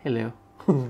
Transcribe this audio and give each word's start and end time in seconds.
Hello. 0.00 0.32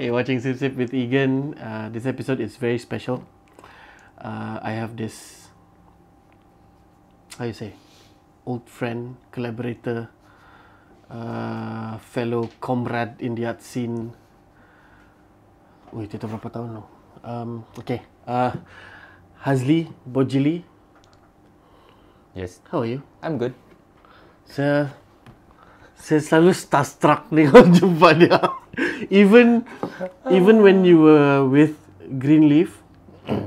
hey, 0.00 0.08
watching 0.08 0.40
Sip 0.40 0.56
Sip 0.56 0.72
with 0.80 0.96
Egan. 0.96 1.52
Uh, 1.60 1.92
this 1.92 2.08
episode 2.08 2.40
is 2.40 2.56
very 2.56 2.80
special. 2.80 3.20
Uh, 4.16 4.64
I 4.64 4.72
have 4.72 4.96
this, 4.96 5.48
how 7.36 7.44
you 7.44 7.52
say, 7.52 7.76
old 8.48 8.64
friend, 8.64 9.20
collaborator, 9.28 10.08
uh, 11.12 12.00
fellow 12.00 12.48
comrade 12.64 13.20
in 13.20 13.36
the 13.36 13.44
art 13.44 13.60
scene. 13.60 14.16
Wait, 15.92 16.08
itu 16.16 16.24
berapa 16.24 16.48
tahun 16.48 16.80
lo? 16.80 16.88
Um, 17.20 17.68
okay. 17.76 18.08
Uh, 18.24 18.56
Hazli 19.44 19.92
Bojili. 20.08 20.64
Yes, 22.32 22.64
How 22.72 22.80
are 22.80 22.88
you? 22.88 23.04
I'm 23.20 23.36
good. 23.36 23.52
Saya 24.48 24.96
saya 25.98 26.20
selalu 26.20 26.52
starstruck 26.52 27.30
ni 27.32 27.48
kalau 27.48 27.68
jumpa 27.72 28.08
dia. 28.18 28.38
even 29.10 29.64
even 30.28 30.60
when 30.60 30.82
you 30.82 31.00
were 31.00 31.46
with 31.46 31.78
Greenleaf, 32.20 32.84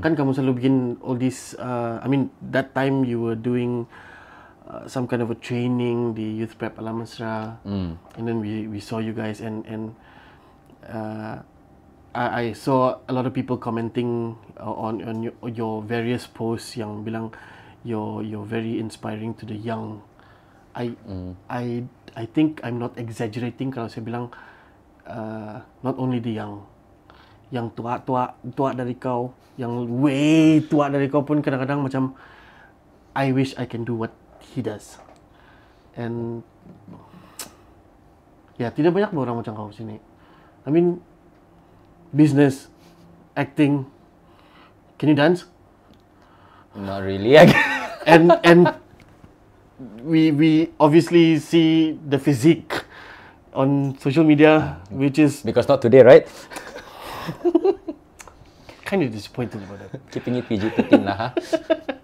kan 0.02 0.17
kamu 0.17 0.34
selalu 0.34 0.54
bikin 0.63 0.76
all 1.05 1.18
this. 1.20 1.54
Uh, 1.59 2.02
I 2.02 2.07
mean 2.09 2.34
that 2.49 2.73
time 2.73 3.05
you 3.05 3.21
were 3.21 3.38
doing 3.38 3.85
uh, 4.66 4.90
some 4.90 5.05
kind 5.05 5.21
of 5.21 5.30
a 5.30 5.38
training 5.38 6.18
di 6.18 6.41
Youth 6.41 6.57
Prep 6.57 6.81
Alam 6.81 7.05
Mesra, 7.05 7.62
and 8.18 8.23
then 8.26 8.41
we 8.41 8.66
we 8.66 8.82
saw 8.82 8.98
you 8.98 9.13
guys 9.13 9.40
and 9.43 9.62
and 9.70 9.93
uh, 10.90 11.45
I, 12.18 12.26
I 12.41 12.45
saw 12.57 12.98
a 13.05 13.13
lot 13.13 13.29
of 13.29 13.34
people 13.38 13.62
commenting 13.62 14.34
uh, 14.57 14.73
on 14.73 15.05
on 15.05 15.21
your, 15.21 15.35
your 15.45 15.85
various 15.85 16.26
posts 16.26 16.73
yang 16.73 17.05
bilang 17.05 17.29
you're 17.85 18.26
you're 18.26 18.48
very 18.48 18.82
inspiring 18.82 19.38
to 19.38 19.45
the 19.45 19.55
young. 19.55 20.02
I 20.73 20.98
I 21.45 21.85
I 22.17 22.26
think 22.26 22.66
I'm 22.66 22.81
not 22.81 22.98
exaggerating 22.98 23.70
kalau 23.70 23.85
saya 23.94 24.02
bilang 24.02 24.34
uh, 25.05 25.62
not 25.85 26.02
only 26.02 26.17
the 26.17 26.34
young, 26.34 26.66
yang 27.53 27.70
tua 27.77 28.01
tua 28.01 28.70
dari 28.73 28.98
kau, 28.98 29.37
yang 29.54 29.85
way 30.01 30.65
tua 30.65 30.90
dari 30.90 31.13
kau 31.13 31.21
pun 31.21 31.45
kadang-kadang 31.45 31.85
macam 31.85 32.18
I 33.13 33.29
wish 33.29 33.54
I 33.54 33.70
can 33.70 33.85
do 33.85 33.93
what 33.93 34.18
he 34.41 34.65
does. 34.65 34.98
And 35.93 36.41
ya 38.57 38.73
tidak 38.73 38.98
banyak 38.98 39.13
orang 39.13 39.38
macam 39.38 39.54
kau 39.54 39.70
sini. 39.70 40.01
I 40.65 40.70
mean 40.73 41.05
business, 42.10 42.73
acting. 43.38 43.85
Can 44.98 45.13
you 45.13 45.18
dance? 45.18 45.45
Not 46.73 47.05
really. 47.05 47.38
And 48.10 48.34
and 48.41 48.73
we 50.03 50.31
we 50.31 50.70
obviously 50.79 51.37
see 51.39 51.99
the 52.07 52.17
physique 52.17 52.73
on 53.53 53.97
social 53.99 54.23
media, 54.23 54.77
which 54.89 55.20
is 55.20 55.41
because 55.41 55.67
not 55.67 55.81
today, 55.81 56.01
right? 56.01 56.27
kind 58.85 59.03
of 59.03 59.11
disappointed 59.11 59.61
about 59.63 59.91
that. 59.91 60.11
Keeping 60.11 60.35
it 60.35 60.48
PG-13 60.48 61.03
lah, 61.03 61.15
ha? 61.15 61.33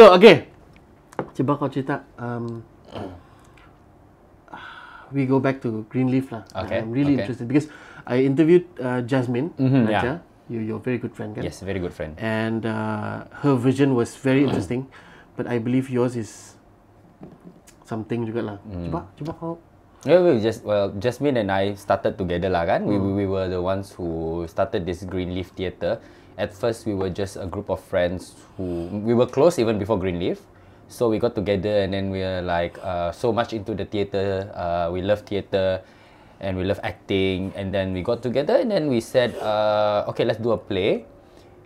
So 0.00 0.16
okay, 0.16 0.48
coba 1.36 1.60
kau 1.60 1.68
cerita. 1.68 2.08
Um, 2.16 2.64
we 5.12 5.28
go 5.28 5.36
back 5.36 5.60
to 5.60 5.84
Greenleaf 5.92 6.32
lah. 6.32 6.40
Okay, 6.56 6.80
I'm 6.80 6.88
really 6.88 7.20
okay. 7.20 7.28
interested 7.28 7.44
because 7.44 7.68
I 8.08 8.24
interviewed 8.24 8.64
uh, 8.80 9.04
Jasmine. 9.04 9.52
Mhm, 9.60 9.92
Naja. 9.92 9.92
yeah. 9.92 10.16
You, 10.48 10.64
you're 10.64 10.80
a 10.80 10.82
very 10.88 10.96
good 10.96 11.12
friend, 11.12 11.36
kan? 11.36 11.44
Yes, 11.44 11.60
very 11.60 11.84
good 11.84 11.92
friend. 11.92 12.16
And 12.16 12.64
uh, 12.64 13.28
her 13.44 13.60
vision 13.60 13.92
was 13.92 14.16
very 14.16 14.40
interesting, 14.48 14.88
but 15.36 15.44
I 15.44 15.60
believe 15.60 15.92
yours 15.92 16.16
is 16.16 16.56
something 17.84 18.24
juga 18.24 18.40
lah. 18.40 18.56
Mm. 18.64 18.88
Coba, 18.88 19.00
coba 19.20 19.32
kau. 19.36 19.54
Yeah, 20.08 20.24
we 20.24 20.40
just 20.40 20.64
well, 20.64 20.96
Jasmine 20.96 21.44
and 21.44 21.52
I 21.52 21.76
started 21.76 22.16
together 22.16 22.48
lah 22.48 22.64
kan. 22.64 22.88
We, 22.88 22.96
we 22.96 23.20
we 23.20 23.26
were 23.28 23.52
the 23.52 23.60
ones 23.60 23.92
who 23.92 24.48
started 24.48 24.88
this 24.88 25.04
Greenleaf 25.04 25.52
Theatre. 25.52 26.00
At 26.40 26.56
first, 26.56 26.88
we 26.88 26.96
were 26.96 27.12
just 27.12 27.36
a 27.36 27.44
group 27.44 27.68
of 27.68 27.84
friends 27.84 28.32
who 28.56 28.88
we 29.04 29.12
were 29.12 29.28
close 29.28 29.60
even 29.60 29.76
before 29.76 30.00
Greenleaf. 30.00 30.40
So 30.88 31.12
we 31.12 31.20
got 31.20 31.36
together 31.36 31.84
and 31.84 31.92
then 31.92 32.08
we 32.08 32.24
were 32.24 32.40
like 32.40 32.80
uh, 32.80 33.12
so 33.12 33.28
much 33.28 33.52
into 33.52 33.76
the 33.76 33.84
theatre. 33.84 34.48
Uh, 34.56 34.88
we 34.88 35.04
love 35.04 35.20
theatre 35.28 35.84
and 36.40 36.56
we 36.56 36.64
love 36.64 36.80
acting. 36.82 37.52
And 37.52 37.68
then 37.68 37.92
we 37.92 38.00
got 38.00 38.24
together 38.24 38.56
and 38.56 38.72
then 38.72 38.88
we 38.88 39.04
said, 39.04 39.36
uh, 39.36 40.08
okay, 40.08 40.24
let's 40.24 40.40
do 40.40 40.56
a 40.56 40.58
play. 40.58 41.04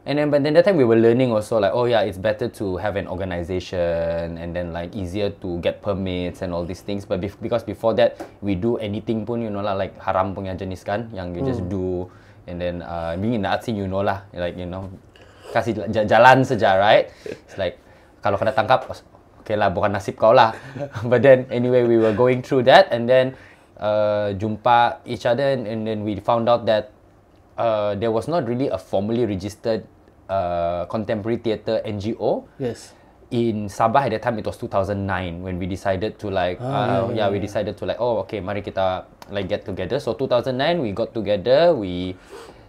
And 0.05 0.19
then, 0.19 0.29
but 0.29 0.43
then 0.43 0.53
that 0.59 0.67
time 0.67 0.77
we 0.77 0.85
were 0.85 0.99
learning 0.99 1.31
also 1.31 1.57
like, 1.63 1.73
oh 1.73 1.87
yeah, 1.87 2.03
it's 2.03 2.19
better 2.19 2.51
to 2.61 2.77
have 2.77 2.97
an 2.97 3.07
organization 3.07 4.37
and 4.37 4.53
then 4.53 4.75
like 4.75 4.93
easier 4.93 5.31
to 5.41 5.63
get 5.63 5.81
permits 5.81 6.43
and 6.43 6.53
all 6.53 6.67
these 6.67 6.83
things. 6.83 7.07
But 7.07 7.23
bef- 7.23 7.41
because 7.41 7.63
before 7.63 7.95
that, 7.95 8.21
we 8.43 8.59
do 8.59 8.77
anything 8.77 9.25
pun, 9.25 9.41
you 9.41 9.49
know 9.49 9.63
lah, 9.63 9.73
like 9.73 9.97
haram 10.03 10.35
punya 10.35 10.59
jenis 10.59 10.85
kan, 10.85 11.09
yang 11.15 11.33
you 11.33 11.47
just 11.47 11.63
do. 11.71 12.11
And 12.45 12.61
then 12.61 12.85
uh, 12.85 13.17
being 13.17 13.41
in 13.41 13.43
the 13.43 13.51
art 13.51 13.65
scene, 13.65 13.77
you 13.77 13.89
know 13.89 14.05
lah, 14.05 14.29
like 14.37 14.57
you 14.57 14.69
know, 14.69 14.93
kasih 15.53 15.89
jalan 15.89 16.45
saja, 16.45 16.77
right? 16.77 17.09
It's 17.25 17.57
like 17.57 17.81
kalau 18.21 18.37
kena 18.37 18.53
tangkap, 18.53 18.85
okay 19.41 19.57
lah, 19.57 19.73
bukan 19.73 19.97
nasib 19.97 20.17
kau 20.17 20.33
lah. 20.33 20.53
but 21.11 21.25
then 21.25 21.49
anyway, 21.49 21.85
we 21.85 21.97
were 21.97 22.13
going 22.13 22.45
through 22.45 22.65
that 22.69 22.93
and 22.93 23.09
then 23.09 23.37
uh, 23.81 24.33
jumpa 24.37 25.05
each 25.05 25.25
other 25.29 25.57
and, 25.57 25.69
and 25.69 25.85
then 25.87 26.05
we 26.05 26.17
found 26.21 26.49
out 26.49 26.65
that 26.65 26.93
uh, 27.57 27.95
there 27.97 28.11
was 28.11 28.29
not 28.29 28.47
really 28.49 28.69
a 28.69 28.79
formally 28.79 29.27
registered 29.27 29.85
uh, 30.29 30.85
contemporary 30.87 31.37
theatre 31.39 31.81
NGO 31.85 32.49
Yes. 32.59 32.95
In 33.35 33.67
Sabah 33.67 34.07
at 34.07 34.15
that 34.15 34.23
time. 34.23 34.39
It 34.39 34.47
was 34.47 34.55
2009 34.63 35.43
when 35.43 35.59
we 35.59 35.67
decided 35.67 36.23
to 36.23 36.31
like, 36.31 36.63
Ah, 36.63 36.71
uh, 37.03 37.11
yeah, 37.11 37.27
yeah, 37.27 37.29
we 37.35 37.43
decided 37.43 37.75
to 37.75 37.85
like, 37.85 37.99
oh, 37.99 38.23
okay, 38.23 38.39
mari 38.39 38.63
kita 38.63 39.11
like 39.35 39.51
get 39.51 39.67
together. 39.67 39.99
So 39.99 40.15
2009 40.15 40.55
we 40.79 40.95
got 40.95 41.11
together. 41.11 41.75
We 41.75 42.15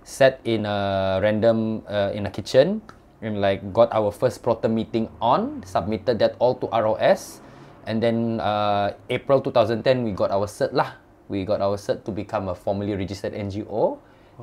sat 0.01 0.41
in 0.41 0.65
a 0.65 1.21
random 1.21 1.85
uh, 1.85 2.09
in 2.17 2.25
a 2.25 2.31
kitchen 2.33 2.81
and 3.21 3.41
like 3.41 3.61
got 3.69 3.93
our 3.93 4.09
first 4.09 4.41
proto 4.41 4.65
meeting 4.65 5.05
on. 5.21 5.61
Submitted 5.69 6.17
that 6.17 6.33
all 6.41 6.57
to 6.57 6.65
ROS, 6.73 7.45
and 7.85 8.01
then 8.01 8.41
uh, 8.41 8.97
April 9.13 9.45
2010 9.45 10.01
we 10.01 10.17
got 10.17 10.33
our 10.33 10.49
cert 10.49 10.73
lah. 10.73 10.97
We 11.29 11.45
got 11.45 11.61
our 11.61 11.77
cert 11.77 12.05
to 12.05 12.11
become 12.13 12.49
a 12.49 12.57
formally 12.57 12.97
registered 12.97 13.37
NGO. 13.37 14.01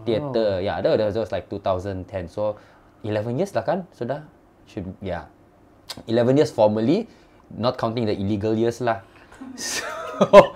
Theatre, 0.08 0.56
yeah, 0.64 0.80
that 0.80 0.88
was, 0.88 1.12
that 1.12 1.20
was 1.20 1.32
like 1.36 1.52
2010. 1.52 2.08
So 2.32 2.56
11 3.04 3.36
years 3.36 3.52
lah 3.52 3.60
kan, 3.60 3.84
sudah 3.92 4.24
should 4.64 4.88
yeah. 5.04 5.28
11 6.06 6.36
years 6.36 6.50
formally, 6.50 7.08
not 7.52 7.78
counting 7.78 8.06
the 8.06 8.16
illegal 8.16 8.54
years 8.54 8.80
lah. 8.80 9.00
So 9.58 10.54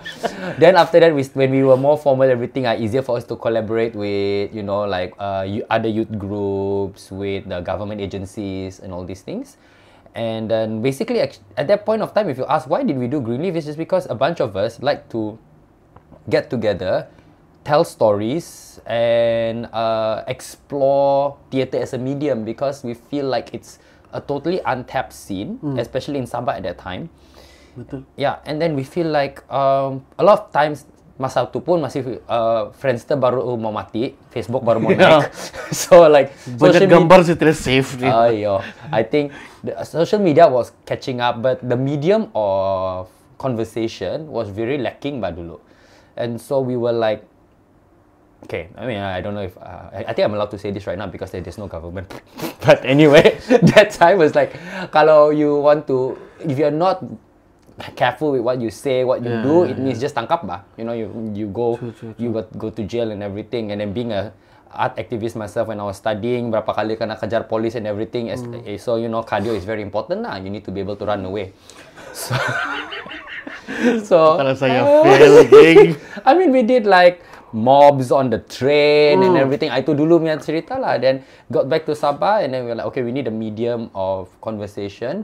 then 0.57 0.75
after 0.75 0.99
that, 0.99 1.13
we, 1.13 1.23
when 1.35 1.51
we 1.51 1.63
were 1.63 1.77
more 1.77 1.97
formal, 1.97 2.29
everything 2.29 2.65
are 2.65 2.75
easier 2.75 3.01
for 3.01 3.17
us 3.17 3.25
to 3.25 3.35
collaborate 3.35 3.95
with, 3.95 4.53
you 4.55 4.63
know, 4.63 4.85
like 4.85 5.13
uh, 5.19 5.45
other 5.69 5.89
youth 5.89 6.11
groups, 6.17 7.11
with 7.11 7.49
the 7.49 7.59
government 7.61 8.01
agencies 8.01 8.79
and 8.79 8.93
all 8.93 9.03
these 9.03 9.21
things. 9.21 9.57
And 10.15 10.49
then 10.49 10.81
basically, 10.81 11.19
at 11.21 11.37
that 11.55 11.85
point 11.85 12.01
of 12.01 12.13
time, 12.13 12.29
if 12.29 12.37
you 12.37 12.45
ask 12.45 12.69
why 12.69 12.83
did 12.83 12.97
we 12.97 13.07
do 13.07 13.21
Greenleaf, 13.21 13.55
it's 13.55 13.65
just 13.65 13.77
because 13.77 14.09
a 14.09 14.15
bunch 14.15 14.39
of 14.39 14.55
us 14.55 14.81
like 14.81 15.09
to 15.09 15.37
get 16.29 16.49
together, 16.49 17.07
tell 17.63 17.83
stories, 17.83 18.79
and 18.85 19.67
uh, 19.73 20.23
explore 20.27 21.37
theatre 21.51 21.77
as 21.77 21.93
a 21.93 21.97
medium 21.97 22.45
because 22.45 22.83
we 22.83 22.93
feel 22.93 23.27
like 23.27 23.53
it's 23.53 23.79
a 24.17 24.21
totally 24.21 24.57
untapped 24.65 25.13
scene, 25.13 25.61
especially 25.77 26.17
in 26.17 26.25
Sabah 26.25 26.57
at 26.57 26.65
that 26.65 26.81
time. 26.81 27.13
Betul. 27.77 28.01
Yeah, 28.17 28.41
and 28.49 28.57
then 28.57 28.73
we 28.73 28.81
feel 28.81 29.05
like 29.05 29.45
um, 29.53 30.01
a 30.17 30.25
lot 30.25 30.41
of 30.41 30.43
times 30.49 30.89
masa 31.17 31.45
itu 31.49 31.57
pun 31.61 31.81
masih 31.81 32.21
uh, 32.29 32.69
Friendster 32.77 33.17
baru 33.17 33.41
mau 33.57 33.73
mati, 33.73 34.13
Facebook 34.33 34.61
baru 34.61 34.81
mau 34.81 34.93
Yeah. 34.97 35.25
naik. 35.25 35.33
so 35.73 36.05
like 36.09 36.33
Banyak 36.57 36.89
gambar 36.89 37.25
sih 37.25 37.37
tidak 37.37 37.57
safe 37.57 37.97
ni. 38.01 38.09
Ayo, 38.09 38.61
I 38.89 39.01
think 39.05 39.33
the 39.61 39.77
social 39.85 40.21
media 40.21 40.49
was 40.49 40.73
catching 40.89 41.21
up, 41.21 41.41
but 41.41 41.61
the 41.61 41.77
medium 41.77 42.29
of 42.37 43.09
conversation 43.37 44.29
was 44.29 44.49
very 44.49 44.77
lacking 44.81 45.21
ba 45.21 45.29
dulu. 45.33 45.61
And 46.17 46.41
so 46.41 46.61
we 46.61 46.73
were 46.73 46.93
like, 46.93 47.21
okay, 48.45 48.69
I 48.77 48.85
mean, 48.85 48.97
I 48.99 49.21
don't 49.21 49.33
know 49.33 49.41
if, 49.45 49.57
uh, 49.57 49.89
I, 49.93 50.05
I 50.09 50.13
think 50.13 50.25
I'm 50.27 50.33
allowed 50.33 50.51
to 50.51 50.59
say 50.59 50.71
this 50.71 50.85
right 50.85 50.97
now 50.97 51.07
because 51.07 51.31
there- 51.31 51.41
there's 51.41 51.57
no 51.57 51.67
government. 51.67 52.05
but 52.65 52.83
anyway, 52.85 53.39
that 53.73 53.91
time 53.91 54.19
was 54.19 54.35
like, 54.35 54.53
kalau 54.93 55.29
you 55.33 55.57
want 55.57 55.87
to, 55.87 56.17
if 56.45 56.57
you're 56.57 56.73
not 56.73 57.01
careful 57.95 58.31
with 58.33 58.41
what 58.41 58.57
you 58.61 58.69
say, 58.73 59.03
what 59.03 59.21
you 59.21 59.37
Yeah, 59.37 59.43
do, 59.45 59.55
yeah, 59.65 59.71
it 59.73 59.77
means 59.77 59.97
just 60.01 60.17
tangkap 60.17 60.41
ba. 60.45 60.65
You 60.77 60.85
know, 60.85 60.93
you 60.97 61.09
you 61.33 61.47
go, 61.49 61.77
True, 61.77 61.93
true, 61.93 62.13
you 62.17 62.33
got 62.33 62.49
go 62.57 62.69
to 62.73 62.81
jail 62.85 63.13
and 63.13 63.21
everything. 63.21 63.69
And 63.69 63.81
then 63.81 63.93
being 63.93 64.09
a 64.09 64.33
art 64.73 64.97
activist 64.97 65.37
myself 65.37 65.69
when 65.69 65.77
I 65.77 65.85
was 65.85 66.01
studying, 66.01 66.49
berapa 66.49 66.73
kali 66.73 66.97
kena 66.97 67.17
kejar 67.21 67.45
police 67.45 67.77
and 67.77 67.85
everything. 67.85 68.33
As- 68.33 68.41
eh, 68.65 68.81
So 68.81 68.97
you 68.97 69.09
know, 69.13 69.21
cardio 69.21 69.53
is 69.53 69.61
very 69.61 69.85
important 69.85 70.25
lah. 70.25 70.41
You 70.41 70.49
need 70.49 70.65
to 70.65 70.73
be 70.73 70.81
able 70.81 70.97
to 70.97 71.05
run 71.05 71.21
away. 71.21 71.53
So, 72.17 72.33
so 74.01 74.17
Kalau 74.41 74.55
saya 74.55 74.81
fail. 75.03 75.93
I 76.25 76.31
mean, 76.33 76.49
we 76.55 76.63
did 76.63 76.87
like 76.87 77.21
mobs 77.53 78.11
on 78.11 78.29
the 78.29 78.39
train 78.39 79.23
and 79.23 79.35
hmm. 79.35 79.43
everything. 79.43 79.69
I 79.71 79.81
tu 79.81 79.95
dulu 79.95 80.19
punya 80.19 80.39
cerita 80.39 80.75
lah. 80.75 80.99
Then 80.99 81.23
got 81.51 81.69
back 81.71 81.87
to 81.87 81.95
Sabah 81.95 82.43
and 82.43 82.53
then 82.53 82.67
we 82.67 82.71
were 82.71 82.79
like, 82.79 82.87
okay, 82.91 83.03
we 83.03 83.11
need 83.11 83.27
a 83.27 83.33
medium 83.33 83.89
of 83.95 84.27
conversation 84.41 85.23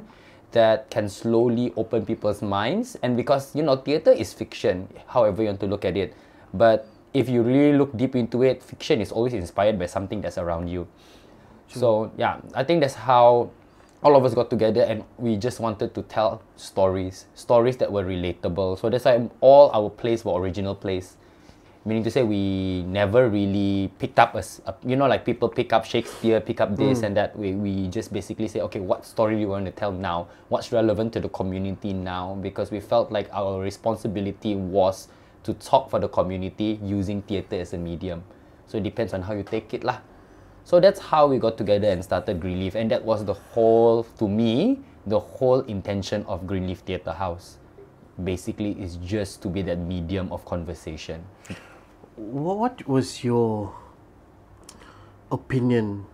that 0.53 0.89
can 0.89 1.09
slowly 1.09 1.73
open 1.75 2.05
people's 2.05 2.41
minds. 2.41 2.95
And 3.01 3.17
because, 3.17 3.55
you 3.55 3.63
know, 3.63 3.75
theatre 3.75 4.13
is 4.13 4.31
fiction, 4.31 4.87
however 5.07 5.41
you 5.43 5.49
want 5.49 5.59
to 5.61 5.67
look 5.67 5.83
at 5.83 5.97
it. 5.97 6.13
But 6.53 6.87
if 7.13 7.27
you 7.27 7.41
really 7.41 7.77
look 7.77 7.95
deep 7.97 8.15
into 8.15 8.43
it, 8.43 8.63
fiction 8.63 9.01
is 9.01 9.11
always 9.11 9.33
inspired 9.33 9.77
by 9.77 9.87
something 9.87 10.21
that's 10.21 10.37
around 10.37 10.69
you. 10.69 10.87
So 11.67 12.11
yeah, 12.17 12.37
I 12.53 12.63
think 12.63 12.81
that's 12.81 12.93
how 12.93 13.49
all 14.03 14.15
of 14.15 14.25
us 14.25 14.33
got 14.33 14.49
together 14.49 14.81
and 14.81 15.03
we 15.17 15.37
just 15.37 15.59
wanted 15.59 15.95
to 15.95 16.01
tell 16.03 16.41
stories, 16.55 17.25
stories 17.35 17.77
that 17.77 17.91
were 17.91 18.03
relatable. 18.03 18.79
So 18.79 18.89
that's 18.89 19.05
why 19.05 19.29
all 19.41 19.71
our 19.73 19.89
plays 19.89 20.25
were 20.25 20.39
original 20.39 20.75
plays. 20.75 21.17
Meaning 21.85 22.03
to 22.03 22.11
say, 22.11 22.23
we 22.23 22.83
never 22.83 23.27
really 23.27 23.91
picked 23.99 24.17
up 24.17 24.35
a, 24.35 24.43
a- 24.65 24.75
you 24.85 24.95
know, 24.95 25.07
like 25.07 25.25
people 25.25 25.49
pick 25.49 25.73
up 25.73 25.83
Shakespeare, 25.83 26.39
pick 26.39 26.61
up 26.61 26.77
this 26.77 26.99
mm. 26.99 27.07
and 27.07 27.17
that. 27.17 27.37
We, 27.37 27.51
we 27.53 27.87
just 27.89 28.13
basically 28.13 28.47
say, 28.47 28.61
okay, 28.61 28.79
what 28.79 29.05
story 29.05 29.35
do 29.35 29.41
you 29.41 29.49
want 29.49 29.65
to 29.65 29.71
tell 29.71 29.91
now? 29.91 30.29
What's 30.47 30.71
relevant 30.71 31.11
to 31.13 31.19
the 31.19 31.27
community 31.27 31.91
now? 31.91 32.35
Because 32.41 32.71
we 32.71 32.79
felt 32.79 33.11
like 33.11 33.27
our 33.33 33.59
responsibility 33.59 34.55
was 34.55 35.09
to 35.43 35.53
talk 35.55 35.89
for 35.89 35.99
the 35.99 36.07
community 36.07 36.79
using 36.81 37.21
theatre 37.23 37.59
as 37.59 37.73
a 37.73 37.77
medium. 37.77 38.23
So 38.67 38.77
it 38.77 38.83
depends 38.83 39.13
on 39.13 39.21
how 39.21 39.33
you 39.33 39.43
take 39.43 39.73
it 39.73 39.83
lah. 39.83 39.99
So 40.63 40.79
that's 40.79 40.99
how 40.99 41.27
we 41.27 41.37
got 41.37 41.57
together 41.57 41.89
and 41.89 42.01
started 42.01 42.39
Greenleaf, 42.39 42.75
and 42.75 42.89
that 42.91 43.03
was 43.03 43.25
the 43.25 43.33
whole, 43.33 44.03
to 44.17 44.27
me, 44.29 44.79
the 45.05 45.19
whole 45.19 45.59
intention 45.67 46.23
of 46.25 46.47
Greenleaf 46.47 46.79
Theatre 46.79 47.11
House. 47.11 47.57
Basically, 48.23 48.71
is 48.79 48.95
just 48.97 49.41
to 49.41 49.49
be 49.49 49.61
that 49.63 49.79
medium 49.79 50.31
of 50.31 50.45
conversation. 50.45 51.25
Wha- 52.17 52.55
What 52.67 52.75
was 52.87 53.23
your 53.23 53.73
opinion? 55.31 56.05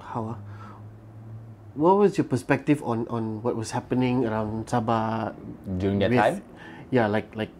How? 0.00 0.36
ah? 0.36 0.38
What 1.76 2.00
was 2.00 2.16
your 2.16 2.24
perspective 2.24 2.80
on 2.80 3.04
on 3.12 3.44
what 3.44 3.52
was 3.52 3.76
happening 3.76 4.24
around 4.24 4.64
Sabah 4.64 5.36
During 5.76 6.00
that 6.00 6.08
with- 6.08 6.20
time? 6.20 6.36
Yeah, 6.88 7.04
like 7.10 7.28
like 7.36 7.52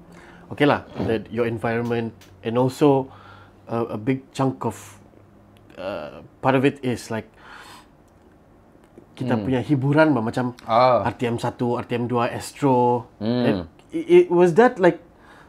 okay 0.55 0.65
lah, 0.65 0.89
that 1.05 1.29
your 1.29 1.45
environment 1.45 2.17
and 2.41 2.57
also 2.57 3.13
a, 3.69 3.97
a 3.97 3.99
big 4.01 4.25
chunk 4.33 4.65
of 4.65 4.79
uh, 5.77 6.25
part 6.41 6.57
of 6.57 6.65
it 6.65 6.81
is 6.81 7.13
like 7.13 7.29
kita 9.17 9.37
punya 9.37 9.61
hiburan 9.61 10.13
bah, 10.17 10.21
macam 10.25 10.53
Ah. 10.65 11.01
RTM 11.05 11.37
1, 11.41 11.57
RTM 11.85 12.05
2, 12.09 12.21
Astro. 12.33 13.09
And 13.21 13.65
i- 13.93 14.09
i- 14.25 14.29
was 14.33 14.57
that 14.57 14.77
like 14.81 15.01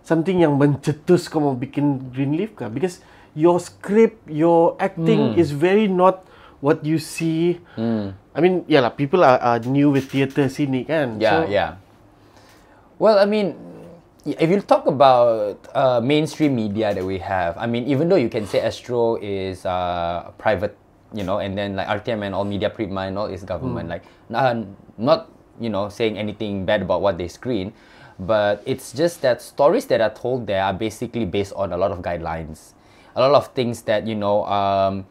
something 0.07 0.39
yang 0.39 0.55
mencetus 0.55 1.27
kau 1.27 1.43
mau 1.43 1.51
bikin 1.51 2.07
Greenleaf 2.15 2.55
kah? 2.55 2.71
Because 2.71 3.03
your 3.35 3.59
script, 3.59 4.23
your 4.31 4.79
acting 4.79 5.35
is 5.35 5.51
very 5.51 5.91
not 5.91 6.23
what 6.63 6.79
you 6.87 6.95
see. 6.95 7.59
I 8.31 8.39
mean, 8.39 8.63
yeah 8.71 8.79
lah, 8.87 8.95
people 8.95 9.27
are, 9.27 9.35
are 9.43 9.59
new 9.59 9.91
with 9.91 10.07
theatre 10.07 10.47
sini 10.47 10.87
kan. 10.87 11.19
Yeah, 11.19 11.29
So, 11.29 11.37
yeah. 11.51 11.69
Well, 12.97 13.19
I 13.19 13.27
mean, 13.27 13.53
if 14.25 14.47
you 14.49 14.63
talk 14.63 14.87
about 14.87 15.59
uh, 15.75 15.99
mainstream 16.01 16.55
media 16.55 16.95
that 16.95 17.03
we 17.03 17.19
have, 17.19 17.53
I 17.59 17.67
mean, 17.67 17.85
even 17.85 18.09
though 18.09 18.17
you 18.17 18.31
can 18.31 18.47
say 18.47 18.63
Astro 18.63 19.19
is 19.21 19.65
uh, 19.67 20.31
private, 20.41 20.73
you 21.13 21.21
know, 21.23 21.37
and 21.43 21.53
then 21.53 21.75
like 21.75 21.87
RTM 21.87 22.25
and 22.25 22.33
all 22.33 22.47
media 22.47 22.69
prima 22.69 23.05
and 23.11 23.17
all 23.17 23.27
is 23.27 23.43
government, 23.43 23.91
like 23.91 24.03
uh, 24.33 24.65
not 24.97 25.29
you 25.61 25.69
know 25.69 25.89
saying 25.89 26.17
anything 26.17 26.65
bad 26.65 26.81
about 26.81 27.01
what 27.01 27.17
they 27.17 27.29
screen, 27.29 27.71
but 28.19 28.63
it's 28.65 28.93
just 28.93 29.21
that 29.21 29.41
stories 29.41 29.85
that 29.87 30.01
are 30.01 30.13
told 30.13 30.47
there 30.47 30.63
are 30.63 30.73
basically 30.73 31.25
based 31.25 31.53
on 31.53 31.73
a 31.73 31.77
lot 31.77 31.91
of 31.91 31.99
guidelines, 31.99 32.73
a 33.15 33.21
lot 33.21 33.35
of 33.35 33.47
things 33.53 33.81
that 33.83 34.07
you 34.07 34.15
know. 34.15 34.45
Um, 34.45 35.05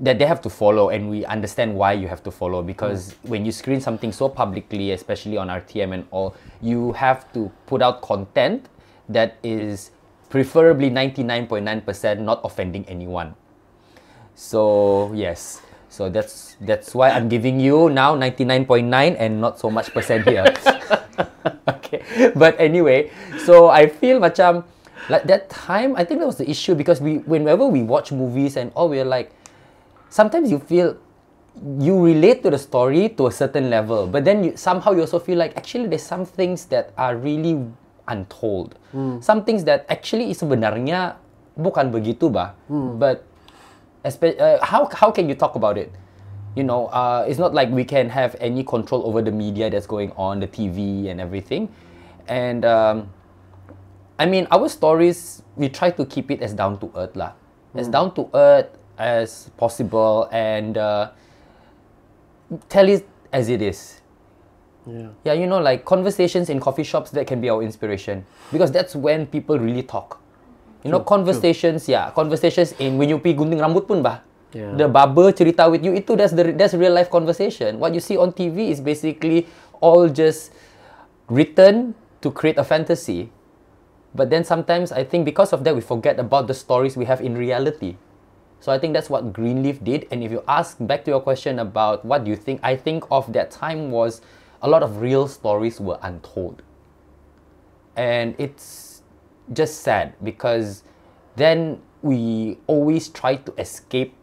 that 0.00 0.18
they 0.18 0.24
have 0.24 0.40
to 0.40 0.48
follow 0.48 0.88
and 0.88 1.10
we 1.10 1.26
understand 1.26 1.74
why 1.74 1.92
you 1.92 2.08
have 2.08 2.22
to 2.22 2.30
follow. 2.30 2.62
Because 2.62 3.14
when 3.22 3.44
you 3.44 3.52
screen 3.52 3.82
something 3.82 4.12
so 4.12 4.30
publicly 4.30 4.92
especially 4.92 5.36
on 5.36 5.48
RTM 5.48 5.92
and 5.92 6.06
all 6.10 6.34
you 6.62 6.92
have 6.92 7.30
to 7.34 7.52
put 7.66 7.82
out 7.82 8.00
content 8.00 8.66
that 9.10 9.36
is 9.42 9.90
preferably 10.30 10.90
99.9% 10.90 12.20
not 12.20 12.40
offending 12.44 12.86
anyone. 12.88 13.34
So 14.34 15.12
yes 15.12 15.60
so 15.90 16.08
that's 16.08 16.56
that's 16.62 16.94
why 16.94 17.10
I'm 17.10 17.28
giving 17.28 17.58
you 17.58 17.90
now 17.90 18.14
99.9 18.14 18.86
and 19.18 19.40
not 19.42 19.58
so 19.58 19.68
much 19.68 19.92
percent 19.92 20.24
here. 20.24 20.46
Okay. 21.68 22.32
But 22.38 22.54
anyway 22.62 23.10
so 23.42 23.68
I 23.68 23.90
feel 23.90 24.22
macam 24.22 24.62
like 25.10 25.26
that 25.26 25.50
time 25.50 25.98
I 25.98 26.06
think 26.06 26.22
that 26.22 26.28
was 26.30 26.38
the 26.38 26.48
issue 26.48 26.78
because 26.78 27.02
we 27.02 27.18
whenever 27.26 27.66
we 27.66 27.82
watch 27.82 28.14
movies 28.14 28.54
and 28.54 28.70
all 28.78 28.86
we're 28.88 29.04
like 29.04 29.34
sometimes 30.08 30.48
you 30.54 30.62
feel 30.62 30.94
you 31.82 31.98
relate 31.98 32.46
to 32.46 32.48
the 32.54 32.60
story 32.62 33.10
to 33.18 33.26
a 33.26 33.34
certain 33.34 33.68
level 33.68 34.06
but 34.06 34.22
then 34.24 34.46
you 34.46 34.50
somehow 34.54 34.94
you 34.94 35.02
also 35.02 35.18
feel 35.18 35.36
like 35.36 35.50
actually 35.58 35.90
there's 35.90 36.06
some 36.06 36.22
things 36.24 36.70
that 36.70 36.94
are 36.94 37.18
really 37.18 37.58
untold. 38.10 38.74
Hmm. 38.90 39.22
Some 39.22 39.46
things 39.46 39.64
that 39.64 39.86
actually 39.86 40.34
sebenarnya 40.34 41.16
bukan 41.54 41.94
begitu 41.94 42.26
bah 42.30 42.58
hmm. 42.66 42.98
but 42.98 43.22
espe- 43.22 43.29
uh, 44.04 44.64
how 44.64 44.88
how 44.92 45.10
can 45.10 45.28
you 45.28 45.34
talk 45.34 45.54
about 45.54 45.76
it 45.76 45.92
you 46.56 46.64
know 46.64 46.86
uh, 46.86 47.24
it's 47.28 47.38
not 47.38 47.54
like 47.54 47.70
we 47.70 47.84
can 47.84 48.08
have 48.08 48.34
any 48.40 48.64
control 48.64 49.06
over 49.06 49.22
the 49.22 49.30
media 49.30 49.70
that's 49.70 49.86
going 49.86 50.10
on 50.16 50.40
the 50.40 50.48
tv 50.48 51.08
and 51.08 51.20
everything 51.20 51.68
and 52.28 52.64
um, 52.64 53.08
I 54.20 54.26
mean, 54.26 54.46
our 54.50 54.68
stories, 54.68 55.42
we 55.56 55.70
try 55.70 55.90
to 55.92 56.04
keep 56.04 56.30
it 56.30 56.42
as 56.42 56.52
down 56.52 56.78
to 56.80 56.92
earth 56.94 57.16
lah. 57.16 57.32
As 57.74 57.88
down 57.88 58.12
to 58.16 58.28
earth 58.34 58.68
as 58.98 59.48
possible 59.56 60.28
and 60.30 60.76
uh, 60.76 61.10
tell 62.68 62.86
it 62.86 63.08
as 63.32 63.48
it 63.48 63.62
is. 63.62 64.02
Yeah. 64.86 65.08
Yeah, 65.24 65.32
you 65.32 65.46
know, 65.46 65.58
like 65.58 65.86
conversations 65.86 66.50
in 66.50 66.60
coffee 66.60 66.84
shops, 66.84 67.10
that 67.12 67.26
can 67.26 67.40
be 67.40 67.48
our 67.48 67.62
inspiration. 67.62 68.26
Because 68.52 68.70
that's 68.70 68.94
when 68.94 69.26
people 69.26 69.58
really 69.58 69.82
talk. 69.82 70.20
You 70.82 70.90
know, 70.90 71.00
conversations, 71.00 71.88
yeah, 71.88 72.10
conversations 72.16 72.72
in 72.80 72.96
when 72.96 73.08
you 73.08 73.20
pergi 73.20 73.36
gunting 73.36 73.60
rambut 73.60 73.84
pun 73.84 74.00
bah. 74.00 74.24
Yeah. 74.50 74.74
The 74.74 74.88
barber 74.90 75.30
cerita 75.30 75.70
with 75.70 75.84
you, 75.86 75.94
itu 75.94 76.18
that's 76.18 76.34
the 76.34 76.50
that's 76.56 76.74
real 76.74 76.90
life 76.90 77.06
conversation. 77.06 77.78
What 77.78 77.94
you 77.94 78.02
see 78.02 78.18
on 78.18 78.34
TV 78.34 78.74
is 78.74 78.82
basically 78.82 79.46
all 79.78 80.10
just 80.10 80.50
written 81.30 81.94
to 82.20 82.34
create 82.34 82.58
a 82.58 82.66
fantasy. 82.66 83.30
But 84.10 84.30
then 84.30 84.42
sometimes 84.42 84.90
I 84.90 85.04
think 85.04 85.24
because 85.24 85.52
of 85.54 85.62
that 85.62 85.74
we 85.74 85.80
forget 85.80 86.18
about 86.18 86.50
the 86.50 86.54
stories 86.54 86.96
we 86.96 87.06
have 87.06 87.20
in 87.20 87.38
reality. 87.38 87.94
So 88.58 88.72
I 88.72 88.78
think 88.78 88.92
that's 88.92 89.08
what 89.08 89.32
Greenleaf 89.32 89.82
did. 89.82 90.06
And 90.10 90.22
if 90.22 90.30
you 90.30 90.42
ask 90.48 90.76
back 90.80 91.04
to 91.06 91.10
your 91.10 91.20
question 91.20 91.58
about 91.58 92.04
what 92.04 92.24
do 92.24 92.30
you 92.30 92.36
think, 92.36 92.60
I 92.62 92.74
think 92.74 93.04
of 93.10 93.32
that 93.32 93.50
time 93.50 93.90
was 93.90 94.20
a 94.62 94.68
lot 94.68 94.82
of 94.82 95.00
real 95.00 95.28
stories 95.28 95.80
were 95.80 95.98
untold. 96.02 96.62
And 97.96 98.34
it's 98.36 98.89
just 99.52 99.82
sad 99.82 100.14
because 100.22 100.82
then 101.36 101.80
we 102.02 102.58
always 102.66 103.08
try 103.08 103.36
to 103.36 103.52
escape 103.58 104.14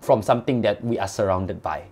from 0.00 0.22
something 0.22 0.60
that 0.62 0.84
we 0.84 0.98
are 0.98 1.08
surrounded 1.08 1.62
by. 1.62 1.84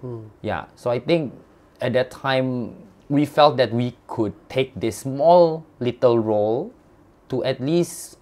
Hmm. 0.00 0.26
Yeah, 0.42 0.66
so 0.74 0.90
I 0.90 0.98
think 0.98 1.32
at 1.80 1.92
that 1.94 2.10
time 2.10 2.76
we 3.08 3.24
felt 3.24 3.56
that 3.56 3.72
we 3.72 3.96
could 4.06 4.32
take 4.48 4.74
this 4.74 4.98
small 4.98 5.64
little 5.80 6.18
role 6.18 6.72
to 7.28 7.44
at 7.44 7.60
least 7.60 8.18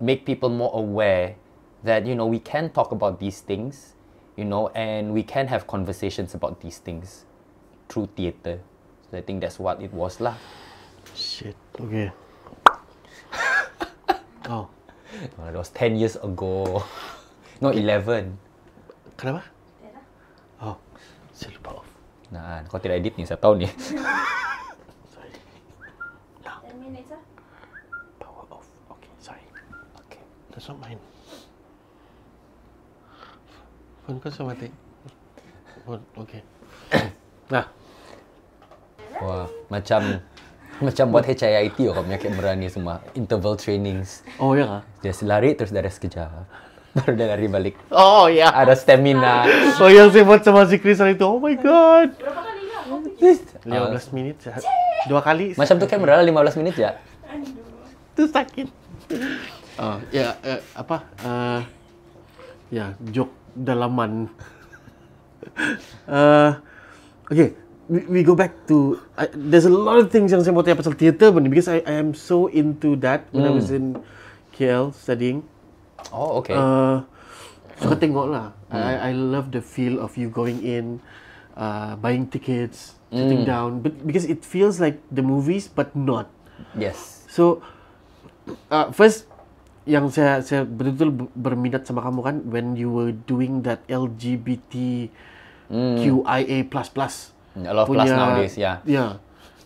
make 0.00 0.24
people 0.24 0.48
more 0.48 0.70
aware 0.74 1.36
that 1.82 2.06
you 2.06 2.14
know 2.14 2.26
we 2.26 2.38
can 2.38 2.70
talk 2.70 2.92
about 2.92 3.20
these 3.20 3.40
things, 3.40 3.94
you 4.36 4.44
know, 4.44 4.68
and 4.68 5.12
we 5.12 5.22
can 5.22 5.46
have 5.46 5.66
conversations 5.66 6.34
about 6.34 6.60
these 6.60 6.78
things 6.78 7.24
through 7.88 8.08
theater. 8.16 8.60
So 9.10 9.18
I 9.18 9.22
think 9.22 9.40
that's 9.40 9.58
what 9.58 9.82
it 9.82 9.92
was 9.92 10.20
lah. 10.20 10.34
Shit. 11.14 11.56
Okay. 11.80 12.12
Oh, 14.48 14.66
Uh, 15.08 15.48
That 15.48 15.56
was 15.56 15.70
10 15.72 15.96
years 15.96 16.16
ago. 16.20 16.84
no, 17.64 17.72
11. 17.72 18.36
kenapa? 19.16 19.40
Oh, 20.60 20.76
saya 21.32 21.56
lupa 21.56 21.80
off. 21.80 21.88
Nah, 22.28 22.60
kau 22.68 22.76
tidak 22.76 23.00
edit 23.00 23.16
ni, 23.16 23.24
saya 23.24 23.40
tahu 23.40 23.56
ni. 23.56 23.66
Sorry. 25.14 25.32
10 26.44 26.76
minutes 26.76 27.08
ah. 27.08 27.22
Power 28.20 28.44
off. 28.52 28.68
Okay, 28.92 29.10
sorry. 29.16 29.42
okay. 30.04 30.20
That's 30.52 30.68
not 30.68 30.76
mine. 30.76 31.00
Phone 34.04 34.20
kau 34.20 34.28
sama 34.28 34.52
mati. 34.52 34.68
Phone, 35.88 36.04
okay. 36.20 36.42
nah, 37.54 37.64
Wah, 39.18 39.48
macam 39.66 40.22
macam 40.78 41.04
buat 41.10 41.24
HIIT 41.26 41.78
kau 41.78 42.02
penyakit 42.06 42.30
merani 42.34 42.70
semua. 42.70 43.02
Interval 43.18 43.58
trainings. 43.58 44.22
oh 44.38 44.54
ya 44.54 44.66
kah? 44.66 44.82
Dia 45.02 45.12
lari 45.26 45.54
terus 45.58 45.74
dia 45.74 45.82
rest 45.82 45.98
sekejap. 45.98 46.30
Baru 46.96 47.12
dia 47.18 47.26
lari 47.28 47.46
balik. 47.50 47.74
Oh 47.90 48.30
ya. 48.30 48.54
Ada 48.54 48.78
stamina. 48.78 49.44
Oh 49.82 49.90
yang 49.90 50.10
saya 50.10 50.24
buat 50.26 50.42
sama 50.42 50.66
si 50.66 50.78
Chris 50.78 50.98
hari 50.98 51.18
itu. 51.18 51.26
Oh 51.26 51.38
my 51.38 51.54
god. 51.58 52.14
Berapa 52.18 52.40
kali 52.46 52.62
pergi? 52.66 53.32
15 53.66 54.16
minit. 54.16 54.36
ya. 54.42 54.54
Dua 55.06 55.20
kali. 55.22 55.54
Macam 55.54 55.74
tu 55.78 55.86
kamera 55.86 56.18
lah 56.18 56.26
15 56.26 56.60
minit 56.62 56.74
ya. 56.78 56.90
tu 58.18 58.26
sakit. 58.26 58.66
Ah, 59.78 60.02
ya 60.10 60.34
eh, 60.42 60.58
apa? 60.74 61.06
Uh, 61.22 61.62
ya, 62.74 62.98
joke 63.14 63.30
dalaman. 63.54 64.26
uh, 66.10 66.58
okay, 67.30 67.54
we, 67.88 68.00
we 68.06 68.20
go 68.22 68.36
back 68.36 68.52
to 68.68 69.00
I, 69.16 69.26
there's 69.32 69.64
a 69.64 69.72
lot 69.72 69.98
of 69.98 70.12
things 70.12 70.30
yang 70.30 70.44
saya 70.44 70.52
mau 70.52 70.62
tanya 70.62 70.76
pasal 70.76 70.94
theater 70.94 71.32
pun 71.32 71.48
because 71.48 71.66
I, 71.66 71.80
I 71.88 71.96
am 71.96 72.12
so 72.12 72.46
into 72.48 72.94
that 73.00 73.26
when 73.32 73.48
I 73.48 73.52
was 73.52 73.72
in 73.72 73.96
KL 74.52 74.92
studying. 74.92 75.42
Oh, 76.12 76.40
okay. 76.40 76.54
Uh, 76.54 77.02
suka 77.78 77.96
tengok 77.96 78.26
lah. 78.28 78.52
I, 78.68 79.10
I 79.10 79.12
love 79.16 79.50
the 79.50 79.64
feel 79.64 79.98
of 79.98 80.14
you 80.20 80.28
going 80.28 80.60
in, 80.60 81.00
uh, 81.56 81.96
buying 81.96 82.28
tickets, 82.28 82.98
sitting 83.08 83.48
down, 83.48 83.80
but 83.80 83.96
because 84.04 84.28
it 84.28 84.44
feels 84.44 84.76
like 84.78 85.00
the 85.08 85.24
movies 85.24 85.66
but 85.66 85.94
not. 85.96 86.28
yes. 86.76 87.24
So 87.28 87.62
uh, 88.68 88.90
first 88.92 89.24
yang 89.88 90.12
saya 90.12 90.44
saya 90.44 90.68
betul-betul 90.68 91.10
ber- 91.16 91.32
berminat 91.32 91.88
sama 91.88 92.04
kamu 92.04 92.20
kan 92.20 92.36
when 92.44 92.76
you 92.76 92.92
were 92.92 93.14
doing 93.14 93.64
that 93.64 93.80
LGBT 93.88 95.08
QIA 95.70 96.68
plus 96.68 96.88
plus. 96.92 97.14
A 97.66 97.72
lot 97.74 97.88
of 97.88 97.94
plus 97.94 98.10
nowadays, 98.10 98.54
yeah. 98.54 98.78
Yeah. 98.84 99.18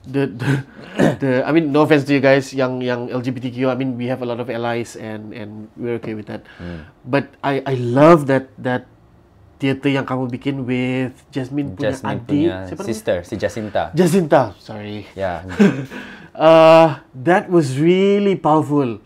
The, 0.02 0.26
the 0.26 0.50
the 1.22 1.30
I 1.46 1.50
mean 1.54 1.70
no 1.70 1.86
offense 1.86 2.02
to 2.08 2.12
you 2.14 2.18
guys 2.18 2.50
yang 2.50 2.82
yang 2.82 3.06
LGBTQ 3.06 3.70
I 3.70 3.76
mean 3.78 3.94
we 3.94 4.10
have 4.10 4.18
a 4.18 4.26
lot 4.26 4.42
of 4.42 4.50
allies 4.50 4.98
and 4.98 5.30
and 5.30 5.70
we're 5.78 5.98
okay 6.02 6.14
with 6.18 6.26
that. 6.26 6.42
Hmm. 6.58 6.90
But 7.06 7.34
I 7.42 7.62
I 7.62 7.74
love 7.78 8.26
that 8.26 8.50
that 8.58 8.90
theater 9.62 9.86
yang 9.94 10.02
kamu 10.02 10.26
bikin 10.26 10.66
with 10.66 11.14
Jasmine 11.30 11.78
punya 11.78 11.94
Jasmine 11.94 12.18
adik 12.18 12.26
punya 12.26 12.54
siapa 12.66 12.82
namanya? 12.82 12.90
sister, 12.90 13.16
si 13.22 13.34
Jacinta. 13.38 13.82
Jacinta, 13.94 14.42
sorry. 14.58 15.06
Yeah. 15.14 15.46
Uh, 16.32 16.96
that 17.12 17.52
was 17.52 17.76
really 17.76 18.32
powerful. 18.40 18.96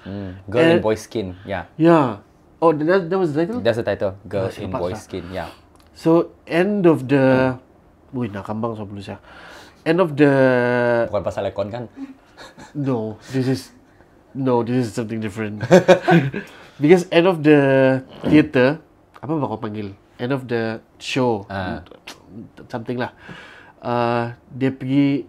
Girl 0.47 0.63
in 0.63 0.79
And- 0.79 0.83
boy 0.83 0.95
skin. 0.95 1.35
Yeah. 1.43 1.67
Yeah. 1.75 2.23
Oh, 2.63 2.71
that, 2.71 3.11
that 3.11 3.19
was 3.19 3.35
the 3.35 3.43
title? 3.45 3.59
That's 3.61 3.77
the 3.77 3.83
title. 3.83 4.15
Girl 4.31 4.47
Ah, 4.47 4.63
in 4.63 4.71
boy 4.71 4.95
skin. 4.95 5.27
Yeah. 5.35 5.51
So, 5.91 6.31
end 6.47 6.87
of 6.87 7.11
the... 7.11 7.59
Wih, 8.15 8.31
nakambang 8.31 8.79
sa 8.79 8.85
siya. 9.03 9.19
End 9.87 10.03
of 10.03 10.19
the... 10.19 10.31
Bukan 11.11 11.23
pasal 11.23 11.47
lekon 11.47 11.71
kan? 11.71 11.85
No, 12.75 13.17
this 13.31 13.47
is... 13.47 13.61
No, 14.37 14.61
this 14.67 14.87
is 14.87 14.93
something 14.93 15.23
different. 15.23 15.63
Because 16.83 17.07
end 17.15 17.27
of 17.31 17.41
the 17.47 18.03
theater... 18.27 18.83
Apa 19.23 19.33
ba 19.33 19.47
kau 19.47 19.63
panggil? 19.63 19.95
End 20.19 20.35
of 20.35 20.51
the 20.51 20.83
show. 20.99 21.47
Ah. 21.49 21.87
Something 22.69 23.01
lah. 23.01 23.15
Uh, 23.81 24.35
dia 24.51 24.75
pergi 24.75 25.25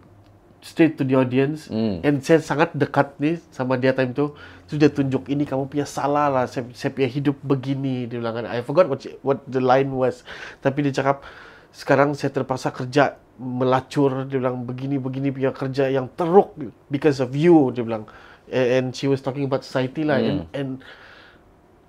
straight 0.67 0.99
to 0.99 1.07
the 1.07 1.15
audience 1.15 1.71
Hmm. 1.71 2.03
and 2.03 2.19
saya 2.19 2.43
sangat 2.43 2.75
dekat 2.75 3.15
ni 3.23 3.39
sama 3.53 3.79
dia 3.79 3.95
time 3.95 4.11
tu 4.11 4.35
terus 4.67 4.77
dia 4.81 4.91
tunjuk 4.91 5.29
ini 5.31 5.47
kamu 5.47 5.71
punya 5.71 5.87
salah 5.87 6.27
lah 6.27 6.43
saya, 6.49 6.67
saya 6.75 6.91
punya 6.91 7.07
hidup 7.07 7.39
begini 7.39 8.09
dia 8.09 8.19
bilang 8.19 8.43
kan 8.43 8.45
I 8.49 8.65
forgot 8.67 8.91
what 8.91 8.99
what 9.23 9.39
the 9.47 9.63
line 9.63 9.93
was 9.95 10.27
tapi 10.59 10.83
dia 10.83 10.91
cakap 10.91 11.23
sekarang 11.71 12.17
saya 12.17 12.33
terpaksa 12.33 12.73
kerja 12.73 13.17
melacur 13.37 14.25
dia 14.25 14.41
bilang 14.41 14.65
begini 14.65 14.97
begini 14.97 15.29
punya 15.29 15.53
kerja 15.53 15.93
yang 15.93 16.09
teruk 16.17 16.57
because 16.89 17.21
of 17.21 17.33
you 17.37 17.69
dia 17.69 17.85
bilang. 17.85 18.09
And, 18.47 18.67
and 18.71 18.85
she 18.95 19.11
was 19.11 19.19
talking 19.19 19.43
about 19.43 19.67
society 19.67 20.07
lah. 20.07 20.23
And 20.23 20.47
and 20.55 20.69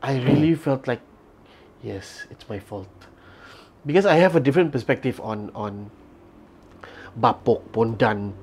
I 0.03 0.19
really 0.19 0.59
felt 0.59 0.91
like 0.91 1.01
yes 1.81 2.27
it's 2.35 2.45
my 2.51 2.59
fault. 2.59 2.91
Because 3.87 4.05
I 4.05 4.19
have 4.19 4.35
a 4.35 4.43
different 4.43 4.75
perspective 4.75 5.23
on 5.23 5.55
on 5.55 5.95
Bapok, 7.19 7.63
Pondan, 7.73 8.35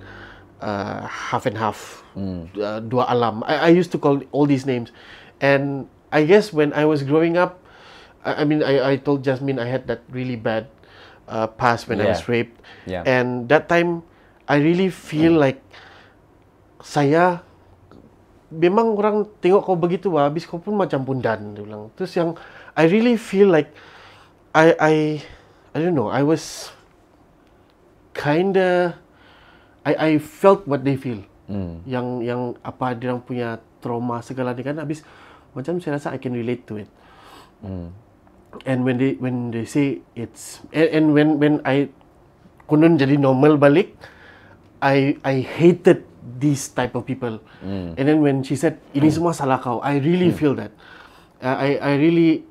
uh, 0.59 1.07
half 1.07 1.45
and 1.45 1.55
half, 1.55 2.03
uh, 2.17 2.79
dua 2.83 3.07
alam. 3.07 3.43
I, 3.47 3.69
I 3.69 3.71
used 3.71 3.91
to 3.93 3.99
call 3.99 4.19
all 4.31 4.47
these 4.47 4.65
names, 4.65 4.91
and 5.39 5.87
I 6.11 6.27
guess 6.27 6.51
when 6.51 6.73
I 6.75 6.83
was 6.83 7.03
growing 7.03 7.39
up, 7.39 7.61
I, 8.23 8.41
I 8.41 8.43
mean, 8.43 8.63
I, 8.63 8.83
I 8.83 8.93
told 8.99 9.23
Jasmine 9.23 9.59
I 9.59 9.67
had 9.67 9.87
that 9.87 10.03
really 10.11 10.35
bad 10.35 10.67
uh, 11.29 11.47
past 11.55 11.89
when 11.89 12.01
I 12.01 12.09
was 12.13 12.21
Yeah. 12.25 12.31
raped, 12.31 12.57
Yeah. 12.85 13.03
and 13.05 13.49
that 13.49 13.69
time 13.69 14.05
I 14.45 14.61
really 14.61 14.93
feel 14.93 15.33
like 15.37 15.61
saya 16.85 17.41
memang 18.53 18.93
orang 18.93 19.25
tengok 19.41 19.65
kau 19.65 19.73
begitu 19.73 20.13
ah, 20.15 20.29
habis 20.29 20.45
kau 20.45 20.61
pun 20.61 20.77
macam 20.77 21.01
pundan 21.01 21.57
dia 21.57 21.65
bilang. 21.65 21.89
Terus 21.97 22.13
yang 22.13 22.37
I 22.77 22.85
really 22.85 23.17
feel 23.17 23.49
like 23.49 23.73
I 24.53 24.71
I 24.77 24.95
I 25.73 25.77
don't 25.81 25.97
know, 25.97 26.13
I 26.13 26.21
was 26.21 26.69
kinda 28.15 28.95
I 29.83 29.91
I 29.93 30.11
felt 30.21 30.69
what 30.69 30.85
they 30.85 30.95
feel. 30.95 31.25
Hmm. 31.49 31.81
Yang 31.85 32.07
yang 32.25 32.41
apa 32.61 32.93
dia 32.97 33.13
orang 33.13 33.21
punya 33.21 33.61
trauma 33.81 34.21
segala 34.25 34.53
ni 34.57 34.65
kan 34.65 34.77
habis 34.81 35.05
macam 35.53 35.77
saya 35.77 35.97
rasa 36.01 36.13
I 36.13 36.19
can 36.21 36.33
relate 36.33 36.65
to 36.69 36.81
it. 36.81 36.89
Hmm. 37.65 37.93
And 38.63 38.87
when 38.87 38.95
they 38.97 39.19
when 39.19 39.51
they 39.51 39.67
say 39.67 39.99
it's 40.15 40.63
and, 40.71 40.87
and 40.89 41.05
when 41.11 41.27
when 41.41 41.53
I 41.67 41.91
kunun 42.71 42.95
jadi 42.95 43.19
normal 43.19 43.59
balik, 43.59 43.91
I 44.79 45.19
I 45.21 45.43
hated 45.43 46.07
these 46.39 46.71
type 46.71 46.95
of 46.95 47.03
people. 47.03 47.43
And 47.99 48.03
then 48.07 48.23
when 48.23 48.41
she 48.47 48.55
said 48.55 48.79
ini 48.95 49.11
semua 49.11 49.35
salah 49.35 49.59
kau, 49.59 49.83
I 49.83 49.99
really 49.99 50.31
feel 50.31 50.55
that. 50.55 50.71
Uh, 51.43 51.57
I 51.59 51.69
I 51.81 51.91
really 51.99 52.47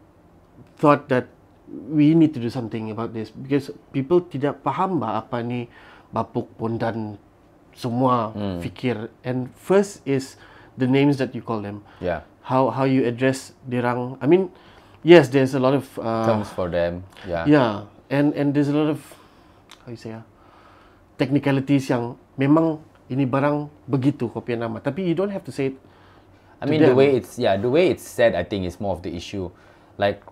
thought 0.76 1.08
that 1.08 1.32
we 1.68 2.12
need 2.12 2.36
to 2.36 2.40
do 2.42 2.52
something 2.52 2.92
about 2.92 3.16
this 3.16 3.32
because 3.32 3.72
people 3.90 4.20
tidak 4.20 4.60
faham 4.60 5.00
bah 5.00 5.24
apa 5.24 5.40
ni 5.40 5.66
bapuk 6.12 6.52
pondan 6.60 7.16
semua 7.72 8.36
fikir. 8.60 9.10
And 9.24 9.50
first 9.56 10.04
is 10.06 10.36
the 10.78 10.86
names 10.86 11.18
that 11.18 11.32
you 11.32 11.42
call 11.42 11.64
them. 11.64 11.82
Yeah. 11.98 12.22
how 12.44 12.68
how 12.68 12.84
you 12.84 13.08
address 13.08 13.56
dirang 13.64 14.20
I 14.20 14.28
mean 14.28 14.52
yes 15.04 15.28
there's 15.30 15.52
a 15.54 15.60
lot 15.62 15.76
of 15.76 15.84
uh, 16.00 16.24
Terms 16.26 16.48
for 16.50 16.66
them. 16.72 17.04
Yeah. 17.28 17.44
yeah 17.46 17.72
and 18.08 18.32
and 18.34 18.56
there's 18.56 18.72
a 18.72 18.76
lot 18.76 18.90
of 18.90 19.00
how 19.84 19.92
you 19.92 20.00
say 20.00 20.16
ah 20.16 20.24
technicalities 21.20 21.86
yang 21.92 22.16
memang 22.34 22.80
ini 23.06 23.28
barang 23.28 23.68
begitu 23.86 24.32
punya 24.32 24.64
nama 24.66 24.80
tapi 24.80 25.04
you 25.04 25.14
don't 25.14 25.30
have 25.30 25.44
to 25.44 25.52
say 25.52 25.70
it 25.70 25.76
I 26.64 26.66
mean 26.66 26.80
the 26.80 26.96
way 26.96 27.12
it's 27.12 27.36
yeah 27.36 27.60
the 27.60 27.68
way 27.68 27.92
it's 27.92 28.02
said 28.02 28.32
I 28.32 28.42
think 28.42 28.64
is 28.64 28.80
more 28.80 28.96
of 28.96 29.04
the 29.04 29.12
issue. 29.12 29.52
Like 30.00 30.24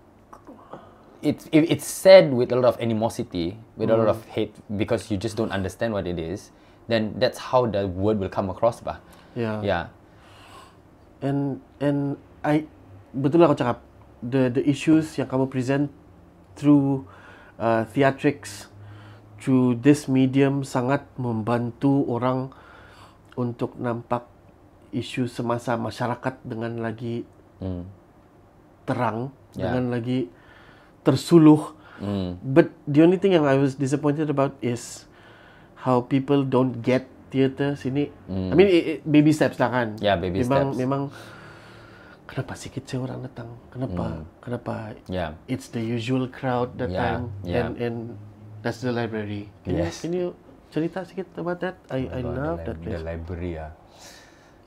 it's 1.21 1.45
if 1.53 1.61
it's 1.69 1.85
said 1.85 2.33
with 2.33 2.49
a 2.51 2.57
lot 2.57 2.65
of 2.73 2.75
animosity, 2.81 3.55
with 3.77 3.93
a 3.93 3.97
lot 3.97 4.09
of 4.09 4.25
hate 4.25 4.51
because 4.73 5.13
you 5.13 5.17
just 5.21 5.37
don't 5.37 5.53
understand 5.53 5.93
what 5.93 6.09
it 6.09 6.17
is, 6.17 6.49
then 6.89 7.13
that's 7.21 7.37
how 7.37 7.69
the 7.69 7.85
word 7.85 8.17
will 8.17 8.33
come 8.33 8.49
across 8.49 8.81
bah. 8.81 8.97
yeah 9.37 9.61
Yeah. 9.61 9.83
and 11.21 11.61
and 11.79 12.17
I 12.41 12.65
betul 13.13 13.45
lah 13.45 13.53
kau 13.53 13.57
cakap 13.61 13.79
the 14.23 14.47
the 14.49 14.63
issues 14.63 15.19
yang 15.19 15.27
kamu 15.27 15.51
present 15.51 15.91
through 16.55 17.03
uh, 17.59 17.83
theatrics 17.91 18.71
through 19.37 19.75
this 19.83 20.07
medium 20.07 20.63
sangat 20.63 21.03
membantu 21.19 22.07
orang 22.07 22.55
untuk 23.35 23.75
nampak 23.75 24.23
isu 24.95 25.27
semasa 25.27 25.75
masyarakat 25.75 26.39
dengan 26.47 26.79
lagi 26.79 27.27
Hmm. 27.59 27.87
terang 28.83 29.31
Yeah. 29.55 29.69
dengan 29.71 29.93
lagi 29.93 30.27
tersuluh 31.05 31.77
Hmm. 32.01 32.35
but 32.41 32.73
the 32.89 32.99
only 32.99 33.15
thing 33.15 33.31
yang 33.31 33.45
I 33.45 33.55
was 33.55 33.77
disappointed 33.77 34.27
about 34.27 34.57
is 34.59 35.05
how 35.85 36.03
people 36.03 36.43
don't 36.43 36.81
get 36.81 37.07
theatre 37.29 37.73
sini. 37.73 38.13
I 38.29 38.53
mean 38.53 38.69
it, 38.69 38.83
it, 38.85 38.99
baby 39.03 39.33
steps 39.33 39.57
lah 39.57 39.73
kan. 39.73 39.97
Yeah, 39.97 40.15
baby 40.21 40.45
memang, 40.45 40.73
steps. 40.73 40.77
Memang 40.77 41.01
kenapa 42.25 42.53
sikit 42.55 42.83
saya 42.85 43.03
orang 43.03 43.19
datang? 43.23 43.49
Kenapa? 43.69 44.23
Kenapa? 44.39 44.75
Yeah. 45.05 45.35
It's 45.45 45.67
the 45.69 45.81
usual 45.81 46.27
crowd 46.27 46.75
that 46.77 46.89
Hmm. 46.89 46.95
Yeah, 46.95 47.03
time 47.03 47.23
yeah. 47.43 47.59
and 47.59 47.71
and 47.77 47.95
that's 48.61 48.79
the 48.79 48.91
library. 48.91 49.51
Can 49.63 49.77
Yes. 49.77 49.99
You, 49.99 50.01
can 50.01 50.11
you 50.13 50.27
cerita 50.69 51.03
sikit 51.03 51.27
about 51.35 51.59
that? 51.61 51.75
I 51.87 52.07
I 52.09 52.21
About 52.21 52.33
love 52.33 52.57
the, 52.63 52.73
that 52.73 52.77
lib- 52.79 52.85
the 52.85 52.97
place. 52.97 53.03
library 53.03 53.53
ah. 53.59 53.71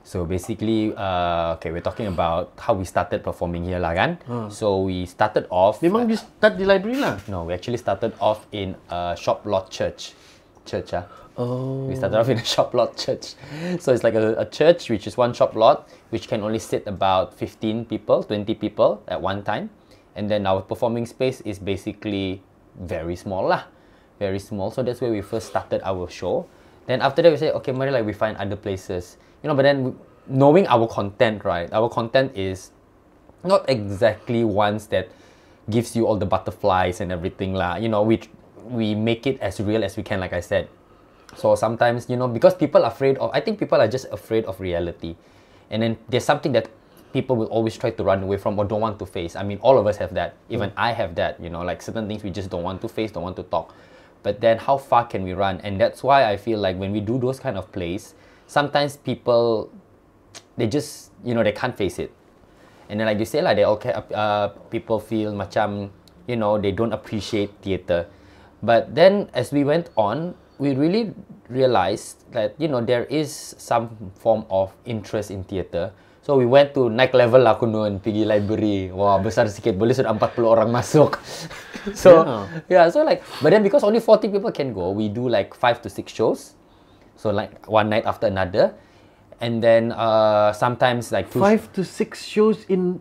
So 0.07 0.23
basically, 0.23 0.95
uh, 0.95 1.59
okay, 1.59 1.67
we're 1.67 1.83
talking 1.83 2.07
about 2.07 2.55
how 2.55 2.71
we 2.71 2.87
started 2.87 3.19
performing 3.19 3.67
here 3.67 3.75
lah 3.75 3.91
kan. 3.91 4.15
So 4.47 4.87
we 4.87 5.03
started 5.03 5.51
off. 5.51 5.83
Memang 5.83 6.07
you 6.07 6.15
start 6.15 6.55
di 6.55 6.63
library 6.63 6.95
lah. 6.95 7.19
No, 7.27 7.43
we 7.43 7.51
actually 7.51 7.75
started 7.75 8.15
off 8.23 8.47
in 8.55 8.79
a 8.87 9.19
shop 9.19 9.43
lot 9.43 9.67
church. 9.67 10.15
Church, 10.63 10.95
ah. 10.95 11.03
Oh. 11.37 11.85
We 11.85 11.95
started 11.95 12.17
off 12.17 12.29
in 12.29 12.37
a 12.37 12.45
shop 12.55 12.73
lot 12.73 12.97
church. 12.97 13.35
So 13.79 13.93
it's 13.93 14.03
like 14.03 14.15
a, 14.15 14.33
a 14.35 14.45
church 14.45 14.89
which 14.89 15.05
is 15.05 15.17
one 15.17 15.33
shop 15.33 15.55
lot, 15.55 15.87
which 16.09 16.27
can 16.27 16.41
only 16.41 16.59
sit 16.59 16.87
about 16.87 17.33
15 17.35 17.85
people, 17.85 18.23
20 18.23 18.55
people 18.55 19.03
at 19.07 19.21
one 19.21 19.43
time. 19.43 19.69
And 20.15 20.29
then 20.29 20.47
our 20.47 20.61
performing 20.61 21.05
space 21.05 21.41
is 21.41 21.59
basically 21.59 22.41
very 22.81 23.15
small 23.15 23.47
lah. 23.47 23.63
Very 24.17 24.39
small. 24.39 24.71
So 24.71 24.81
that's 24.81 24.99
where 24.99 25.11
we 25.11 25.21
first 25.21 25.47
started 25.47 25.81
our 25.83 26.09
show. 26.09 26.47
Then 26.87 27.01
after 27.01 27.21
that 27.21 27.31
we 27.31 27.37
say, 27.37 27.51
okay, 27.51 27.71
maybe 27.71 27.91
like 27.91 28.05
we 28.05 28.13
find 28.13 28.35
other 28.37 28.55
places. 28.55 29.17
You 29.43 29.49
know, 29.49 29.55
but 29.55 29.61
then 29.61 29.95
knowing 30.25 30.65
our 30.67 30.87
content, 30.87 31.45
right? 31.45 31.71
Our 31.71 31.87
content 31.87 32.35
is 32.35 32.71
not 33.43 33.69
exactly 33.69 34.43
ones 34.43 34.87
that 34.87 35.09
gives 35.69 35.95
you 35.95 36.07
all 36.07 36.17
the 36.17 36.25
butterflies 36.25 36.99
and 36.99 37.11
everything 37.11 37.53
lah. 37.53 37.75
You 37.75 37.89
know, 37.89 38.01
we 38.01 38.21
we 38.65 38.95
make 38.95 39.27
it 39.27 39.39
as 39.39 39.61
real 39.61 39.83
as 39.83 39.95
we 39.95 40.03
can, 40.03 40.19
like 40.19 40.33
I 40.33 40.41
said. 40.41 40.67
So 41.35 41.55
sometimes, 41.55 42.09
you 42.09 42.15
know, 42.15 42.27
because 42.27 42.55
people 42.55 42.83
are 42.83 42.91
afraid 42.91 43.17
of, 43.17 43.31
I 43.33 43.41
think 43.41 43.59
people 43.59 43.79
are 43.79 43.87
just 43.87 44.07
afraid 44.11 44.45
of 44.45 44.59
reality. 44.59 45.15
And 45.69 45.83
then 45.83 45.97
there's 46.07 46.23
something 46.23 46.51
that 46.53 46.69
people 47.13 47.35
will 47.35 47.47
always 47.47 47.77
try 47.77 47.91
to 47.91 48.03
run 48.03 48.23
away 48.23 48.37
from 48.37 48.57
or 48.57 48.65
don't 48.65 48.81
want 48.81 48.99
to 48.99 49.05
face. 49.05 49.35
I 49.35 49.43
mean, 49.43 49.59
all 49.61 49.77
of 49.77 49.85
us 49.87 49.97
have 49.97 50.13
that. 50.13 50.35
Even 50.49 50.71
I 50.77 50.91
have 50.93 51.15
that, 51.15 51.41
you 51.41 51.49
know, 51.49 51.61
like 51.61 51.81
certain 51.81 52.07
things 52.07 52.23
we 52.23 52.29
just 52.29 52.49
don't 52.49 52.63
want 52.63 52.81
to 52.81 52.87
face, 52.87 53.11
don't 53.11 53.23
want 53.23 53.35
to 53.37 53.43
talk. 53.43 53.73
But 54.23 54.41
then 54.41 54.57
how 54.57 54.77
far 54.77 55.05
can 55.05 55.23
we 55.23 55.33
run? 55.33 55.59
And 55.61 55.79
that's 55.79 56.03
why 56.03 56.29
I 56.29 56.37
feel 56.37 56.59
like 56.59 56.77
when 56.77 56.91
we 56.91 56.99
do 56.99 57.19
those 57.19 57.39
kind 57.39 57.57
of 57.57 57.71
plays, 57.71 58.13
sometimes 58.47 58.97
people, 58.97 59.71
they 60.57 60.67
just, 60.67 61.11
you 61.23 61.33
know, 61.33 61.43
they 61.43 61.51
can't 61.51 61.75
face 61.75 61.99
it. 61.99 62.11
And 62.89 62.99
then 62.99 63.07
like 63.07 63.19
you 63.19 63.25
say 63.25 63.41
like 63.41 63.57
they 63.57 63.65
okay, 63.65 63.93
uh, 64.13 64.47
people 64.71 64.99
feel 64.99 65.33
macam, 65.33 65.89
you 66.25 66.35
know, 66.35 66.57
they 66.57 66.71
don't 66.71 66.93
appreciate 66.93 67.51
theatre. 67.61 68.07
But 68.63 68.95
then 68.95 69.29
as 69.33 69.51
we 69.51 69.63
went 69.63 69.89
on, 69.95 70.35
we 70.59 70.73
really 70.73 71.13
realized 71.49 72.25
that 72.33 72.53
you 72.57 72.67
know 72.67 72.81
there 72.81 73.05
is 73.07 73.55
some 73.57 73.93
form 74.19 74.45
of 74.49 74.73
interest 74.85 75.31
in 75.31 75.43
theatre. 75.43 75.91
So 76.21 76.35
we 76.35 76.43
went 76.43 76.75
to 76.75 76.91
naik 76.91 77.15
level 77.15 77.39
lah 77.39 77.55
aku 77.55 77.71
nun 77.71 78.03
pergi 78.03 78.27
library. 78.27 78.91
Wah 78.91 79.15
besar 79.21 79.47
sikit 79.47 79.79
boleh 79.79 79.95
sudah 79.95 80.11
40 80.11 80.43
orang 80.43 80.69
masuk. 80.69 81.15
so 81.95 82.27
yeah. 82.67 82.91
so 82.91 83.07
like 83.07 83.23
but 83.39 83.55
then 83.55 83.63
because 83.63 83.87
only 83.87 84.03
40 84.03 84.27
people 84.27 84.51
can 84.51 84.75
go, 84.75 84.91
we 84.91 85.07
do 85.07 85.31
like 85.31 85.55
5 85.55 85.87
to 85.87 85.89
6 85.89 86.03
shows. 86.11 86.59
So 87.15 87.31
like 87.31 87.65
one 87.71 87.87
night 87.87 88.03
after 88.03 88.27
another. 88.27 88.75
And 89.37 89.61
then 89.61 89.93
uh, 89.93 90.49
sometimes 90.51 91.13
like 91.13 91.29
two 91.29 91.37
Five 91.39 91.69
to 91.77 91.85
six 91.85 92.25
shows 92.25 92.65
in 92.65 92.97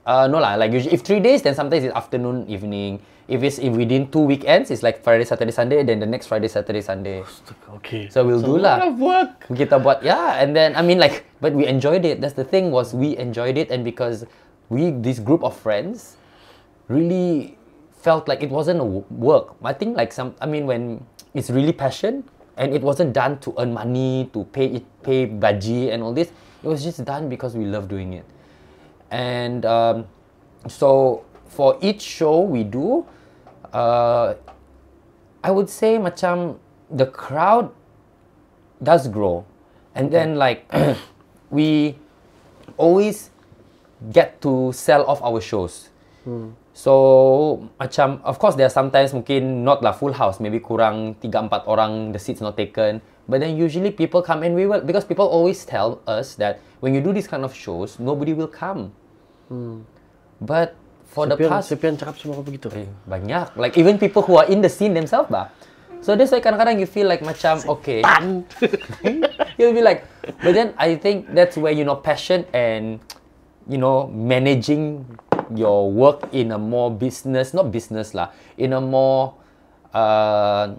Uh, 0.00 0.26
no 0.26 0.40
lah, 0.40 0.56
like 0.56 0.72
usually 0.72 0.96
if 0.96 1.04
three 1.04 1.20
days, 1.20 1.44
then 1.44 1.54
sometimes 1.54 1.84
it's 1.84 1.94
afternoon, 1.94 2.48
evening. 2.48 2.98
If 3.30 3.46
it's 3.46 3.62
if 3.62 3.70
within 3.70 4.10
two 4.10 4.26
weekends, 4.26 4.74
it's 4.74 4.82
like 4.82 5.06
Friday, 5.06 5.22
Saturday, 5.22 5.54
Sunday. 5.54 5.86
Then 5.86 6.02
the 6.02 6.10
next 6.10 6.26
Friday, 6.26 6.50
Saturday, 6.50 6.82
Sunday. 6.82 7.22
Okay. 7.78 8.10
So 8.10 8.26
we'll 8.26 8.42
do 8.42 8.58
a 8.58 8.66
lah. 8.66 8.74
lot 8.82 8.86
of 8.90 8.96
work. 8.98 9.30
Kita 9.54 9.78
buat 9.78 10.02
yeah, 10.02 10.42
and 10.42 10.50
then 10.50 10.74
I 10.74 10.82
mean 10.82 10.98
like, 10.98 11.22
but 11.38 11.54
we 11.54 11.70
enjoyed 11.70 12.02
it. 12.02 12.18
That's 12.18 12.34
the 12.34 12.42
thing 12.42 12.74
was 12.74 12.90
we 12.90 13.14
enjoyed 13.14 13.54
it, 13.54 13.70
and 13.70 13.86
because 13.86 14.26
we 14.66 14.90
this 14.90 15.22
group 15.22 15.46
of 15.46 15.54
friends 15.54 16.18
really 16.90 17.54
felt 18.02 18.26
like 18.26 18.42
it 18.42 18.50
wasn't 18.50 18.82
a 18.82 18.88
work. 19.14 19.54
I 19.62 19.72
think 19.72 19.96
like 19.96 20.10
some, 20.10 20.34
I 20.40 20.46
mean 20.46 20.66
when 20.66 21.06
it's 21.34 21.50
really 21.50 21.72
passion 21.72 22.24
and 22.56 22.74
it 22.74 22.82
wasn't 22.82 23.12
done 23.12 23.38
to 23.46 23.54
earn 23.58 23.72
money 23.72 24.28
to 24.32 24.44
pay 24.50 24.66
it, 24.80 24.84
pay 25.02 25.26
baji 25.26 25.90
and 25.90 26.02
all 26.02 26.12
this. 26.12 26.32
It 26.62 26.68
was 26.68 26.82
just 26.82 27.04
done 27.04 27.28
because 27.28 27.54
we 27.54 27.64
love 27.64 27.88
doing 27.88 28.14
it. 28.14 28.24
And 29.10 29.64
um, 29.64 30.06
so 30.66 31.24
for 31.46 31.78
each 31.80 32.02
show 32.02 32.40
we 32.40 32.64
do, 32.64 33.06
uh, 33.72 34.34
I 35.42 35.50
would 35.50 35.68
say 35.68 35.98
macam 35.98 36.58
the 36.90 37.06
crowd 37.06 37.70
does 38.82 39.08
grow, 39.08 39.44
and 39.94 40.10
then 40.10 40.36
like 40.36 40.68
we 41.50 41.96
always 42.76 43.30
get 44.12 44.40
to 44.40 44.72
sell 44.72 45.04
off 45.04 45.20
our 45.22 45.40
shows. 45.40 45.88
So 46.72 47.68
macam 47.76 48.22
of 48.22 48.38
course 48.38 48.54
there 48.54 48.64
are 48.64 48.72
sometimes 48.72 49.12
mungkin 49.12 49.64
not 49.64 49.82
lah 49.82 49.92
full 49.92 50.14
house, 50.14 50.40
maybe 50.40 50.60
kurang 50.62 51.18
3 51.20 51.28
4 51.28 51.66
orang 51.66 52.14
the 52.14 52.20
seats 52.20 52.40
not 52.40 52.56
taken. 52.56 53.02
But 53.28 53.44
then 53.44 53.54
usually 53.54 53.92
people 53.92 54.22
come 54.22 54.42
and 54.42 54.56
we 54.56 54.66
will 54.66 54.80
because 54.80 55.04
people 55.04 55.26
always 55.28 55.62
tell 55.68 56.00
us 56.08 56.34
that 56.40 56.64
when 56.80 56.96
you 56.96 57.04
do 57.04 57.12
these 57.12 57.28
kind 57.28 57.44
of 57.44 57.52
shows, 57.52 58.00
nobody 58.00 58.32
will 58.32 58.50
come. 58.50 58.96
But 60.40 60.79
for 61.10 61.26
the 61.26 61.34
Sepian, 61.34 61.50
past 61.50 61.66
Sepian 61.74 61.94
cakap 61.98 62.16
semua 62.16 62.38
begitu. 62.40 62.70
Eh, 62.70 62.86
banyak. 63.04 63.58
Like 63.58 63.74
even 63.74 63.98
people 63.98 64.22
who 64.22 64.38
are 64.38 64.46
in 64.46 64.62
the 64.62 64.70
scene 64.70 64.94
themselves 64.94 65.26
bah. 65.26 65.50
So 66.00 66.16
that's 66.16 66.32
why 66.32 66.40
kadang-kadang 66.40 66.80
you 66.80 66.88
feel 66.88 67.04
like 67.04 67.20
macam 67.20 67.60
okay. 67.76 68.00
You'll 69.60 69.76
be 69.76 69.84
like, 69.84 70.08
but 70.40 70.56
then 70.56 70.72
I 70.80 70.96
think 70.96 71.28
that's 71.36 71.60
where 71.60 71.76
you 71.76 71.84
know 71.84 72.00
passion 72.00 72.48
and 72.56 73.04
you 73.68 73.76
know 73.76 74.08
managing 74.08 75.04
your 75.52 75.92
work 75.92 76.24
in 76.32 76.56
a 76.56 76.58
more 76.58 76.88
business, 76.88 77.52
not 77.52 77.68
business 77.68 78.16
lah, 78.16 78.32
in 78.56 78.72
a 78.72 78.80
more 78.80 79.36
uh, 79.92 80.72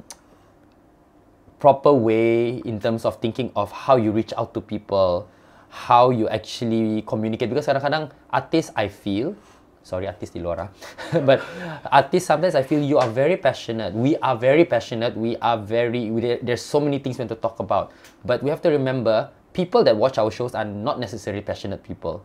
proper 1.62 1.94
way 1.94 2.58
in 2.66 2.82
terms 2.82 3.06
of 3.06 3.22
thinking 3.22 3.54
of 3.54 3.70
how 3.70 4.02
you 4.02 4.10
reach 4.10 4.34
out 4.42 4.58
to 4.58 4.62
people, 4.62 5.30
how 5.70 6.10
you 6.10 6.26
actually 6.34 7.06
communicate. 7.06 7.54
Because 7.54 7.70
kadang-kadang 7.70 8.10
artists, 8.34 8.74
I 8.74 8.90
feel, 8.90 9.38
sorry 9.84 10.06
artist 10.08 10.34
di 10.34 10.40
luar 10.40 10.58
ah. 10.66 10.70
but 11.28 11.42
artists 11.90 12.28
sometimes 12.30 12.54
I 12.56 12.64
feel 12.64 12.80
you 12.82 12.98
are 13.02 13.10
very 13.10 13.38
passionate. 13.38 13.94
We 13.94 14.16
are 14.22 14.38
very 14.38 14.66
passionate. 14.66 15.18
We 15.18 15.38
are 15.42 15.58
very, 15.58 16.10
we, 16.14 16.22
there- 16.22 16.42
there's 16.42 16.62
so 16.62 16.80
many 16.80 17.00
things 17.00 17.18
we 17.18 17.26
want 17.26 17.34
to 17.34 17.42
talk 17.42 17.60
about. 17.60 17.92
But 18.24 18.44
we 18.44 18.50
have 18.54 18.62
to 18.64 18.70
remember, 18.70 19.30
people 19.54 19.84
that 19.84 19.98
watch 19.98 20.18
our 20.18 20.30
shows 20.32 20.54
are 20.56 20.66
not 20.66 21.00
necessarily 21.00 21.42
passionate 21.42 21.84
people. 21.84 22.24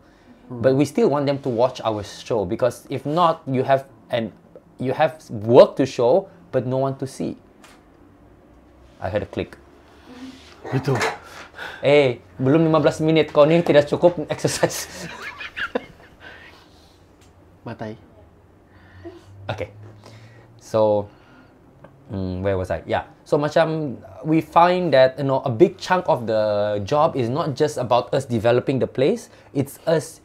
But 0.49 0.75
we 0.79 0.85
still 0.85 1.09
want 1.11 1.25
them 1.27 1.43
to 1.43 1.49
watch 1.49 1.81
our 1.83 2.03
show 2.07 2.45
because 2.47 2.87
if 2.89 3.03
not, 3.05 3.43
you 3.43 3.63
have 3.67 3.83
and 4.09 4.31
you 4.79 4.93
have 4.95 5.19
work 5.29 5.75
to 5.75 5.85
show 5.85 6.29
but 6.55 6.63
no 6.65 6.77
one 6.77 6.95
to 7.03 7.07
see. 7.07 7.35
I 9.03 9.09
heard 9.11 9.23
a 9.23 9.29
click. 9.29 9.57
Itu. 10.71 10.95
Eh, 11.83 12.23
belum 12.39 12.71
15 12.71 13.03
minit 13.03 13.35
kau 13.35 13.43
ni 13.43 13.59
tidak 13.59 13.91
cukup 13.91 14.15
exercise. 14.31 14.87
Matai. 17.67 17.99
okay. 19.51 19.69
So, 20.63 21.11
mm, 22.11 22.39
where 22.39 22.55
was 22.55 22.71
I? 22.71 22.83
Yeah. 22.87 23.11
So 23.27 23.35
macam 23.35 23.99
we 24.23 24.39
find 24.39 24.95
that 24.95 25.19
you 25.19 25.27
know 25.27 25.43
a 25.43 25.51
big 25.51 25.75
chunk 25.75 26.07
of 26.07 26.27
the 26.27 26.79
job 26.87 27.19
is 27.19 27.27
not 27.27 27.59
just 27.59 27.75
about 27.75 28.07
us 28.15 28.23
developing 28.23 28.79
the 28.79 28.87
place. 28.87 29.27
It's 29.51 29.83
us 29.83 30.23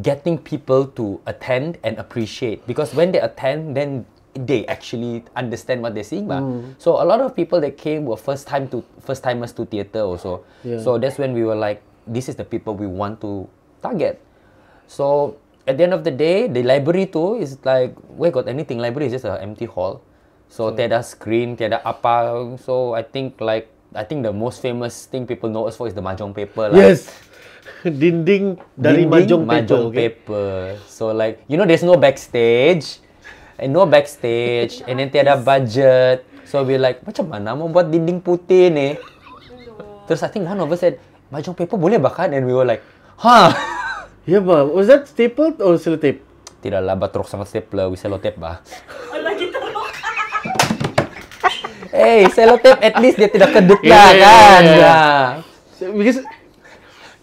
getting 0.00 0.38
people 0.38 0.86
to 0.96 1.20
attend 1.26 1.76
and 1.84 1.98
appreciate 1.98 2.64
because 2.64 2.94
when 2.94 3.12
they 3.12 3.20
attend, 3.20 3.76
then 3.76 4.06
they 4.32 4.64
actually 4.66 5.24
understand 5.34 5.82
what 5.82 5.94
they're 5.94 6.06
seeing. 6.06 6.28
Bah. 6.28 6.40
So 6.78 7.02
a 7.02 7.04
lot 7.04 7.20
of 7.20 7.34
people 7.34 7.60
that 7.60 7.76
came 7.76 8.06
were 8.06 8.16
first 8.16 8.46
time 8.46 8.68
to 8.70 8.84
first 9.02 9.22
timers 9.26 9.52
to 9.58 9.66
theater 9.66 10.00
also. 10.00 10.44
Yeah. 10.62 10.78
So 10.78 10.96
that's 10.96 11.18
when 11.18 11.34
we 11.34 11.42
were 11.42 11.58
like, 11.58 11.82
this 12.06 12.28
is 12.28 12.36
the 12.36 12.44
people 12.44 12.74
we 12.74 12.86
want 12.86 13.20
to 13.20 13.48
target. 13.82 14.22
So 14.86 15.36
at 15.70 15.78
the 15.78 15.86
end 15.86 15.94
of 15.94 16.02
the 16.02 16.10
day, 16.10 16.50
the 16.50 16.66
library 16.66 17.06
too 17.06 17.38
is 17.38 17.54
like 17.62 17.94
where 18.18 18.34
got 18.34 18.50
anything. 18.50 18.82
Library 18.82 19.06
is 19.06 19.14
just 19.14 19.24
an 19.24 19.38
empty 19.38 19.70
hall. 19.70 20.02
So 20.50 20.74
tiada 20.74 21.06
screen, 21.06 21.54
tiada 21.54 21.78
apa. 21.86 22.58
So 22.58 22.98
I 22.98 23.06
think 23.06 23.38
like 23.38 23.70
I 23.94 24.02
think 24.02 24.26
the 24.26 24.34
most 24.34 24.58
famous 24.58 25.06
thing 25.06 25.30
people 25.30 25.46
know 25.46 25.70
us 25.70 25.78
for 25.78 25.86
is 25.86 25.94
the 25.94 26.02
mahjong 26.02 26.34
paper. 26.34 26.74
Lah. 26.74 26.74
Yes. 26.74 27.06
Dinding 27.86 28.58
dari 28.74 29.06
Dinding 29.06 29.10
mahjong 29.14 29.42
paper. 29.46 29.54
mahjong 29.54 29.84
okay? 29.86 29.96
paper. 29.96 30.50
So 30.90 31.14
like 31.14 31.46
you 31.46 31.54
know 31.54 31.64
there's 31.64 31.86
no 31.86 31.94
backstage. 31.94 32.98
And 33.60 33.76
no 33.76 33.84
backstage 33.84 34.80
and 34.88 34.98
then 34.98 35.12
tiada 35.12 35.36
budget. 35.36 36.24
So 36.48 36.64
we 36.64 36.80
like 36.80 37.04
macam 37.04 37.28
mana 37.28 37.52
mau 37.52 37.68
buat 37.68 37.92
dinding 37.92 38.24
putih 38.24 38.72
ni? 38.72 38.96
Terus 40.08 40.24
I 40.26 40.32
think 40.32 40.48
one 40.48 40.58
of 40.58 40.72
us 40.72 40.82
said, 40.82 40.98
mahjong 41.30 41.54
paper 41.54 41.78
boleh 41.78 42.00
bahkan? 42.00 42.34
And 42.34 42.42
we 42.42 42.56
were 42.56 42.66
like, 42.66 42.82
huh? 43.20 43.52
Yeah, 44.24 44.40
ba. 44.40 44.64
Was 44.64 44.86
that 44.86 45.06
stapled 45.06 45.58
or 45.58 45.76
sellotape? 45.76 46.20
Tidak 46.60 46.76
lah, 46.76 46.92
batrok 46.92 47.24
sangat 47.24 47.48
stapler, 47.48 47.88
we 47.88 47.96
sellotape 47.96 48.36
bah. 48.36 48.60
Oh, 49.08 49.18
lagi 49.18 49.48
teruk. 49.48 49.88
Eh, 51.90 52.22
sellotape 52.30 52.78
at 52.78 52.94
least 52.98 53.18
dia 53.18 53.26
tidak 53.26 53.50
kedut 53.50 53.80
Yeah, 53.82 53.98
lah 53.98 54.10
yeah, 54.14 54.20
kan. 54.22 54.62
yeah, 54.62 54.62
yeah. 54.62 54.78
Yeah. 54.78 55.24
So, 55.74 55.82
Because 55.90 56.22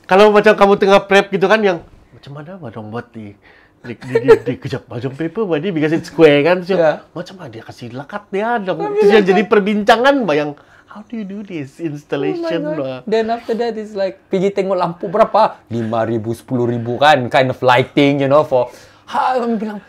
kalau 0.04 0.30
macam 0.30 0.54
kamu 0.54 0.74
tengah 0.76 1.00
prep 1.08 1.32
gitu 1.32 1.48
kan 1.48 1.64
yang 1.64 1.78
macam 2.12 2.32
mana 2.36 2.60
mahjong 2.60 2.92
buat 2.92 3.08
di 3.16 3.32
di, 3.80 3.94
di, 3.96 4.14
di, 4.20 4.30
di 4.44 4.54
kejap 4.60 4.84
mahjong 4.86 5.16
paper 5.16 5.48
berarti 5.48 5.70
because 5.72 5.96
it's 5.96 6.12
square 6.12 6.44
kan 6.44 6.68
yang, 6.68 6.80
Yeah. 6.80 6.96
macam 7.16 7.40
mana 7.40 7.48
dia 7.48 7.64
kasih 7.64 7.96
lekat 7.96 8.28
dia 8.28 8.60
dong 8.60 8.82
terus 8.92 9.08
yang 9.08 9.24
jadi 9.24 9.42
perbincangan 9.48 10.16
bayang 10.28 10.52
how 10.88 11.04
do 11.04 11.20
you 11.20 11.28
do 11.28 11.44
this 11.44 11.84
installation 11.84 12.64
Oh 12.64 12.76
lah. 12.80 12.98
Then 13.04 13.28
after 13.28 13.54
that 13.60 13.76
it's 13.76 13.92
like 13.92 14.24
pergi 14.32 14.56
tengok 14.56 14.80
lampu 14.80 15.12
berapa? 15.12 15.60
5,000, 15.68 16.24
10,000 16.24 17.04
kan 17.04 17.20
kind 17.28 17.50
of 17.52 17.60
lighting 17.60 18.24
you 18.24 18.30
know 18.32 18.48
for 18.48 18.72
ha 19.08 19.36
kami 19.40 19.60
bilang 19.60 19.80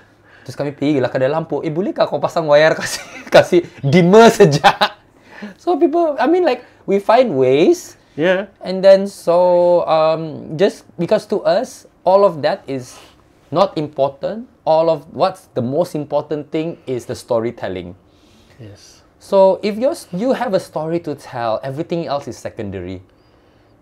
terus 0.42 0.58
kami 0.58 0.74
pergi 0.74 0.98
lah 0.98 1.10
kedai 1.10 1.30
lampu 1.30 1.62
eh 1.62 1.70
bolehkah 1.70 2.10
kau 2.10 2.18
pasang 2.18 2.50
wire 2.50 2.74
kasih 2.74 3.02
kasih 3.34 3.60
dimmer 3.80 4.26
saja 4.28 4.98
so 5.54 5.78
people 5.78 6.18
I 6.18 6.26
mean 6.26 6.42
like 6.42 6.66
we 6.84 6.98
find 6.98 7.34
ways 7.38 7.94
yeah 8.18 8.50
And 8.58 8.82
then 8.82 9.06
so 9.06 9.86
um, 9.86 10.58
just 10.58 10.82
because 10.98 11.22
to 11.30 11.38
us 11.46 11.86
all 12.02 12.26
of 12.26 12.42
that 12.42 12.66
is 12.66 12.98
not 13.54 13.78
important. 13.78 14.50
All 14.66 14.90
of 14.90 15.06
what's 15.14 15.48
the 15.54 15.62
most 15.62 15.94
important 15.94 16.50
thing 16.50 16.76
is 16.84 17.06
the 17.06 17.14
storytelling. 17.14 17.94
yes 18.58 18.97
So 19.18 19.58
if 19.62 19.76
you 19.76 19.94
you 20.12 20.32
have 20.32 20.54
a 20.54 20.60
story 20.60 21.00
to 21.00 21.14
tell, 21.14 21.60
everything 21.62 22.06
else 22.06 22.28
is 22.28 22.38
secondary. 22.38 23.02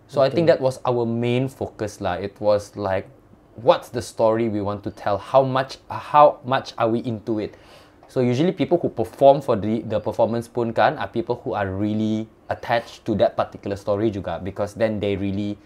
So 0.08 0.22
I 0.22 0.30
think 0.30 0.46
that 0.46 0.60
was 0.60 0.80
our 0.86 1.04
main 1.04 1.48
focus 1.48 2.00
lah. 2.00 2.14
It 2.14 2.40
was 2.40 2.76
like 2.76 3.10
what's 3.56 3.88
the 3.88 4.02
story 4.02 4.48
we 4.48 4.60
want 4.60 4.84
to 4.84 4.90
tell? 4.90 5.18
How 5.18 5.42
much 5.42 5.78
how 5.90 6.40
much 6.44 6.72
are 6.78 6.88
we 6.88 7.00
into 7.00 7.38
it? 7.38 7.54
So 8.08 8.20
usually 8.20 8.52
people 8.52 8.78
who 8.78 8.88
perform 8.88 9.42
for 9.42 9.56
the 9.56 9.82
the 9.82 10.00
performance 10.00 10.48
pun 10.48 10.72
kan 10.72 10.96
are 10.96 11.08
people 11.08 11.42
who 11.44 11.52
are 11.52 11.68
really 11.68 12.28
attached 12.48 13.04
to 13.04 13.14
that 13.18 13.36
particular 13.36 13.76
story 13.76 14.14
juga 14.14 14.38
because 14.38 14.78
then 14.78 15.00
they 15.02 15.18
really 15.18 15.58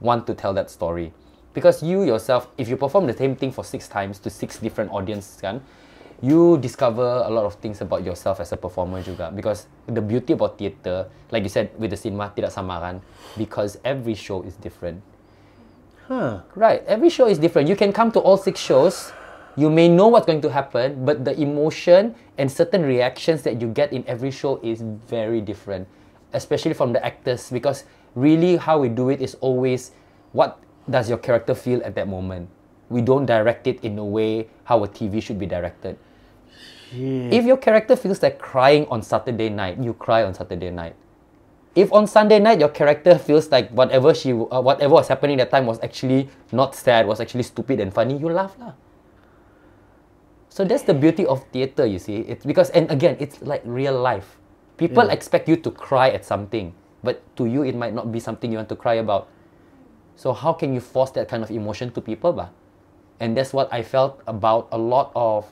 want 0.00 0.26
to 0.28 0.34
tell 0.34 0.52
that 0.52 0.70
story. 0.70 1.10
Because 1.56 1.82
you 1.82 2.04
yourself, 2.04 2.52
if 2.60 2.68
you 2.68 2.76
perform 2.76 3.08
the 3.08 3.16
same 3.16 3.34
thing 3.34 3.48
for 3.50 3.64
six 3.64 3.88
times 3.88 4.20
to 4.20 4.28
six 4.28 4.60
different 4.60 4.92
audiences, 4.92 5.40
kan, 5.40 5.64
you 6.22 6.58
discover 6.58 7.24
a 7.24 7.30
lot 7.30 7.44
of 7.44 7.54
things 7.60 7.80
about 7.80 8.04
yourself 8.04 8.40
as 8.40 8.52
a 8.52 8.56
performer 8.56 9.02
juga. 9.02 9.28
Because 9.34 9.66
the 9.86 10.00
beauty 10.00 10.32
about 10.32 10.58
theatre, 10.58 11.08
like 11.30 11.42
you 11.42 11.52
said 11.52 11.70
with 11.76 11.90
the 11.90 11.98
cinema, 11.98 12.32
tidak 12.32 12.52
sama 12.52 12.80
kan, 12.80 13.02
because 13.36 13.76
every 13.84 14.14
show 14.14 14.40
is 14.42 14.56
different. 14.56 15.04
Huh. 16.08 16.46
Right. 16.54 16.86
Every 16.86 17.10
show 17.10 17.26
is 17.26 17.38
different. 17.38 17.68
You 17.68 17.76
can 17.76 17.92
come 17.92 18.12
to 18.14 18.20
all 18.20 18.38
six 18.38 18.60
shows. 18.60 19.12
You 19.56 19.70
may 19.70 19.88
know 19.88 20.06
what's 20.08 20.26
going 20.26 20.44
to 20.44 20.52
happen, 20.52 21.04
but 21.04 21.24
the 21.24 21.32
emotion 21.34 22.14
and 22.38 22.52
certain 22.52 22.84
reactions 22.84 23.42
that 23.42 23.60
you 23.60 23.68
get 23.68 23.92
in 23.92 24.04
every 24.06 24.30
show 24.30 24.60
is 24.62 24.84
very 25.08 25.40
different, 25.40 25.88
especially 26.32 26.74
from 26.74 26.92
the 26.92 27.02
actors. 27.04 27.50
Because 27.50 27.84
really, 28.14 28.56
how 28.56 28.78
we 28.78 28.88
do 28.88 29.08
it 29.08 29.20
is 29.20 29.34
always 29.40 29.90
what 30.32 30.60
does 30.88 31.08
your 31.08 31.18
character 31.18 31.54
feel 31.54 31.82
at 31.82 31.94
that 31.96 32.06
moment. 32.06 32.48
We 32.88 33.00
don't 33.00 33.26
direct 33.26 33.66
it 33.66 33.82
in 33.82 33.98
a 33.98 34.04
way 34.04 34.46
how 34.64 34.84
a 34.84 34.88
TV 34.88 35.20
should 35.20 35.40
be 35.40 35.46
directed. 35.46 35.98
Yeah. 36.92 37.34
If 37.34 37.44
your 37.44 37.56
character 37.56 37.96
feels 37.96 38.22
like 38.22 38.38
crying 38.38 38.86
on 38.90 39.02
Saturday 39.02 39.48
night, 39.48 39.78
you 39.78 39.94
cry 39.94 40.22
on 40.22 40.34
Saturday 40.34 40.70
night. 40.70 40.94
If 41.74 41.92
on 41.92 42.06
Sunday 42.06 42.38
night 42.38 42.58
your 42.58 42.70
character 42.70 43.18
feels 43.18 43.50
like 43.50 43.70
whatever 43.70 44.14
she 44.14 44.32
uh, 44.32 44.60
whatever 44.62 44.94
was 44.94 45.08
happening 45.08 45.36
that 45.38 45.50
time 45.50 45.66
was 45.66 45.78
actually 45.82 46.30
not 46.52 46.74
sad, 46.74 47.06
was 47.06 47.20
actually 47.20 47.42
stupid 47.42 47.80
and 47.80 47.92
funny, 47.92 48.16
you 48.16 48.30
laugh 48.30 48.56
lah. 48.58 48.72
So 50.48 50.64
that's 50.64 50.84
the 50.88 50.94
beauty 50.94 51.26
of 51.26 51.44
theater, 51.52 51.84
you 51.84 51.98
see. 51.98 52.24
It's 52.24 52.46
because 52.46 52.70
and 52.70 52.90
again, 52.90 53.16
it's 53.20 53.42
like 53.42 53.60
real 53.66 53.92
life. 53.92 54.38
People 54.78 55.10
expect 55.10 55.48
you 55.48 55.56
to 55.56 55.70
cry 55.70 56.08
at 56.08 56.24
something, 56.24 56.72
but 57.02 57.20
to 57.36 57.44
you 57.44 57.62
it 57.62 57.76
might 57.76 57.92
not 57.92 58.12
be 58.12 58.20
something 58.20 58.50
you 58.50 58.56
want 58.56 58.70
to 58.70 58.76
cry 58.76 58.94
about. 58.94 59.28
So 60.16 60.32
how 60.32 60.54
can 60.54 60.72
you 60.72 60.80
force 60.80 61.10
that 61.12 61.28
kind 61.28 61.42
of 61.42 61.50
emotion 61.50 61.92
to 61.92 62.00
people, 62.00 62.32
ba? 62.32 62.52
And 63.20 63.36
that's 63.36 63.52
what 63.52 63.68
I 63.72 63.82
felt 63.82 64.20
about 64.26 64.68
a 64.72 64.78
lot 64.78 65.12
of 65.14 65.44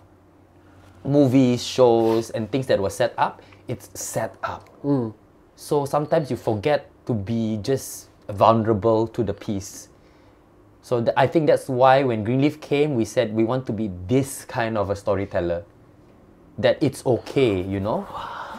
movies, 1.05 1.63
shows, 1.63 2.31
and 2.31 2.51
things 2.51 2.67
that 2.67 2.81
were 2.81 2.91
set 2.91 3.15
up. 3.17 3.41
It's 3.69 3.89
set 3.95 4.35
up. 4.43 4.69
Hmm. 4.83 5.11
So 5.57 5.85
sometimes 5.85 6.31
you 6.31 6.37
forget 6.37 6.91
to 7.07 7.15
be 7.15 7.61
just 7.63 8.09
vulnerable 8.29 9.07
to 9.09 9.23
the 9.23 9.33
piece. 9.33 9.89
So 10.83 11.01
th- 11.01 11.15
I 11.17 11.27
think 11.27 11.47
that's 11.47 11.69
why 11.69 12.03
when 12.03 12.25
Greenleaf 12.25 12.61
came, 12.61 12.95
we 12.95 13.05
said 13.05 13.33
we 13.33 13.45
want 13.45 13.65
to 13.67 13.73
be 13.73 13.89
this 14.09 14.45
kind 14.45 14.77
of 14.77 14.91
a 14.91 14.97
storyteller. 14.97 15.65
That 16.59 16.77
it's 16.83 17.05
okay, 17.07 17.61
you 17.63 17.81
know. 17.81 18.05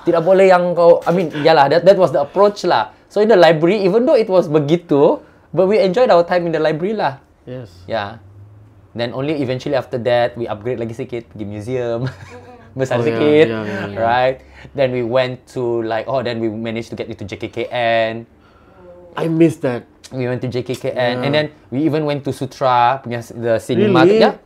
Tidak 0.05 0.21
boleh 0.21 0.49
yang 0.49 0.73
kau, 0.73 1.01
I 1.05 1.11
mean, 1.13 1.29
yalah, 1.31 1.69
that, 1.69 1.85
that 1.85 1.97
was 1.97 2.13
the 2.13 2.21
approach 2.21 2.65
lah. 2.65 2.93
So 3.09 3.21
in 3.21 3.29
the 3.29 3.37
library, 3.37 3.81
even 3.85 4.05
though 4.05 4.17
it 4.17 4.29
was 4.29 4.49
begitu, 4.49 5.21
but 5.53 5.65
we 5.65 5.79
enjoyed 5.79 6.09
our 6.09 6.25
time 6.25 6.45
in 6.45 6.51
the 6.51 6.59
library 6.59 6.93
lah. 6.93 7.21
Yes. 7.45 7.71
Yeah. 7.85 8.19
Then 8.95 9.11
only 9.11 9.43
eventually 9.43 9.75
after 9.75 9.99
that 10.07 10.39
we 10.39 10.47
upgrade 10.47 10.79
lagi 10.79 10.95
sikit 10.95 11.27
pergi 11.29 11.45
museum. 11.45 12.07
Besar 12.79 12.99
Oh, 12.99 13.03
yeah, 13.03 13.07
sikit. 13.07 13.45
yeah, 13.47 13.63
yeah, 13.63 13.85
yeah. 13.91 13.99
Right? 13.99 14.37
Then 14.75 14.91
we 14.91 15.03
went 15.03 15.43
to 15.55 15.83
like 15.83 16.07
oh 16.07 16.23
then 16.23 16.39
we 16.39 16.47
managed 16.51 16.91
to 16.91 16.97
get 16.99 17.07
into 17.11 17.23
JKKN. 17.23 18.23
I 19.15 19.25
miss 19.31 19.59
that. 19.63 19.87
We 20.11 20.27
went 20.27 20.43
to 20.43 20.51
JKKN 20.51 21.23
and 21.23 21.31
then 21.31 21.45
we 21.71 21.83
even 21.87 22.03
went 22.03 22.23
to 22.27 22.31
Sutra 22.35 22.99
punya 23.03 23.23
the 23.31 23.59
cinema. 23.59 24.03
Really? 24.03 24.19
Yeah. 24.19 24.39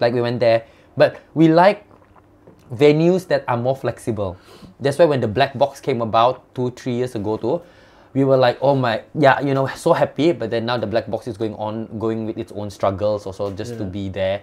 Like 0.00 0.12
we 0.12 0.20
went 0.20 0.40
there. 0.40 0.68
But 0.96 1.20
we 1.32 1.48
like 1.48 1.84
venues 2.72 3.28
that 3.28 3.44
are 3.48 3.56
more 3.56 3.76
flexible. 3.76 4.36
That's 4.80 5.00
why 5.00 5.08
when 5.08 5.20
the 5.24 5.28
black 5.28 5.56
box 5.56 5.80
came 5.80 6.00
about 6.04 6.44
two, 6.52 6.72
three 6.76 6.92
years 6.92 7.16
ago 7.16 7.36
too, 7.40 7.64
we 8.16 8.24
were 8.24 8.38
like, 8.38 8.56
oh 8.62 8.74
my, 8.74 9.04
yeah, 9.12 9.40
you 9.44 9.52
know, 9.52 9.68
so 9.76 9.92
happy. 9.92 10.32
But 10.32 10.48
then 10.48 10.64
now 10.64 10.78
the 10.78 10.86
black 10.86 11.04
box 11.10 11.28
is 11.28 11.36
going 11.36 11.54
on, 11.56 11.98
going 11.98 12.24
with 12.24 12.38
its 12.38 12.50
own 12.50 12.70
struggles 12.70 13.26
also 13.26 13.52
just 13.52 13.76
to 13.76 13.84
be 13.84 14.08
there. 14.08 14.40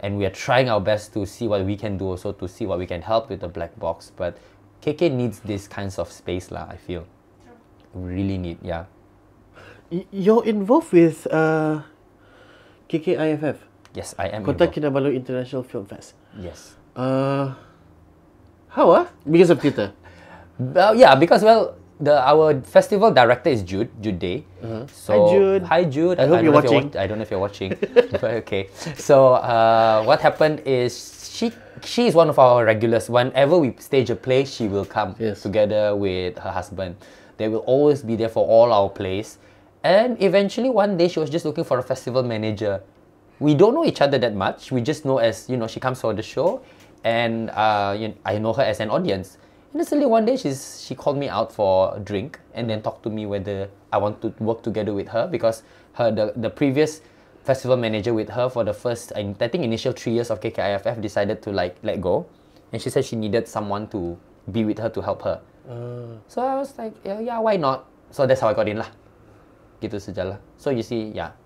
And 0.00 0.18
we 0.18 0.26
are 0.26 0.36
trying 0.36 0.68
our 0.68 0.82
best 0.84 1.14
to 1.14 1.24
see 1.24 1.48
what 1.48 1.64
we 1.64 1.76
can 1.80 1.96
do 1.96 2.12
also 2.12 2.32
to 2.32 2.46
see 2.46 2.66
what 2.66 2.78
we 2.78 2.84
can 2.84 3.00
help 3.00 3.30
with 3.30 3.40
the 3.40 3.48
black 3.48 3.72
box. 3.80 4.12
But 4.14 4.36
KK 4.84 5.16
needs 5.16 5.40
this 5.40 5.66
kinds 5.66 5.98
of 5.98 6.12
space 6.12 6.50
lah, 6.52 6.68
I 6.68 6.76
feel. 6.76 7.06
Really 7.94 8.36
need, 8.36 8.58
yeah. 8.60 8.84
You're 10.12 10.44
involved 10.44 10.92
with 10.92 11.26
uh, 11.32 11.80
KKIFF, 12.90 13.56
Yes, 13.96 14.12
I 14.20 14.28
am. 14.28 14.44
Kota. 14.44 14.68
Kinabalu 14.68 15.16
International 15.16 15.64
Film 15.64 15.88
Fest. 15.88 16.12
Yes. 16.36 16.76
Uh, 16.92 17.56
how 18.68 18.92
ah? 18.92 19.08
Because 19.24 19.48
of 19.48 19.56
theatre. 19.64 19.96
Well, 20.60 20.92
yeah, 20.92 21.16
because 21.16 21.40
well, 21.40 21.80
the 22.00 22.20
our 22.20 22.60
festival 22.62 23.10
director 23.10 23.50
is 23.50 23.62
Jude, 23.62 23.88
Jude 24.02 24.18
Day. 24.18 24.44
So 24.92 25.12
Hi, 25.12 25.30
Jude. 25.32 25.62
Hi 25.62 25.84
Jude. 25.84 26.18
I 26.20 26.26
hope 26.26 26.36
don't 26.36 26.44
you're 26.44 26.52
know 26.52 26.58
if 26.58 26.64
watching. 26.64 26.90
wa- 26.92 27.00
I 27.00 27.06
don't 27.06 27.18
know 27.18 27.22
if 27.22 27.30
you're 27.30 27.40
watching. 27.40 27.70
but 28.20 28.24
okay. 28.44 28.68
So 28.96 29.34
uh, 29.34 30.02
what 30.04 30.20
happened 30.20 30.60
is 30.66 30.92
she 31.32 31.52
she 31.84 32.06
is 32.06 32.14
one 32.14 32.28
of 32.28 32.38
our 32.38 32.64
regulars. 32.64 33.08
Whenever 33.08 33.58
we 33.58 33.74
stage 33.78 34.10
a 34.10 34.16
play, 34.16 34.44
she 34.44 34.68
will 34.68 34.84
come 34.84 35.14
Yes. 35.18 35.42
together 35.42 35.94
with 35.96 36.38
her 36.38 36.50
husband. 36.52 36.96
They 37.36 37.48
will 37.48 37.64
always 37.68 38.02
be 38.02 38.16
there 38.16 38.28
for 38.30 38.44
all 38.46 38.72
our 38.72 38.88
plays. 38.88 39.38
And 39.84 40.20
eventually 40.20 40.68
one 40.70 40.96
day 40.96 41.08
she 41.08 41.20
was 41.20 41.30
just 41.30 41.44
looking 41.44 41.64
for 41.64 41.78
a 41.78 41.82
festival 41.82 42.22
manager. 42.22 42.80
We 43.38 43.54
don't 43.54 43.74
know 43.74 43.84
each 43.84 44.00
other 44.00 44.18
that 44.18 44.34
much. 44.34 44.72
We 44.72 44.80
just 44.80 45.04
know 45.04 45.18
as 45.18 45.48
you 45.48 45.56
know 45.56 45.66
she 45.68 45.80
comes 45.80 46.00
for 46.00 46.12
the 46.12 46.22
show, 46.24 46.60
and 47.04 47.50
uh, 47.50 47.94
you 47.96 48.14
I 48.24 48.38
know 48.38 48.52
her 48.52 48.62
as 48.64 48.80
an 48.80 48.90
audience. 48.90 49.38
And 49.76 49.84
then 49.84 49.92
suddenly 49.92 50.08
one 50.08 50.24
day 50.24 50.40
she's 50.40 50.80
she 50.80 50.94
called 50.96 51.20
me 51.20 51.28
out 51.28 51.52
for 51.52 51.92
a 51.94 52.00
drink 52.00 52.40
and 52.56 52.64
then 52.64 52.80
talked 52.80 53.02
to 53.04 53.12
me 53.12 53.28
whether 53.28 53.68
I 53.92 54.00
want 54.00 54.24
to 54.24 54.32
work 54.40 54.64
together 54.64 54.96
with 54.96 55.12
her 55.12 55.28
because 55.28 55.68
her 56.00 56.08
the, 56.10 56.32
the 56.32 56.48
previous 56.48 57.04
festival 57.44 57.76
manager 57.76 58.16
with 58.16 58.32
her 58.32 58.48
for 58.48 58.64
the 58.64 58.72
first 58.72 59.12
I 59.12 59.36
think 59.36 59.68
initial 59.68 59.92
three 59.92 60.16
years 60.16 60.32
of 60.32 60.40
KKIFF 60.40 61.02
decided 61.02 61.42
to 61.42 61.52
like 61.52 61.76
let 61.82 62.00
go, 62.00 62.24
and 62.72 62.80
she 62.80 62.88
said 62.88 63.04
she 63.04 63.16
needed 63.20 63.46
someone 63.48 63.84
to 63.92 64.16
be 64.50 64.64
with 64.64 64.78
her 64.80 64.88
to 64.88 65.02
help 65.04 65.20
her. 65.28 65.44
So 66.26 66.40
I 66.40 66.56
was 66.56 66.72
like, 66.78 66.96
yeah, 67.04 67.20
yeah, 67.20 67.38
why 67.38 67.60
not? 67.60 67.84
So 68.12 68.24
that's 68.24 68.40
how 68.40 68.48
I 68.48 68.54
got 68.56 68.72
in 68.72 68.80
lah. 68.80 68.88
Gitu 69.84 70.00
sajalah. 70.00 70.40
So 70.56 70.72
you 70.72 70.80
see, 70.80 71.12
yeah. 71.12 71.36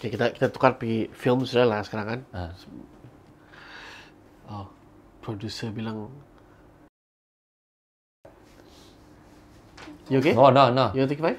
Okay, 0.00 0.08
kita 0.08 0.32
kita 0.32 0.48
tukar 0.48 0.80
pergi 0.80 1.12
film 1.12 1.44
sudah 1.44 1.68
lah 1.68 1.84
sekarang 1.84 2.06
kan. 2.08 2.20
Ah. 2.32 2.56
Oh, 4.48 4.72
producer 5.20 5.68
bilang. 5.68 6.31
You 10.10 10.18
okay? 10.18 10.34
No, 10.34 10.50
no, 10.50 10.70
no. 10.70 10.90
You 10.94 11.06
take 11.06 11.20
five? 11.20 11.38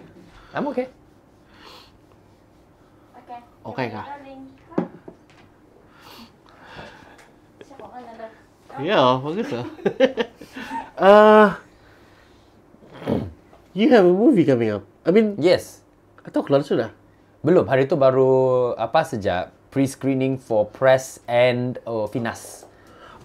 I'm 0.54 0.68
okay. 0.72 0.88
Okay. 3.18 3.40
Okay 3.64 3.86
ada? 3.90 4.04
Ya, 8.82 9.22
bagus 9.22 9.50
lah. 9.54 9.66
uh, 10.98 11.48
you 13.78 13.86
have 13.94 14.02
a 14.02 14.10
movie 14.10 14.42
coming 14.42 14.74
up. 14.74 14.84
I 15.06 15.14
mean, 15.14 15.38
Yes. 15.38 15.86
atau 16.26 16.42
keluar 16.42 16.66
sudah? 16.66 16.90
Belum. 17.46 17.70
Hari 17.70 17.86
tu 17.86 18.00
baru 18.00 18.74
apa 18.74 19.06
saja 19.06 19.54
pre-screening 19.70 20.42
for 20.42 20.66
press 20.66 21.22
and 21.30 21.78
uh, 21.86 22.10
Finas. 22.10 22.66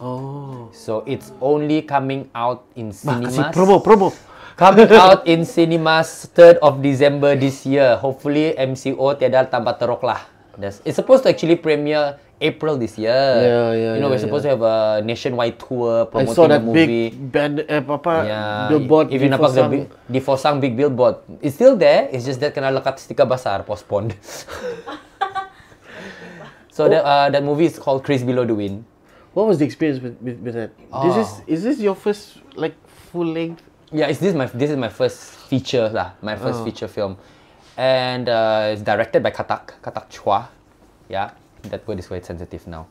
Oh. 0.02 0.68
So 0.76 1.00
it's 1.08 1.32
only 1.40 1.80
coming 1.80 2.28
out 2.36 2.68
in 2.76 2.92
Bah, 3.02 3.16
kasih 3.22 3.48
cinemas. 3.48 3.54
promo, 3.56 3.76
promo. 3.80 4.08
Coming 4.58 4.90
out 4.90 5.22
in 5.22 5.46
cinemas 5.46 6.26
3rd 6.34 6.58
of 6.58 6.82
December 6.82 7.38
this 7.38 7.62
year. 7.62 7.94
Hopefully 7.94 8.58
MCO 8.58 9.14
tiada 9.14 9.46
tambah 9.46 9.78
teruk 9.78 10.02
lah. 10.02 10.26
That's, 10.58 10.82
it's 10.82 10.98
supposed 10.98 11.22
to 11.22 11.30
actually 11.30 11.54
premiere 11.54 12.18
April 12.42 12.74
this 12.74 12.98
year. 12.98 13.14
Yeah, 13.14 13.70
yeah, 13.70 13.94
You 13.94 14.02
know, 14.02 14.10
yeah, 14.10 14.18
we're 14.18 14.24
supposed 14.26 14.42
to 14.42 14.50
have 14.58 14.64
a 14.66 14.98
nationwide 15.06 15.62
tour 15.62 16.02
I 16.02 16.10
promoting 16.10 16.34
saw 16.34 16.50
that 16.50 16.58
the 16.58 16.66
movie. 16.66 17.14
big 17.14 17.30
band, 17.30 17.62
eh, 17.70 17.78
apa, 17.78 18.14
Yeah, 18.26 18.66
billboard. 18.66 19.14
if 19.14 19.22
you 19.22 19.30
nampak 19.30 19.54
the 19.54 19.62
big, 19.70 19.86
di 20.10 20.18
Fosang 20.18 20.58
big 20.58 20.74
billboard, 20.74 21.22
it's 21.38 21.54
still 21.54 21.78
there. 21.78 22.10
It's 22.10 22.26
just 22.26 22.42
that 22.42 22.50
kena 22.50 22.74
lekat 22.74 22.98
stiker 22.98 23.30
besar 23.30 23.62
postponed. 23.62 24.18
so 26.74 26.90
that 26.90 27.06
uh, 27.06 27.30
that 27.30 27.46
movie 27.46 27.70
is 27.70 27.78
called 27.78 28.02
Chris 28.02 28.26
Below 28.26 28.42
the 28.42 28.58
Wind. 28.58 28.82
What 29.38 29.46
was 29.46 29.62
the 29.62 29.66
experience 29.70 30.02
with, 30.02 30.18
with, 30.18 30.42
with 30.42 30.58
that? 30.58 30.74
This 31.06 31.14
is 31.14 31.30
Oh. 31.30 31.46
is 31.46 31.60
this 31.62 31.78
your 31.78 31.94
first 31.94 32.42
like 32.58 32.74
full 33.14 33.30
length? 33.30 33.62
Yeah, 33.92 34.06
it's 34.12 34.20
this 34.20 34.34
my 34.34 34.46
this 34.52 34.70
is 34.70 34.76
my 34.76 34.88
first 34.92 35.32
feature 35.48 35.88
lah, 35.88 36.12
my 36.20 36.36
first 36.36 36.60
Oh. 36.60 36.64
feature 36.68 36.88
film, 36.88 37.16
and 37.80 38.28
uh, 38.28 38.72
it's 38.76 38.82
directed 38.84 39.22
by 39.24 39.30
Katak 39.32 39.80
Katak 39.80 40.12
Chua. 40.12 40.48
Yeah, 41.08 41.32
that 41.72 41.88
word 41.88 41.98
is 41.98 42.06
quite 42.06 42.24
sensitive 42.26 42.66
now. 42.68 42.86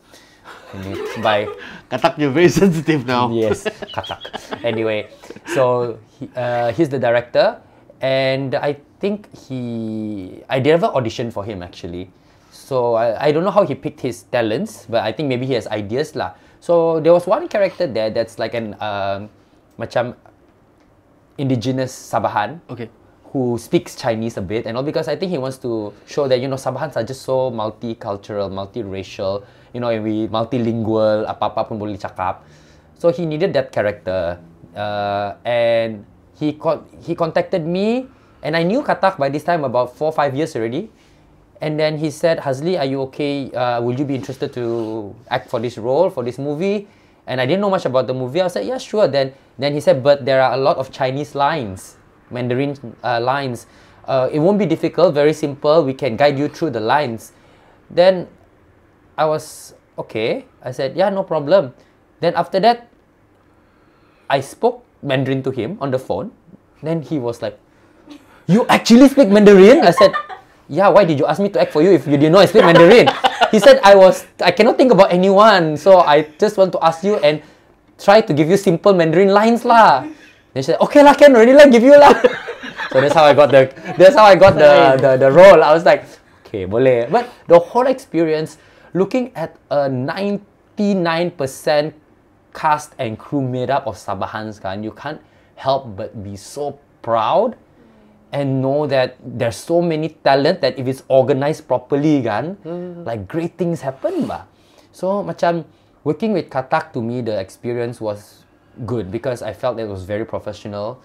By 1.21 1.45
Katak 1.91 2.17
you're 2.17 2.31
very 2.33 2.47
sensitive 2.49 3.05
now. 3.05 3.29
yes, 3.29 3.67
Katak. 3.93 4.25
Anyway, 4.63 5.11
so 5.53 5.99
he, 6.17 6.25
uh, 6.35 6.71
he's 6.73 6.89
the 6.89 6.97
director, 6.97 7.59
and 8.01 8.55
I 8.55 8.79
think 8.97 9.29
he 9.35 10.41
I 10.49 10.57
never 10.63 10.87
auditioned 10.89 11.29
for 11.35 11.43
him 11.45 11.61
actually. 11.61 12.09
So 12.49 12.95
I, 12.97 13.27
I 13.27 13.31
don't 13.31 13.43
know 13.45 13.53
how 13.53 13.67
he 13.69 13.75
picked 13.75 14.01
his 14.01 14.23
talents, 14.33 14.87
but 14.89 15.03
I 15.05 15.11
think 15.13 15.29
maybe 15.29 15.45
he 15.45 15.53
has 15.53 15.67
ideas 15.69 16.15
lah. 16.17 16.33
So 16.59 16.99
there 17.05 17.13
was 17.13 17.27
one 17.29 17.45
character 17.47 17.85
there 17.85 18.09
that's 18.09 18.39
like 18.41 18.55
an 18.57 18.73
um, 18.81 19.29
macam 19.77 20.15
indigenous 21.37 21.93
Sabahan 21.93 22.59
Okay. 22.69 22.89
who 23.31 23.57
speaks 23.57 23.95
Chinese 23.95 24.37
a 24.37 24.41
bit 24.41 24.65
and 24.65 24.77
all 24.77 24.83
because 24.83 25.07
I 25.07 25.15
think 25.15 25.31
he 25.31 25.37
wants 25.37 25.57
to 25.61 25.93
show 26.05 26.27
that 26.27 26.39
you 26.41 26.47
know 26.47 26.57
Sabahans 26.57 26.95
are 26.97 27.03
just 27.03 27.21
so 27.21 27.51
multicultural, 27.51 28.49
multiracial, 28.49 29.43
you 29.73 29.79
know, 29.79 29.89
and 29.89 30.03
we 30.03 30.27
multilingual, 30.27 31.27
apa-apa 31.27 31.67
pun 31.69 31.77
boleh 31.77 31.99
cakap. 31.99 32.41
So 32.97 33.13
he 33.13 33.29
needed 33.29 33.53
that 33.53 33.69
character, 33.69 34.41
uh, 34.73 35.37
and 35.45 36.01
he 36.39 36.57
con- 36.57 36.87
he 37.05 37.13
contacted 37.13 37.61
me, 37.61 38.09
and 38.41 38.57
I 38.57 38.63
knew 38.65 38.81
Katak 38.81 39.21
by 39.21 39.29
this 39.29 39.45
time 39.45 39.61
about 39.61 39.93
four 39.93 40.09
five 40.09 40.33
years 40.33 40.55
already. 40.57 40.89
And 41.57 41.73
then 41.79 41.97
he 41.97 42.13
said, 42.13 42.37
Hazli, 42.45 42.77
are 42.77 42.85
you 42.85 43.01
okay? 43.09 43.49
Uh, 43.49 43.81
will 43.81 43.97
you 43.97 44.05
be 44.05 44.13
interested 44.13 44.53
to 44.53 45.09
act 45.25 45.49
for 45.49 45.57
this 45.59 45.77
role, 45.77 46.13
for 46.13 46.21
this 46.21 46.37
movie? 46.37 46.85
And 47.25 47.41
I 47.41 47.49
didn't 47.49 47.61
know 47.65 47.73
much 47.73 47.85
about 47.89 48.05
the 48.05 48.13
movie. 48.13 48.45
I 48.45 48.47
said, 48.47 48.69
yeah, 48.69 48.77
sure. 48.77 49.07
Then, 49.09 49.33
then 49.57 49.73
he 49.73 49.79
said, 49.81 50.03
but 50.03 50.25
there 50.25 50.41
are 50.41 50.53
a 50.53 50.57
lot 50.57 50.77
of 50.77 50.91
Chinese 50.91 51.33
lines, 51.33 51.97
Mandarin 52.29 52.77
uh, 53.03 53.19
lines. 53.19 53.65
Uh, 54.05 54.29
it 54.31 54.39
won't 54.39 54.59
be 54.59 54.65
difficult, 54.65 55.13
very 55.13 55.33
simple. 55.33 55.83
We 55.83 55.93
can 55.93 56.15
guide 56.15 56.37
you 56.37 56.47
through 56.47 56.71
the 56.71 56.79
lines. 56.79 57.33
Then 57.89 58.27
I 59.17 59.25
was, 59.25 59.73
okay. 59.97 60.45
I 60.61 60.71
said, 60.71 60.95
yeah, 60.95 61.09
no 61.09 61.23
problem. 61.23 61.73
Then 62.19 62.33
after 62.35 62.59
that, 62.61 62.87
I 64.29 64.41
spoke 64.41 64.85
Mandarin 65.01 65.41
to 65.43 65.51
him 65.51 65.77
on 65.81 65.91
the 65.91 65.99
phone. 65.99 66.31
Then 66.83 67.01
he 67.01 67.17
was 67.17 67.41
like, 67.41 67.59
you 68.45 68.65
actually 68.67 69.09
speak 69.09 69.29
Mandarin? 69.29 69.81
I 69.81 69.91
said, 69.91 70.13
yeah, 70.69 70.87
why 70.89 71.03
did 71.03 71.17
you 71.17 71.25
ask 71.25 71.39
me 71.41 71.49
to 71.49 71.61
act 71.61 71.73
for 71.73 71.81
you 71.81 71.91
if 71.91 72.05
you 72.05 72.17
didn't 72.17 72.31
know 72.31 72.39
I 72.39 72.45
speak 72.45 72.63
Mandarin? 72.63 73.09
he 73.51 73.59
said, 73.59 73.79
I 73.83 73.95
was, 73.95 74.25
I 74.41 74.51
cannot 74.51 74.77
think 74.77 74.91
about 74.91 75.11
anyone. 75.11 75.77
So 75.77 75.99
I 75.99 76.23
just 76.37 76.57
want 76.57 76.71
to 76.73 76.79
ask 76.83 77.03
you 77.03 77.15
and 77.17 77.41
try 77.97 78.21
to 78.21 78.33
give 78.33 78.49
you 78.49 78.57
simple 78.57 78.93
Mandarin 78.93 79.29
lines 79.29 79.65
lah. 79.65 80.05
Then 80.53 80.63
she 80.63 80.73
said, 80.73 80.79
okay 80.81 81.03
lah, 81.03 81.13
can 81.13 81.35
already 81.35 81.53
lah, 81.53 81.65
give 81.67 81.83
you 81.83 81.97
lah. 81.97 82.13
so 82.91 83.01
that's 83.01 83.13
how 83.13 83.25
I 83.25 83.33
got 83.33 83.51
the, 83.51 83.69
that's 83.97 84.15
how 84.15 84.25
I 84.25 84.35
got 84.35 84.55
the, 84.55 84.97
the, 85.01 85.17
the 85.17 85.31
role. 85.31 85.63
I 85.63 85.73
was 85.73 85.85
like, 85.85 86.05
okay, 86.45 86.65
boleh. 86.65 87.09
But 87.11 87.29
the 87.47 87.59
whole 87.59 87.87
experience, 87.87 88.57
looking 88.93 89.31
at 89.35 89.57
a 89.69 89.89
99% 89.89 90.41
cast 92.53 92.93
and 92.97 93.19
crew 93.19 93.41
made 93.41 93.69
up 93.69 93.85
of 93.85 93.97
Sabahans 93.97 94.61
kan, 94.61 94.81
you 94.83 94.91
can't 94.91 95.21
help 95.55 95.97
but 95.97 96.23
be 96.23 96.37
so 96.37 96.79
proud 97.01 97.57
and 98.31 98.61
know 98.61 98.85
that 98.87 99.15
there's 99.23 99.55
so 99.55 99.81
many 99.81 100.09
talent 100.25 100.61
that 100.61 100.77
if 100.77 100.85
it's 100.87 101.03
organized 101.07 101.67
properly 101.67 102.21
kan, 102.21 102.57
hmm. 102.65 103.03
like 103.05 103.27
great 103.27 103.57
things 103.57 103.81
happen 103.81 104.27
ba. 104.27 104.45
So 104.91 105.23
macam 105.23 105.63
working 106.07 106.31
with 106.31 106.47
Katak 106.47 106.95
to 106.95 107.03
me 107.03 107.19
the 107.19 107.35
experience 107.35 107.99
was 107.99 108.47
good 108.87 109.11
because 109.11 109.43
I 109.43 109.51
felt 109.51 109.75
it 109.75 109.91
was 109.91 110.07
very 110.07 110.23
professional. 110.23 111.03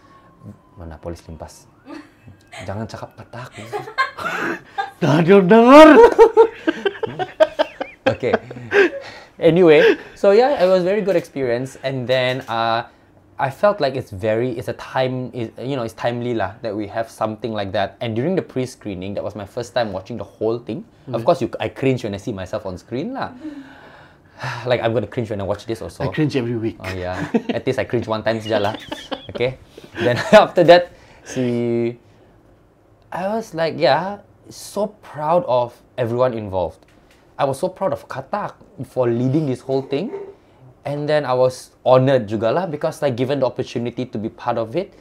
Mana 0.78 0.94
polis 1.02 1.26
limpas. 1.26 1.66
Jangan 2.68 2.86
cakap 2.86 3.10
Katak. 3.18 3.50
Dah 5.02 5.18
dengar. 5.26 5.98
okay. 8.14 8.38
anyway, 9.42 9.98
so 10.14 10.30
yeah, 10.30 10.62
it 10.62 10.70
was 10.70 10.86
very 10.86 11.02
good 11.02 11.18
experience, 11.18 11.74
and 11.82 12.06
then 12.06 12.46
uh, 12.46 12.86
I 13.34 13.50
felt 13.50 13.82
like 13.82 13.98
it's 13.98 14.14
very, 14.14 14.54
it's 14.54 14.70
a 14.70 14.78
time, 14.78 15.34
is 15.34 15.50
you 15.58 15.74
know, 15.74 15.82
it's 15.82 15.98
timely 15.98 16.38
lah 16.38 16.54
that 16.62 16.70
we 16.70 16.86
have 16.86 17.10
something 17.10 17.50
like 17.50 17.74
that. 17.74 17.98
And 17.98 18.14
during 18.14 18.38
the 18.38 18.46
pre-screening, 18.46 19.18
that 19.18 19.24
was 19.26 19.34
my 19.34 19.48
first 19.50 19.74
time 19.74 19.90
watching 19.90 20.22
the 20.22 20.28
whole 20.38 20.62
thing. 20.62 20.86
Of 21.10 21.26
course, 21.26 21.42
you, 21.42 21.50
I 21.58 21.66
cringe 21.66 22.06
when 22.06 22.14
I 22.14 22.22
see 22.22 22.30
myself 22.30 22.62
on 22.62 22.78
screen 22.78 23.10
lah. 23.18 23.34
like 24.66 24.80
I'm 24.80 24.92
gonna 24.92 25.06
cringe 25.06 25.30
when 25.30 25.40
I 25.40 25.44
watch 25.44 25.66
this 25.66 25.82
also. 25.82 26.04
I 26.04 26.08
cringe 26.08 26.36
every 26.36 26.56
week. 26.56 26.76
Oh 26.80 26.92
yeah. 26.92 27.28
At 27.50 27.66
least 27.66 27.78
I 27.78 27.84
cringe 27.84 28.08
one 28.08 28.22
time 28.22 28.40
saja 28.40 28.60
lah. 28.60 28.74
Okay. 29.30 29.58
Then 29.98 30.16
after 30.32 30.64
that, 30.64 30.92
see, 31.24 31.98
I 33.12 33.28
was 33.28 33.54
like, 33.54 33.76
yeah, 33.76 34.24
so 34.48 34.88
proud 35.04 35.44
of 35.46 35.76
everyone 35.98 36.34
involved. 36.34 36.86
I 37.38 37.44
was 37.44 37.58
so 37.58 37.68
proud 37.68 37.92
of 37.92 38.08
Katak 38.08 38.54
for 38.86 39.08
leading 39.08 39.46
this 39.46 39.60
whole 39.60 39.82
thing. 39.82 40.12
And 40.84 41.08
then 41.08 41.24
I 41.24 41.34
was 41.34 41.70
honored 41.86 42.26
juga 42.26 42.50
lah 42.50 42.66
because 42.66 43.02
like 43.02 43.14
given 43.14 43.38
the 43.38 43.46
opportunity 43.46 44.02
to 44.06 44.18
be 44.18 44.28
part 44.28 44.58
of 44.58 44.74
it. 44.74 44.94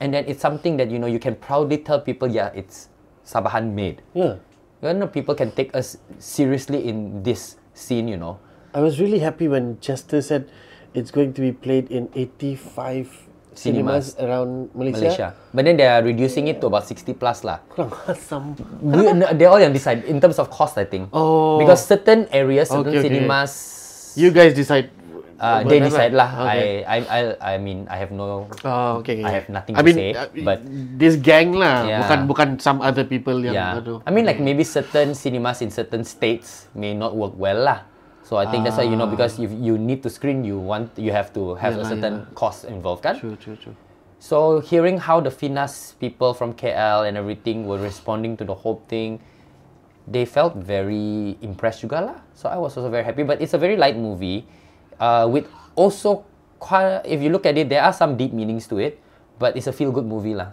And 0.00 0.12
then 0.12 0.24
it's 0.28 0.40
something 0.40 0.76
that 0.76 0.90
you 0.90 0.98
know 0.98 1.08
you 1.08 1.18
can 1.18 1.36
proudly 1.36 1.78
tell 1.78 2.00
people, 2.00 2.28
yeah, 2.28 2.52
it's 2.52 2.88
Sabahan 3.24 3.72
made. 3.72 4.00
Yeah. 4.14 4.36
You 4.82 4.92
know, 4.92 5.08
people 5.08 5.34
can 5.34 5.50
take 5.50 5.74
us 5.74 5.98
seriously 6.18 6.88
in 6.88 7.22
this 7.22 7.56
scene, 7.74 8.08
you 8.08 8.16
know. 8.16 8.38
I 8.76 8.84
was 8.84 9.00
really 9.00 9.24
happy 9.24 9.48
when 9.48 9.80
Chester 9.80 10.20
said 10.20 10.52
it's 10.92 11.08
going 11.08 11.32
to 11.32 11.40
be 11.40 11.48
played 11.50 11.88
in 11.88 12.12
85 12.12 13.08
cinemas, 13.56 13.56
Cinemas. 13.56 14.04
around 14.20 14.50
Malaysia. 14.76 15.00
Malaysia. 15.00 15.28
But 15.56 15.64
then 15.64 15.80
they 15.80 15.88
are 15.88 16.04
reducing 16.04 16.44
it 16.52 16.60
to 16.60 16.68
about 16.68 16.84
60 16.84 17.16
plus 17.16 17.40
lah. 17.40 17.64
Kurang 17.72 17.96
asam. 18.04 18.52
They're 19.32 19.48
all 19.48 19.56
yang 19.60 19.72
decide 19.72 20.04
in 20.04 20.20
terms 20.20 20.36
of 20.36 20.52
cost, 20.52 20.76
I 20.76 20.84
think. 20.84 21.08
Oh. 21.16 21.56
Because 21.56 21.80
certain 21.80 22.28
areas, 22.28 22.68
certain 22.68 22.92
Okay, 22.92 23.00
okay. 23.00 23.08
cinemas, 23.16 23.52
You 24.12 24.28
guys 24.28 24.52
decide. 24.52 24.92
uh, 25.40 25.60
they 25.64 25.80
decide 25.80 26.12
lah. 26.12 26.48
Okay. 26.48 26.84
I, 26.84 26.96
I, 26.96 26.98
I, 27.00 27.20
I 27.40 27.54
mean, 27.56 27.88
I 27.88 27.96
have 27.96 28.12
no. 28.12 28.48
Oh, 28.64 29.00
okay, 29.00 29.20
okay. 29.20 29.24
I 29.24 29.30
have 29.40 29.48
nothing 29.48 29.76
I 29.76 29.80
to 29.80 29.84
mean, 29.84 29.96
say, 29.96 30.08
uh, 30.16 30.28
but- 30.44 30.60
this 30.96 31.16
gang 31.16 31.52
lah, 31.56 31.84
Yeah. 31.84 32.00
bukan 32.04 32.18
bukan 32.28 32.48
some 32.60 32.80
other 32.84 33.04
people 33.04 33.36
yang 33.40 33.52
Yeah. 33.56 33.80
aduh. 33.80 34.00
I 34.04 34.12
mean, 34.12 34.24
like 34.28 34.40
maybe 34.40 34.64
certain 34.64 35.12
cinemas 35.16 35.60
in 35.64 35.68
certain 35.72 36.04
states 36.04 36.68
may 36.76 36.92
not 36.92 37.16
work 37.16 37.36
well 37.36 37.64
lah. 37.64 37.84
So 38.26 38.34
I 38.34 38.50
think 38.50 38.66
that's 38.66 38.74
why 38.74 38.82
you 38.82 38.98
know 38.98 39.06
because 39.06 39.38
if 39.38 39.54
you 39.54 39.78
need 39.78 40.02
to 40.02 40.10
screen, 40.10 40.42
you 40.42 40.58
want 40.58 40.90
you 40.98 41.14
have 41.14 41.30
to 41.38 41.54
have 41.62 41.78
Yeah 41.78 41.86
a 41.86 41.94
certain 41.94 42.26
cost 42.34 42.66
involved, 42.66 43.06
kan? 43.06 43.14
True, 43.14 43.38
true, 43.38 43.54
true. 43.54 43.78
So 44.18 44.58
hearing 44.58 44.98
how 44.98 45.22
the 45.22 45.30
Finas 45.30 45.94
people 46.02 46.34
from 46.34 46.50
KL 46.50 47.06
and 47.06 47.14
everything 47.14 47.70
were 47.70 47.78
responding 47.78 48.34
to 48.42 48.44
the 48.44 48.58
whole 48.58 48.82
thing, 48.90 49.22
they 50.10 50.26
felt 50.26 50.58
very 50.58 51.38
impressed 51.38 51.86
juga 51.86 52.02
lah. 52.02 52.18
So 52.34 52.50
I 52.50 52.58
was 52.58 52.74
also 52.74 52.90
very 52.90 53.06
happy. 53.06 53.22
But 53.22 53.38
it's 53.38 53.54
a 53.54 53.62
very 53.62 53.78
light 53.78 53.94
movie, 53.94 54.42
uh, 54.98 55.30
with 55.30 55.46
also 55.78 56.26
quite. 56.58 57.06
If 57.06 57.22
you 57.22 57.30
look 57.30 57.46
at 57.46 57.54
it, 57.54 57.70
there 57.70 57.86
are 57.86 57.94
some 57.94 58.18
deep 58.18 58.34
meanings 58.34 58.66
to 58.74 58.82
it, 58.82 58.98
but 59.38 59.54
it's 59.54 59.70
a 59.70 59.74
feel 59.76 59.94
good 59.94 60.08
movie 60.08 60.34
lah. 60.34 60.50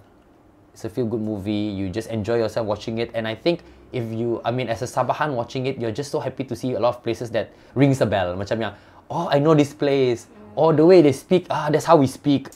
It's 0.78 0.86
a 0.86 0.94
feel 0.94 1.10
good 1.10 1.26
movie. 1.26 1.74
You 1.74 1.90
just 1.90 2.14
enjoy 2.14 2.38
yourself 2.38 2.70
watching 2.70 3.02
it, 3.02 3.10
and 3.18 3.26
I 3.26 3.34
think 3.34 3.66
if 3.94 4.12
you, 4.12 4.42
I 4.44 4.52
mean, 4.52 4.68
as 4.68 4.82
a 4.82 4.90
Sabahan 4.90 5.34
watching 5.34 5.68
it, 5.68 5.80
you're 5.80 5.94
just 5.94 6.12
so 6.12 6.20
happy 6.20 6.44
to 6.44 6.56
see 6.56 6.74
a 6.74 6.80
lot 6.80 6.98
of 6.98 7.04
places 7.04 7.32
that 7.32 7.54
rings 7.76 8.02
a 8.02 8.06
bell. 8.06 8.36
Macam 8.36 8.60
yang, 8.60 8.74
oh, 9.10 9.30
I 9.30 9.40
know 9.40 9.54
this 9.54 9.74
place. 9.74 10.28
Oh, 10.58 10.74
the 10.74 10.86
way 10.86 11.02
they 11.02 11.14
speak, 11.14 11.48
ah, 11.50 11.70
that's 11.72 11.86
how 11.86 11.98
we 11.98 12.06
speak 12.06 12.50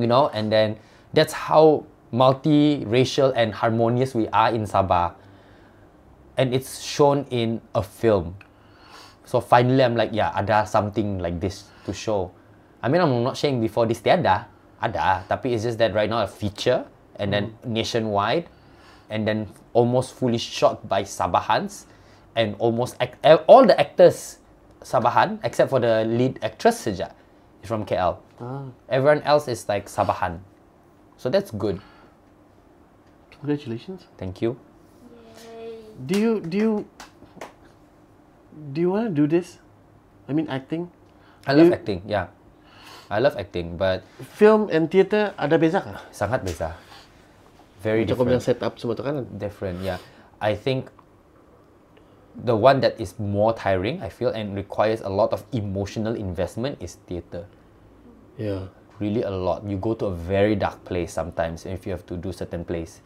you 0.00 0.06
know, 0.06 0.28
and 0.30 0.52
then 0.52 0.76
that's 1.12 1.32
how 1.32 1.84
multiracial 2.12 3.32
and 3.34 3.54
harmonious 3.54 4.14
we 4.14 4.28
are 4.28 4.52
in 4.52 4.64
Sabah. 4.64 5.14
And 6.36 6.52
it's 6.52 6.84
shown 6.84 7.24
in 7.30 7.60
a 7.74 7.82
film. 7.82 8.36
So 9.24 9.40
finally, 9.40 9.82
I'm 9.82 9.96
like, 9.96 10.10
yeah, 10.12 10.36
ada 10.36 10.68
something 10.68 11.18
like 11.18 11.40
this 11.40 11.64
to 11.86 11.92
show. 11.92 12.30
I 12.82 12.88
mean, 12.88 13.00
I'm 13.00 13.24
not 13.24 13.36
saying 13.36 13.60
before 13.60 13.86
this 13.86 14.00
tiada, 14.00 14.46
ada, 14.78 15.24
tapi 15.26 15.56
it's 15.56 15.64
just 15.64 15.78
that 15.80 15.96
right 15.96 16.08
now 16.08 16.22
a 16.22 16.28
feature 16.28 16.84
and 17.16 17.32
then 17.32 17.56
nationwide, 17.64 18.46
and 19.08 19.26
then 19.26 19.48
almost 19.76 20.16
fully 20.16 20.40
shot 20.40 20.88
by 20.88 21.04
Sabahans, 21.04 21.84
and 22.32 22.56
almost 22.56 22.96
act- 22.96 23.20
eh, 23.20 23.36
all 23.44 23.68
the 23.68 23.76
actors 23.76 24.40
Sabahan 24.80 25.42
except 25.44 25.68
for 25.68 25.82
the 25.82 26.06
lead 26.06 26.38
actress 26.40 26.78
saja 26.80 27.10
is 27.60 27.66
from 27.68 27.82
KL. 27.84 28.22
Everyone 28.88 29.18
else 29.26 29.50
is 29.50 29.66
like 29.66 29.90
Sabahan. 29.90 30.38
So 31.18 31.26
that's 31.28 31.50
good. 31.50 31.82
Congratulations. 33.40 34.06
Thank 34.16 34.40
you. 34.40 34.54
Yay. 35.42 35.82
Do 36.06 36.14
you 36.16 36.32
do 36.40 36.56
you 36.56 36.72
do 38.72 38.78
you 38.80 38.90
want 38.94 39.10
to 39.10 39.12
do 39.12 39.26
this? 39.26 39.58
I 40.28 40.32
mean, 40.32 40.46
acting, 40.48 40.88
I 41.46 41.52
love 41.52 41.68
You- 41.70 41.76
acting, 41.76 42.00
yeah. 42.06 42.30
I 43.06 43.22
love 43.22 43.38
acting, 43.38 43.78
but 43.78 44.02
film 44.34 44.66
and 44.70 44.90
theatre 44.90 45.30
ada 45.38 45.54
beza 45.58 45.78
kah? 45.78 46.02
sangat 46.10 46.42
beza. 46.42 46.74
Very 47.86 48.02
Macam 48.02 48.18
kau 48.18 48.26
bilang 48.26 48.42
different. 48.42 48.58
set 48.58 48.66
up 48.66 48.74
semua 48.82 48.98
tu 48.98 49.06
kan? 49.06 49.22
Different, 49.38 49.78
yeah. 49.86 50.02
I 50.42 50.58
think 50.58 50.90
the 52.34 52.58
one 52.58 52.82
that 52.82 52.98
is 52.98 53.14
more 53.22 53.54
tiring, 53.54 54.02
I 54.02 54.10
feel, 54.10 54.34
and 54.34 54.58
requires 54.58 55.06
a 55.06 55.12
lot 55.12 55.30
of 55.30 55.46
emotional 55.54 56.18
investment 56.18 56.82
is 56.82 56.98
theatre. 57.06 57.46
Yeah. 58.34 58.74
really 58.98 59.22
a 59.22 59.30
lot. 59.30 59.64
You 59.64 59.76
go 59.76 59.94
to 59.94 60.06
a 60.06 60.14
very 60.14 60.54
dark 60.56 60.84
place 60.84 61.12
sometimes 61.12 61.66
if 61.66 61.86
you 61.86 61.92
have 61.92 62.06
to 62.06 62.16
do 62.16 62.32
certain 62.32 62.64
plays. 62.64 63.00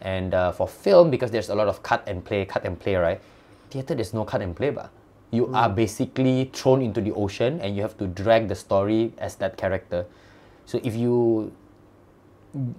And 0.00 0.34
uh, 0.34 0.52
for 0.52 0.68
film, 0.68 1.10
because 1.10 1.30
there's 1.30 1.48
a 1.48 1.54
lot 1.54 1.68
of 1.68 1.82
cut 1.82 2.04
and 2.06 2.24
play, 2.24 2.44
cut 2.44 2.64
and 2.64 2.78
play, 2.78 2.96
right? 2.96 3.20
Theater, 3.70 3.94
there's 3.94 4.14
no 4.14 4.24
cut 4.24 4.42
and 4.42 4.54
play, 4.54 4.70
ba. 4.70 4.90
You 5.30 5.50
are 5.52 5.68
basically 5.68 6.50
thrown 6.52 6.80
into 6.80 7.00
the 7.00 7.12
ocean 7.12 7.60
and 7.60 7.76
you 7.76 7.82
have 7.82 7.98
to 7.98 8.06
drag 8.06 8.48
the 8.48 8.54
story 8.54 9.12
as 9.18 9.36
that 9.36 9.56
character. 9.56 10.06
So 10.64 10.80
if 10.82 10.94
you, 10.94 11.52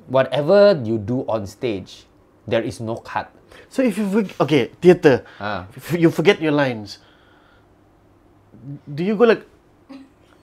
whatever 0.07 0.75
you 0.83 0.97
do 0.97 1.23
on 1.27 1.45
stage, 1.45 2.05
there 2.47 2.61
is 2.61 2.79
no 2.79 2.97
cut. 2.97 3.29
So 3.69 3.83
if 3.83 3.97
you 3.97 4.05
forg- 4.07 4.35
okay 4.39 4.71
theatre, 4.81 5.23
Ah. 5.37 5.67
you 5.93 6.09
forget 6.09 6.41
your 6.41 6.53
lines, 6.53 6.99
do 8.87 9.03
you 9.03 9.15
go 9.15 9.25
like, 9.25 9.43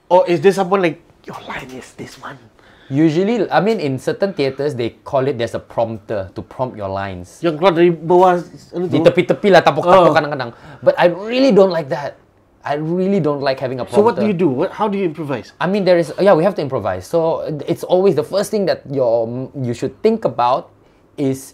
or 0.09 0.23
is 0.29 0.39
there 0.41 0.53
someone 0.53 0.81
like 0.81 1.01
your 1.25 1.37
line 1.45 1.69
is 1.73 1.93
this 1.97 2.15
one? 2.21 2.37
Usually, 2.85 3.49
I 3.49 3.65
mean, 3.65 3.81
in 3.81 3.97
certain 3.97 4.37
theaters, 4.37 4.77
they 4.77 4.93
call 5.01 5.25
it 5.25 5.41
there's 5.41 5.57
a 5.57 5.63
prompter 5.63 6.29
to 6.37 6.41
prompt 6.45 6.77
your 6.77 6.89
lines. 6.89 7.41
Yang 7.41 7.57
keluar 7.57 7.73
dari 7.73 7.89
bawah 7.89 8.37
Di 8.77 9.01
tepi-tepi 9.01 9.49
lah 9.49 9.65
tapok-tapok 9.65 10.05
Oh. 10.05 10.13
kadang-kadang. 10.13 10.51
But 10.85 10.93
I 11.01 11.09
really 11.09 11.49
don't 11.49 11.73
like 11.73 11.89
that. 11.89 12.21
I 12.65 12.81
really 12.81 13.21
don't 13.21 13.41
like 13.41 13.61
having 13.61 13.79
a 13.79 13.85
prompter. 13.85 14.01
So 14.01 14.01
what 14.01 14.17
do 14.17 14.25
you 14.25 14.33
do? 14.33 14.49
What, 14.49 14.71
how 14.73 14.89
do 14.89 14.97
you 14.97 15.05
improvise? 15.05 15.53
I 15.61 15.67
mean, 15.67 15.85
there 15.85 16.01
is 16.01 16.11
yeah, 16.19 16.33
we 16.33 16.43
have 16.43 16.55
to 16.55 16.61
improvise. 16.65 17.05
So 17.05 17.45
it's 17.67 17.83
always 17.85 18.15
the 18.15 18.25
first 18.25 18.49
thing 18.49 18.65
that 18.65 18.81
your 18.89 19.29
you 19.53 19.73
should 19.77 20.01
think 20.01 20.25
about 20.25 20.73
is 21.15 21.53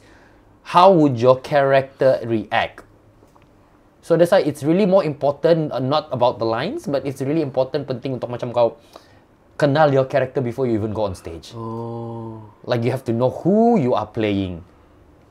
how 0.63 0.91
would 0.95 1.19
your 1.19 1.36
character 1.43 2.17
react. 2.24 2.88
So 4.02 4.15
that's 4.15 4.32
why 4.32 4.41
it's 4.41 4.63
really 4.63 4.88
more 4.88 5.04
important 5.04 5.71
uh, 5.71 5.80
not 5.80 6.08
about 6.15 6.39
the 6.39 6.45
lines, 6.45 6.88
but 6.88 7.06
it's 7.06 7.21
really 7.21 7.43
important 7.43 7.86
penting 7.86 8.17
untuk 8.17 8.32
macam 8.32 8.50
kau 8.56 8.80
kenal 9.60 9.93
your 9.93 10.08
character 10.10 10.41
before 10.41 10.65
you 10.65 10.74
even 10.74 10.95
go 10.95 11.06
on 11.06 11.13
stage. 11.13 11.54
Oh. 11.54 12.41
Like 12.63 12.82
you 12.82 12.89
have 12.89 13.06
to 13.06 13.13
know 13.13 13.30
who 13.30 13.78
you 13.78 13.93
are 13.93 14.08
playing. 14.08 14.65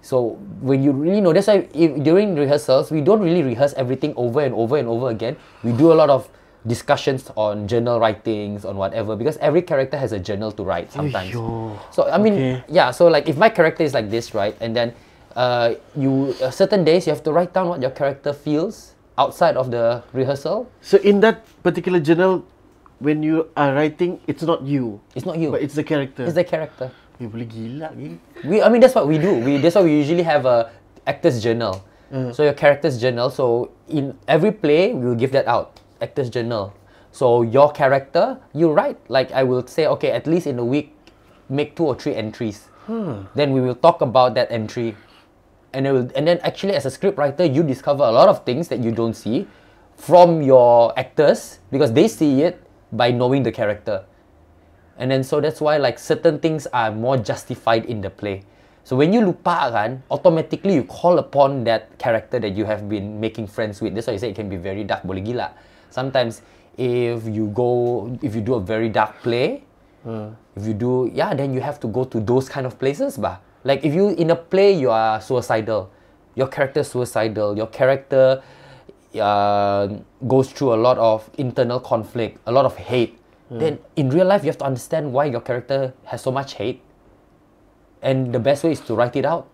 So 0.02 0.38
when 0.60 0.82
you 0.82 0.92
really 0.92 1.20
know, 1.20 1.32
that's 1.32 1.46
why 1.46 1.68
if, 1.74 2.02
during 2.02 2.34
rehearsals 2.36 2.90
we 2.90 3.00
don't 3.00 3.20
really 3.20 3.42
rehearse 3.42 3.74
everything 3.74 4.14
over 4.16 4.40
and 4.40 4.54
over 4.54 4.76
and 4.76 4.88
over 4.88 5.10
again. 5.10 5.36
We 5.62 5.72
do 5.72 5.92
a 5.92 5.96
lot 5.96 6.08
of 6.10 6.28
discussions 6.66 7.30
on 7.36 7.66
journal 7.68 8.00
writings 8.00 8.64
on 8.64 8.76
whatever 8.76 9.16
because 9.16 9.36
every 9.38 9.62
character 9.62 9.96
has 9.96 10.12
a 10.12 10.18
journal 10.18 10.52
to 10.52 10.62
write 10.62 10.92
sometimes. 10.92 11.32
So 11.32 12.08
I 12.10 12.18
mean, 12.18 12.34
Okay. 12.34 12.64
yeah. 12.68 12.90
So 12.92 13.08
like 13.08 13.28
if 13.28 13.36
my 13.36 13.48
character 13.48 13.82
is 13.84 13.94
like 13.94 14.10
this, 14.10 14.34
right, 14.34 14.56
and 14.60 14.76
then 14.76 14.92
uh, 15.36 15.74
you 15.96 16.34
uh, 16.42 16.50
certain 16.50 16.84
days 16.84 17.06
you 17.06 17.12
have 17.12 17.22
to 17.24 17.32
write 17.32 17.52
down 17.52 17.68
what 17.68 17.80
your 17.80 17.90
character 17.92 18.32
feels 18.32 18.94
outside 19.16 19.56
of 19.56 19.70
the 19.70 20.02
rehearsal. 20.12 20.68
So 20.80 20.96
in 21.00 21.20
that 21.20 21.44
particular 21.62 22.00
journal, 22.00 22.44
when 23.00 23.22
you 23.22 23.48
are 23.56 23.72
writing, 23.72 24.20
it's 24.26 24.42
not 24.42 24.60
you, 24.62 25.00
It's 25.14 25.24
not 25.24 25.38
you. 25.38 25.50
but 25.50 25.60
it's 25.62 25.74
the 25.74 25.84
character. 25.84 26.24
it's 26.24 26.34
the 26.36 26.44
character. 26.44 26.90
Eh, 27.20 27.28
boleh 27.28 27.44
gila 27.44 27.92
ni. 27.92 28.16
We, 28.42 28.62
I 28.62 28.68
mean, 28.72 28.80
that's 28.80 28.94
what 28.94 29.06
we 29.06 29.18
do. 29.20 29.36
We, 29.36 29.58
that's 29.60 29.76
why 29.76 29.84
we 29.84 29.92
usually 29.92 30.24
have 30.24 30.46
a 30.46 30.72
actor's 31.06 31.42
journal. 31.42 31.84
So 32.32 32.42
your 32.42 32.54
character's 32.54 32.98
journal. 32.98 33.30
So 33.30 33.70
in 33.86 34.18
every 34.26 34.50
play, 34.50 34.92
we 34.92 35.06
will 35.06 35.14
give 35.14 35.30
that 35.30 35.46
out. 35.46 35.78
Actor's 36.02 36.28
journal. 36.28 36.74
So 37.12 37.42
your 37.42 37.70
character, 37.70 38.40
you 38.52 38.72
write. 38.72 38.98
Like 39.06 39.30
I 39.30 39.44
will 39.44 39.64
say, 39.66 39.86
okay, 39.86 40.10
at 40.10 40.26
least 40.26 40.48
in 40.48 40.58
a 40.58 40.64
week, 40.64 40.90
make 41.48 41.76
two 41.76 41.86
or 41.86 41.94
three 41.94 42.16
entries. 42.16 42.66
Then 43.36 43.52
we 43.52 43.60
will 43.60 43.78
talk 43.78 44.02
about 44.02 44.34
that 44.34 44.50
entry, 44.50 44.96
and 45.72 45.86
it 45.86 45.92
will, 45.92 46.10
and 46.18 46.26
then 46.26 46.40
actually 46.42 46.74
as 46.74 46.86
a 46.86 46.90
script 46.90 47.14
writer, 47.18 47.44
you 47.44 47.62
discover 47.62 48.02
a 48.02 48.10
lot 48.10 48.26
of 48.26 48.42
things 48.42 48.66
that 48.66 48.82
you 48.82 48.90
don't 48.90 49.14
see 49.14 49.46
from 49.94 50.42
your 50.42 50.90
actors 50.98 51.60
because 51.70 51.92
they 51.92 52.08
see 52.08 52.42
it 52.42 52.58
by 52.90 53.12
knowing 53.12 53.44
the 53.44 53.52
character. 53.52 54.02
And 55.00 55.10
then 55.10 55.24
so 55.24 55.40
that's 55.40 55.64
why 55.64 55.80
like 55.80 55.98
certain 55.98 56.38
things 56.38 56.68
are 56.76 56.92
more 56.92 57.16
justified 57.16 57.86
in 57.86 58.04
the 58.04 58.10
play. 58.12 58.44
So 58.84 58.96
when 58.96 59.12
you 59.16 59.24
lupa 59.24 59.72
kan, 59.72 60.04
automatically 60.12 60.74
you 60.76 60.84
call 60.84 61.18
upon 61.18 61.64
that 61.64 61.96
character 61.96 62.38
that 62.38 62.52
you 62.52 62.68
have 62.68 62.84
been 62.84 63.18
making 63.18 63.48
friends 63.48 63.80
with. 63.80 63.96
That's 63.96 64.06
why 64.06 64.12
you 64.12 64.18
say 64.18 64.28
it 64.28 64.36
can 64.36 64.52
be 64.52 64.60
very 64.60 64.84
dark, 64.84 65.08
boleh 65.08 65.24
gila. 65.24 65.56
Sometimes 65.88 66.42
if 66.76 67.24
you 67.24 67.48
go, 67.48 68.12
if 68.20 68.34
you 68.36 68.44
do 68.44 68.54
a 68.54 68.60
very 68.60 68.88
dark 68.88 69.24
play, 69.24 69.64
if 70.56 70.66
you 70.66 70.74
do, 70.74 71.10
yeah, 71.12 71.32
then 71.32 71.54
you 71.54 71.60
have 71.60 71.80
to 71.80 71.88
go 71.88 72.04
to 72.04 72.20
those 72.20 72.48
kind 72.48 72.66
of 72.66 72.78
places, 72.78 73.16
bah. 73.16 73.40
Like 73.64 73.84
if 73.84 73.92
you 73.92 74.16
in 74.16 74.32
a 74.32 74.36
play 74.36 74.72
you 74.72 74.90
are 74.90 75.20
suicidal, 75.20 75.92
your 76.34 76.48
character 76.48 76.82
suicidal, 76.84 77.56
your 77.56 77.68
character 77.68 78.42
uh, 79.20 79.88
goes 80.26 80.52
through 80.52 80.72
a 80.72 80.80
lot 80.80 80.96
of 80.96 81.28
internal 81.36 81.80
conflict, 81.80 82.40
a 82.46 82.52
lot 82.52 82.64
of 82.64 82.76
hate. 82.76 83.19
Then 83.50 83.82
in 83.98 84.14
real 84.14 84.30
life 84.30 84.46
you 84.46 84.50
have 84.54 84.62
to 84.62 84.68
understand 84.70 85.10
why 85.10 85.26
your 85.26 85.42
character 85.42 85.90
has 86.06 86.22
so 86.22 86.30
much 86.30 86.54
hate, 86.54 86.78
and 87.98 88.30
the 88.30 88.38
best 88.38 88.62
way 88.62 88.70
is 88.70 88.80
to 88.86 88.94
write 88.94 89.18
it 89.18 89.26
out. 89.26 89.50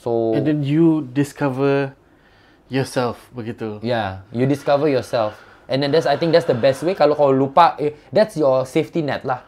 So 0.00 0.32
And 0.32 0.48
then 0.48 0.64
you 0.64 1.04
discover 1.12 1.92
yourself 2.72 3.28
begitu. 3.36 3.84
Yeah, 3.84 4.24
you 4.32 4.48
discover 4.48 4.88
yourself. 4.88 5.36
And 5.68 5.84
then 5.84 5.92
that's 5.92 6.08
I 6.08 6.16
think 6.16 6.32
that's 6.32 6.48
the 6.48 6.56
best 6.56 6.80
way. 6.80 6.96
Kalau 6.96 7.12
kau 7.12 7.28
lupa, 7.28 7.76
eh, 7.76 7.92
that's 8.08 8.40
your 8.40 8.64
safety 8.64 9.04
net 9.04 9.28
lah. 9.28 9.44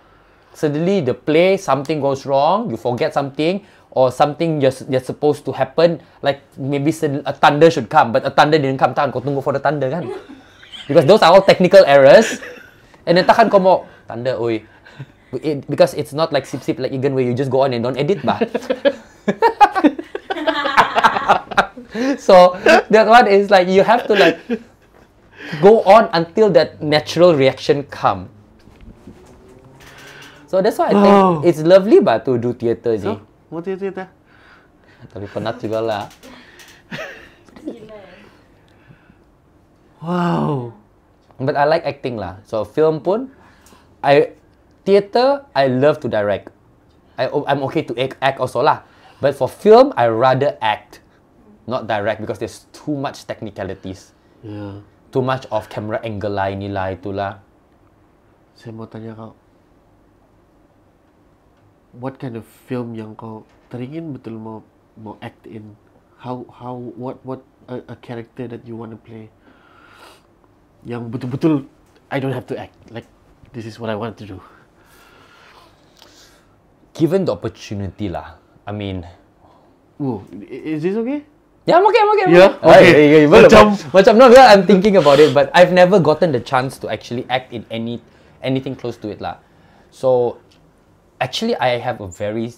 Suddenly 0.53 1.01
the 1.01 1.17
play 1.17 1.57
something 1.57 1.97
goes 1.99 2.29
wrong, 2.29 2.69
you 2.69 2.77
forget 2.77 3.17
something 3.17 3.65
or 3.91 4.13
something 4.13 4.61
just 4.61 4.85
that's 4.93 5.09
supposed 5.09 5.49
to 5.49 5.57
happen. 5.57 5.97
Like 6.21 6.45
maybe 6.61 6.93
a 7.25 7.33
thunder 7.33 7.73
should 7.73 7.89
come, 7.89 8.13
but 8.13 8.23
a 8.29 8.31
thunder 8.31 8.61
didn't 8.61 8.77
come. 8.77 8.93
Takkan 8.93 9.17
kau 9.17 9.25
tunggu 9.25 9.41
for 9.41 9.57
the 9.57 9.65
thunder 9.65 9.89
kan? 9.89 10.13
Because 10.87 11.07
those 11.07 11.23
are 11.23 11.33
all 11.33 11.43
technical 11.43 11.85
errors. 11.85 12.41
And 13.05 13.17
then 13.17 13.25
takkan 13.25 13.53
kau 13.53 13.61
mau 13.61 13.85
thunder, 14.09 14.37
oi. 14.41 14.65
It, 15.35 15.67
because 15.67 15.99
it's 15.99 16.15
not 16.15 16.31
like 16.31 16.47
sip 16.47 16.63
sip 16.63 16.79
like 16.79 16.95
Egan 16.95 17.11
where 17.11 17.27
you 17.27 17.35
just 17.35 17.51
go 17.51 17.67
on 17.67 17.75
and 17.75 17.83
don't 17.83 17.99
edit 17.99 18.23
bah. 18.23 18.39
so 22.23 22.55
that 22.91 23.11
one 23.11 23.27
is 23.27 23.51
like 23.51 23.67
you 23.67 23.83
have 23.83 24.07
to 24.07 24.15
like 24.15 24.39
go 25.59 25.83
on 25.83 26.07
until 26.15 26.55
that 26.55 26.79
natural 26.79 27.35
reaction 27.35 27.83
come. 27.91 28.31
So 30.47 30.63
that's 30.63 30.79
why 30.79 30.95
I 30.95 30.97
think 31.03 31.03
Wow. 31.03 31.43
it's 31.43 31.67
lovely 31.67 31.99
bah 31.99 32.23
to 32.23 32.39
do 32.39 32.55
theatre 32.55 32.95
ni. 32.95 33.03
So, 33.03 33.19
mau 33.51 33.59
cerita? 33.59 34.07
Tapi 35.11 35.27
penat 35.35 35.59
juga 35.59 35.83
lah. 35.83 36.07
Gila. 37.59 38.14
Wow. 40.05 40.77
But 41.41 41.57
I 41.57 41.65
like 41.65 41.89
acting 41.89 42.21
lah. 42.21 42.45
So 42.45 42.63
film 42.69 43.01
pun, 43.01 43.33
I 44.05 44.37
theatre 44.85 45.49
I 45.57 45.73
love 45.73 45.99
to 46.05 46.09
direct. 46.13 46.53
I 47.17 47.33
I'm 47.49 47.65
okay 47.73 47.81
to 47.89 47.97
act, 47.97 48.21
act 48.21 48.39
also 48.39 48.61
lah. 48.61 48.85
But 49.25 49.33
for 49.33 49.49
film 49.49 49.97
I 49.97 50.13
rather 50.13 50.61
act, 50.61 51.01
not 51.65 51.89
direct 51.89 52.21
because 52.21 52.37
there's 52.37 52.69
too 52.77 52.93
much 52.93 53.25
technicalities, 53.25 54.13
Ya. 54.45 54.85
too 55.09 55.25
much 55.25 55.49
of 55.49 55.73
camera 55.73 56.05
angle 56.05 56.37
lah 56.37 56.53
inilah 56.53 56.93
itulah. 56.93 57.41
Saya 58.53 58.77
mau 58.77 58.85
tanya 58.85 59.17
kau. 59.17 59.33
What 61.97 62.21
kind 62.21 62.37
of 62.37 62.45
film 62.45 62.93
yang 62.93 63.17
kau 63.17 63.49
teringin 63.73 64.13
betul 64.13 64.37
mau 64.37 64.61
mau 65.01 65.17
act 65.25 65.49
in? 65.49 65.79
How 66.21 66.45
how 66.53 66.77
what 66.77 67.23
what 67.25 67.41
a, 67.71 67.81
a 67.89 67.97
character 67.99 68.45
that 68.51 68.69
you 68.69 68.77
want 68.77 68.93
to 68.93 69.01
play? 69.01 69.33
Yang 70.85 71.03
betul-betul 71.11 71.55
I 72.13 72.21
don't 72.21 72.37
have 72.37 72.47
to 72.53 72.57
act. 72.57 72.77
Like 72.93 73.09
this 73.53 73.65
is 73.65 73.81
what 73.81 73.89
I 73.89 73.97
want 73.97 74.17
to 74.21 74.27
do. 74.29 74.39
Given 76.95 77.27
the 77.27 77.35
opportunity 77.35 78.07
lah, 78.07 78.39
I 78.63 78.71
mean, 78.71 79.03
Oh, 80.01 80.27
is 80.51 80.83
this 80.83 80.97
okay? 80.97 81.23
Yeah, 81.65 81.79
I'm 81.79 81.87
okay, 81.87 82.01
I'm 82.03 82.11
okay. 82.13 82.25
I'm 82.27 82.35
Yeah? 82.35 82.51
okay. 82.61 82.67
Okay. 82.67 82.93
Ay, 82.93 83.15
ay, 83.15 83.25
belum. 83.31 83.47
Macam- 83.47 83.79
macam 83.95 84.13
no, 84.19 84.25
because 84.29 84.49
I'm 84.51 84.65
thinking 84.67 84.99
about 84.99 85.19
it, 85.23 85.31
but 85.33 85.49
I've 85.55 85.71
never 85.73 86.03
gotten 86.03 86.35
the 86.35 86.43
chance 86.43 86.77
to 86.83 86.91
actually 86.91 87.25
act 87.31 87.55
in 87.55 87.65
any 87.71 88.03
anything 88.45 88.75
close 88.77 88.99
to 89.01 89.09
it 89.09 89.23
lah. 89.23 89.41
So, 89.95 90.43
actually, 91.23 91.55
I 91.57 91.81
have 91.81 92.03
a 92.03 92.11
very, 92.11 92.53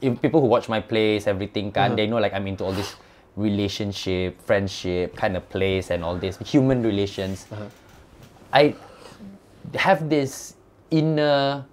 if 0.00 0.10
people 0.18 0.40
who 0.40 0.48
watch 0.50 0.66
my 0.66 0.80
plays, 0.80 1.28
everything 1.28 1.70
kan, 1.70 1.94
uh-huh. 1.94 2.00
they 2.00 2.08
know 2.08 2.18
like 2.18 2.34
I'm 2.34 2.48
into 2.48 2.64
all 2.64 2.74
this 2.74 2.96
relationship, 3.38 4.42
friendship 4.42 5.14
kind 5.14 5.38
of 5.38 5.46
place, 5.48 5.94
and 5.94 6.02
all 6.02 6.18
this 6.18 6.36
human 6.42 6.82
relations. 6.82 7.46
I 8.52 8.74
have 9.78 10.10
this 10.10 10.58
inner 10.90 11.64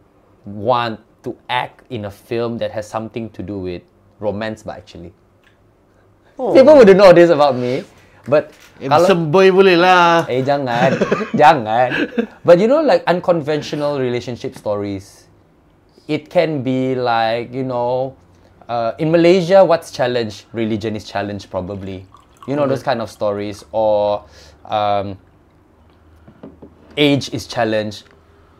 want 0.45 1.01
to 1.25 1.35
act 1.49 1.81
in 1.89 2.05
a 2.05 2.11
film 2.13 2.61
that 2.61 2.69
has 2.69 2.87
something 2.87 3.33
to 3.33 3.41
do 3.41 3.57
with 3.57 3.81
romance, 4.21 4.61
but 4.61 4.77
actually. 4.77 5.11
People 6.37 6.77
wouldn't 6.77 6.97
know 6.97 7.11
this 7.11 7.33
about 7.33 7.57
me. 7.57 7.83
But 8.25 8.51
kalau 8.81 9.05
Handsome 9.05 9.29
boy 9.29 9.53
boleh 9.53 9.77
lah. 9.77 10.25
eh 10.25 10.41
jangan, 10.41 10.97
jangan. 11.41 12.09
But 12.41 12.57
you 12.57 12.65
know 12.65 12.81
like 12.81 13.05
unconventional 13.05 14.01
relationship 14.01 14.57
stories. 14.57 15.29
It 16.09 16.29
can 16.29 16.61
be 16.65 16.93
like, 16.93 17.53
you 17.53 17.65
know, 17.65 18.17
uh, 18.67 18.93
in 18.97 19.11
Malaysia 19.11 19.63
what's 19.63 19.91
challenged? 19.91 20.45
Religion 20.53 20.95
is 20.95 21.05
challenged 21.05 21.49
probably. 21.49 22.05
You 22.47 22.55
know 22.55 22.67
those 22.67 22.83
kind 22.83 23.01
of 23.01 23.09
stories 23.09 23.65
or 23.71 24.25
um, 24.65 25.17
age 26.97 27.33
is 27.33 27.47
challenged. 27.47 28.03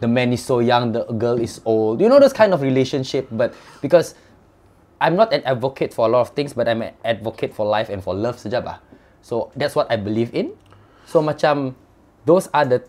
The 0.02 0.08
man 0.08 0.34
is 0.34 0.44
so 0.44 0.60
young, 0.60 0.92
the 0.92 1.06
girl 1.06 1.40
is 1.40 1.62
old. 1.66 2.02
You 2.02 2.10
know 2.10 2.20
those 2.20 2.34
kind 2.34 2.54
of 2.54 2.62
relationship, 2.62 3.28
but 3.32 3.54
because 3.82 4.16
I'm 5.00 5.16
not 5.16 5.34
an 5.34 5.44
advocate 5.44 5.94
for 5.94 6.08
a 6.08 6.10
lot 6.10 6.22
of 6.22 6.30
things, 6.32 6.54
but 6.54 6.68
I'm 6.68 6.82
an 6.82 6.94
advocate 7.04 7.54
for 7.54 7.66
life 7.66 7.90
and 7.90 8.04
for 8.04 8.14
love 8.14 8.38
saja 8.38 8.64
bah. 8.64 8.80
So 9.22 9.52
that's 9.56 9.76
what 9.76 9.90
I 9.92 9.96
believe 9.98 10.34
in. 10.34 10.54
So 11.06 11.22
macam 11.22 11.76
those 12.26 12.50
are 12.54 12.66
the 12.66 12.84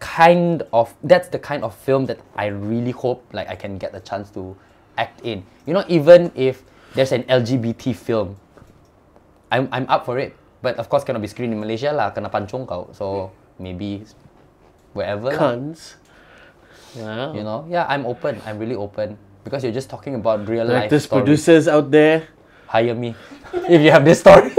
kind 0.00 0.64
of 0.72 0.92
that's 1.04 1.28
the 1.28 1.38
kind 1.38 1.62
of 1.62 1.74
film 1.74 2.06
that 2.06 2.18
I 2.34 2.46
really 2.46 2.90
hope 2.90 3.22
like 3.32 3.48
I 3.48 3.54
can 3.54 3.78
get 3.78 3.94
a 3.94 4.00
chance 4.00 4.30
to 4.32 4.56
act 4.96 5.20
in. 5.22 5.44
You 5.66 5.74
know, 5.74 5.84
even 5.88 6.32
if 6.34 6.62
there's 6.94 7.12
an 7.12 7.24
LGBT 7.24 7.94
film, 7.96 8.36
I'm 9.50 9.68
I'm 9.72 9.86
up 9.88 10.04
for 10.04 10.18
it. 10.18 10.36
But 10.62 10.78
of 10.78 10.88
course 10.88 11.02
cannot 11.02 11.22
be 11.22 11.28
screened 11.28 11.52
in 11.52 11.60
Malaysia 11.60 11.90
lah, 11.90 12.14
kena 12.14 12.30
pancung 12.30 12.66
kau. 12.66 12.90
So 12.94 13.34
maybe 13.58 14.06
wherever. 14.94 15.34
Cons. 15.34 15.96
Wow. 16.96 17.32
You 17.32 17.42
know, 17.42 17.64
yeah, 17.68 17.88
I'm 17.88 18.04
open. 18.04 18.36
I'm 18.44 18.60
really 18.60 18.76
open 18.76 19.16
because 19.44 19.64
you're 19.64 19.74
just 19.74 19.88
talking 19.88 20.14
about 20.14 20.46
real 20.46 20.64
life 20.64 20.92
Directors, 20.92 21.04
stories. 21.08 21.24
producers 21.24 21.64
out 21.66 21.90
there, 21.90 22.28
Hire 22.68 22.94
me 22.94 23.14
if 23.68 23.80
you 23.80 23.90
have 23.90 24.04
this 24.04 24.20
story. 24.20 24.52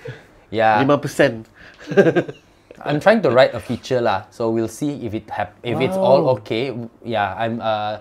yeah, 0.50 0.84
5%. 0.84 1.44
I'm 2.84 3.00
trying 3.00 3.22
to 3.22 3.30
write 3.30 3.54
a 3.54 3.60
feature 3.60 4.00
lah. 4.00 4.30
So 4.30 4.50
we'll 4.50 4.70
see 4.70 5.02
if 5.04 5.12
it 5.14 5.28
hap- 5.28 5.58
if 5.66 5.80
it's 5.80 5.96
all 5.96 6.38
okay. 6.38 6.70
Yeah, 7.02 7.34
I'm 7.34 7.58
uh, 7.58 7.98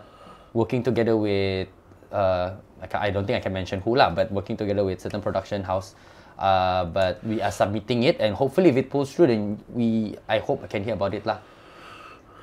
working 0.53 0.83
together 0.83 1.17
with 1.17 1.67
uh, 2.11 2.55
I, 2.93 3.09
don't 3.11 3.25
think 3.25 3.37
I 3.37 3.39
can 3.39 3.53
mention 3.53 3.81
who 3.81 3.95
lah, 3.95 4.09
but 4.09 4.31
working 4.31 4.57
together 4.57 4.83
with 4.83 5.01
certain 5.01 5.21
production 5.21 5.63
house. 5.63 5.95
Uh, 6.37 6.85
but 6.85 7.23
we 7.25 7.41
are 7.41 7.51
submitting 7.51 8.03
it, 8.03 8.21
and 8.21 8.35
hopefully, 8.35 8.69
if 8.69 8.77
it 8.77 8.89
pulls 8.89 9.13
through, 9.13 9.27
then 9.27 9.57
we 9.73 10.15
I 10.29 10.37
hope 10.37 10.63
I 10.63 10.67
can 10.67 10.83
hear 10.83 10.93
about 10.93 11.13
it 11.17 11.25
lah. 11.25 11.41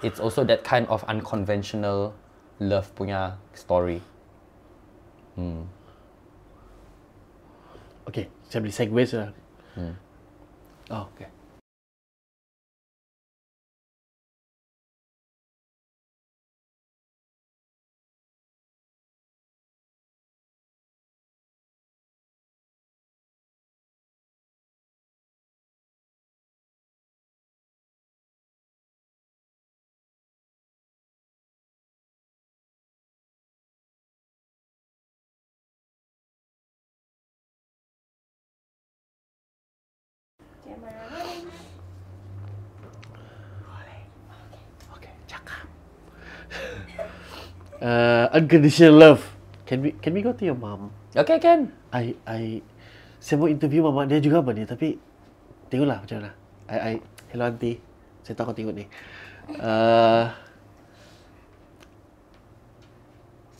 It's 0.03 0.19
also 0.19 0.43
that 0.45 0.65
kind 0.67 0.87
of 0.91 1.07
unconventional 1.07 2.13
love 2.59 2.91
punya 2.99 3.39
story. 3.55 4.03
Okay, 8.11 8.29
saya 8.51 8.61
beli 8.63 8.75
segways 8.75 9.15
lah. 9.15 9.31
Oh, 10.91 11.09
okay. 11.15 11.34
Uh, 47.85 48.33
unconditional 48.33 48.97
love. 48.97 49.21
Can 49.69 49.85
we 49.85 49.93
can 50.01 50.17
we 50.17 50.25
go 50.25 50.33
to 50.33 50.45
your 50.45 50.57
mom? 50.57 50.89
Okay, 51.13 51.37
can. 51.37 51.69
I 51.93 52.17
I 52.25 52.65
saya 53.21 53.37
mau 53.41 53.49
interview 53.49 53.85
mama 53.85 54.09
dia 54.09 54.21
juga 54.21 54.41
apa 54.41 54.51
ni 54.57 54.65
tapi 54.65 54.97
tengoklah 55.69 56.01
macam 56.01 56.17
mana. 56.25 56.31
I 56.69 56.77
I 56.77 56.93
hello 57.33 57.45
auntie. 57.49 57.77
Saya 58.25 58.35
tahu 58.41 58.53
kau 58.53 58.57
tengok 58.57 58.73
ni. 58.77 58.85
Uh, 59.61 60.33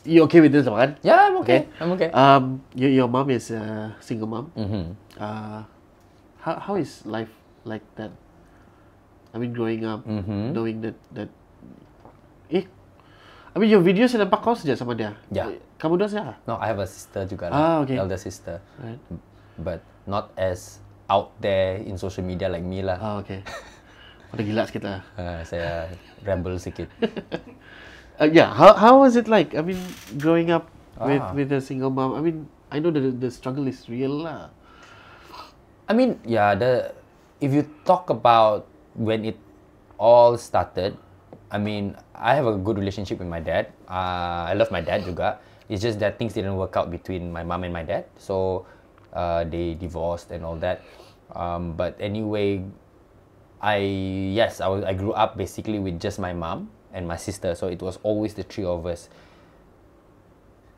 you 0.05 0.21
okay 0.25 0.41
with 0.41 0.53
this 0.53 0.65
kan? 0.65 0.97
Yeah, 1.01 1.29
I'm 1.29 1.41
okay. 1.41 1.65
I'm 1.81 1.93
okay. 1.97 2.09
Um, 2.13 2.61
your 2.77 2.89
your 2.89 3.09
mom 3.09 3.29
is 3.29 3.49
a 3.49 3.93
single 4.01 4.29
mom. 4.29 4.53
mm-hmm. 4.53 4.93
Uh, 5.17 5.65
how 6.45 6.53
how 6.61 6.73
is 6.77 7.01
life 7.09 7.33
like 7.65 7.85
that? 7.97 8.13
I 9.33 9.41
mean, 9.41 9.51
growing 9.51 9.83
up, 9.83 10.05
Mhm. 10.07 10.53
knowing 10.55 10.79
that 10.85 10.95
that, 11.11 11.29
eh, 12.53 12.69
I 13.55 13.63
mean, 13.63 13.71
your 13.71 13.79
videos 13.79 14.11
saya 14.11 14.27
nampak 14.27 14.43
kau 14.43 14.51
saja 14.51 14.75
sama 14.75 14.99
dia. 14.99 15.15
Ya. 15.31 15.47
Kamu 15.79 15.95
dah 15.95 16.11
saja. 16.11 16.35
No, 16.43 16.59
I 16.59 16.67
have 16.75 16.79
a 16.83 16.87
sister 16.87 17.23
juga. 17.23 17.47
lah. 17.47 17.55
Ah, 17.55 17.75
okay. 17.87 17.95
Elder 17.95 18.19
sister. 18.19 18.59
Right. 18.75 18.99
But 19.55 19.79
not 20.03 20.35
as 20.35 20.83
out 21.07 21.31
there 21.39 21.79
in 21.79 21.95
social 21.95 22.27
media 22.27 22.51
like 22.51 22.67
me 22.67 22.83
lah. 22.83 22.99
Ah, 22.99 23.15
okay. 23.23 23.47
Pada 24.27 24.43
gila 24.43 24.67
sikit 24.67 24.83
lah. 24.83 24.99
Uh, 25.15 25.39
saya 25.49 25.87
ramble 26.27 26.59
sikit. 26.59 26.91
Uh, 28.15 28.31
yeah. 28.31 28.47
How 28.47 28.71
how 28.79 29.03
was 29.03 29.19
it 29.19 29.27
like? 29.27 29.51
I 29.51 29.59
mean, 29.59 29.75
growing 30.15 30.47
up 30.47 30.71
with 30.95 31.19
Ah. 31.19 31.35
with 31.35 31.51
a 31.51 31.59
single 31.59 31.91
mom. 31.91 32.15
I 32.15 32.23
mean, 32.23 32.47
I 32.71 32.79
know 32.79 32.87
that 32.87 33.19
the 33.19 33.27
struggle 33.27 33.67
is 33.67 33.91
real 33.91 34.23
lah. 34.23 34.55
I 35.83 35.91
mean, 35.91 36.15
yeah, 36.23 36.55
the 36.55 36.95
if 37.43 37.51
you 37.51 37.67
talk 37.83 38.07
about 38.07 38.71
when 38.95 39.27
it 39.27 39.35
all 39.99 40.39
started, 40.39 40.95
I 41.51 41.57
mean, 41.57 41.95
I 42.13 42.33
have 42.35 42.47
a 42.47 42.57
good 42.57 42.77
relationship 42.77 43.19
with 43.19 43.27
my 43.27 43.39
dad. 43.39 43.67
Uh, 43.87 44.49
I 44.49 44.53
love 44.53 44.71
my 44.71 44.81
dad 44.81 45.05
juga. 45.05 45.37
It's 45.69 45.81
just 45.81 45.99
that 45.99 46.17
things 46.17 46.33
didn't 46.33 46.57
work 46.57 46.77
out 46.77 46.89
between 46.89 47.31
my 47.31 47.43
mom 47.43 47.63
and 47.63 47.73
my 47.73 47.81
dad, 47.81 48.05
so 48.17 48.65
uh, 49.13 49.43
they 49.45 49.73
divorced 49.73 50.29
and 50.29 50.45
all 50.45 50.57
that. 50.61 50.81
Um, 51.33 51.73
but 51.73 51.97
anyway, 51.99 52.61
I 53.61 53.77
yes, 54.33 54.61
I 54.61 54.67
was 54.69 54.85
I 54.85 54.93
grew 54.93 55.13
up 55.13 55.37
basically 55.37 55.79
with 55.81 55.97
just 55.97 56.21
my 56.21 56.33
mom 56.33 56.69
and 56.93 57.07
my 57.07 57.17
sister, 57.17 57.55
so 57.55 57.67
it 57.67 57.81
was 57.81 57.97
always 58.03 58.33
the 58.33 58.43
three 58.43 58.65
of 58.65 58.85
us. 58.85 59.09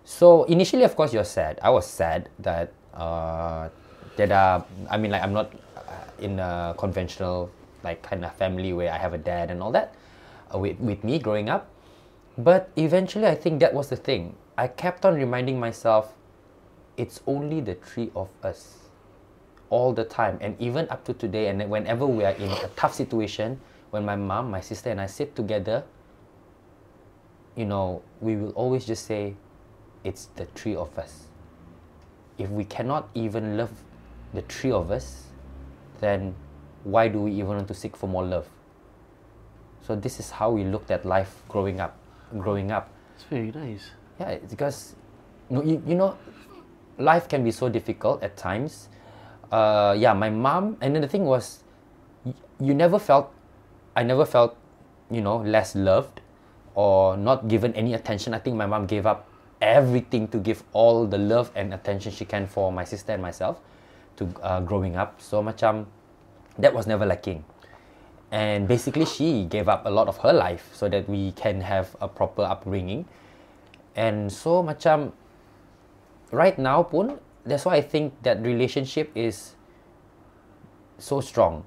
So 0.08 0.48
initially, 0.48 0.84
of 0.84 0.96
course, 0.96 1.12
you're 1.12 1.28
sad. 1.28 1.60
I 1.60 1.70
was 1.70 1.84
sad 1.84 2.32
that 2.40 2.72
uh, 2.96 3.68
that 4.16 4.32
uh, 4.32 4.64
I 4.90 4.96
mean, 4.96 5.12
like 5.12 5.24
I'm 5.24 5.36
not 5.36 5.52
uh, 5.76 6.24
in 6.24 6.40
a 6.40 6.76
conventional 6.78 7.52
like 7.84 8.02
kind 8.04 8.24
of 8.24 8.32
family 8.36 8.72
where 8.72 8.92
I 8.92 8.98
have 8.98 9.14
a 9.14 9.20
dad 9.20 9.52
and 9.52 9.62
all 9.62 9.72
that 9.76 9.94
uh, 10.54 10.58
with 10.58 10.80
with 10.80 11.04
me 11.04 11.20
growing 11.20 11.50
up. 11.50 11.70
But 12.38 12.70
eventually, 12.76 13.28
I 13.28 13.36
think 13.36 13.60
that 13.62 13.74
was 13.74 13.90
the 13.90 13.96
thing. 13.96 14.36
I 14.58 14.68
kept 14.68 15.06
on 15.06 15.16
reminding 15.16 15.60
myself, 15.60 16.14
it's 16.96 17.22
only 17.26 17.62
the 17.62 17.76
three 17.76 18.12
of 18.16 18.30
us, 18.44 18.78
all 19.70 19.94
the 19.94 20.04
time, 20.04 20.38
and 20.42 20.56
even 20.60 20.88
up 20.90 21.04
to 21.06 21.14
today. 21.14 21.48
And 21.48 21.70
whenever 21.70 22.06
we 22.06 22.24
are 22.26 22.34
in 22.34 22.50
a 22.50 22.70
tough 22.76 22.94
situation, 22.94 23.60
when 23.90 24.06
my 24.06 24.16
mom, 24.16 24.52
my 24.52 24.62
sister, 24.62 24.90
and 24.90 25.02
I 25.02 25.08
sit 25.08 25.36
together, 25.36 25.84
you 27.56 27.66
know, 27.66 28.04
we 28.22 28.36
will 28.36 28.52
always 28.52 28.86
just 28.86 29.06
say, 29.06 29.36
it's 30.04 30.28
the 30.36 30.46
three 30.54 30.76
of 30.76 30.98
us. 30.98 31.26
If 32.38 32.50
we 32.50 32.66
cannot 32.66 33.10
even 33.16 33.58
love 33.58 33.72
the 34.34 34.44
three 34.44 34.72
of 34.72 34.92
us, 34.92 35.26
then 36.00 36.36
why 36.84 37.08
do 37.08 37.22
we 37.22 37.32
even 37.32 37.48
want 37.48 37.68
to 37.68 37.74
seek 37.74 37.98
for 37.98 38.08
more 38.08 38.24
love? 38.24 38.48
So 39.88 39.96
this 39.96 40.20
is 40.20 40.36
how 40.36 40.52
we 40.52 40.68
looked 40.68 40.92
at 40.92 41.06
life 41.08 41.40
growing 41.48 41.80
up. 41.80 41.96
Growing 42.36 42.76
up, 42.76 42.92
It's 43.16 43.24
very 43.24 43.56
nice. 43.56 43.88
yeah, 44.20 44.36
it's 44.36 44.52
because 44.52 44.96
no, 45.50 45.64
you, 45.64 45.82
you 45.88 45.96
know, 45.96 46.18
life 47.00 47.30
can 47.32 47.42
be 47.48 47.52
so 47.52 47.70
difficult 47.72 48.22
at 48.22 48.36
times. 48.36 48.90
Uh, 49.50 49.96
yeah, 49.98 50.12
my 50.12 50.30
mom, 50.30 50.76
and 50.82 50.92
then 50.94 51.02
the 51.02 51.08
thing 51.08 51.24
was, 51.24 51.64
y- 52.26 52.34
you 52.60 52.74
never 52.74 53.00
felt, 53.00 53.32
I 53.96 54.04
never 54.04 54.26
felt, 54.26 54.58
you 55.10 55.22
know, 55.22 55.38
less 55.38 55.74
loved 55.74 56.20
or 56.76 57.16
not 57.16 57.48
given 57.48 57.72
any 57.76 57.94
attention. 57.94 58.34
I 58.34 58.40
think 58.40 58.58
my 58.58 58.66
mom 58.66 58.88
gave 58.88 59.06
up 59.06 59.26
everything 59.62 60.28
to 60.36 60.38
give 60.38 60.64
all 60.74 61.08
the 61.08 61.18
love 61.18 61.50
and 61.56 61.74
attention 61.74 62.12
she 62.12 62.26
can 62.26 62.46
for 62.46 62.74
my 62.74 62.84
sister 62.84 63.14
and 63.14 63.22
myself 63.22 63.62
to 64.18 64.28
uh, 64.44 64.60
growing 64.60 64.98
up. 64.98 65.22
So 65.22 65.42
macam, 65.42 65.86
that 66.60 66.74
was 66.74 66.88
never 66.88 67.06
lacking 67.06 67.46
and 68.32 68.68
basically 68.68 69.06
she 69.06 69.46
gave 69.46 69.70
up 69.70 69.86
a 69.86 69.90
lot 69.90 70.08
of 70.08 70.18
her 70.18 70.34
life 70.34 70.70
so 70.74 70.90
that 70.90 71.08
we 71.08 71.32
can 71.34 71.62
have 71.62 71.96
a 72.02 72.08
proper 72.08 72.44
upbringing. 72.44 73.06
And 73.96 74.32
so 74.32 74.62
macam 74.62 75.14
right 76.32 76.58
now 76.60 76.84
pun 76.84 77.20
that's 77.48 77.64
why 77.64 77.80
I 77.80 77.82
think 77.82 78.12
that 78.24 78.44
relationship 78.44 79.12
is 79.16 79.56
so 81.00 81.22
strong. 81.22 81.64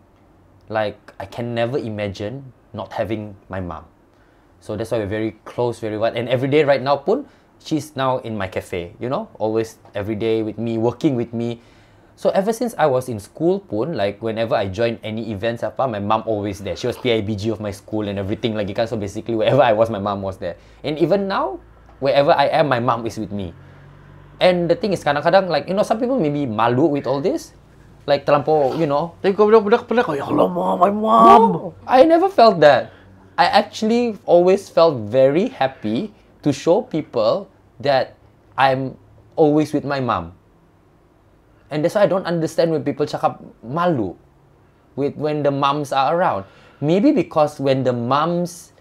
Like 0.68 1.00
I 1.18 1.24
can 1.24 1.54
never 1.54 1.78
imagine 1.78 2.52
not 2.72 2.92
having 2.92 3.36
my 3.48 3.60
mom. 3.60 3.86
So 4.60 4.76
that's 4.76 4.90
why 4.90 4.98
we're 4.98 5.06
very 5.06 5.40
close 5.44 5.80
very 5.80 5.96
well 5.96 6.12
and 6.14 6.28
every 6.28 6.48
day 6.48 6.64
right 6.64 6.82
now 6.82 6.96
pun 6.96 7.24
she's 7.64 7.96
now 7.96 8.18
in 8.18 8.36
my 8.36 8.48
cafe 8.48 8.92
you 9.00 9.08
know? 9.08 9.28
Always 9.38 9.78
every 9.94 10.14
day 10.14 10.42
with 10.42 10.58
me 10.58 10.76
working 10.76 11.16
with 11.16 11.32
me 11.32 11.60
so 12.20 12.28
ever 12.36 12.52
since 12.52 12.76
I 12.76 12.84
was 12.84 13.08
in 13.08 13.16
school 13.16 13.64
pun 13.64 13.96
like 13.96 14.20
whenever 14.20 14.52
I 14.52 14.68
join 14.68 15.00
any 15.00 15.32
events 15.32 15.64
apa 15.64 15.88
my 15.88 16.04
mom 16.04 16.28
always 16.28 16.60
there 16.60 16.76
she 16.76 16.84
was 16.84 17.00
PIBG 17.00 17.48
of 17.48 17.64
my 17.64 17.72
school 17.72 18.04
and 18.12 18.20
everything 18.20 18.52
lagi 18.52 18.76
kan 18.76 18.84
so 18.84 19.00
basically 19.00 19.32
wherever 19.32 19.64
I 19.64 19.72
was 19.72 19.88
my 19.88 19.96
mom 20.04 20.20
was 20.20 20.36
there 20.36 20.60
and 20.84 21.00
even 21.00 21.24
now 21.24 21.56
wherever 22.04 22.36
I 22.36 22.52
am 22.52 22.68
my 22.68 22.76
mom 22.76 23.08
is 23.08 23.16
with 23.16 23.32
me 23.32 23.56
and 24.36 24.68
the 24.68 24.76
thing 24.76 24.92
is 24.92 25.00
kadang-kadang 25.00 25.48
like 25.48 25.64
you 25.64 25.72
know 25.72 25.80
some 25.80 25.96
people 25.96 26.20
maybe 26.20 26.44
malu 26.44 26.92
with 26.92 27.08
all 27.08 27.24
this 27.24 27.56
like 28.04 28.28
terlampau 28.28 28.76
you 28.76 28.84
know 28.84 29.16
Tapi 29.24 29.32
kau 29.32 29.48
budak-budak 29.48 29.88
pernah 29.88 30.04
kau, 30.04 30.12
ya 30.12 30.28
Allah, 30.28 30.44
mom, 30.44 30.76
my 30.76 30.92
mom. 30.92 31.40
no, 31.40 31.40
I 31.88 32.04
never 32.04 32.28
felt 32.28 32.60
that. 32.60 32.92
I 33.40 33.48
actually 33.48 34.20
always 34.28 34.68
felt 34.68 35.08
very 35.08 35.48
happy 35.48 36.12
to 36.44 36.52
show 36.52 36.84
people 36.84 37.48
that 37.80 38.16
I'm 38.56 38.96
always 39.36 39.72
with 39.72 39.88
my 39.88 40.04
mom. 40.04 40.36
And 41.70 41.84
that's 41.84 41.94
why 41.94 42.02
I 42.02 42.06
don't 42.06 42.26
understand 42.26 42.70
when 42.70 42.82
people 42.84 43.06
cakap 43.06 43.38
malu 43.62 44.16
with 44.96 45.14
when 45.16 45.42
the 45.42 45.50
moms 45.50 45.92
are 45.92 46.16
around. 46.16 46.44
Maybe 46.80 47.12
because 47.12 47.60
when 47.60 47.84
the 47.84 47.92
moms 47.92 48.72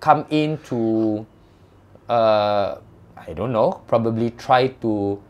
come 0.00 0.24
in 0.30 0.58
to 0.70 1.26
uh, 2.08 2.78
I 3.16 3.32
don't 3.34 3.52
know, 3.52 3.82
probably 3.88 4.30
try 4.30 4.68
to 4.80 5.20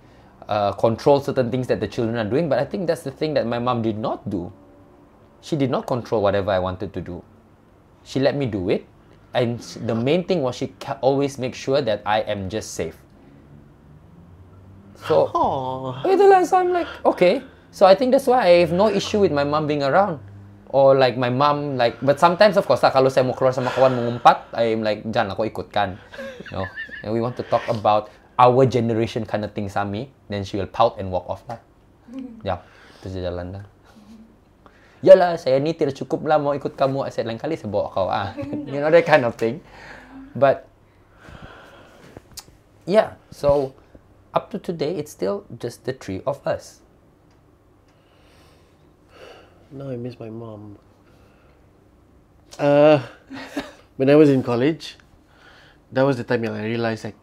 uh, 0.48 0.72
control 0.72 1.20
certain 1.20 1.50
things 1.50 1.66
that 1.66 1.80
the 1.80 1.88
children 1.88 2.16
are 2.16 2.28
doing. 2.28 2.48
But 2.48 2.58
I 2.58 2.64
think 2.64 2.86
that's 2.86 3.02
the 3.02 3.10
thing 3.10 3.34
that 3.34 3.46
my 3.46 3.58
mom 3.58 3.82
did 3.82 3.98
not 3.98 4.28
do. 4.28 4.52
She 5.40 5.56
did 5.56 5.70
not 5.70 5.86
control 5.86 6.22
whatever 6.22 6.50
I 6.50 6.58
wanted 6.58 6.92
to 6.92 7.00
do. 7.00 7.22
She 8.04 8.20
let 8.20 8.36
me 8.36 8.46
do 8.46 8.68
it. 8.70 8.86
and 9.36 9.60
the 9.84 9.94
main 9.94 10.24
thing 10.24 10.40
was 10.40 10.56
she 10.56 10.72
always 11.02 11.38
make 11.38 11.54
sure 11.54 11.82
that 11.82 12.00
I 12.06 12.20
am 12.20 12.48
just 12.48 12.72
safe. 12.72 12.96
So 15.04 15.28
Oh. 15.36 15.92
itulah 16.08 16.40
so 16.48 16.56
I'm 16.56 16.72
like 16.72 16.88
okay. 17.04 17.44
So 17.68 17.84
I 17.84 17.92
think 17.92 18.16
that's 18.16 18.24
why 18.24 18.48
I 18.48 18.64
have 18.64 18.72
no 18.72 18.88
issue 18.88 19.20
with 19.20 19.34
my 19.34 19.44
mom 19.44 19.68
being 19.68 19.84
around. 19.84 20.22
Or 20.72 20.96
like 20.96 21.20
my 21.20 21.28
mom 21.28 21.76
like 21.76 22.00
but 22.00 22.16
sometimes 22.16 22.56
of 22.56 22.64
course 22.64 22.80
lah 22.80 22.88
kalau 22.88 23.12
saya 23.12 23.28
mau 23.28 23.36
keluar 23.36 23.52
sama 23.52 23.68
kawan 23.68 23.92
mengumpat, 23.92 24.48
I'm 24.56 24.80
like 24.80 25.04
jangan 25.12 25.36
aku 25.36 25.52
ikutkan. 25.52 26.00
You 26.48 26.64
know. 26.64 26.66
And 27.04 27.12
we 27.12 27.20
want 27.20 27.36
to 27.36 27.44
talk 27.46 27.62
about 27.68 28.08
our 28.40 28.64
generation 28.64 29.24
kind 29.24 29.44
of 29.44 29.52
thing 29.52 29.68
Sami, 29.68 30.08
then 30.28 30.44
she 30.44 30.56
will 30.56 30.68
pout 30.68 30.96
and 30.98 31.12
walk 31.12 31.28
off 31.28 31.44
lah. 31.48 31.60
Ya, 32.44 32.60
terus 33.00 33.16
dia 33.16 33.28
jalan 33.28 33.60
dah. 33.60 33.64
Yalah, 35.04 35.36
saya 35.38 35.60
ni 35.60 35.76
tidak 35.76 35.94
cukup 35.94 36.24
lah 36.24 36.40
mau 36.40 36.56
ikut 36.56 36.74
kamu. 36.74 37.06
Said, 37.12 37.28
lain 37.28 37.38
kali 37.38 37.54
saya 37.54 37.70
bawa 37.70 37.86
kau. 37.92 38.08
Ah. 38.08 38.32
you 38.72 38.80
know, 38.80 38.90
that 38.90 39.04
kind 39.04 39.22
of 39.22 39.36
thing. 39.36 39.60
But, 40.34 40.66
yeah, 42.88 43.16
so 43.30 43.76
up 44.36 44.52
to 44.52 44.60
today, 44.60 45.00
it's 45.00 45.10
still 45.10 45.48
just 45.56 45.88
the 45.88 45.96
three 45.96 46.20
of 46.28 46.44
us. 46.44 46.84
Now 49.72 49.88
I 49.88 49.96
miss 49.96 50.20
my 50.20 50.28
mom. 50.28 50.76
Uh, 52.60 53.00
when 53.96 54.12
I 54.12 54.14
was 54.14 54.28
in 54.28 54.44
college, 54.44 55.00
that 55.90 56.04
was 56.04 56.20
the 56.20 56.24
time 56.28 56.44
yang 56.44 56.52
I 56.52 56.68
realized 56.68 57.08
like, 57.08 57.16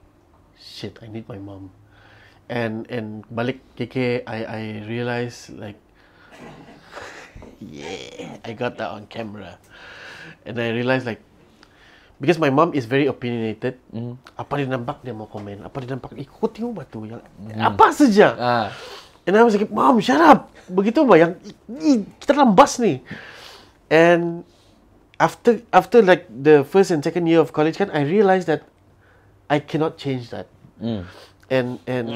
shit, 0.57 0.97
I 1.05 1.07
need 1.07 1.29
my 1.29 1.37
mom. 1.37 1.69
And 2.49 2.89
and 2.89 3.23
balik 3.29 3.61
KK, 3.77 4.25
I 4.25 4.37
I 4.43 4.61
realized 4.89 5.53
like, 5.53 5.77
yeah, 7.61 8.41
I 8.41 8.57
got 8.57 8.81
that 8.81 8.89
on 8.89 9.05
camera, 9.07 9.61
and 10.49 10.57
I 10.57 10.73
realized 10.73 11.05
like, 11.05 11.21
because 12.23 12.39
my 12.39 12.47
mom 12.47 12.71
is 12.71 12.87
very 12.87 13.03
opinionated. 13.03 13.75
Apa 14.39 14.55
dia 14.55 14.71
nampak 14.71 15.03
dia 15.03 15.11
mau 15.11 15.27
komen. 15.27 15.59
Apa 15.59 15.83
dia 15.83 15.91
nampak, 15.91 16.15
eh, 16.15 16.23
kau 16.23 16.47
tengok 16.47 16.71
ba 16.71 16.83
tu 16.87 17.03
yang 17.03 17.19
apa 17.59 17.91
saja. 17.91 18.27
Ah, 18.39 18.67
And 19.23 19.35
I 19.35 19.43
was 19.43 19.55
like, 19.55 19.71
Mom, 19.71 19.99
shut 19.99 20.19
up. 20.19 20.51
Begitu 20.67 21.03
ba 21.03 21.15
yang 21.15 21.35
"Ih, 21.67 22.03
kita 22.19 22.35
dalam 22.35 22.55
bus 22.55 22.79
ni. 22.79 23.03
And 23.87 24.43
after 25.19 25.63
after 25.71 26.03
like 26.03 26.27
the 26.27 26.63
first 26.63 26.91
and 26.91 26.99
second 26.99 27.27
year 27.27 27.39
of 27.39 27.51
college 27.51 27.75
kan, 27.75 27.87
I 27.91 28.03
realized 28.03 28.47
that 28.47 28.67
I 29.47 29.59
cannot 29.63 29.95
change 29.95 30.31
that. 30.31 30.47
mm, 30.79 31.03
And 31.47 31.79
and 31.87 32.07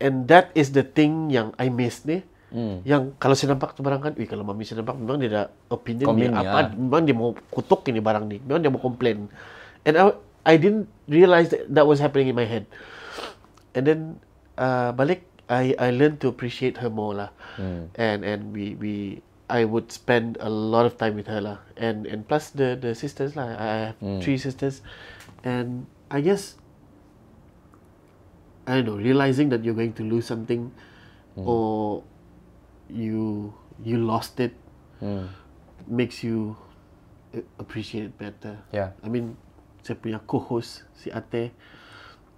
and 0.00 0.14
that 0.32 0.48
is 0.56 0.72
the 0.72 0.84
thing 0.84 1.28
yang 1.28 1.52
I 1.60 1.68
miss 1.68 2.04
ni. 2.08 2.24
Mm, 2.50 2.76
Yang 2.86 3.02
kalau 3.16 3.34
saya 3.34 3.54
nampak 3.54 3.74
tu 3.74 3.82
barang 3.82 4.02
kan, 4.02 4.12
wih 4.14 4.28
kalau 4.28 4.44
mami 4.44 4.66
saya 4.66 4.82
nampak 4.82 4.98
memang 4.98 5.18
dia 5.18 5.30
ada 5.30 5.42
opinion 5.70 6.06
Komen 6.10 6.30
dia 6.30 6.38
apa, 6.38 6.58
ah. 6.58 6.68
memang 6.74 7.02
dia 7.06 7.14
mau 7.16 7.30
kutuk 7.50 7.86
ini 7.90 7.98
barang 8.02 8.24
ni. 8.26 8.38
Memang 8.42 8.60
dia 8.60 8.70
mau 8.70 8.82
complain. 8.82 9.30
And 9.88 9.94
I 9.96 10.04
I 10.44 10.54
didn't 10.60 10.88
realize 11.08 11.52
that 11.54 11.68
that 11.68 11.86
was 11.86 12.02
happening 12.02 12.28
in 12.30 12.36
my 12.36 12.46
head. 12.46 12.66
And 13.72 13.86
then 13.86 14.00
uh, 14.58 14.92
balik 14.92 15.24
I 15.50 15.74
I 15.78 15.90
learned 15.90 16.22
to 16.22 16.30
appreciate 16.30 16.78
her 16.78 16.90
more 16.90 17.14
lah. 17.14 17.30
mm. 17.58 17.90
And 17.98 18.22
and 18.22 18.54
we 18.54 18.78
we 18.78 18.94
I 19.50 19.66
would 19.66 19.90
spend 19.90 20.38
a 20.38 20.46
lot 20.46 20.86
of 20.86 20.94
time 20.94 21.18
with 21.18 21.26
her 21.26 21.42
lah. 21.42 21.58
And 21.74 22.06
and 22.06 22.22
plus 22.22 22.54
the 22.54 22.78
the 22.78 22.94
sisters 22.94 23.34
lah. 23.34 23.58
I 23.58 23.90
have 23.90 23.98
three 24.22 24.38
sisters, 24.38 24.78
and 25.42 25.90
I 26.06 26.22
guess 26.22 26.54
I 28.70 28.78
don't 28.78 28.86
know 28.86 28.98
realizing 29.02 29.50
that 29.50 29.66
you're 29.66 29.74
going 29.74 29.98
to 29.98 30.06
lose 30.06 30.30
something, 30.30 30.70
or 31.34 32.06
you 32.92 33.52
you 33.82 33.96
lost 33.98 34.40
it, 34.40 34.52
Mm. 35.00 35.28
makes 35.88 36.20
you 36.20 36.56
appreciate 37.58 38.12
it 38.12 38.16
better. 38.20 38.60
Yeah. 38.68 38.92
I 39.00 39.08
mean, 39.08 39.36
saya 39.80 39.96
punya 39.96 40.20
co-host 40.20 40.84
si 40.92 41.08
Ate, 41.08 41.56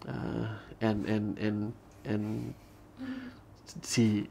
uh, 0.07 0.47
and 0.79 1.03
and 1.11 1.27
and 1.43 1.59
and 2.07 2.55
si 3.83 4.31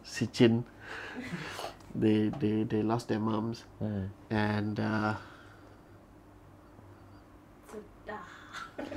si 0.00 0.24
Chin, 0.32 0.64
they 2.00 2.32
they 2.40 2.64
they 2.64 2.80
lost 2.80 3.12
their 3.12 3.20
moms, 3.20 3.68
Mm. 3.82 4.08
and 4.32 4.76
uh, 4.80 5.14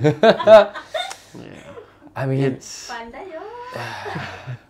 yeah, 0.00 0.72
I 2.16 2.24
mean, 2.24 2.56
it's 2.56 2.88
yo. 2.88 3.44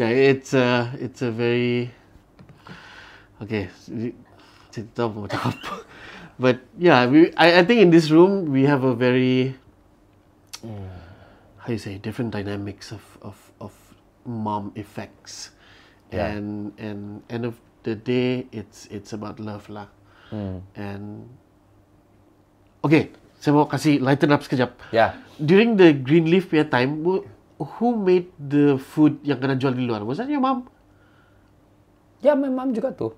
yeah, 0.00 0.08
it's 0.08 0.56
a 0.56 0.88
it's 0.96 1.20
a 1.20 1.28
very 1.28 1.92
okay. 3.44 3.68
Cerita 4.72 5.04
apa 5.12 5.16
macam 5.28 5.40
apa. 5.52 5.74
But 6.40 6.64
yeah, 6.80 7.04
we 7.04 7.28
I, 7.36 7.60
I 7.60 7.62
think 7.68 7.84
in 7.84 7.92
this 7.92 8.08
room 8.08 8.48
we 8.48 8.64
have 8.64 8.80
a 8.80 8.96
very 8.96 9.52
how 11.60 11.68
you 11.68 11.76
say 11.76 12.00
different 12.00 12.32
dynamics 12.32 12.92
of 12.96 13.04
of 13.20 13.36
of 13.60 13.72
mom 14.24 14.72
effects, 14.72 15.52
Yeah. 16.08 16.32
and 16.32 16.72
and 16.80 17.20
end 17.28 17.44
of 17.44 17.60
the 17.84 17.92
day 17.92 18.48
it's 18.50 18.88
it's 18.88 19.12
about 19.12 19.36
love 19.36 19.68
lah. 19.68 19.92
mm, 20.32 20.64
And 20.76 21.28
okay, 22.80 23.12
saya 23.36 23.52
mau 23.56 23.68
kasih 23.68 24.00
lighten 24.00 24.32
up 24.32 24.40
sekejap. 24.40 24.72
yeah. 24.96 25.16
During 25.40 25.76
the 25.76 25.92
Greenleaf 25.96 26.48
punya 26.52 26.68
time, 26.68 27.00
who, 27.60 27.92
made 27.96 28.32
the 28.40 28.80
food 28.80 29.20
yang 29.20 29.36
kena 29.36 29.54
jual 29.60 29.76
di 29.76 29.84
luar? 29.84 30.00
Was 30.08 30.16
that 30.16 30.32
your 30.32 30.40
mom? 30.40 30.64
Yeah, 32.24 32.36
my 32.36 32.48
mom 32.48 32.72
juga 32.72 32.92
tuh. 32.96 33.12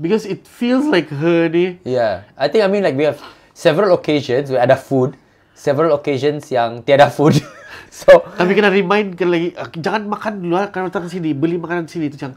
Because 0.00 0.24
it 0.24 0.48
feels 0.48 0.88
like 0.88 1.12
her 1.12 1.52
ni. 1.52 1.76
Yeah, 1.84 2.24
I 2.40 2.48
think 2.48 2.64
I 2.64 2.68
mean 2.72 2.80
like 2.80 2.96
we 2.96 3.04
have 3.04 3.20
several 3.52 3.92
occasions 3.92 4.48
where 4.48 4.64
ada 4.64 4.76
food, 4.80 5.12
several 5.52 5.92
occasions 5.92 6.48
yang 6.48 6.80
tiada 6.84 7.12
food. 7.12 7.36
so 7.92 8.24
Tapi 8.40 8.56
kena 8.56 8.72
remind 8.72 9.20
kan 9.20 9.28
lagi, 9.28 9.52
"Ah, 9.60 9.68
jangan 9.68 10.08
makan 10.08 10.32
di 10.40 10.46
luar, 10.48 10.72
kalau 10.72 10.88
datang 10.88 11.12
sini, 11.12 11.36
beli 11.36 11.60
makanan 11.60 11.84
sini. 11.84 12.08
Itu 12.08 12.16
macam, 12.16 12.32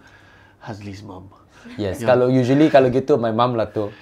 Hazli's 0.59 1.03
mom. 1.03 1.31
yes, 1.79 2.03
kalau 2.03 2.27
usually 2.27 2.67
kalau 2.67 2.91
gitu 2.91 3.15
my 3.15 3.31
mom 3.31 3.55
lah 3.55 3.71
tuh. 3.71 3.95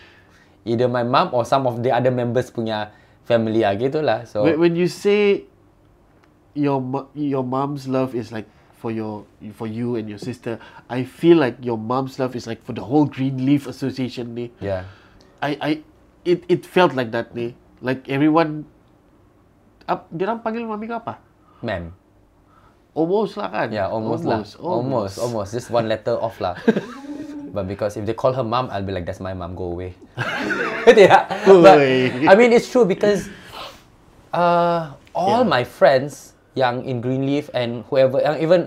Either 0.66 0.90
my 0.90 1.06
mom 1.06 1.34
or 1.34 1.46
some 1.46 1.66
of 1.70 1.82
the 1.86 1.94
other 1.94 2.14
members 2.14 2.50
punya 2.50 2.94
family 3.26 3.62
ah 3.62 3.74
gitu 3.78 4.02
lah. 4.02 4.26
So 4.26 4.46
When, 4.46 4.58
when 4.58 4.74
you 4.74 4.90
say 4.90 5.50
your 6.54 7.08
your 7.16 7.44
mom's 7.44 7.88
love 7.88 8.16
is 8.16 8.32
like 8.32 8.48
for 8.82 8.90
your 8.90 9.24
for 9.54 9.68
you 9.68 9.96
and 9.96 10.10
your 10.10 10.18
sister, 10.18 10.58
I 10.90 11.06
feel 11.06 11.38
like 11.38 11.62
your 11.62 11.78
mom's 11.78 12.18
love 12.18 12.36
is 12.36 12.50
like 12.50 12.66
for 12.66 12.74
the 12.74 12.82
whole 12.82 13.06
Greenleaf 13.06 13.68
Association 13.68 14.34
ni. 14.34 14.50
yeah. 14.58 14.90
I 15.42 15.58
I 15.62 15.72
it 16.26 16.46
it 16.50 16.66
felt 16.66 16.98
like 16.98 17.14
that 17.14 17.34
ni. 17.38 17.54
Like 17.82 18.10
everyone 18.10 18.66
up 19.90 20.10
dia 20.14 20.30
orang 20.30 20.42
panggil 20.46 20.66
mami 20.66 20.90
kau 20.90 21.02
apa? 21.02 21.18
Ma'am. 21.62 21.94
Almost 22.92 23.40
lah 23.40 23.48
kan? 23.48 23.72
Yeah, 23.72 23.88
almost, 23.88 24.28
lah. 24.28 24.44
Almost, 24.60 25.16
almost. 25.16 25.56
Just 25.56 25.72
one 25.72 25.88
letter 25.88 26.20
off 26.20 26.44
lah. 26.44 26.60
but 27.56 27.64
because 27.64 27.96
if 27.96 28.04
they 28.04 28.12
call 28.12 28.36
her 28.36 28.44
mom, 28.44 28.68
I'll 28.68 28.84
be 28.84 28.92
like, 28.92 29.08
that's 29.08 29.24
my 29.24 29.32
mom, 29.32 29.56
go 29.56 29.72
away. 29.72 29.96
yeah. 30.92 31.24
But. 31.48 31.80
I 32.28 32.36
mean, 32.36 32.52
it's 32.52 32.68
true 32.68 32.84
because 32.84 33.32
uh, 34.36 34.92
all 35.16 35.48
my 35.48 35.64
friends 35.64 36.31
yang 36.56 36.84
in 36.84 37.00
Greenleaf 37.00 37.50
and 37.56 37.84
whoever, 37.88 38.20
yang 38.20 38.38
even 38.40 38.60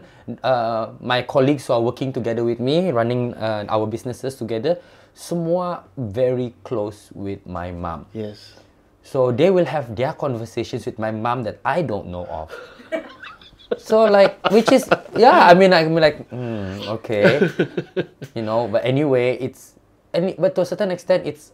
uh, 0.43 0.93
my 1.01 1.21
colleagues 1.23 1.67
who 1.69 1.75
are 1.77 1.85
working 1.85 2.13
together 2.13 2.45
with 2.45 2.61
me, 2.61 2.91
running 2.91 3.35
uh, 3.37 3.65
our 3.69 3.85
businesses 3.87 4.37
together, 4.37 4.81
semua 5.13 5.85
very 5.97 6.53
close 6.65 7.13
with 7.15 7.45
my 7.47 7.71
mom. 7.71 8.07
Yes. 8.17 8.57
So 9.05 9.29
they 9.31 9.53
will 9.53 9.69
have 9.69 9.93
their 9.95 10.17
conversations 10.17 10.89
with 10.89 10.97
my 10.99 11.13
mom 11.13 11.45
that 11.45 11.61
I 11.61 11.85
don't 11.85 12.09
know 12.09 12.25
of. 12.27 12.49
so 13.77 14.05
like, 14.09 14.41
which 14.49 14.73
is 14.73 14.89
yeah. 15.13 15.45
I 15.45 15.53
mean, 15.53 15.77
I 15.77 15.85
mean 15.85 16.01
like, 16.01 16.25
hmm, 16.33 16.81
okay, 17.01 17.45
you 18.35 18.43
know. 18.43 18.65
But 18.67 18.85
anyway, 18.89 19.37
it's 19.37 19.77
and 20.17 20.33
it- 20.33 20.41
but 20.41 20.57
to 20.57 20.63
a 20.63 20.67
certain 20.67 20.89
extent, 20.91 21.29
it's 21.29 21.53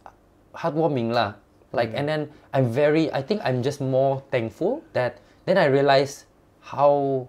heartwarming 0.55 1.11
lah. 1.11 1.35
Like, 1.75 1.91
and 1.95 2.07
then 2.07 2.31
I'm 2.55 2.71
very. 2.71 3.11
I 3.11 3.23
think 3.23 3.43
I'm 3.43 3.63
just 3.63 3.83
more 3.83 4.23
thankful 4.31 4.83
that 4.95 5.19
then 5.51 5.59
I 5.59 5.67
realized 5.67 6.31
how 6.63 7.27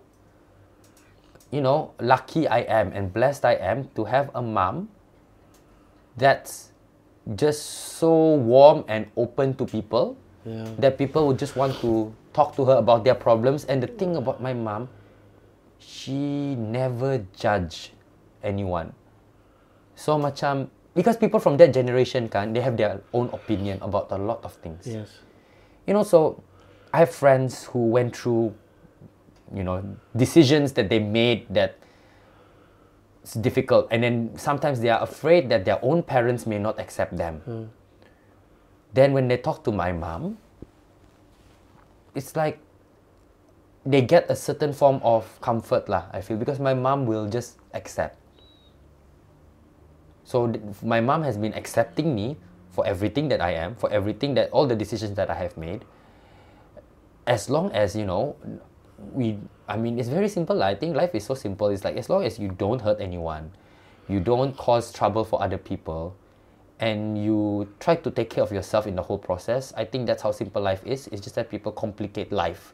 you 1.50 1.58
know 1.66 1.98
lucky 1.98 2.46
I 2.46 2.62
am 2.70 2.94
and 2.94 3.10
blessed 3.10 3.42
I 3.50 3.58
am 3.58 3.90
to 3.98 4.06
have 4.06 4.30
a 4.38 4.46
mom 4.46 4.94
that's 6.22 6.70
just 7.34 7.98
so 7.98 8.38
warm 8.38 8.86
and 8.86 9.10
open 9.18 9.58
to 9.58 9.66
people 9.66 10.22
Yeah. 10.42 10.66
that 10.82 10.98
people 10.98 11.30
would 11.30 11.38
just 11.38 11.54
want 11.54 11.78
to 11.86 12.10
talk 12.34 12.58
to 12.58 12.66
her 12.66 12.82
about 12.82 13.06
their 13.06 13.14
problems. 13.14 13.62
And 13.70 13.78
the 13.78 13.86
thing 13.86 14.18
about 14.18 14.42
my 14.42 14.58
mom, 14.58 14.90
she 15.78 16.58
never 16.58 17.22
judge 17.38 17.94
anyone. 18.42 18.90
So 19.94 20.18
macam 20.18 20.74
because 20.98 21.14
people 21.22 21.38
from 21.38 21.62
that 21.62 21.78
generation 21.78 22.26
can 22.26 22.58
they 22.58 22.62
have 22.66 22.74
their 22.74 23.06
own 23.14 23.30
opinion 23.38 23.78
about 23.86 24.10
a 24.10 24.18
lot 24.18 24.42
of 24.42 24.58
things. 24.66 24.90
Yes. 24.90 25.22
You 25.86 25.94
know, 25.94 26.02
so 26.02 26.42
I 26.94 27.00
have 27.00 27.10
friends 27.10 27.66
who 27.66 27.88
went 27.88 28.16
through, 28.16 28.54
you 29.54 29.64
know, 29.64 29.84
decisions 30.16 30.74
that 30.74 30.90
they 30.90 31.00
made 31.00 31.48
that 31.50 31.78
it's 33.24 33.36
difficult, 33.36 33.88
and 33.92 34.04
then 34.04 34.32
sometimes 34.36 34.82
they 34.82 34.90
are 34.90 35.02
afraid 35.02 35.50
that 35.50 35.64
their 35.64 35.78
own 35.84 36.02
parents 36.02 36.46
may 36.48 36.58
not 36.58 36.80
accept 36.80 37.18
them. 37.18 37.42
Hmm. 37.46 37.66
then 38.94 39.14
when 39.14 39.28
they 39.28 39.38
talk 39.38 39.64
to 39.64 39.72
my 39.72 39.92
mom, 39.92 40.38
it's 42.16 42.36
like 42.36 42.60
they 43.86 44.02
get 44.02 44.30
a 44.30 44.36
certain 44.36 44.74
form 44.74 45.00
of 45.04 45.40
comfort 45.42 45.88
lah. 45.88 46.06
I 46.12 46.22
feel 46.22 46.38
because 46.38 46.60
my 46.60 46.74
mom 46.74 47.06
will 47.06 47.28
just 47.28 47.58
accept. 47.74 48.18
So 50.24 50.48
th- 50.48 50.64
my 50.84 51.02
mom 51.02 51.24
has 51.24 51.38
been 51.38 51.54
accepting 51.54 52.14
me 52.14 52.38
for 52.70 52.86
everything 52.86 53.28
that 53.30 53.42
I 53.42 53.52
am, 53.52 53.76
for 53.76 53.90
everything 53.92 54.34
that 54.36 54.52
all 54.52 54.68
the 54.68 54.76
decisions 54.76 55.16
that 55.16 55.30
I 55.30 55.36
have 55.36 55.58
made. 55.58 55.84
As 57.28 57.50
long 57.50 57.72
as 57.72 57.96
you 57.96 58.06
know, 58.06 58.36
we. 59.14 59.38
I 59.68 59.78
mean, 59.78 60.00
it's 60.00 60.10
very 60.10 60.28
simple. 60.28 60.62
I 60.64 60.76
think 60.76 60.96
life 60.96 61.16
is 61.16 61.24
so 61.24 61.34
simple. 61.34 61.70
It's 61.70 61.84
like 61.84 61.96
as 61.96 62.10
long 62.10 62.24
as 62.24 62.40
you 62.40 62.50
don't 62.50 62.82
hurt 62.82 63.00
anyone, 63.00 63.52
you 64.10 64.20
don't 64.20 64.56
cause 64.58 64.92
trouble 64.92 65.24
for 65.24 65.42
other 65.42 65.58
people, 65.58 66.16
and 66.80 67.18
you 67.18 67.70
try 67.80 67.96
to 67.96 68.12
take 68.12 68.30
care 68.30 68.44
of 68.44 68.52
yourself 68.52 68.88
in 68.88 68.96
the 68.96 69.02
whole 69.04 69.18
process. 69.18 69.72
I 69.78 69.86
think 69.86 70.08
that's 70.08 70.24
how 70.24 70.32
simple 70.32 70.62
life 70.62 70.82
is. 70.86 71.08
It's 71.08 71.22
just 71.22 71.36
that 71.36 71.50
people 71.50 71.72
complicate 71.72 72.32
life. 72.32 72.74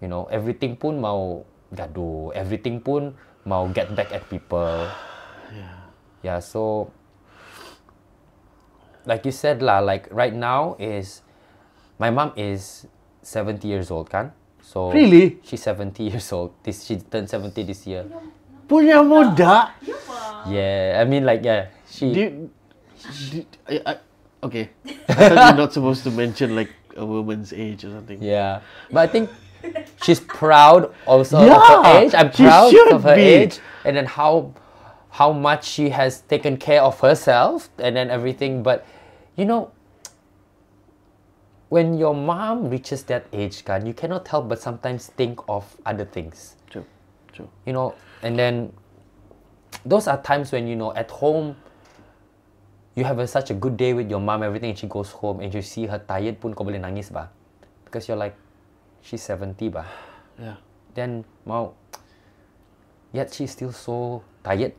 You 0.00 0.08
know, 0.08 0.24
everything 0.32 0.76
pun 0.76 1.00
mau 1.00 1.44
gaduh, 1.74 2.34
everything 2.34 2.80
pun 2.80 3.14
mau 3.44 3.68
get 3.68 3.94
back 3.94 4.10
at 4.12 4.28
people. 4.28 4.90
Yeah 5.54 5.72
yeah, 6.26 6.38
so 6.40 6.90
like 9.06 9.24
you 9.24 9.32
said 9.32 9.62
lah, 9.62 9.78
like 9.78 10.08
right 10.10 10.34
now 10.34 10.74
is 10.78 11.22
my 11.98 12.10
mom 12.10 12.32
is 12.36 12.86
70 13.22 13.66
years 13.66 13.90
old 13.90 14.10
kan? 14.10 14.32
So 14.62 14.90
Really? 14.92 15.38
She's 15.42 15.62
70 15.62 16.02
years 16.10 16.32
old. 16.32 16.52
This 16.62 16.84
she 16.84 16.96
turned 16.96 17.30
70 17.30 17.62
this 17.62 17.86
year. 17.86 18.04
Punya 18.66 18.98
muda. 19.02 19.70
Yeah, 20.50 20.98
I 21.00 21.04
mean 21.06 21.24
like 21.24 21.42
yeah, 21.42 21.70
she 21.86 22.12
Do 22.12 22.20
you, 22.20 23.46
I, 23.68 23.74
I, 23.86 23.92
okay. 24.42 24.70
I 25.08 25.14
thought 25.14 25.54
you're 25.54 25.62
not 25.66 25.72
supposed 25.72 26.02
to 26.04 26.10
mention 26.10 26.54
like 26.54 26.70
a 26.96 27.06
woman's 27.06 27.52
age 27.52 27.84
or 27.84 27.90
something. 27.94 28.18
Yeah, 28.22 28.60
but 28.90 29.06
I 29.06 29.12
think 29.12 29.30
she's 30.02 30.20
proud 30.20 30.94
also 31.06 31.38
of 31.38 31.46
her 31.50 31.98
age. 32.02 32.14
I'm 32.14 32.30
proud 32.30 32.74
of 32.90 33.02
her 33.04 33.14
be. 33.14 33.22
age, 33.22 33.58
and 33.84 33.96
then 33.96 34.06
how 34.06 34.54
how 35.10 35.32
much 35.32 35.64
she 35.64 35.90
has 35.90 36.20
taken 36.26 36.56
care 36.56 36.82
of 36.82 36.98
herself, 37.00 37.70
and 37.78 37.94
then 37.94 38.10
everything. 38.10 38.62
But 38.62 38.86
you 39.36 39.44
know, 39.46 39.70
when 41.68 41.98
your 41.98 42.14
mom 42.14 42.70
reaches 42.70 43.02
that 43.10 43.26
age, 43.32 43.64
kan, 43.64 43.86
you 43.86 43.94
cannot 43.94 44.26
help 44.28 44.48
but 44.48 44.60
sometimes 44.60 45.08
think 45.18 45.40
of 45.48 45.66
other 45.84 46.04
things 46.04 46.56
True. 46.70 46.84
True. 47.32 47.48
you 47.66 47.72
know 47.72 47.94
and 48.22 48.38
then 48.38 48.72
those 49.84 50.06
are 50.06 50.20
times 50.22 50.52
when 50.52 50.66
you 50.66 50.76
know 50.76 50.94
at 50.94 51.10
home 51.10 51.56
you 52.94 53.04
have 53.04 53.18
a, 53.18 53.26
such 53.26 53.50
a 53.50 53.54
good 53.54 53.76
day 53.76 53.92
with 53.92 54.08
your 54.08 54.20
mom 54.20 54.42
everything 54.42 54.70
and 54.70 54.78
she 54.78 54.86
goes 54.86 55.10
home 55.10 55.40
and 55.40 55.52
you 55.52 55.60
see 55.60 55.86
her 55.86 55.98
tired 55.98 56.40
pun 56.40 56.54
kau 56.54 56.64
boleh 56.64 56.80
nangis 56.80 57.10
ba 57.12 57.28
because 57.84 58.08
you're 58.08 58.16
like 58.18 58.34
she's 59.02 59.22
70 59.22 59.68
ba 59.70 59.84
Yeah. 60.36 60.60
then 60.92 61.24
mau 61.48 61.72
yet 63.12 63.32
she's 63.32 63.52
still 63.52 63.72
so 63.72 64.20
tired 64.44 64.76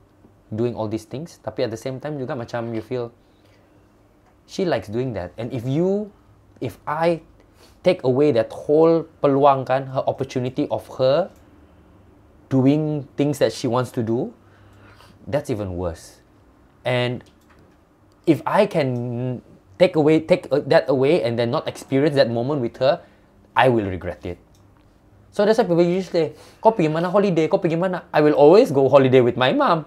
doing 0.54 0.74
all 0.78 0.86
these 0.88 1.06
things 1.06 1.42
tapi 1.42 1.66
at 1.66 1.74
the 1.74 1.78
same 1.80 1.98
time 2.00 2.16
juga 2.22 2.38
macam 2.38 2.70
you 2.74 2.82
feel 2.82 3.10
she 4.46 4.64
likes 4.64 4.88
doing 4.88 5.12
that 5.18 5.34
and 5.38 5.50
if 5.52 5.66
you 5.66 6.10
if 6.62 6.78
I 6.88 7.22
take 7.84 8.04
away 8.04 8.32
that 8.34 8.52
whole 8.52 9.06
peluang 9.24 9.66
kan 9.66 9.88
her 9.94 10.04
opportunity 10.08 10.68
of 10.72 10.88
her 10.98 11.30
doing 12.50 13.08
things 13.16 13.40
that 13.40 13.52
she 13.52 13.68
wants 13.68 13.92
to 13.92 14.04
do 14.04 14.34
that's 15.28 15.50
even 15.50 15.76
worse 15.76 16.20
and 16.84 17.24
if 18.26 18.42
I 18.46 18.66
can 18.66 19.42
take 19.78 19.96
away 19.96 20.20
take 20.24 20.48
uh, 20.52 20.64
that 20.68 20.90
away 20.90 21.24
and 21.24 21.38
then 21.38 21.52
not 21.52 21.68
experience 21.68 22.16
that 22.16 22.32
moment 22.32 22.62
with 22.62 22.78
her 22.78 23.04
I 23.56 23.70
will 23.70 23.86
regret 23.86 24.26
it 24.26 24.40
So 25.38 25.46
that's 25.46 25.62
why 25.62 25.70
people 25.70 25.86
usually 25.86 26.02
say, 26.10 26.26
kau 26.58 26.74
pergi 26.74 26.90
mana 26.90 27.14
holiday, 27.14 27.46
kau 27.46 27.62
pergi 27.62 27.78
mana? 27.78 28.10
I 28.10 28.26
will 28.26 28.34
always 28.34 28.74
go 28.74 28.90
holiday 28.90 29.22
with 29.22 29.38
my 29.38 29.54
mom. 29.54 29.86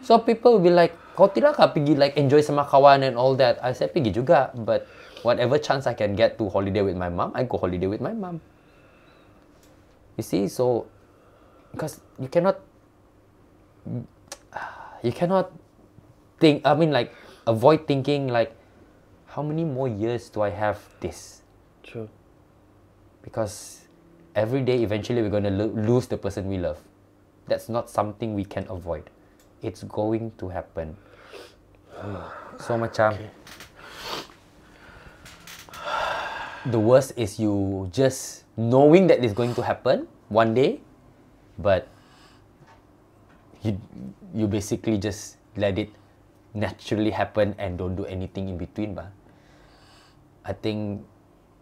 So 0.00 0.16
people 0.16 0.56
will 0.56 0.64
be 0.64 0.72
like, 0.72 0.96
kau 1.12 1.28
tidak 1.28 1.60
pergi 1.60 1.92
like 1.92 2.16
enjoy 2.16 2.40
sama 2.40 2.64
kawan 2.64 3.04
and 3.04 3.20
all 3.20 3.36
that? 3.36 3.60
I 3.60 3.76
said, 3.76 3.92
pergi 3.92 4.16
juga. 4.16 4.56
But 4.56 4.88
whatever 5.26 5.58
chance 5.58 5.90
I 5.90 5.94
can 5.98 6.14
get 6.14 6.38
to 6.38 6.48
holiday 6.48 6.82
with 6.86 6.96
my 6.96 7.10
mom, 7.10 7.32
I 7.34 7.42
go 7.42 7.58
holiday 7.58 7.90
with 7.90 8.00
my 8.00 8.14
mom. 8.14 8.40
You 10.16 10.22
see, 10.22 10.46
so 10.46 10.86
because 11.74 12.00
you 12.22 12.28
cannot, 12.30 12.62
you 15.02 15.10
cannot 15.10 15.50
think. 16.38 16.62
I 16.62 16.74
mean, 16.78 16.94
like 16.94 17.10
avoid 17.46 17.90
thinking 17.90 18.30
like, 18.30 18.54
how 19.26 19.42
many 19.42 19.64
more 19.64 19.88
years 19.90 20.30
do 20.30 20.46
I 20.46 20.50
have 20.50 20.78
this? 21.00 21.42
True. 21.82 22.08
because 23.26 23.82
every 24.36 24.62
day 24.62 24.82
eventually 24.82 25.20
we're 25.20 25.34
going 25.34 25.42
to 25.42 25.50
lo- 25.50 25.74
lose 25.74 26.06
the 26.06 26.16
person 26.16 26.46
we 26.46 26.58
love 26.58 26.78
that's 27.48 27.68
not 27.68 27.90
something 27.90 28.34
we 28.34 28.44
can 28.44 28.64
avoid 28.70 29.10
it's 29.62 29.82
going 29.82 30.30
to 30.38 30.48
happen 30.48 30.96
so 32.62 32.78
macam 32.78 33.18
the 36.70 36.78
worst 36.78 37.12
is 37.16 37.38
you 37.38 37.88
just 37.92 38.44
knowing 38.56 39.06
that 39.06 39.22
it's 39.22 39.34
going 39.34 39.54
to 39.54 39.62
happen 39.62 40.06
one 40.28 40.54
day 40.54 40.80
but 41.58 41.86
you 43.62 43.78
you 44.34 44.46
basically 44.46 44.98
just 44.98 45.38
let 45.56 45.78
it 45.78 45.90
naturally 46.54 47.10
happen 47.10 47.54
and 47.58 47.78
don't 47.78 47.96
do 47.96 48.04
anything 48.06 48.48
in 48.48 48.56
between 48.58 48.94
ba 48.94 49.12
I 50.46 50.54
think 50.54 51.02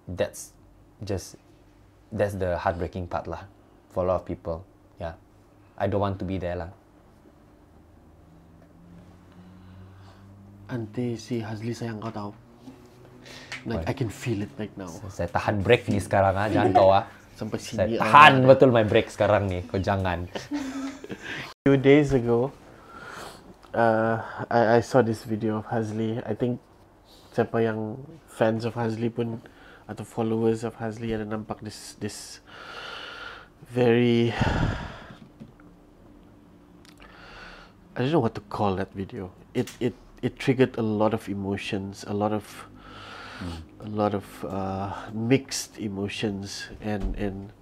that's 0.05 0.53
just 1.01 1.41
that's 2.13 2.37
the 2.37 2.61
heartbreaking 2.61 3.09
part 3.09 3.25
lah 3.25 3.49
for 3.89 4.05
a 4.05 4.13
lot 4.13 4.21
of 4.21 4.25
people. 4.29 4.61
Yeah, 5.01 5.17
I 5.81 5.89
don't 5.89 6.05
want 6.05 6.21
to 6.21 6.29
be 6.29 6.37
there 6.37 6.61
lah. 6.61 6.71
Ante 10.69 11.17
si 11.17 11.41
Hazli 11.41 11.73
sayang 11.73 11.97
kau 12.05 12.13
tahu. 12.13 12.43
Like 13.65 13.89
I 13.89 13.95
can 13.97 14.12
feel 14.12 14.45
it 14.45 14.53
right 14.61 14.73
now. 14.77 14.93
Saya 15.09 15.29
tahan 15.33 15.65
break 15.65 15.89
ni 15.89 15.97
sekarang 15.97 16.37
ah, 16.37 16.49
jangan 16.53 16.71
kau 16.77 16.91
ah. 16.93 17.05
Sampai 17.35 17.59
Saya 17.59 17.89
sini. 17.89 17.99
tahan 17.99 18.45
betul 18.47 18.71
my 18.71 18.87
break 18.87 19.11
sekarang 19.11 19.51
ni, 19.51 19.65
kau 19.67 19.81
jangan. 19.81 20.29
few 21.67 21.81
days 21.81 22.12
ago, 22.12 22.53
uh, 23.73 24.21
I, 24.53 24.79
I 24.79 24.81
saw 24.81 25.01
this 25.01 25.25
video 25.25 25.65
of 25.65 25.67
Hazli. 25.73 26.21
I 26.29 26.37
think 26.37 26.61
siapa 27.33 27.65
yang 27.65 27.99
fans 28.29 28.69
of 28.69 28.77
Hazli 28.77 29.09
pun 29.09 29.41
atau 29.89 30.05
followers 30.05 30.61
of 30.62 30.77
Hazli 30.77 31.17
ada 31.17 31.25
nampak 31.25 31.65
this 31.65 31.97
this 31.99 32.41
very 33.73 34.33
I 37.97 38.03
don't 38.05 38.12
know 38.12 38.21
what 38.21 38.35
to 38.37 38.45
call 38.53 38.77
that 38.77 38.93
video. 38.93 39.33
It 39.57 39.73
it 39.81 39.95
it 40.21 40.37
triggered 40.37 40.77
a 40.77 40.85
lot 40.85 41.15
of 41.17 41.33
emotions, 41.33 42.05
a 42.07 42.15
lot 42.15 42.37
of 42.37 42.69
a 43.80 43.89
lot 43.89 44.14
of 44.14 44.24
uh, 44.45 44.95
mixed 45.12 45.78
emotions, 45.78 46.70
and 46.80 47.14
and 47.18 47.53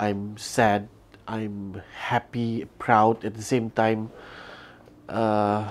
I'm 0.00 0.36
sad, 0.40 0.88
I'm 1.28 1.82
happy, 1.92 2.64
proud 2.80 3.24
at 3.24 3.36
the 3.36 3.44
same 3.44 3.70
time. 3.70 4.08
Uh, 5.08 5.70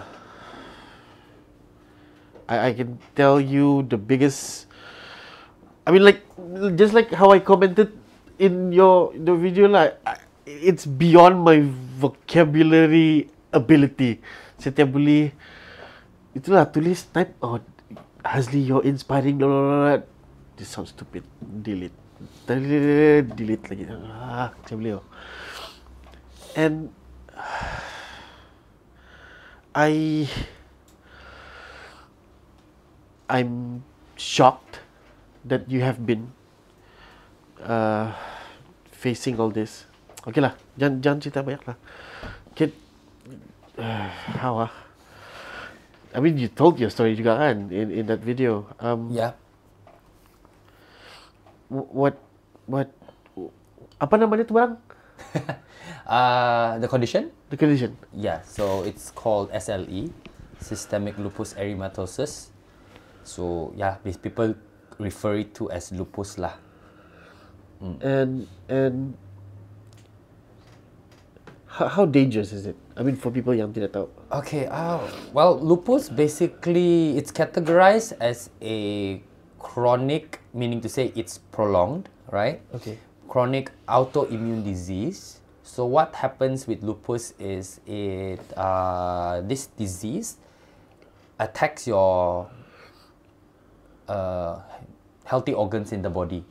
I, 2.48 2.70
I 2.70 2.72
can 2.74 3.00
tell 3.16 3.42
you 3.42 3.84
the 3.90 3.98
biggest. 3.98 4.68
I 5.88 5.92
mean, 5.92 6.06
like 6.06 6.22
just 6.78 6.94
like 6.94 7.10
how 7.10 7.32
I 7.32 7.40
commented 7.40 7.94
in 8.38 8.72
your 8.72 9.12
the 9.18 9.34
video, 9.34 9.68
like 9.68 9.98
it's 10.46 10.86
beyond 10.86 11.42
my 11.42 11.66
vocabulary 11.98 13.30
ability. 13.52 14.22
Setiap 14.60 14.94
boleh 14.94 15.34
itulah 16.38 16.70
tulis 16.70 17.10
type 17.10 17.34
oh 17.42 17.58
Hazli 18.26 18.66
you're 18.66 18.84
inspiring 18.84 19.38
blah, 19.38 19.48
blah, 19.48 19.98
blah. 19.98 20.04
This 20.58 20.68
sounds 20.70 20.90
stupid. 20.90 21.24
Delete. 21.40 21.96
Delete, 22.44 23.32
delete 23.32 23.66
lagi. 23.72 23.84
Ah, 23.88 24.52
macam 24.52 24.76
beliau. 24.76 25.00
And 26.60 26.92
I 29.76 30.28
I'm 33.30 33.86
shocked 34.20 34.82
that 35.46 35.72
you 35.72 35.80
have 35.86 36.04
been 36.04 36.36
uh, 37.64 38.12
facing 38.92 39.40
all 39.40 39.54
this. 39.54 39.88
Okay 40.28 40.44
lah, 40.44 40.60
jangan 40.76 41.00
jangan 41.00 41.20
cerita 41.24 41.40
banyak 41.46 41.64
lah. 41.64 41.78
Kid, 42.58 42.76
uh, 43.80 44.10
how 44.44 44.68
ah? 44.68 44.89
I 46.10 46.18
mean, 46.20 46.38
you 46.42 46.50
told 46.50 46.82
your 46.82 46.90
story 46.90 47.14
juga 47.14 47.38
kan 47.38 47.70
in 47.70 47.94
in 47.94 48.04
that 48.10 48.22
video. 48.22 48.66
Um, 48.82 49.14
Yeah. 49.14 49.38
wh- 51.70 51.90
what 51.94 52.16
what 52.66 52.90
apa 54.02 54.16
namanya 54.18 54.46
tu 54.46 54.54
barang? 54.58 54.78
Uh, 56.10 56.82
the 56.82 56.90
condition? 56.90 57.30
The 57.54 57.58
condition. 57.58 57.94
Yeah, 58.10 58.42
so 58.42 58.82
it's 58.82 59.14
called 59.14 59.54
SLE, 59.54 60.10
systemic 60.58 61.22
lupus 61.22 61.54
erythematosus. 61.54 62.50
So 63.22 63.70
yeah, 63.78 64.02
these 64.02 64.18
people 64.18 64.58
refer 64.98 65.38
it 65.46 65.54
to 65.62 65.70
as 65.70 65.94
lupus 65.94 66.42
lah. 66.42 66.58
And 68.02 68.50
and 68.66 69.14
how, 71.80 71.88
how 71.88 72.06
dangerous 72.06 72.52
is 72.52 72.66
it? 72.66 72.76
I 72.98 73.04
mean, 73.04 73.16
for 73.16 73.32
people 73.32 73.56
yang 73.56 73.72
tidak 73.72 73.96
tahu. 73.96 74.12
Okay, 74.44 74.68
uh, 74.68 75.00
well, 75.32 75.56
lupus 75.56 76.12
basically 76.12 77.16
it's 77.16 77.32
categorized 77.32 78.20
as 78.20 78.52
a 78.60 79.24
chronic, 79.64 80.44
meaning 80.52 80.84
to 80.84 80.92
say 80.92 81.16
it's 81.16 81.40
prolonged, 81.56 82.12
right? 82.28 82.60
Okay. 82.76 83.00
Chronic 83.32 83.72
autoimmune 83.88 84.60
disease. 84.60 85.40
So 85.64 85.88
what 85.88 86.12
happens 86.20 86.68
with 86.68 86.84
lupus 86.84 87.32
is 87.40 87.80
it 87.88 88.44
uh, 88.60 89.40
this 89.48 89.72
disease 89.80 90.36
attacks 91.40 91.88
your 91.88 92.52
uh, 94.10 94.60
healthy 95.24 95.54
organs 95.54 95.96
in 95.96 96.02
the 96.02 96.10
body. 96.10 96.44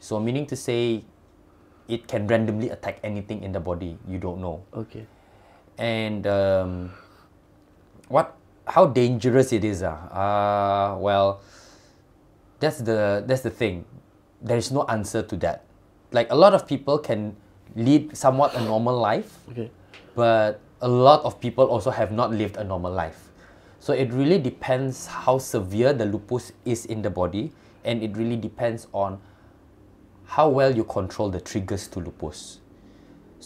So 0.00 0.18
meaning 0.18 0.46
to 0.50 0.56
say, 0.56 1.04
it 1.88 2.06
can 2.08 2.26
randomly 2.26 2.70
attack 2.70 2.98
anything 3.02 3.42
in 3.42 3.52
the 3.52 3.60
body. 3.60 3.98
You 4.08 4.18
don't 4.18 4.40
know 4.40 4.62
Okay. 4.74 5.06
and 5.78 6.26
um, 6.26 6.90
what 8.08 8.34
how 8.66 8.86
dangerous 8.86 9.52
it 9.52 9.62
is 9.62 9.82
ah 9.82 9.94
uh, 10.10 10.88
well 10.98 11.38
that's 12.58 12.80
the 12.82 13.22
that's 13.26 13.42
the 13.46 13.50
thing 13.52 13.84
there 14.42 14.56
is 14.58 14.72
no 14.72 14.82
answer 14.88 15.22
to 15.22 15.36
that 15.36 15.62
like 16.10 16.26
a 16.30 16.38
lot 16.38 16.54
of 16.54 16.66
people 16.66 16.98
can 16.98 17.36
lead 17.76 18.10
somewhat 18.16 18.54
a 18.56 18.62
normal 18.64 18.96
life 18.96 19.38
Okay. 19.52 19.70
but 20.16 20.58
a 20.80 20.88
lot 20.88 21.22
of 21.24 21.38
people 21.38 21.66
also 21.68 21.90
have 21.90 22.10
not 22.10 22.32
lived 22.32 22.56
a 22.56 22.64
normal 22.64 22.90
life 22.92 23.28
so 23.78 23.92
it 23.92 24.10
really 24.12 24.38
depends 24.40 25.06
how 25.06 25.38
severe 25.38 25.92
the 25.92 26.04
lupus 26.08 26.50
is 26.64 26.86
in 26.86 27.02
the 27.02 27.10
body 27.10 27.52
and 27.84 28.02
it 28.02 28.16
really 28.16 28.36
depends 28.36 28.88
on 28.92 29.20
how 30.26 30.48
well 30.48 30.74
you 30.74 30.84
control 30.84 31.30
the 31.30 31.40
triggers 31.40 31.88
to 31.88 32.00
lupus 32.00 32.60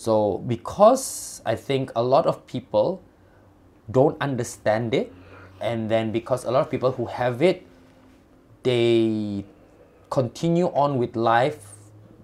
so 0.01 0.39
because 0.39 1.43
I 1.45 1.57
think 1.57 1.93
a 1.95 2.03
lot 2.03 2.27
of 2.27 2.47
people 2.47 3.03
don't 3.91 4.17
understand 4.19 4.95
it, 4.95 5.13
and 5.61 5.91
then 5.91 6.11
because 6.11 6.45
a 6.45 6.51
lot 6.51 6.61
of 6.61 6.71
people 6.71 6.93
who 6.93 7.05
have 7.05 7.43
it, 7.43 7.67
they 8.63 9.45
continue 10.09 10.67
on 10.69 10.97
with 10.97 11.17
life 11.17 11.77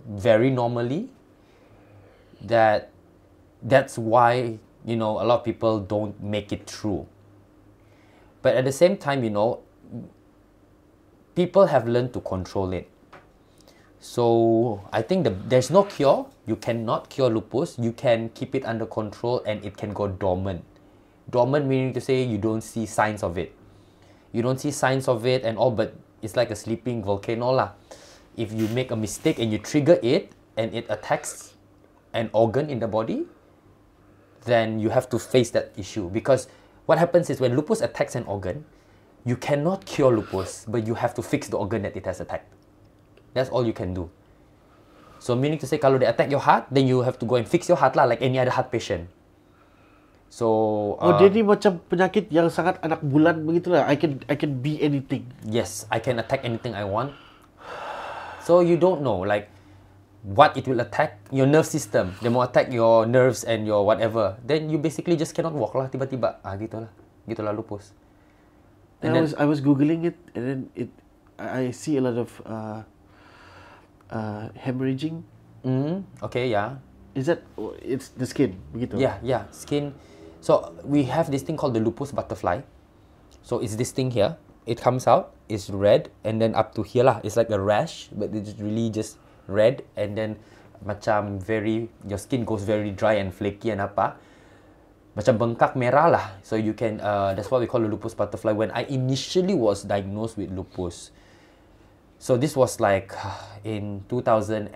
very 0.08 0.48
normally. 0.48 1.10
That 2.40 2.90
that's 3.62 3.98
why 3.98 4.58
you 4.86 4.96
know 4.96 5.20
a 5.20 5.24
lot 5.28 5.40
of 5.40 5.44
people 5.44 5.80
don't 5.80 6.16
make 6.22 6.52
it 6.52 6.66
through. 6.66 7.06
But 8.40 8.56
at 8.56 8.64
the 8.64 8.72
same 8.72 8.96
time, 8.96 9.22
you 9.22 9.30
know, 9.30 9.60
people 11.34 11.66
have 11.66 11.86
learned 11.86 12.14
to 12.14 12.20
control 12.20 12.72
it. 12.72 12.88
So 14.06 14.80
I 14.94 15.02
think 15.02 15.24
the, 15.24 15.30
there's 15.30 15.68
no 15.68 15.82
cure. 15.82 16.30
You 16.46 16.54
cannot 16.54 17.10
cure 17.10 17.28
lupus. 17.28 17.76
You 17.76 17.90
can 17.90 18.30
keep 18.30 18.54
it 18.54 18.64
under 18.64 18.86
control 18.86 19.42
and 19.44 19.62
it 19.64 19.76
can 19.76 19.92
go 19.92 20.06
dormant. 20.06 20.64
Dormant 21.28 21.66
meaning 21.66 21.92
to 21.92 22.00
say 22.00 22.22
you 22.22 22.38
don't 22.38 22.62
see 22.62 22.86
signs 22.86 23.24
of 23.24 23.36
it. 23.36 23.52
You 24.32 24.42
don't 24.42 24.60
see 24.60 24.70
signs 24.70 25.08
of 25.08 25.26
it 25.26 25.42
and 25.44 25.58
all, 25.58 25.72
but 25.72 25.96
it's 26.22 26.36
like 26.36 26.52
a 26.52 26.56
sleeping 26.56 27.02
volcano 27.02 27.50
lah. 27.50 27.72
If 28.36 28.52
you 28.52 28.68
make 28.68 28.92
a 28.92 28.96
mistake 28.96 29.40
and 29.40 29.50
you 29.50 29.58
trigger 29.58 29.98
it 30.00 30.30
and 30.56 30.72
it 30.72 30.86
attacks 30.88 31.54
an 32.14 32.30
organ 32.32 32.70
in 32.70 32.78
the 32.78 32.88
body, 32.88 33.26
then 34.44 34.78
you 34.78 34.88
have 34.90 35.10
to 35.10 35.18
face 35.18 35.50
that 35.50 35.74
issue 35.76 36.08
because 36.10 36.46
what 36.86 36.96
happens 36.98 37.28
is 37.28 37.40
when 37.40 37.56
lupus 37.56 37.82
attacks 37.82 38.14
an 38.14 38.22
organ, 38.30 38.64
you 39.26 39.36
cannot 39.36 39.84
cure 39.84 40.14
lupus, 40.14 40.64
but 40.68 40.86
you 40.86 40.94
have 40.94 41.12
to 41.14 41.22
fix 41.22 41.48
the 41.48 41.58
organ 41.58 41.82
that 41.82 41.96
it 41.96 42.06
has 42.06 42.20
attacked. 42.20 42.55
That's 43.36 43.52
all 43.52 43.68
you 43.68 43.76
can 43.76 43.92
do. 43.92 44.08
So 45.20 45.36
meaning 45.36 45.60
to 45.60 45.68
say 45.68 45.76
kalau 45.76 46.00
they 46.00 46.08
attack 46.08 46.32
your 46.32 46.40
heart, 46.40 46.72
then 46.72 46.88
you 46.88 47.04
have 47.04 47.20
to 47.20 47.28
go 47.28 47.36
and 47.36 47.44
fix 47.44 47.68
your 47.68 47.76
heart 47.76 47.92
lah 47.92 48.08
like 48.08 48.24
any 48.24 48.40
other 48.40 48.52
heart 48.52 48.72
patient. 48.72 49.12
So 50.26 50.46
Oh, 50.98 51.14
uh, 51.14 51.20
dia 51.20 51.30
ni 51.30 51.44
macam 51.44 51.78
penyakit 51.86 52.32
yang 52.34 52.50
sangat 52.50 52.80
anak 52.82 52.98
bulan 53.04 53.44
begitulah. 53.46 53.86
I 53.86 53.94
can 53.94 54.24
I 54.26 54.34
can 54.34 54.58
be 54.64 54.80
anything. 54.80 55.28
yes, 55.46 55.84
I 55.92 56.00
can 56.02 56.18
attack 56.18 56.42
anything 56.42 56.72
I 56.74 56.82
want. 56.88 57.12
So 58.42 58.62
you 58.62 58.78
don't 58.78 59.02
know 59.02 59.22
like 59.22 59.50
what 60.26 60.54
it 60.58 60.66
will 60.66 60.82
attack 60.82 61.18
your 61.30 61.46
nerve 61.46 61.66
system. 61.66 62.14
They 62.22 62.30
mau 62.30 62.42
attack 62.42 62.70
your 62.70 63.06
nerves 63.06 63.42
and 63.46 63.66
your 63.66 63.86
whatever. 63.86 64.38
Then 64.42 64.66
you 64.70 64.78
basically 64.78 65.14
just 65.14 65.34
cannot 65.34 65.54
walk 65.54 65.74
lah 65.78 65.86
tiba-tiba. 65.90 66.42
Ah 66.42 66.54
gitulah. 66.58 66.90
Gitulah 67.26 67.54
lupus. 67.54 67.94
And 69.02 69.10
And 69.10 69.10
I 69.10 69.14
then- 69.14 69.24
was 69.26 69.32
I 69.38 69.44
was 69.46 69.58
googling 69.62 70.06
it 70.06 70.16
and 70.34 70.42
then 70.42 70.60
it 70.74 70.90
I 71.38 71.70
I 71.70 71.74
see 71.74 71.98
a 71.98 72.02
lot 72.02 72.18
of 72.18 72.30
uh, 72.42 72.82
uh, 74.10 74.48
hemorrhaging. 74.54 75.22
Mm, 75.64 76.04
okay, 76.22 76.48
yeah. 76.48 76.78
Is 77.16 77.26
that 77.26 77.42
it's 77.80 78.12
the 78.12 78.28
skin 78.28 78.60
begitu? 78.76 79.00
Yeah, 79.00 79.16
yeah, 79.24 79.48
skin. 79.50 79.96
So 80.44 80.76
we 80.84 81.08
have 81.08 81.32
this 81.32 81.42
thing 81.42 81.56
called 81.56 81.74
the 81.74 81.82
lupus 81.82 82.12
butterfly. 82.12 82.60
So 83.42 83.58
it's 83.58 83.74
this 83.74 83.90
thing 83.90 84.12
here. 84.12 84.36
It 84.66 84.82
comes 84.82 85.06
out, 85.06 85.32
it's 85.48 85.70
red, 85.70 86.10
and 86.26 86.42
then 86.42 86.54
up 86.58 86.74
to 86.74 86.82
here 86.82 87.06
lah. 87.06 87.22
It's 87.22 87.38
like 87.38 87.50
a 87.50 87.58
rash, 87.58 88.10
but 88.10 88.34
it's 88.34 88.58
really 88.58 88.90
just 88.90 89.16
red, 89.46 89.86
and 89.94 90.18
then 90.18 90.36
macam 90.84 91.40
very 91.40 91.88
your 92.04 92.18
skin 92.18 92.44
goes 92.44 92.66
very 92.66 92.90
dry 92.90 93.16
and 93.22 93.32
flaky 93.32 93.70
and 93.70 93.80
apa. 93.80 94.18
Macam 95.16 95.40
bengkak 95.40 95.72
merah 95.78 96.10
lah. 96.12 96.26
So 96.44 96.60
you 96.60 96.76
can 96.76 97.00
uh, 97.00 97.32
that's 97.32 97.48
what 97.48 97.62
we 97.62 97.70
call 97.70 97.80
the 97.80 97.88
lupus 97.88 98.12
butterfly. 98.12 98.52
When 98.52 98.68
I 98.74 98.84
initially 98.90 99.54
was 99.54 99.86
diagnosed 99.88 100.36
with 100.36 100.52
lupus, 100.52 101.14
so 102.26 102.36
this 102.36 102.56
was 102.56 102.80
like 102.80 103.14
in 103.62 104.02
2009 104.08 104.66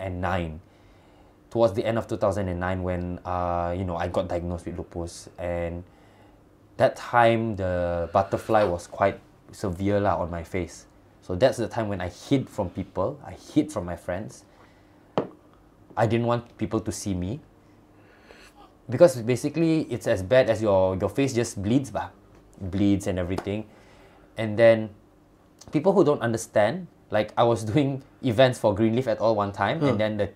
towards 1.49 1.73
the 1.73 1.83
end 1.83 1.97
of 1.97 2.07
2009 2.07 2.47
when 2.81 3.19
uh, 3.25 3.75
you 3.77 3.83
know 3.83 3.97
I 3.97 4.07
got 4.07 4.29
diagnosed 4.29 4.67
with 4.67 4.77
lupus. 4.77 5.27
And 5.37 5.83
that 6.77 6.95
time 6.95 7.57
the 7.57 8.09
butterfly 8.13 8.63
was 8.63 8.87
quite 8.87 9.19
severe 9.51 9.99
lah 9.99 10.15
on 10.15 10.31
my 10.31 10.45
face. 10.47 10.85
So 11.23 11.35
that's 11.35 11.57
the 11.57 11.67
time 11.67 11.89
when 11.89 11.99
I 11.99 12.07
hid 12.07 12.47
from 12.47 12.69
people. 12.69 13.19
I 13.19 13.35
hid 13.35 13.69
from 13.69 13.83
my 13.83 13.97
friends. 13.97 14.45
I 15.97 16.07
didn't 16.07 16.27
want 16.27 16.57
people 16.57 16.79
to 16.79 16.91
see 16.93 17.13
me. 17.13 17.41
Because 18.89 19.19
basically 19.27 19.91
it's 19.91 20.07
as 20.07 20.23
bad 20.23 20.49
as 20.49 20.61
your 20.61 20.95
your 20.95 21.11
face 21.11 21.35
just 21.35 21.59
bleeds 21.59 21.91
bah. 21.91 22.15
Bleeds 22.63 23.11
and 23.11 23.19
everything. 23.19 23.67
And 24.39 24.55
then 24.55 24.95
people 25.75 25.91
who 25.91 26.07
don't 26.07 26.23
understand 26.23 26.87
like 27.11 27.35
I 27.37 27.43
was 27.43 27.63
doing 27.63 28.01
events 28.23 28.57
for 28.57 28.73
Greenleaf 28.73 29.07
at 29.07 29.19
all 29.19 29.35
one 29.35 29.51
time 29.51 29.83
and 29.83 29.95
hmm. 29.95 30.01
then 30.01 30.17
the 30.17 30.27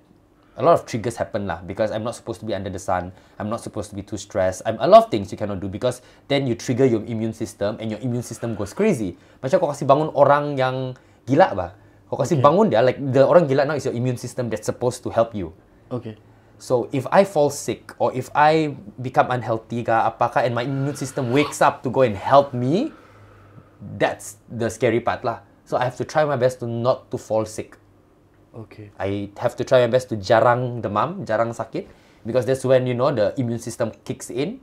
a 0.56 0.64
lot 0.64 0.80
of 0.80 0.88
triggers 0.88 1.20
happen 1.20 1.48
lah 1.48 1.60
because 1.64 1.92
I'm 1.92 2.04
not 2.04 2.16
supposed 2.16 2.40
to 2.40 2.48
be 2.48 2.56
under 2.56 2.72
the 2.72 2.80
sun. 2.80 3.12
I'm 3.40 3.52
not 3.52 3.60
supposed 3.60 3.92
to 3.92 3.96
be 3.96 4.04
too 4.04 4.16
stressed. 4.16 4.64
I'm 4.64 4.80
a 4.80 4.88
lot 4.88 5.08
of 5.08 5.08
things 5.12 5.32
you 5.32 5.38
cannot 5.38 5.60
do 5.60 5.68
because 5.68 6.00
then 6.32 6.48
you 6.48 6.56
trigger 6.56 6.88
your 6.88 7.04
immune 7.04 7.36
system 7.36 7.78
and 7.80 7.92
your 7.92 8.00
immune 8.00 8.24
system 8.24 8.56
goes 8.56 8.72
crazy. 8.72 9.20
Macam 9.44 9.60
kau 9.60 9.70
kasih 9.72 9.84
bangun 9.84 10.10
orang 10.16 10.56
yang 10.56 10.96
gila 11.28 11.52
bah. 11.56 11.72
Kau 12.08 12.16
kasih 12.16 12.40
bangun 12.40 12.72
dia 12.72 12.80
like 12.80 13.00
the 13.00 13.24
orang 13.28 13.52
gila 13.52 13.68
now 13.68 13.76
is 13.76 13.84
your 13.84 13.96
immune 13.96 14.16
system 14.16 14.48
that's 14.48 14.68
supposed 14.68 15.04
to 15.04 15.12
help 15.12 15.36
you. 15.36 15.52
Okay. 15.92 16.16
So 16.56 16.88
if 16.96 17.04
I 17.12 17.28
fall 17.28 17.52
sick 17.52 17.92
or 18.00 18.16
if 18.16 18.32
I 18.32 18.80
become 19.04 19.28
unhealthy 19.28 19.84
ka 19.84 20.08
apakah 20.08 20.48
and 20.48 20.56
my 20.56 20.64
immune 20.64 20.96
system 20.96 21.36
wakes 21.36 21.60
up 21.60 21.84
to 21.84 21.92
go 21.92 22.08
and 22.08 22.16
help 22.16 22.56
me, 22.56 22.96
that's 24.00 24.40
the 24.48 24.72
scary 24.72 25.04
part 25.04 25.28
lah. 25.28 25.44
So 25.66 25.78
I 25.78 25.84
have 25.84 25.98
to 25.98 26.06
try 26.06 26.24
my 26.24 26.38
best 26.38 26.62
to 26.62 26.70
not 26.70 27.10
to 27.10 27.18
fall 27.18 27.44
sick. 27.44 27.78
Okay. 28.54 28.94
I 29.02 29.34
have 29.42 29.58
to 29.58 29.66
try 29.66 29.82
my 29.82 29.92
best 29.92 30.08
to 30.14 30.16
jarang 30.16 30.80
demam, 30.86 31.26
jarang 31.26 31.52
sakit 31.52 31.90
because 32.24 32.46
that's 32.46 32.64
when 32.64 32.86
you 32.86 32.94
know 32.94 33.10
the 33.10 33.34
immune 33.36 33.60
system 33.60 33.92
kicks 34.06 34.30
in 34.30 34.62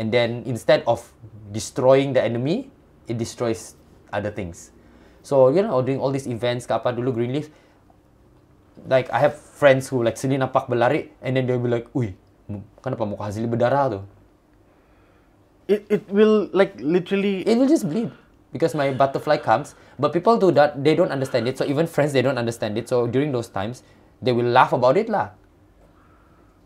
and 0.00 0.10
then 0.10 0.42
instead 0.48 0.82
of 0.88 1.04
destroying 1.52 2.12
the 2.16 2.22
enemy, 2.24 2.72
it 3.06 3.20
destroys 3.20 3.76
other 4.12 4.32
things. 4.32 4.72
So, 5.22 5.52
you 5.52 5.62
know, 5.62 5.82
doing 5.82 6.00
all 6.00 6.10
these 6.10 6.26
events 6.26 6.64
ke 6.66 6.72
apa 6.72 6.96
dulu 6.96 7.12
Greenleaf 7.12 7.52
like 8.84 9.08
I 9.12 9.20
have 9.20 9.36
friends 9.36 9.88
who 9.88 10.04
like 10.04 10.20
sini 10.20 10.36
nampak 10.36 10.68
berlari 10.68 11.12
and 11.24 11.36
then 11.36 11.48
they'll 11.48 11.62
be 11.62 11.72
like, 11.72 11.88
"Ui, 11.96 12.12
kenapa 12.84 13.08
muka 13.08 13.28
Hazli 13.28 13.48
berdarah 13.48 13.96
tu?" 13.96 14.00
It 15.66 15.82
it 15.88 16.04
will 16.12 16.52
like 16.52 16.78
literally 16.78 17.42
it 17.42 17.56
will 17.58 17.66
just 17.66 17.88
bleed 17.88 18.12
because 18.56 18.72
my 18.72 18.88
butterfly 18.96 19.36
comes 19.36 19.76
but 20.00 20.16
people 20.16 20.40
do 20.40 20.48
that 20.56 20.80
they 20.80 20.96
don't 20.96 21.12
understand 21.12 21.44
it. 21.44 21.60
So 21.60 21.68
even 21.68 21.84
friends 21.84 22.16
they 22.16 22.24
don't 22.24 22.40
understand 22.40 22.80
it. 22.80 22.88
So 22.88 23.04
during 23.04 23.36
those 23.36 23.52
times 23.52 23.84
they 24.24 24.32
will 24.32 24.48
laugh 24.48 24.72
about 24.72 24.96
it 24.96 25.12
lah. 25.12 25.36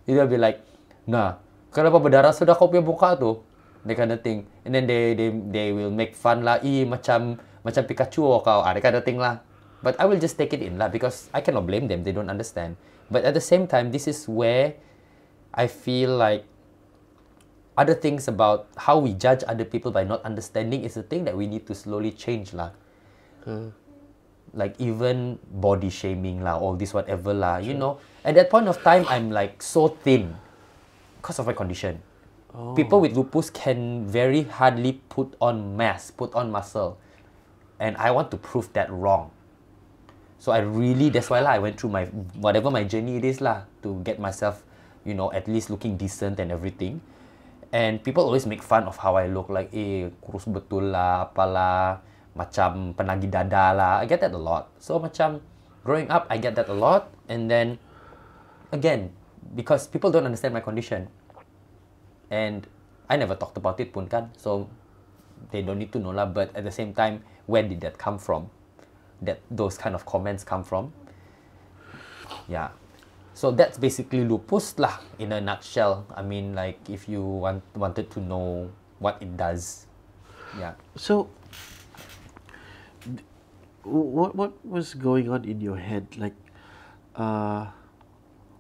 They'll 0.07 0.31
be 0.31 0.39
like 0.39 0.63
nah 1.11 1.43
kenapa 1.75 1.99
berdarah 1.99 2.31
sudah 2.31 2.55
kau 2.55 2.71
punya 2.71 2.87
muka 2.87 3.19
tu? 3.19 3.43
That 3.83 3.99
kind 3.99 4.15
of 4.15 4.23
thing. 4.23 4.47
And 4.63 4.71
then 4.71 4.87
they 4.87 5.19
they 5.19 5.35
they 5.35 5.67
will 5.75 5.91
make 5.91 6.15
fun 6.15 6.47
lah. 6.47 6.63
Eh 6.63 6.87
macam 6.87 7.43
macam 7.67 7.83
Pikachu 7.83 8.23
kau. 8.47 8.63
Ah 8.63 8.71
kind 8.79 8.95
of 8.95 9.03
thing 9.03 9.19
lah. 9.19 9.43
But 9.81 9.97
I 9.97 10.05
will 10.05 10.21
just 10.21 10.37
take 10.37 10.53
it 10.53 10.61
in 10.61 10.77
lah 10.77 10.93
because 10.93 11.33
I 11.35 11.43
cannot 11.43 11.67
blame 11.67 11.91
them. 11.91 12.07
They 12.07 12.15
don't 12.15 12.31
understand. 12.31 12.79
But 13.11 13.27
at 13.27 13.35
the 13.35 13.43
same 13.43 13.67
time 13.67 13.91
this 13.91 14.07
is 14.07 14.29
where 14.31 14.79
I 15.51 15.67
feel 15.67 16.15
like 16.15 16.47
other 17.77 17.95
things 17.95 18.29
about 18.29 18.67
how 18.77 18.99
we 18.99 19.15
judge 19.15 19.43
other 19.47 19.65
people 19.65 19.91
by 19.91 20.05
not 20.05 20.23
understanding 20.25 20.85
is 20.85 20.97
a 20.97 21.03
thing 21.03 21.25
that 21.25 21.37
we 21.37 21.47
need 21.47 21.67
to 21.67 21.75
slowly 21.75 22.11
change 22.11 22.53
lah. 22.53 22.71
Hmm. 23.45 23.73
like 24.53 24.75
even 24.79 25.39
body 25.51 25.91
shaming 25.91 26.43
lah, 26.43 26.59
all 26.59 26.75
this 26.75 26.95
whatever 26.95 27.35
lah, 27.35 27.59
you 27.59 27.75
know. 27.75 27.99
At 28.25 28.35
that 28.35 28.51
point 28.51 28.69
of 28.69 28.83
time, 28.83 29.07
I'm 29.09 29.31
like 29.31 29.63
so 29.63 29.89
thin 29.89 30.35
because 31.19 31.39
of 31.39 31.47
my 31.47 31.55
condition. 31.55 32.03
Oh. 32.55 32.75
People 32.75 33.01
with 33.01 33.15
lupus 33.15 33.51
can 33.51 34.07
very 34.07 34.43
hardly 34.43 34.99
put 35.09 35.35
on 35.41 35.77
mass, 35.77 36.11
put 36.11 36.35
on 36.35 36.51
muscle, 36.51 36.99
and 37.79 37.97
I 37.97 38.11
want 38.11 38.31
to 38.35 38.37
prove 38.37 38.73
that 38.75 38.91
wrong. 38.91 39.31
So 40.41 40.53
I 40.53 40.65
really 40.65 41.11
that's 41.11 41.31
why 41.31 41.41
lah 41.41 41.55
I 41.55 41.61
went 41.61 41.79
through 41.79 41.95
my 41.95 42.11
whatever 42.41 42.73
my 42.73 42.83
journey 42.83 43.21
it 43.21 43.25
is 43.25 43.39
lah 43.41 43.69
to 43.87 44.01
get 44.03 44.19
myself, 44.19 44.65
you 45.05 45.15
know, 45.15 45.31
at 45.31 45.47
least 45.47 45.71
looking 45.71 45.95
decent 45.95 46.41
and 46.41 46.51
everything. 46.51 47.01
And 47.71 48.03
people 48.03 48.27
always 48.27 48.51
make 48.51 48.67
fun 48.67 48.91
of 48.91 48.99
how 48.99 49.15
I 49.15 49.31
look 49.31 49.47
like 49.47 49.71
eh 49.71 50.11
kurus 50.19 50.51
betul 50.51 50.91
lah, 50.91 51.31
apalah, 51.31 52.03
macam 52.35 52.99
penagih 52.99 53.31
dada 53.31 53.71
lah. 53.71 53.93
I 54.03 54.11
get 54.11 54.19
that 54.27 54.35
a 54.35 54.43
lot. 54.43 54.75
So 54.83 54.99
macam 54.99 55.39
growing 55.87 56.11
up 56.11 56.27
I 56.27 56.43
get 56.43 56.59
that 56.59 56.67
a 56.67 56.75
lot. 56.75 57.15
And 57.31 57.47
then 57.47 57.79
again 58.75 59.15
because 59.55 59.87
people 59.87 60.11
don't 60.11 60.27
understand 60.27 60.51
my 60.51 60.63
condition. 60.63 61.07
And 62.27 62.67
I 63.07 63.15
never 63.15 63.39
talked 63.39 63.55
about 63.55 63.79
it 63.79 63.95
pun 63.95 64.11
kan. 64.11 64.35
So 64.35 64.67
they 65.55 65.63
don't 65.63 65.79
need 65.79 65.95
to 65.95 66.03
know 66.03 66.11
lah. 66.11 66.27
But 66.27 66.51
at 66.59 66.67
the 66.67 66.75
same 66.75 66.91
time 66.91 67.23
where 67.47 67.63
did 67.63 67.87
that 67.87 68.03
come 68.03 68.19
from? 68.19 68.51
That 69.23 69.39
those 69.47 69.79
kind 69.79 69.95
of 69.95 70.03
comments 70.03 70.43
come 70.43 70.67
from? 70.67 70.91
Yeah 72.51 72.80
so 73.41 73.49
that's 73.49 73.81
basically 73.81 74.21
lupus 74.21 74.77
lah 74.77 75.01
in 75.17 75.33
a 75.33 75.41
nutshell. 75.41 76.05
I 76.13 76.21
mean 76.21 76.53
like 76.53 76.77
if 76.93 77.09
you 77.09 77.25
want 77.25 77.65
wanted 77.73 78.13
to 78.13 78.21
know 78.21 78.69
what 79.01 79.17
it 79.25 79.33
does. 79.41 79.89
Yeah. 80.61 80.77
So, 80.93 81.33
what 83.81 84.37
what 84.37 84.53
was 84.61 84.93
going 84.93 85.33
on 85.33 85.49
in 85.49 85.65
your 85.65 85.81
head? 85.81 86.21
Like, 86.21 86.37
uh, 87.17 87.73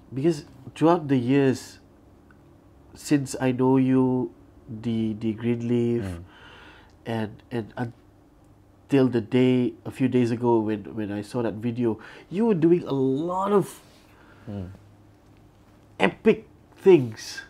because 0.09 0.49
throughout 0.73 1.13
the 1.13 1.21
years, 1.21 1.77
since 2.97 3.37
I 3.37 3.53
know 3.53 3.77
you, 3.77 4.33
the 4.65 5.13
the 5.13 5.37
Greenleaf, 5.37 6.09
and 7.05 7.37
and 7.53 7.69
until 7.77 9.13
the 9.13 9.21
day 9.21 9.77
a 9.85 9.93
few 9.93 10.09
days 10.09 10.33
ago 10.33 10.65
when 10.65 10.89
when 10.97 11.13
I 11.13 11.21
saw 11.21 11.45
that 11.45 11.61
video, 11.61 12.01
you 12.33 12.49
were 12.49 12.57
doing 12.57 12.89
a 12.89 12.97
lot 12.97 13.53
of 13.53 13.69
Hmm. 14.51 14.67
epic 16.01 16.49
things. 16.83 17.43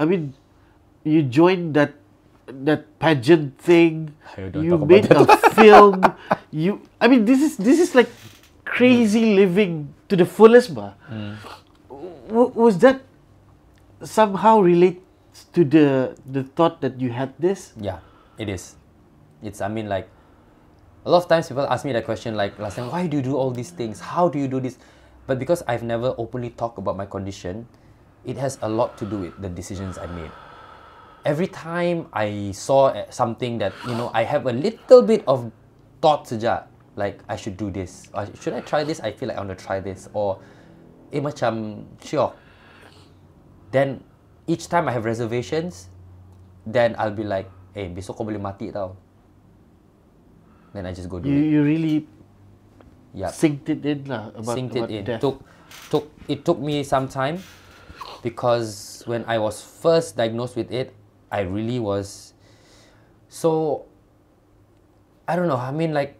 I 0.00 0.08
mean, 0.08 0.32
you 1.04 1.20
joined 1.22 1.74
that 1.76 1.92
that 2.48 2.88
pageant 2.98 3.58
thing. 3.60 4.16
You 4.38 4.80
about 4.80 4.88
made 4.88 5.06
a 5.12 5.26
film. 5.52 6.00
You, 6.50 6.82
I 6.98 7.06
mean, 7.06 7.26
this 7.30 7.38
is 7.46 7.54
this 7.54 7.78
is 7.78 7.94
like 7.94 8.10
crazy 8.66 9.38
living 9.38 9.94
to 10.10 10.18
the 10.18 10.26
fullest, 10.26 10.74
ba. 10.74 10.98
Hmm. 11.06 11.38
W- 12.26 12.50
was 12.58 12.74
that 12.82 13.06
somehow 14.02 14.58
relates 14.58 15.46
to 15.54 15.62
the 15.62 16.18
the 16.26 16.42
thought 16.42 16.82
that 16.82 16.98
you 16.98 17.14
had 17.14 17.38
this? 17.38 17.70
Yeah, 17.78 18.02
it 18.34 18.50
is. 18.50 18.74
It's 19.46 19.62
I 19.62 19.70
mean 19.70 19.86
like 19.86 20.10
a 21.06 21.10
lot 21.10 21.22
of 21.22 21.28
times 21.30 21.46
people 21.46 21.70
ask 21.70 21.86
me 21.86 21.94
that 21.94 22.02
question 22.02 22.34
like 22.34 22.58
last 22.58 22.82
time, 22.82 22.90
why 22.90 23.06
do 23.06 23.16
you 23.18 23.22
do 23.22 23.38
all 23.38 23.54
these 23.54 23.70
things? 23.70 24.00
How 24.02 24.26
do 24.26 24.38
you 24.38 24.48
do 24.50 24.58
this? 24.58 24.74
But 25.30 25.38
because 25.38 25.62
I've 25.70 25.86
never 25.86 26.10
openly 26.18 26.50
talked 26.50 26.82
about 26.82 26.98
my 26.98 27.06
condition, 27.06 27.70
it 28.26 28.34
has 28.42 28.58
a 28.66 28.68
lot 28.68 28.98
to 28.98 29.06
do 29.06 29.30
with 29.30 29.38
the 29.38 29.46
decisions 29.46 29.94
I 29.94 30.10
made. 30.10 30.34
Every 31.22 31.46
time 31.46 32.10
I 32.10 32.50
saw 32.50 32.90
uh, 32.90 33.06
something 33.14 33.62
that 33.62 33.70
you 33.86 33.94
know 33.94 34.10
I 34.10 34.26
have 34.26 34.50
a 34.50 34.52
little 34.52 35.06
bit 35.06 35.22
of 35.30 35.54
thought 36.02 36.26
saja 36.26 36.66
like 36.98 37.22
I 37.30 37.38
should 37.38 37.54
do 37.54 37.70
this 37.70 38.10
or 38.10 38.26
should 38.42 38.58
I 38.58 38.60
try 38.66 38.82
this? 38.82 38.98
I 38.98 39.14
feel 39.14 39.30
like 39.30 39.38
I 39.38 39.46
want 39.46 39.54
to 39.54 39.62
try 39.62 39.78
this 39.78 40.10
or 40.18 40.42
eh 41.14 41.22
macam 41.22 41.86
sure. 42.02 42.34
Then 43.70 44.02
each 44.50 44.66
time 44.66 44.90
I 44.90 44.92
have 44.98 45.06
reservations, 45.06 45.94
then 46.66 46.98
I'll 46.98 47.14
be 47.14 47.22
like, 47.22 47.46
eh 47.78 47.86
besok 47.86 48.18
kau 48.18 48.26
boleh 48.26 48.42
mati 48.42 48.74
tau. 48.74 48.98
Then 50.74 50.90
I 50.90 50.90
just 50.90 51.06
go 51.06 51.22
do 51.22 51.30
You 51.30 51.38
it. 51.38 51.54
you 51.54 51.60
really 51.62 51.96
Yeah. 53.12 53.28
synced 53.34 53.68
it 53.68 53.82
in 53.84 54.04
lah 54.06 54.30
about, 54.34 54.54
Synced 54.54 54.76
it 54.76 54.90
in. 54.90 55.04
death. 55.04 55.20
Took 55.20 55.42
took 55.90 56.06
it 56.28 56.44
took 56.44 56.58
me 56.58 56.82
some 56.86 57.08
time 57.10 57.42
because 58.22 59.02
when 59.06 59.24
I 59.26 59.38
was 59.38 59.62
first 59.62 60.16
diagnosed 60.16 60.54
with 60.54 60.70
it, 60.70 60.94
I 61.30 61.42
really 61.42 61.78
was 61.78 62.34
so 63.28 63.84
I 65.26 65.34
don't 65.36 65.48
know. 65.48 65.58
I 65.58 65.70
mean 65.70 65.94
like 65.94 66.14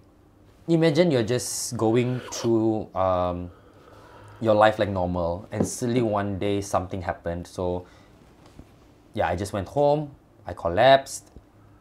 imagine 0.69 1.11
you're 1.11 1.27
just 1.27 1.77
going 1.77 2.21
through 2.31 2.87
um, 2.95 3.51
your 4.41 4.55
life 4.55 4.79
like 4.79 4.89
normal 4.89 5.49
and 5.51 5.67
suddenly 5.67 6.03
one 6.03 6.39
day 6.39 6.61
something 6.61 7.03
happened. 7.03 7.47
So 7.47 7.87
yeah, 9.15 9.29
I 9.29 9.37
just 9.37 9.53
went 9.53 9.69
home, 9.69 10.15
I 10.47 10.55
collapsed. 10.55 11.31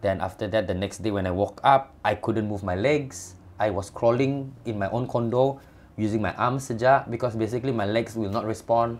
Then 0.01 0.21
after 0.21 0.47
that, 0.47 0.67
the 0.67 0.73
next 0.73 1.03
day 1.03 1.11
when 1.11 1.27
I 1.27 1.31
woke 1.31 1.59
up, 1.63 1.93
I 2.05 2.15
couldn't 2.15 2.47
move 2.47 2.63
my 2.63 2.75
legs. 2.75 3.35
I 3.59 3.69
was 3.69 3.89
crawling 3.89 4.55
in 4.65 4.79
my 4.79 4.89
own 4.89 5.07
condo 5.07 5.59
using 5.97 6.21
my 6.21 6.33
arms 6.35 6.69
saja 6.69 7.03
because 7.09 7.35
basically 7.35 7.71
my 7.71 7.85
legs 7.85 8.15
will 8.15 8.31
not 8.31 8.45
respond. 8.45 8.99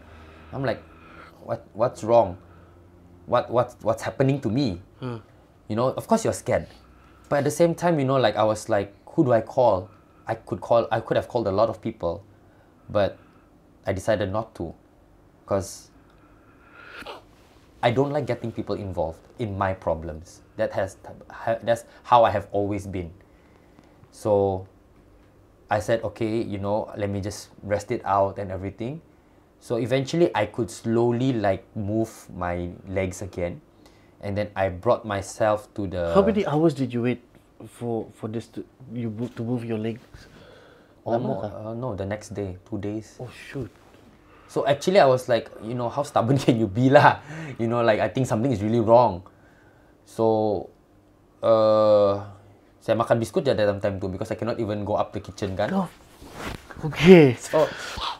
I'm 0.51 0.65
like, 0.65 0.83
what 1.43 1.65
what's 1.73 2.03
wrong? 2.03 2.37
What 3.25 3.49
what 3.49 3.75
what's 3.81 4.03
happening 4.03 4.41
to 4.41 4.49
me? 4.49 4.81
Hmm. 4.99 5.17
You 5.67 5.75
know, 5.75 5.87
of 5.95 6.07
course 6.07 6.25
you're 6.25 6.35
scared. 6.35 6.67
But 7.29 7.37
at 7.37 7.43
the 7.45 7.51
same 7.51 7.73
time, 7.73 7.99
you 7.99 8.05
know, 8.05 8.17
like 8.17 8.35
I 8.35 8.43
was 8.43 8.67
like, 8.67 8.93
who 9.15 9.23
do 9.23 9.31
I 9.31 9.41
call? 9.41 9.89
I 10.27 10.35
could 10.35 10.61
call 10.61 10.87
I 10.91 10.99
could 10.99 11.15
have 11.15 11.27
called 11.27 11.47
a 11.47 11.51
lot 11.51 11.69
of 11.69 11.81
people, 11.81 12.23
but 12.89 13.17
I 13.85 13.93
decided 13.93 14.31
not 14.31 14.53
to. 14.55 14.75
Because 15.45 15.89
I 17.81 17.91
don't 17.91 18.11
like 18.11 18.27
getting 18.27 18.51
people 18.51 18.75
involved 18.75 19.19
in 19.39 19.57
my 19.57 19.73
problems. 19.73 20.41
That 20.57 20.73
has 20.73 20.97
that's 21.63 21.85
how 22.03 22.25
I 22.25 22.31
have 22.31 22.47
always 22.51 22.85
been. 22.85 23.11
So 24.19 24.67
I 25.71 25.79
said, 25.79 26.03
okay, 26.03 26.43
you 26.43 26.59
know, 26.59 26.91
let 26.99 27.07
me 27.07 27.23
just 27.23 27.55
rest 27.63 27.87
it 27.95 28.03
out 28.03 28.35
and 28.35 28.51
everything. 28.51 28.99
So 29.63 29.79
eventually 29.79 30.27
I 30.35 30.45
could 30.45 30.67
slowly 30.67 31.31
like 31.31 31.63
move 31.71 32.11
my 32.35 32.67
legs 32.83 33.23
again. 33.23 33.63
And 34.19 34.35
then 34.35 34.51
I 34.59 34.67
brought 34.67 35.07
myself 35.07 35.71
to 35.79 35.87
the 35.87 36.11
How 36.11 36.21
many 36.21 36.43
hours 36.43 36.75
did 36.75 36.91
you 36.91 37.07
wait 37.07 37.23
for 37.79 38.11
for 38.11 38.27
this 38.27 38.51
to 38.59 38.67
you 38.91 39.07
move, 39.07 39.31
to 39.39 39.43
move 39.43 39.63
your 39.63 39.79
legs? 39.79 40.03
almost 41.07 41.47
uh, 41.47 41.73
no 41.73 41.95
the 41.95 42.03
next 42.05 42.35
day, 42.35 42.59
two 42.67 42.75
days. 42.75 43.15
Oh 43.23 43.31
shoot! 43.31 43.71
So 44.51 44.67
actually 44.67 44.99
I 44.99 45.07
was 45.07 45.31
like, 45.31 45.47
you 45.63 45.79
know, 45.79 45.87
how 45.87 46.03
stubborn 46.03 46.37
can 46.43 46.59
you 46.59 46.67
be 46.67 46.91
lah? 46.91 47.23
You 47.55 47.71
know, 47.71 47.79
like 47.87 48.03
I 48.03 48.11
think 48.11 48.27
something 48.27 48.51
is 48.51 48.59
really 48.59 48.83
wrong. 48.83 49.23
So 50.03 50.67
uh 51.39 52.38
saya 52.79 52.95
makan 52.95 53.19
biskut 53.19 53.43
je 53.43 53.51
dalam 53.51 53.83
time 53.83 53.99
tu 53.99 54.07
because 54.07 54.31
I 54.31 54.37
cannot 54.39 54.55
even 54.59 54.87
go 54.87 54.95
up 54.95 55.11
the 55.11 55.19
kitchen 55.19 55.53
kan. 55.53 55.67
Oh, 55.75 55.87
okay. 56.87 57.35
So 57.35 57.67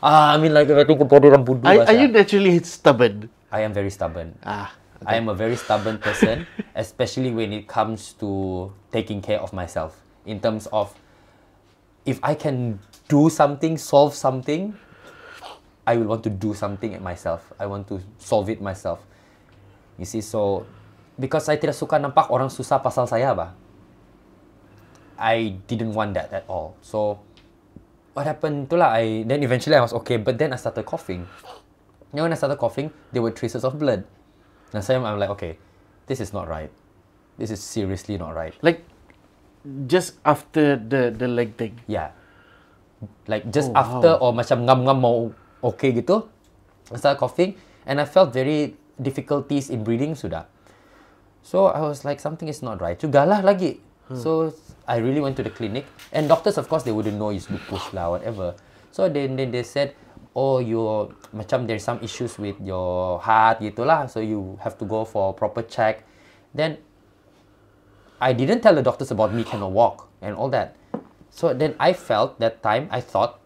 ah, 0.04 0.32
I 0.32 0.36
mean 0.36 0.52
like 0.52 0.68
I 0.68 0.84
think 0.84 1.00
about 1.00 1.24
orang 1.24 1.44
bodoh 1.44 1.64
Are, 1.64 1.88
are 1.88 1.96
you 1.96 2.12
naturally 2.12 2.60
stubborn? 2.60 3.32
I 3.48 3.64
am 3.64 3.72
very 3.72 3.90
stubborn. 3.90 4.36
Ah, 4.44 4.76
I 5.02 5.16
am 5.16 5.32
a 5.32 5.34
very 5.34 5.56
stubborn 5.56 5.96
person, 5.96 6.44
especially 6.76 7.32
when 7.32 7.56
it 7.56 7.64
comes 7.64 8.12
to 8.20 8.68
taking 8.92 9.24
care 9.24 9.40
of 9.40 9.56
myself. 9.56 9.96
In 10.28 10.44
terms 10.44 10.68
of 10.70 10.92
if 12.04 12.20
I 12.22 12.36
can 12.36 12.78
do 13.08 13.32
something, 13.32 13.80
solve 13.80 14.12
something, 14.12 14.76
I 15.88 15.96
will 15.96 16.12
want 16.12 16.22
to 16.28 16.30
do 16.30 16.52
something 16.52 16.92
at 16.92 17.00
myself. 17.00 17.48
I 17.58 17.64
want 17.64 17.88
to 17.88 17.98
solve 18.20 18.52
it 18.52 18.60
myself. 18.60 19.00
You 19.96 20.04
see, 20.04 20.20
so 20.20 20.68
because 21.16 21.48
saya 21.48 21.56
tidak 21.56 21.76
suka 21.76 21.96
nampak 21.96 22.28
orang 22.28 22.52
susah 22.52 22.78
pasal 22.78 23.08
saya, 23.08 23.32
bah. 23.32 23.56
I 25.20 25.60
didn't 25.68 25.92
want 25.92 26.16
that 26.16 26.32
at 26.32 26.48
all. 26.48 26.80
So 26.80 27.20
what 28.16 28.24
happened 28.24 28.72
itulah 28.72 28.88
I 28.88 29.28
then 29.28 29.44
eventually 29.44 29.76
I 29.76 29.84
was 29.84 29.92
okay, 30.02 30.16
but 30.16 30.40
then 30.40 30.56
I 30.56 30.56
started 30.56 30.88
coughing. 30.88 31.28
Now 32.16 32.24
when 32.24 32.32
I 32.32 32.40
started 32.40 32.56
coughing, 32.56 32.88
there 33.12 33.20
were 33.20 33.30
traces 33.30 33.62
of 33.62 33.76
blood. 33.76 34.08
And 34.72 34.80
so 34.80 34.96
I'm 34.96 35.20
like, 35.20 35.30
okay, 35.36 35.60
this 36.08 36.24
is 36.24 36.32
not 36.32 36.48
right. 36.48 36.72
This 37.36 37.52
is 37.52 37.60
seriously 37.60 38.16
not 38.16 38.32
right. 38.32 38.56
like 38.64 38.82
just 39.86 40.16
after 40.24 40.76
the 40.76 41.12
the 41.12 41.28
leg 41.28 41.56
thing. 41.60 41.76
Yeah. 41.84 42.16
Like 43.28 43.48
just 43.52 43.72
Oh, 43.72 43.76
wow. 43.76 43.80
after 43.84 44.10
or 44.20 44.30
macam 44.32 44.64
ngam-ngam 44.64 44.98
mau 45.00 45.32
okay 45.60 45.92
gitu, 45.92 46.28
I 46.92 46.96
started 46.96 47.20
coughing 47.20 47.56
and 47.84 48.00
I 48.00 48.04
felt 48.08 48.32
very 48.32 48.76
difficulties 49.00 49.72
in 49.72 49.84
breathing 49.84 50.16
sudah. 50.16 50.48
So 51.40 51.72
I 51.72 51.80
was 51.80 52.04
like 52.04 52.20
something 52.20 52.48
is 52.48 52.60
not 52.60 52.80
right. 52.80 52.96
Jugalah 53.00 53.40
lagi. 53.40 53.80
Hmm. 54.08 54.16
So 54.16 54.52
I 54.90 54.98
really 54.98 55.22
went 55.22 55.38
to 55.38 55.46
the 55.46 55.54
clinic 55.54 55.86
and 56.10 56.26
doctors 56.26 56.58
of 56.58 56.66
course 56.66 56.82
they 56.82 56.90
wouldn't 56.90 57.14
know 57.14 57.30
it's 57.30 57.46
lupus 57.46 57.94
lah 57.94 58.10
whatever. 58.10 58.58
So 58.90 59.06
then 59.06 59.38
then 59.38 59.54
they 59.54 59.62
said 59.62 59.94
oh 60.34 60.58
you 60.58 61.14
macam 61.30 61.70
there's 61.70 61.86
some 61.86 62.02
issues 62.02 62.42
with 62.42 62.58
your 62.58 63.22
heart 63.22 63.62
gitulah 63.62 64.10
so 64.10 64.18
you 64.18 64.58
have 64.58 64.74
to 64.82 64.84
go 64.84 65.06
for 65.06 65.30
proper 65.30 65.62
check. 65.62 66.02
Then 66.50 66.82
I 68.18 68.34
didn't 68.34 68.66
tell 68.66 68.74
the 68.74 68.82
doctors 68.82 69.14
about 69.14 69.30
me 69.30 69.46
cannot 69.46 69.70
walk 69.70 70.10
and 70.18 70.34
all 70.34 70.50
that. 70.50 70.74
So 71.30 71.54
then 71.54 71.78
I 71.78 71.94
felt 71.94 72.42
that 72.42 72.58
time 72.58 72.90
I 72.90 72.98
thought 72.98 73.38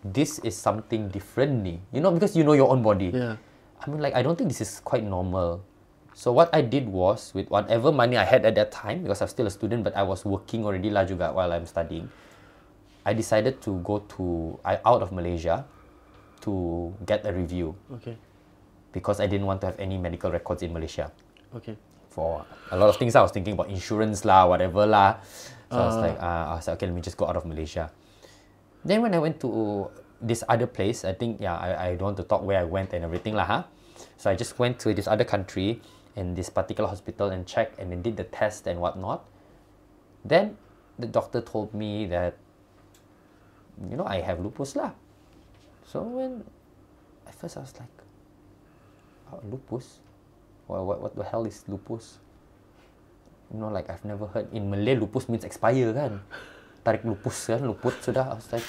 this 0.00 0.40
is 0.40 0.56
something 0.56 1.12
different. 1.12 1.68
You 1.92 2.00
know 2.00 2.08
because 2.08 2.32
you 2.32 2.40
know 2.40 2.56
your 2.56 2.72
own 2.72 2.80
body. 2.80 3.12
Yeah. 3.12 3.36
I 3.76 3.84
mean 3.92 4.00
like 4.00 4.16
I 4.16 4.24
don't 4.24 4.40
think 4.40 4.48
this 4.48 4.64
is 4.64 4.80
quite 4.80 5.04
normal. 5.04 5.60
So 6.20 6.36
what 6.36 6.52
I 6.52 6.60
did 6.60 6.84
was 6.84 7.32
with 7.32 7.48
whatever 7.48 7.88
money 7.88 8.20
I 8.20 8.28
had 8.28 8.44
at 8.44 8.52
that 8.60 8.68
time 8.68 9.00
because 9.00 9.24
I'm 9.24 9.32
still 9.32 9.48
a 9.48 9.50
student 9.50 9.88
but 9.88 9.96
I 9.96 10.04
was 10.04 10.20
working 10.20 10.68
already 10.68 10.92
lah 10.92 11.08
juga 11.08 11.32
while 11.32 11.48
I'm 11.48 11.64
studying. 11.64 12.12
I 13.08 13.16
decided 13.16 13.64
to 13.64 13.80
go 13.80 14.04
to 14.20 14.60
I 14.60 14.76
out 14.84 15.00
of 15.00 15.16
Malaysia 15.16 15.64
to 16.44 16.92
get 17.08 17.24
a 17.24 17.32
review 17.32 17.72
Okay. 17.96 18.20
because 18.92 19.16
I 19.16 19.32
didn't 19.32 19.48
want 19.48 19.64
to 19.64 19.72
have 19.72 19.80
any 19.80 19.96
medical 19.96 20.28
records 20.28 20.60
in 20.60 20.76
Malaysia 20.76 21.08
Okay. 21.56 21.80
for 22.12 22.44
a 22.68 22.76
lot 22.76 22.92
of 22.92 23.00
things. 23.00 23.16
I 23.16 23.24
was 23.24 23.32
thinking 23.32 23.56
about 23.56 23.72
insurance 23.72 24.28
lah, 24.28 24.44
whatever 24.44 24.84
lah. 24.84 25.24
So 25.72 25.80
I 25.80 25.86
was 25.88 25.96
like, 25.96 26.20
uh, 26.20 26.52
I 26.52 26.60
was 26.60 26.68
like, 26.68 26.76
okay, 26.76 26.92
let 26.92 27.00
me 27.00 27.00
just 27.00 27.16
go 27.16 27.32
out 27.32 27.40
of 27.40 27.48
Malaysia. 27.48 27.88
Then 28.84 29.00
when 29.00 29.16
I 29.16 29.24
went 29.24 29.40
to 29.40 29.88
this 30.20 30.44
other 30.44 30.68
place, 30.68 31.00
I 31.00 31.16
think 31.16 31.40
yeah, 31.40 31.56
I, 31.56 31.68
I 31.72 31.88
don't 31.96 32.12
want 32.12 32.20
to 32.20 32.28
talk 32.28 32.44
where 32.44 32.60
I 32.60 32.68
went 32.68 32.92
and 32.92 33.08
everything 33.08 33.32
lah, 33.32 33.48
huh? 33.48 33.62
So 34.20 34.28
I 34.28 34.36
just 34.36 34.60
went 34.60 34.76
to 34.84 34.92
this 34.92 35.08
other 35.08 35.24
country 35.24 35.80
and 36.20 36.36
this 36.36 36.52
particular 36.52 36.84
hospital 36.84 37.32
and 37.32 37.48
checked 37.48 37.80
and 37.80 37.88
then 37.88 38.04
did 38.04 38.20
the 38.20 38.28
test 38.28 38.68
and 38.68 38.76
whatnot. 38.76 39.24
Then 40.20 40.60
the 41.00 41.08
doctor 41.08 41.40
told 41.40 41.72
me 41.72 42.04
that 42.12 42.36
you 43.88 43.96
know 43.96 44.04
I 44.04 44.20
have 44.20 44.44
lupus 44.44 44.76
lah. 44.76 44.92
So 45.88 46.04
when 46.04 46.44
at 47.24 47.32
first 47.34 47.56
I 47.56 47.64
was 47.64 47.72
like, 47.80 47.96
oh, 49.32 49.40
lupus? 49.48 50.04
Well, 50.68 50.84
what, 50.84 51.00
what 51.00 51.16
the 51.16 51.24
hell 51.24 51.48
is 51.48 51.64
lupus? 51.66 52.20
You 53.48 53.58
know, 53.58 53.72
like 53.72 53.88
I've 53.88 54.04
never 54.04 54.28
heard 54.28 54.52
in 54.52 54.68
Malay 54.68 54.94
lupus 55.00 55.26
means 55.26 55.42
expire 55.42 55.90
kan. 55.96 56.20
Tarik 56.84 57.02
lupus 57.02 57.48
kan, 57.48 57.64
luput 57.64 57.96
sudah. 58.04 58.28
I 58.28 58.34
was 58.36 58.46
like, 58.52 58.68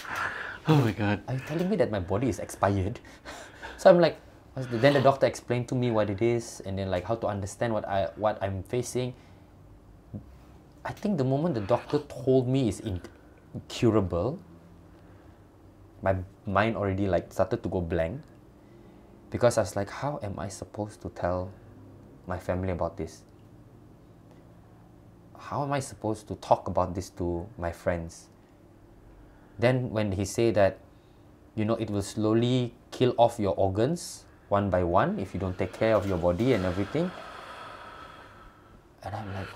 Oh 0.70 0.78
my 0.78 0.94
god. 0.94 1.26
are 1.28 1.34
you 1.34 1.44
telling 1.50 1.70
me 1.70 1.76
that 1.78 1.92
my 1.92 2.00
body 2.00 2.30
is 2.30 2.40
expired? 2.40 3.02
so 3.82 3.90
I'm 3.90 4.00
like, 4.00 4.18
then 4.56 4.94
the 4.94 5.02
doctor 5.02 5.26
explained 5.26 5.68
to 5.70 5.76
me 5.76 5.92
what 5.92 6.10
it 6.10 6.22
is 6.22 6.62
and 6.66 6.78
then 6.78 6.92
like 6.92 7.06
how 7.06 7.16
to 7.16 7.28
understand 7.28 7.74
what 7.74 7.88
I 7.88 8.10
what 8.16 8.38
I'm 8.42 8.64
facing. 8.64 9.14
I 10.84 10.92
think 10.92 11.18
the 11.18 11.24
moment 11.24 11.56
the 11.56 11.62
doctor 11.62 12.00
told 12.00 12.48
me 12.48 12.68
is 12.68 12.82
incurable, 12.82 14.40
my 16.02 16.16
mind 16.46 16.76
already 16.76 17.08
like 17.08 17.32
started 17.32 17.64
to 17.64 17.70
go 17.70 17.80
blank 17.80 18.22
because 19.30 19.58
I 19.58 19.62
was 19.62 19.76
like, 19.76 19.90
how 19.90 20.20
am 20.22 20.38
I 20.40 20.50
supposed 20.50 21.02
to 21.04 21.10
tell 21.10 21.52
my 22.28 22.38
family 22.38 22.72
about 22.72 22.98
this? 22.98 23.24
How 25.38 25.64
am 25.64 25.72
I 25.72 25.80
supposed 25.80 26.28
to 26.28 26.36
talk 26.36 26.68
about 26.68 26.94
this 26.94 27.10
to 27.12 27.48
my 27.58 27.72
friends? 27.72 28.28
Then 29.58 29.92
when 29.92 30.12
he 30.12 30.26
say 30.26 30.52
that, 30.52 30.80
you 31.56 31.64
know, 31.64 31.76
it 31.76 31.90
will 31.90 32.02
slowly 32.02 32.74
kill 32.92 33.14
off 33.18 33.40
your 33.40 33.56
organs 33.56 34.26
one 34.52 34.70
by 34.70 34.84
one 34.84 35.18
if 35.18 35.34
you 35.34 35.40
don't 35.40 35.58
take 35.58 35.72
care 35.72 35.96
of 35.96 36.06
your 36.06 36.20
body 36.20 36.52
and 36.54 36.66
everything. 36.68 37.10
And 39.02 39.16
I'm 39.16 39.34
like, 39.34 39.48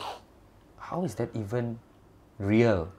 how 0.80 1.04
is 1.04 1.16
that 1.16 1.30
even 1.36 1.78
real? 2.40 2.90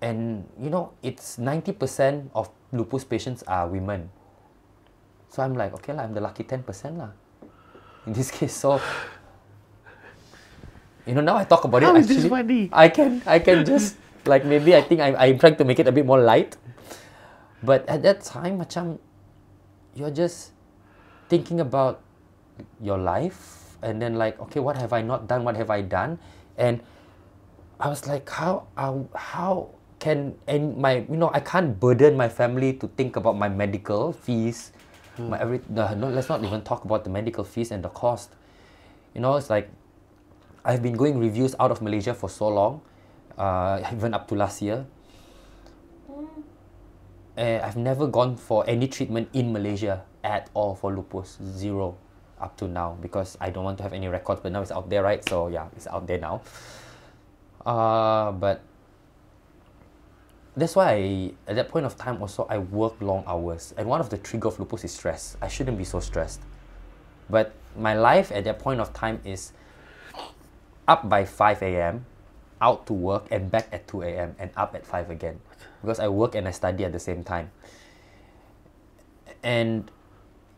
And 0.00 0.48
you 0.58 0.70
know, 0.70 0.92
it's 1.02 1.36
90% 1.36 2.30
of 2.34 2.48
lupus 2.72 3.04
patients 3.04 3.44
are 3.46 3.68
women. 3.68 4.10
So 5.28 5.44
I'm 5.44 5.54
like, 5.54 5.72
okay, 5.74 5.92
lah, 5.92 6.02
I'm 6.02 6.14
the 6.16 6.20
lucky 6.20 6.42
10% 6.42 6.64
lah. 6.98 7.12
In 8.08 8.12
this 8.16 8.30
case, 8.34 8.56
so 8.56 8.80
you 11.06 11.14
know, 11.14 11.20
now 11.20 11.36
I 11.36 11.44
talk 11.44 11.64
about 11.64 11.82
it. 11.82 11.86
How 11.86 11.96
actually, 11.96 12.28
funny? 12.28 12.70
I 12.72 12.88
can, 12.88 13.22
I 13.26 13.38
can 13.38 13.64
just 13.64 13.96
like 14.26 14.44
maybe 14.44 14.74
I 14.74 14.82
think 14.82 15.00
I'm, 15.00 15.16
I'm 15.16 15.38
trying 15.38 15.56
to 15.56 15.64
make 15.64 15.78
it 15.78 15.86
a 15.86 15.92
bit 15.92 16.06
more 16.06 16.20
light. 16.20 16.56
But 17.62 17.88
at 17.88 18.02
that 18.02 18.22
time, 18.22 18.58
macam 18.58 18.98
you're 19.94 20.10
just 20.10 20.52
thinking 21.28 21.60
about 21.60 22.02
your 22.80 22.98
life 22.98 23.78
and 23.82 24.02
then 24.02 24.16
like, 24.16 24.38
okay, 24.40 24.60
what 24.60 24.76
have 24.76 24.92
I 24.92 25.02
not 25.02 25.26
done? 25.26 25.44
What 25.44 25.56
have 25.56 25.70
I 25.70 25.82
done? 25.82 26.18
And 26.58 26.82
I 27.78 27.88
was 27.88 28.06
like, 28.06 28.28
how, 28.28 28.66
how, 28.76 29.06
how 29.14 29.70
can 30.02 30.34
and 30.50 30.76
my 30.76 31.06
you 31.06 31.14
know 31.14 31.30
I 31.32 31.38
can't 31.38 31.78
burden 31.78 32.18
my 32.18 32.28
family 32.28 32.74
to 32.82 32.90
think 32.98 33.14
about 33.14 33.38
my 33.38 33.48
medical 33.48 34.12
fees, 34.12 34.72
my 35.16 35.38
every 35.38 35.62
no, 35.70 35.86
let's 35.94 36.28
not 36.28 36.42
even 36.42 36.66
talk 36.66 36.82
about 36.82 37.04
the 37.04 37.10
medical 37.10 37.44
fees 37.44 37.70
and 37.70 37.86
the 37.86 37.88
cost. 37.88 38.34
You 39.14 39.20
know, 39.20 39.36
it's 39.36 39.48
like 39.48 39.70
I've 40.64 40.82
been 40.82 40.98
going 40.98 41.22
reviews 41.22 41.54
out 41.60 41.70
of 41.70 41.80
Malaysia 41.80 42.14
for 42.14 42.28
so 42.28 42.48
long, 42.48 42.82
uh, 43.38 43.78
even 43.94 44.12
up 44.12 44.26
to 44.28 44.34
last 44.34 44.60
year. 44.60 44.86
Uh, 47.36 47.60
I've 47.62 47.76
never 47.76 48.06
gone 48.06 48.36
for 48.36 48.64
any 48.68 48.88
treatment 48.88 49.28
in 49.32 49.52
Malaysia 49.52 50.04
at 50.22 50.50
all 50.52 50.74
for 50.74 50.92
lupus, 50.92 51.38
zero 51.40 51.96
up 52.38 52.56
to 52.58 52.68
now 52.68 52.98
because 53.00 53.38
I 53.40 53.48
don't 53.50 53.64
want 53.64 53.78
to 53.78 53.82
have 53.84 53.94
any 53.94 54.08
records. 54.08 54.40
But 54.42 54.52
now 54.52 54.60
it's 54.60 54.70
out 54.70 54.90
there, 54.90 55.02
right? 55.02 55.26
So 55.26 55.48
yeah, 55.48 55.68
it's 55.74 55.86
out 55.86 56.06
there 56.06 56.18
now. 56.18 56.42
Uh, 57.64 58.32
but 58.32 58.60
that's 60.56 60.76
why 60.76 60.92
I, 60.92 61.32
at 61.48 61.56
that 61.56 61.68
point 61.70 61.86
of 61.86 61.96
time 61.96 62.20
also 62.20 62.46
I 62.50 62.58
work 62.58 63.00
long 63.00 63.24
hours 63.26 63.72
and 63.78 63.88
one 63.88 64.00
of 64.00 64.10
the 64.10 64.18
trigger 64.18 64.48
of 64.48 64.58
lupus 64.58 64.84
is 64.84 64.92
stress. 64.92 65.36
I 65.40 65.48
shouldn't 65.48 65.78
be 65.78 65.84
so 65.84 66.00
stressed. 66.00 66.40
But 67.30 67.54
my 67.78 67.94
life 67.94 68.30
at 68.32 68.44
that 68.44 68.58
point 68.58 68.80
of 68.80 68.92
time 68.92 69.20
is 69.24 69.52
up 70.86 71.08
by 71.08 71.24
5 71.24 71.62
a.m., 71.62 72.04
out 72.60 72.86
to 72.86 72.92
work 72.92 73.26
and 73.30 73.50
back 73.50 73.68
at 73.72 73.88
2 73.88 74.02
a.m. 74.02 74.36
and 74.38 74.50
up 74.56 74.74
at 74.74 74.84
5 74.84 75.10
again 75.10 75.40
because 75.82 76.00
I 76.00 76.08
work 76.08 76.34
and 76.34 76.48
I 76.48 76.52
study 76.52 76.84
at 76.84 76.92
the 76.92 77.00
same 77.00 77.22
time. 77.22 77.50
And 79.42 79.90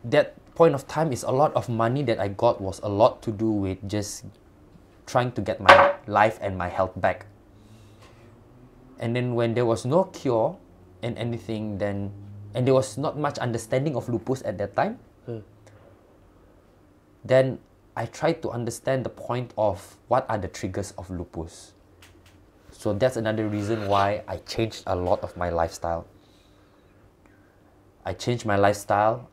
that 0.05 0.37
point 0.55 0.73
of 0.73 0.87
time 0.87 1.11
is 1.11 1.23
a 1.23 1.31
lot 1.31 1.53
of 1.55 1.67
money 1.67 2.03
that 2.03 2.19
I 2.19 2.29
got 2.29 2.61
was 2.61 2.79
a 2.79 2.87
lot 2.87 3.21
to 3.23 3.31
do 3.31 3.49
with 3.49 3.77
just 3.89 4.23
trying 5.05 5.31
to 5.33 5.41
get 5.41 5.59
my 5.59 5.93
life 6.07 6.39
and 6.41 6.57
my 6.57 6.69
health 6.69 6.93
back. 6.95 7.25
And 8.99 9.15
then 9.15 9.35
when 9.35 9.53
there 9.53 9.65
was 9.65 9.85
no 9.85 10.05
cure 10.05 10.57
and 11.03 11.17
anything, 11.17 11.77
then 11.77 12.11
and 12.53 12.65
there 12.65 12.73
was 12.73 12.97
not 12.97 13.19
much 13.19 13.37
understanding 13.39 13.97
of 13.97 14.07
lupus 14.07 14.41
at 14.45 14.57
that 14.57 14.75
time, 14.75 14.97
hmm. 15.25 15.39
then 17.25 17.59
I 17.97 18.05
tried 18.05 18.41
to 18.43 18.49
understand 18.49 19.03
the 19.03 19.11
point 19.11 19.53
of 19.57 19.97
what 20.07 20.25
are 20.29 20.37
the 20.37 20.47
triggers 20.47 20.93
of 20.97 21.09
lupus. 21.09 21.74
So 22.77 22.93
that's 22.93 23.15
another 23.15 23.47
reason 23.47 23.87
why 23.87 24.21
I 24.27 24.37
changed 24.37 24.83
a 24.85 24.95
lot 24.95 25.23
of 25.23 25.35
my 25.37 25.49
lifestyle. 25.49 26.05
I 28.05 28.13
changed 28.13 28.45
my 28.45 28.57
lifestyle. 28.57 29.29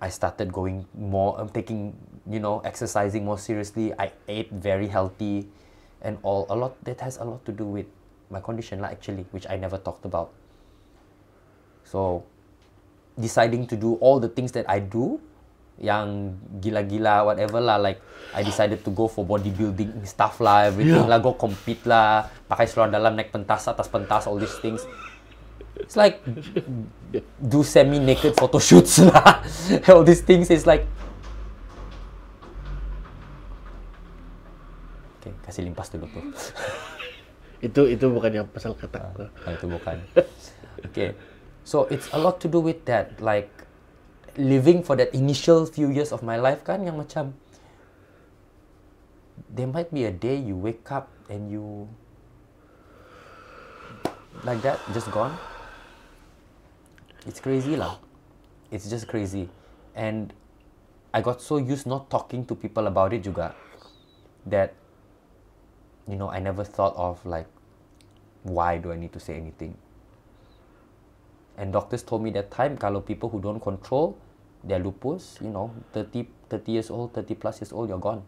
I 0.00 0.08
started 0.08 0.52
going 0.52 0.86
more, 0.96 1.38
um, 1.38 1.48
taking, 1.50 1.94
you 2.28 2.40
know, 2.40 2.60
exercising 2.64 3.24
more 3.24 3.38
seriously. 3.38 3.92
I 3.98 4.10
ate 4.26 4.50
very 4.50 4.88
healthy 4.88 5.48
and 6.00 6.18
all. 6.22 6.46
A 6.48 6.56
lot, 6.56 6.82
that 6.84 7.00
has 7.00 7.18
a 7.18 7.24
lot 7.24 7.44
to 7.44 7.52
do 7.52 7.64
with 7.64 7.86
my 8.30 8.40
condition, 8.40 8.82
actually, 8.82 9.26
which 9.30 9.46
I 9.48 9.56
never 9.56 9.78
talked 9.78 10.04
about. 10.04 10.32
So, 11.84 12.24
deciding 13.20 13.66
to 13.68 13.76
do 13.76 13.94
all 13.96 14.18
the 14.18 14.28
things 14.28 14.50
that 14.52 14.68
I 14.68 14.80
do, 14.80 15.20
yang 15.78 16.34
gila-gila, 16.58 17.22
whatever 17.22 17.62
lah, 17.62 17.78
like, 17.78 18.02
I 18.34 18.42
decided 18.42 18.82
to 18.84 18.90
go 18.90 19.06
for 19.06 19.24
bodybuilding 19.24 20.02
stuff 20.04 20.42
lah, 20.42 20.68
everything 20.68 21.06
Yeah. 21.06 21.10
lah, 21.10 21.22
go 21.22 21.38
compete 21.38 21.86
lah, 21.86 22.26
pakai 22.50 22.66
seluar 22.66 22.90
dalam, 22.90 23.14
naik 23.14 23.30
pentas, 23.30 23.70
atas 23.70 23.86
pentas, 23.86 24.26
all 24.26 24.36
these 24.36 24.58
things. 24.58 24.82
It's 25.78 25.94
like 25.94 26.18
do 27.38 27.62
semi-naked 27.62 28.34
photo 28.34 28.58
shoots 28.58 28.98
lah. 29.08 29.46
All 29.86 30.02
these 30.02 30.26
things 30.26 30.50
is 30.50 30.66
like 30.66 30.82
Okay, 35.22 35.30
kasih 35.46 35.62
limpas 35.66 35.86
dulu 35.94 36.10
tu. 36.10 36.20
Itu 37.70 37.90
itu 37.90 38.06
bukan 38.06 38.30
yang 38.42 38.46
pasal 38.46 38.74
kata. 38.78 39.10
Ah, 39.42 39.50
itu 39.50 39.66
bukan. 39.66 39.98
Okay. 40.86 41.18
So 41.66 41.90
it's 41.90 42.06
a 42.14 42.18
lot 42.18 42.38
to 42.42 42.46
do 42.46 42.62
with 42.62 42.86
that 42.86 43.18
like 43.18 43.50
living 44.38 44.86
for 44.86 44.94
that 44.94 45.10
initial 45.12 45.66
few 45.66 45.90
years 45.90 46.14
of 46.14 46.22
my 46.22 46.38
life 46.38 46.62
kan 46.62 46.86
yang 46.86 46.94
macam 46.94 47.34
there 49.50 49.66
might 49.66 49.90
be 49.90 50.06
a 50.06 50.14
day 50.14 50.38
you 50.38 50.54
wake 50.54 50.86
up 50.94 51.10
and 51.26 51.50
you 51.50 51.90
like 54.44 54.62
that 54.62 54.78
just 54.94 55.10
gone. 55.10 55.34
It's 57.26 57.40
crazy 57.40 57.74
lah. 57.74 57.98
It's 58.70 58.88
just 58.88 59.08
crazy. 59.10 59.50
And 59.98 60.32
I 61.12 61.20
got 61.20 61.42
so 61.42 61.56
used 61.58 61.86
not 61.86 62.10
talking 62.10 62.46
to 62.46 62.54
people 62.54 62.86
about 62.86 63.12
it 63.12 63.26
juga 63.26 63.58
that 64.46 64.78
you 66.06 66.14
know 66.14 66.30
I 66.30 66.38
never 66.38 66.62
thought 66.62 66.94
of 66.94 67.18
like 67.26 67.50
why 68.46 68.78
do 68.78 68.92
I 68.92 68.96
need 68.96 69.10
to 69.18 69.20
say 69.20 69.34
anything. 69.34 69.74
And 71.58 71.74
doctors 71.74 72.06
told 72.06 72.22
me 72.22 72.30
that 72.38 72.54
time 72.54 72.78
kalau 72.78 73.02
people 73.02 73.26
who 73.26 73.42
don't 73.42 73.58
control 73.58 74.14
their 74.64 74.82
lupus 74.82 75.38
you 75.40 75.50
know 75.50 75.70
30 75.94 76.26
30 76.50 76.72
years 76.72 76.88
old 76.90 77.14
30 77.14 77.34
plus 77.38 77.60
years 77.62 77.72
old 77.72 77.88
you're 77.88 78.02
gone 78.02 78.22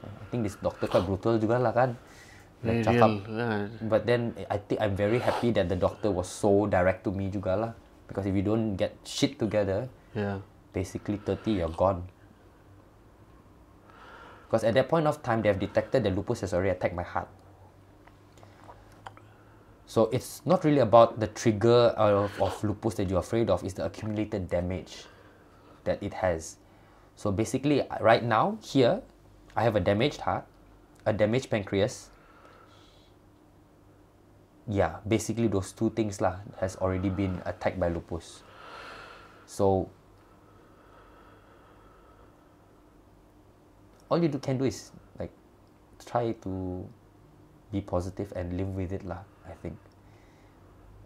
I 0.00 0.26
think 0.32 0.48
this 0.48 0.56
doctor 0.56 0.88
quite 0.88 1.04
brutal 1.04 1.36
juga 1.36 1.60
lah 1.60 1.76
kan 1.76 1.94
Nak 2.60 2.84
cakap, 2.84 3.10
real. 3.24 3.72
But 3.88 4.04
then 4.04 4.36
I 4.52 4.60
think 4.60 4.84
I'm 4.84 4.92
very 4.92 5.16
happy 5.16 5.48
that 5.56 5.72
the 5.72 5.80
doctor 5.80 6.12
was 6.12 6.28
so 6.28 6.68
direct 6.68 7.08
to 7.08 7.10
me 7.10 7.32
juga 7.32 7.56
lah. 7.56 7.72
Because 8.04 8.28
if 8.28 8.36
you 8.36 8.44
don't 8.44 8.76
get 8.76 9.00
shit 9.06 9.40
together, 9.40 9.88
yeah. 10.12 10.44
basically 10.76 11.16
30 11.16 11.64
you're 11.64 11.72
gone. 11.72 12.04
Because 14.44 14.66
at 14.66 14.74
that 14.76 14.92
point 14.92 15.06
of 15.06 15.22
time, 15.22 15.40
they 15.40 15.48
have 15.48 15.62
detected 15.62 16.04
that 16.04 16.12
lupus 16.12 16.42
has 16.44 16.52
already 16.52 16.74
attacked 16.74 16.92
my 16.92 17.06
heart. 17.06 17.30
So 19.86 20.10
it's 20.12 20.42
not 20.44 20.62
really 20.62 20.82
about 20.84 21.18
the 21.18 21.32
trigger 21.32 21.94
of, 21.96 22.30
of 22.42 22.52
lupus 22.62 22.94
that 23.00 23.08
you're 23.08 23.24
afraid 23.24 23.48
of, 23.48 23.64
it's 23.64 23.74
the 23.74 23.86
accumulated 23.86 24.50
damage 24.50 25.06
that 25.84 26.02
it 26.02 26.14
has. 26.14 26.56
So 27.16 27.30
basically, 27.30 27.82
right 28.00 28.24
now, 28.24 28.58
here, 28.62 29.02
I 29.56 29.62
have 29.62 29.76
a 29.76 29.80
damaged 29.80 30.20
heart, 30.22 30.46
a 31.06 31.12
damaged 31.12 31.50
pancreas. 31.50 32.10
Yeah, 34.68 34.96
basically 35.06 35.48
those 35.48 35.72
two 35.72 35.90
things 35.90 36.20
lah 36.20 36.36
has 36.60 36.76
already 36.76 37.10
been 37.10 37.42
attacked 37.44 37.80
by 37.80 37.88
lupus. 37.88 38.42
So 39.46 39.90
all 44.10 44.22
you 44.22 44.28
do, 44.28 44.38
can 44.38 44.58
do 44.58 44.64
is 44.64 44.90
like 45.18 45.30
try 46.04 46.32
to 46.42 46.86
be 47.72 47.80
positive 47.80 48.32
and 48.34 48.56
live 48.56 48.74
with 48.74 48.92
it 48.92 49.04
lah 49.04 49.22
i 49.46 49.54
think 49.62 49.78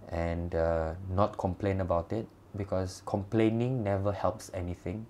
and 0.09 0.55
uh, 0.55 0.95
not 1.11 1.37
complain 1.37 1.81
about 1.81 2.13
it 2.13 2.27
because 2.57 3.03
complaining 3.07 3.83
never 3.83 4.13
helps 4.13 4.51
anything. 4.55 5.07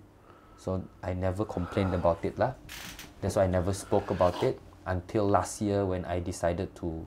So 0.57 0.83
i 1.03 1.13
never 1.13 1.45
complained 1.45 1.93
about 1.93 2.23
it 2.23 2.39
lah. 2.39 2.53
That's 3.21 3.35
why 3.35 3.43
i 3.43 3.47
never 3.47 3.73
spoke 3.73 4.09
about 4.09 4.41
it 4.43 4.59
until 4.85 5.27
last 5.27 5.61
year 5.61 5.85
when 5.85 6.05
i 6.05 6.19
decided 6.19 6.69
to 6.77 7.05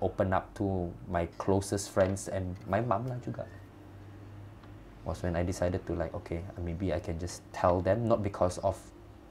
open 0.00 0.32
up 0.32 0.54
to 0.54 0.92
my 1.10 1.26
closest 1.38 1.90
friends 1.90 2.28
and 2.28 2.56
my 2.66 2.80
mom 2.80 3.06
lah 3.06 3.18
juga. 3.22 3.46
Was 5.02 5.22
when 5.24 5.34
I 5.34 5.42
decided 5.42 5.86
to 5.88 5.96
like 5.96 6.12
okay 6.12 6.44
maybe 6.60 6.92
I 6.92 7.00
can 7.00 7.18
just 7.18 7.40
tell 7.50 7.80
them 7.80 8.06
not 8.06 8.22
because 8.22 8.58
of 8.60 8.76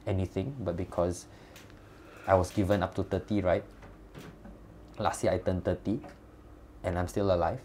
anything 0.10 0.56
but 0.64 0.76
because 0.76 1.28
I 2.26 2.34
was 2.36 2.50
given 2.52 2.82
up 2.84 2.96
to 2.96 3.04
30 3.04 3.42
right? 3.46 3.64
Last 4.98 5.24
year 5.24 5.32
I 5.34 5.38
turned 5.38 5.64
30 5.64 6.02
and 6.84 6.98
I'm 6.98 7.08
still 7.08 7.32
alive. 7.32 7.62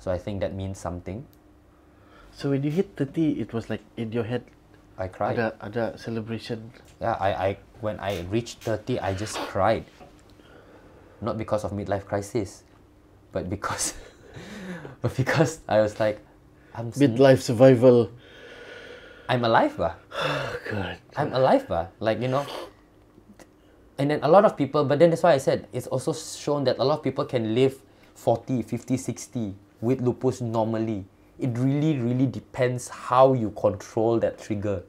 So 0.00 0.10
I 0.10 0.18
think 0.18 0.40
that 0.40 0.52
means 0.52 0.80
something 0.80 1.24
So 2.40 2.48
when 2.48 2.64
you 2.64 2.70
hit 2.72 2.96
30, 2.96 3.36
it 3.36 3.52
was 3.52 3.68
like 3.68 3.84
in 4.00 4.16
your 4.16 4.24
head, 4.24 4.48
I 4.96 5.12
cried 5.12 5.36
ada 5.36 5.52
ada 5.60 5.84
celebration. 6.00 6.72
yeah 6.96 7.20
I, 7.20 7.30
I 7.36 7.48
when 7.84 8.00
I 8.00 8.24
reached 8.32 8.64
30 8.64 8.96
I 8.96 9.12
just 9.12 9.36
cried 9.52 9.84
not 11.20 11.36
because 11.36 11.68
of 11.68 11.76
midlife 11.76 12.08
crisis 12.08 12.64
but 13.32 13.52
because 13.52 13.92
but 15.04 15.12
because 15.16 15.60
I 15.68 15.84
was 15.84 16.00
like 16.00 16.24
I'm 16.72 16.92
Midlife 16.96 17.44
survival. 17.44 18.08
I'm 19.28 19.44
alive 19.44 19.76
bah. 19.76 20.00
God. 20.70 20.96
I'm 21.20 21.36
alive, 21.36 21.68
bah. 21.68 21.92
Like, 22.00 22.24
you 22.24 22.28
know. 22.32 22.46
And 23.98 24.16
then 24.16 24.20
a 24.24 24.30
lot 24.30 24.48
of 24.48 24.56
people, 24.56 24.88
but 24.88 24.96
then 24.96 25.10
that's 25.10 25.26
why 25.26 25.36
I 25.36 25.42
said 25.42 25.68
it's 25.76 25.90
also 25.90 26.16
shown 26.16 26.64
that 26.64 26.80
a 26.80 26.84
lot 26.86 26.98
of 26.98 27.04
people 27.04 27.26
can 27.26 27.52
live 27.52 27.76
40, 28.14 28.62
50, 28.62 28.96
60 28.96 29.54
with 29.82 30.00
lupus 30.00 30.40
normally. 30.40 31.04
It 31.40 31.56
really, 31.56 31.98
really 31.98 32.26
depends 32.26 32.88
how 32.88 33.32
you 33.32 33.50
control 33.56 34.20
that 34.20 34.38
trigger 34.38 34.84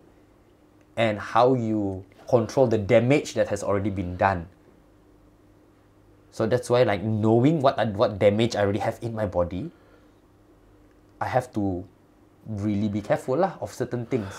and 0.97 1.17
how 1.17 1.53
you 1.53 2.03
control 2.27 2.67
the 2.67 2.77
damage 2.77 3.33
that 3.35 3.47
has 3.47 3.63
already 3.63 3.89
been 3.89 4.17
done. 4.17 4.47
So 6.31 6.45
that's 6.47 6.69
why, 6.69 6.83
like, 6.83 7.03
knowing 7.03 7.61
what 7.61 7.79
what 7.95 8.19
damage 8.19 8.55
I 8.55 8.61
already 8.63 8.79
have 8.79 8.99
in 9.01 9.15
my 9.15 9.25
body, 9.25 9.71
I 11.19 11.27
have 11.27 11.51
to 11.53 11.83
really 12.47 12.87
be 12.87 13.01
careful 13.01 13.37
lah 13.37 13.55
of 13.61 13.71
certain 13.71 14.05
things. 14.05 14.31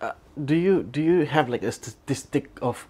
Uh, 0.00 0.12
do 0.38 0.54
you 0.54 0.82
do 0.82 1.02
you 1.02 1.26
have 1.26 1.48
like 1.50 1.62
a 1.62 1.72
statistic 1.72 2.50
of 2.62 2.86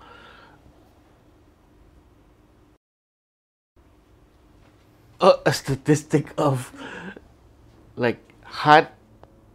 uh, 5.21 5.41
a 5.45 5.53
statistic 5.53 6.33
of 6.37 6.73
like 7.99 8.23
heart 8.47 8.95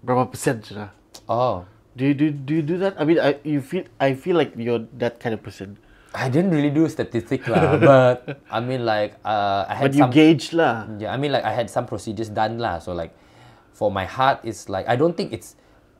berapa 0.04 0.28
persen 0.30 0.60
sudah? 0.62 0.92
Oh, 1.26 1.64
Do 1.94 2.10
you 2.10 2.18
do 2.18 2.34
do 2.34 2.58
you 2.58 2.66
do 2.66 2.82
that? 2.82 2.98
I 2.98 3.06
mean, 3.06 3.22
I 3.22 3.38
you 3.46 3.62
feel 3.62 3.86
I 4.02 4.18
feel 4.18 4.34
like 4.34 4.58
you're 4.58 4.82
that 4.98 5.22
kind 5.22 5.38
of 5.38 5.46
person. 5.46 5.78
I 6.10 6.26
didn't 6.30 6.50
really 6.50 6.74
do 6.74 6.90
statistic 6.90 7.46
lah, 7.46 7.78
but 7.90 8.42
I 8.50 8.58
mean 8.66 8.82
like 8.82 9.14
uh, 9.22 9.70
I 9.70 9.78
had 9.78 9.84
But 9.90 9.94
you 9.94 10.06
some. 10.06 10.14
gauge 10.14 10.58
lah. 10.58 10.90
Yeah, 10.98 11.14
I 11.14 11.18
mean 11.22 11.30
like 11.30 11.46
I 11.46 11.54
had 11.54 11.70
some 11.70 11.86
procedures 11.86 12.34
done 12.34 12.58
lah. 12.58 12.82
So 12.82 12.98
like, 12.98 13.14
for 13.78 13.94
my 13.94 14.10
heart, 14.10 14.42
it's 14.42 14.74
like 14.74 14.90
I 14.90 14.98
don't 14.98 15.14
think 15.14 15.38
it's, 15.38 15.54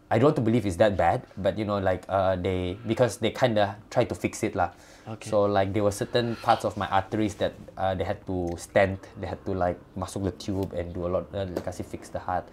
I 0.10 0.18
don't 0.18 0.34
want 0.34 0.42
to 0.42 0.46
believe 0.46 0.66
it's 0.66 0.82
that 0.82 0.98
bad. 0.98 1.30
But 1.38 1.62
you 1.62 1.66
know 1.70 1.78
like 1.78 2.10
uh, 2.10 2.42
they 2.42 2.78
because 2.90 3.22
they 3.22 3.30
kind 3.30 3.62
of 3.62 3.78
try 3.94 4.02
to 4.06 4.18
fix 4.18 4.42
it 4.42 4.58
lah. 4.58 4.74
Okay. 5.08 5.30
So 5.30 5.44
like 5.44 5.74
there 5.74 5.84
were 5.84 5.92
certain 5.92 6.36
parts 6.38 6.64
of 6.64 6.78
my 6.78 6.88
arteries 6.88 7.36
that 7.36 7.54
uh, 7.78 7.96
they 7.96 8.04
had 8.04 8.26
to 8.28 8.56
stent. 8.58 9.00
They 9.20 9.28
had 9.28 9.44
to 9.46 9.52
like 9.52 9.80
masuk 9.98 10.24
the 10.24 10.32
tube 10.32 10.74
and 10.74 10.94
do 10.94 11.08
a 11.08 11.10
lot. 11.20 11.28
Uh, 11.36 11.48
kasi 11.60 11.84
fix 11.84 12.10
the 12.10 12.20
heart 12.20 12.48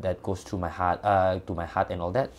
that 0.00 0.22
goes 0.22 0.46
through 0.46 0.60
my 0.62 0.70
heart 0.70 1.00
uh, 1.02 1.40
to 1.42 1.54
my 1.54 1.66
heart 1.66 1.90
and 1.90 2.00
all 2.00 2.12
that. 2.12 2.30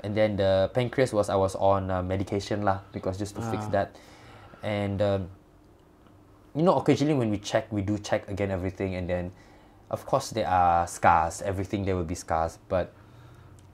And 0.00 0.16
then 0.16 0.36
the 0.36 0.70
pancreas 0.72 1.12
was 1.12 1.28
I 1.28 1.36
was 1.36 1.54
on 1.56 1.90
uh, 1.90 2.02
medication 2.02 2.62
lah 2.62 2.80
because 2.92 3.18
just 3.18 3.36
to 3.36 3.42
fix 3.42 3.66
that. 3.76 3.92
And 4.62 5.02
um, 5.02 5.28
you 6.58 6.62
know 6.62 6.74
occasionally 6.74 7.14
when 7.14 7.30
we 7.30 7.38
check 7.38 7.70
we 7.72 7.82
do 7.82 7.98
check 7.98 8.28
again 8.28 8.50
everything 8.50 8.94
and 8.94 9.08
then 9.08 9.30
of 9.90 10.04
course 10.06 10.30
there 10.30 10.48
are 10.48 10.86
scars 10.86 11.42
everything 11.42 11.84
there 11.84 11.96
will 11.96 12.08
be 12.08 12.14
scars 12.14 12.58
but 12.68 12.92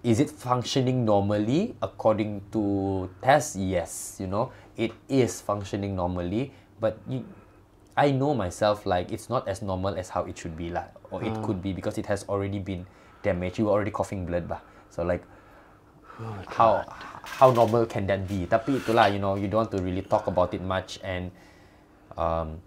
is 0.04 0.20
it 0.20 0.30
functioning 0.30 1.04
normally? 1.08 1.74
According 1.80 2.44
to 2.52 3.08
tests 3.24 3.56
yes 3.56 4.20
you 4.20 4.28
know. 4.28 4.52
It 4.76 4.92
is 5.08 5.40
functioning 5.40 5.96
normally 5.96 6.52
but 6.82 6.98
you, 7.08 7.24
i 7.96 8.10
know 8.10 8.34
myself 8.34 8.84
like 8.84 9.12
it's 9.14 9.30
not 9.30 9.46
as 9.46 9.62
normal 9.62 9.94
as 9.94 10.10
how 10.10 10.26
it 10.26 10.34
should 10.36 10.58
be 10.58 10.66
lah 10.68 10.82
or 11.14 11.22
it 11.22 11.30
could 11.46 11.62
be 11.62 11.72
because 11.72 11.96
it 11.96 12.06
has 12.06 12.26
already 12.26 12.58
been 12.58 12.84
damaged. 13.22 13.58
You 13.58 13.66
were 13.66 13.74
already 13.78 13.94
coughing 13.94 14.26
blood 14.26 14.50
bah 14.50 14.58
so 14.90 15.06
like 15.06 15.22
how 16.50 16.84
how 17.24 17.50
normal 17.50 17.86
can 17.86 18.06
that 18.06 18.26
be? 18.28 18.46
Tapi 18.46 18.78
itulah 18.82 19.10
you 19.10 19.18
know 19.18 19.34
you 19.38 19.48
don't 19.48 19.66
want 19.66 19.72
to 19.74 19.80
really 19.82 20.02
talk 20.02 20.26
about 20.26 20.54
it 20.54 20.62
much 20.62 20.98
and 21.02 21.30
um, 22.18 22.60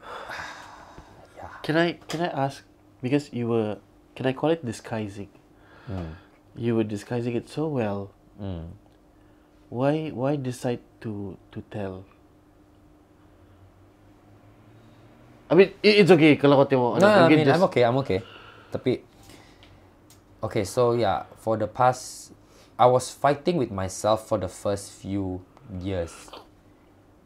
Can 1.64 1.76
I 1.80 1.96
can 2.08 2.20
I 2.28 2.28
ask 2.28 2.60
because 3.04 3.28
you 3.36 3.52
were 3.52 3.76
can 4.16 4.24
I 4.24 4.32
call 4.32 4.48
it 4.48 4.64
disguising? 4.64 5.28
You 6.56 6.72
were 6.80 6.88
disguising 6.88 7.36
it 7.36 7.52
so 7.52 7.68
well. 7.68 8.16
mm, 8.40 8.72
Why 9.68 10.08
why 10.08 10.40
decide 10.40 10.80
to 11.04 11.36
to 11.52 11.60
tell? 11.68 12.08
I 15.52 15.52
mean 15.52 15.76
it's 15.84 16.08
okay 16.08 16.40
kalau 16.40 16.64
kau 16.64 16.66
tengok. 16.66 16.92
No, 16.96 17.04
no, 17.04 17.20
I 17.26 17.28
mean, 17.28 17.44
just... 17.44 17.52
I'm 17.52 17.68
okay, 17.68 17.84
I'm 17.84 18.00
okay. 18.00 18.24
Tapi, 18.72 19.04
okay, 20.40 20.64
so 20.64 20.96
yeah, 20.96 21.28
for 21.36 21.60
the 21.60 21.68
past, 21.68 22.32
I 22.80 22.88
was 22.88 23.12
fighting 23.12 23.60
with 23.60 23.70
myself 23.70 24.24
for 24.24 24.40
the 24.40 24.48
first 24.48 24.96
few 24.98 25.44
years 25.78 26.32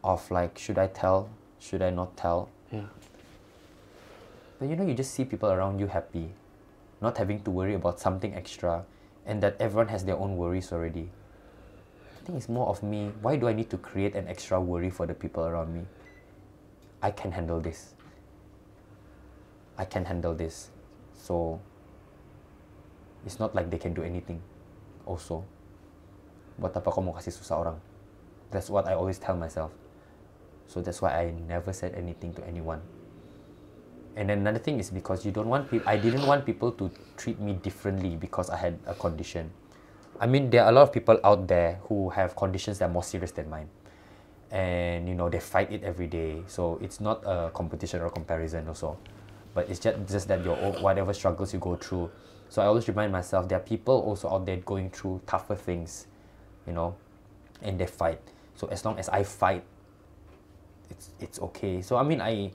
of 0.02 0.26
like, 0.34 0.58
should 0.58 0.76
I 0.76 0.90
tell? 0.90 1.30
Should 1.62 1.80
I 1.80 1.94
not 1.94 2.18
tell? 2.18 2.50
Yeah. 2.74 2.90
But 4.58 4.68
you 4.68 4.76
know, 4.76 4.86
you 4.86 4.94
just 4.94 5.14
see 5.14 5.24
people 5.24 5.50
around 5.50 5.78
you 5.78 5.86
happy, 5.86 6.34
not 7.00 7.16
having 7.16 7.42
to 7.42 7.50
worry 7.50 7.74
about 7.74 8.00
something 8.00 8.34
extra, 8.34 8.84
and 9.24 9.42
that 9.42 9.56
everyone 9.60 9.88
has 9.88 10.04
their 10.04 10.16
own 10.16 10.36
worries 10.36 10.72
already. 10.72 11.10
I 12.16 12.24
think 12.26 12.38
it's 12.38 12.48
more 12.48 12.66
of 12.66 12.82
me. 12.82 13.12
Why 13.22 13.36
do 13.36 13.46
I 13.46 13.52
need 13.52 13.70
to 13.70 13.78
create 13.78 14.16
an 14.16 14.26
extra 14.26 14.60
worry 14.60 14.90
for 14.90 15.06
the 15.06 15.14
people 15.14 15.46
around 15.46 15.72
me? 15.72 15.86
I 17.02 17.10
can 17.12 17.30
handle 17.30 17.60
this. 17.60 17.94
I 19.78 19.84
can 19.84 20.04
handle 20.04 20.34
this. 20.34 20.70
So 21.14 21.60
it's 23.24 23.38
not 23.38 23.54
like 23.54 23.70
they 23.70 23.78
can 23.78 23.94
do 23.94 24.02
anything. 24.02 24.42
Also, 25.06 25.44
buat 26.58 26.74
apa 26.74 26.90
kau 26.90 27.00
mau 27.00 27.14
kasih 27.14 27.30
susah 27.30 27.62
orang? 27.62 27.78
That's 28.50 28.66
what 28.66 28.90
I 28.90 28.98
always 28.98 29.22
tell 29.22 29.38
myself. 29.38 29.70
So 30.66 30.82
that's 30.82 31.00
why 31.00 31.14
I 31.14 31.30
never 31.46 31.72
said 31.72 31.94
anything 31.94 32.34
to 32.34 32.42
anyone. 32.44 32.82
And 34.18 34.28
then 34.28 34.38
another 34.42 34.58
thing 34.58 34.80
is 34.80 34.90
because 34.90 35.24
you 35.24 35.30
don't 35.30 35.46
want. 35.46 35.70
I 35.86 35.96
didn't 35.96 36.26
want 36.26 36.44
people 36.44 36.72
to 36.72 36.90
treat 37.16 37.38
me 37.38 37.52
differently 37.54 38.16
because 38.18 38.50
I 38.50 38.56
had 38.56 38.74
a 38.84 38.92
condition. 38.92 39.48
I 40.18 40.26
mean, 40.26 40.50
there 40.50 40.64
are 40.64 40.70
a 40.70 40.72
lot 40.72 40.82
of 40.82 40.92
people 40.92 41.20
out 41.22 41.46
there 41.46 41.78
who 41.86 42.10
have 42.10 42.34
conditions 42.34 42.80
that 42.80 42.86
are 42.86 42.92
more 42.92 43.04
serious 43.04 43.30
than 43.30 43.48
mine, 43.48 43.70
and 44.50 45.08
you 45.08 45.14
know 45.14 45.28
they 45.30 45.38
fight 45.38 45.70
it 45.70 45.84
every 45.84 46.08
day. 46.08 46.42
So 46.48 46.80
it's 46.82 46.98
not 46.98 47.22
a 47.22 47.54
competition 47.54 48.02
or 48.02 48.10
comparison 48.10 48.66
also, 48.66 48.98
but 49.54 49.70
it's 49.70 49.78
just 49.78 49.96
just 50.10 50.26
that 50.26 50.42
your 50.42 50.56
whatever 50.82 51.14
struggles 51.14 51.54
you 51.54 51.60
go 51.60 51.76
through. 51.76 52.10
So 52.50 52.60
I 52.60 52.66
always 52.66 52.88
remind 52.88 53.12
myself 53.12 53.46
there 53.46 53.58
are 53.58 53.62
people 53.62 54.02
also 54.02 54.28
out 54.34 54.46
there 54.46 54.56
going 54.56 54.90
through 54.90 55.22
tougher 55.28 55.54
things, 55.54 56.08
you 56.66 56.72
know, 56.72 56.96
and 57.62 57.78
they 57.78 57.86
fight. 57.86 58.18
So 58.56 58.66
as 58.66 58.84
long 58.84 58.98
as 58.98 59.08
I 59.10 59.22
fight, 59.22 59.62
it's 60.90 61.10
it's 61.20 61.38
okay. 61.38 61.82
So 61.82 61.94
I 61.96 62.02
mean 62.02 62.20
I 62.20 62.50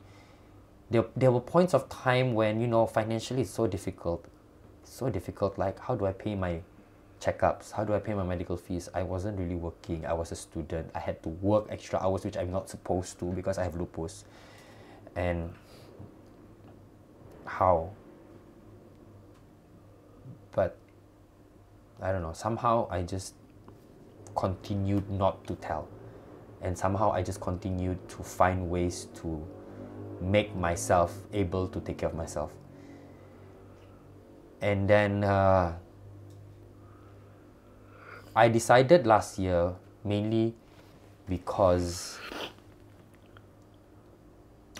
there, 0.89 1.05
there 1.15 1.31
were 1.31 1.39
points 1.39 1.73
of 1.73 1.89
time 1.89 2.33
when 2.33 2.59
you 2.61 2.67
know 2.67 2.85
financially 2.85 3.41
it's 3.41 3.51
so 3.51 3.67
difficult. 3.67 4.25
So 4.83 5.09
difficult 5.09 5.57
like 5.57 5.79
how 5.79 5.95
do 5.95 6.05
i 6.05 6.11
pay 6.11 6.35
my 6.35 6.61
checkups? 7.19 7.71
How 7.71 7.83
do 7.83 7.93
i 7.93 7.99
pay 7.99 8.13
my 8.13 8.23
medical 8.23 8.57
fees? 8.57 8.89
I 8.93 9.03
wasn't 9.03 9.39
really 9.39 9.55
working. 9.55 10.05
I 10.05 10.13
was 10.13 10.31
a 10.31 10.35
student. 10.35 10.91
I 10.93 10.99
had 10.99 11.23
to 11.23 11.29
work 11.29 11.67
extra 11.69 11.99
hours 11.99 12.25
which 12.25 12.37
i'm 12.37 12.51
not 12.51 12.69
supposed 12.69 13.19
to 13.19 13.25
because 13.25 13.57
i 13.57 13.63
have 13.63 13.75
lupus. 13.75 14.25
And 15.15 15.53
how? 17.45 17.91
But 20.51 20.77
i 22.01 22.11
don't 22.11 22.21
know. 22.21 22.33
Somehow 22.33 22.87
i 22.91 23.01
just 23.01 23.35
continued 24.35 25.09
not 25.09 25.45
to 25.47 25.55
tell. 25.55 25.87
And 26.61 26.77
somehow 26.77 27.11
i 27.11 27.23
just 27.23 27.39
continued 27.41 27.97
to 28.09 28.17
find 28.23 28.69
ways 28.69 29.07
to 29.15 29.43
make 30.23 30.55
myself 30.55 31.13
able 31.33 31.67
to 31.67 31.79
take 31.79 31.99
care 31.99 32.09
of 32.09 32.15
myself. 32.15 32.51
And 34.61 34.87
then 34.87 35.23
uh, 35.23 35.75
I 38.35 38.47
decided 38.47 39.05
last 39.05 39.37
year 39.37 39.75
mainly 40.03 40.55
because 41.27 42.17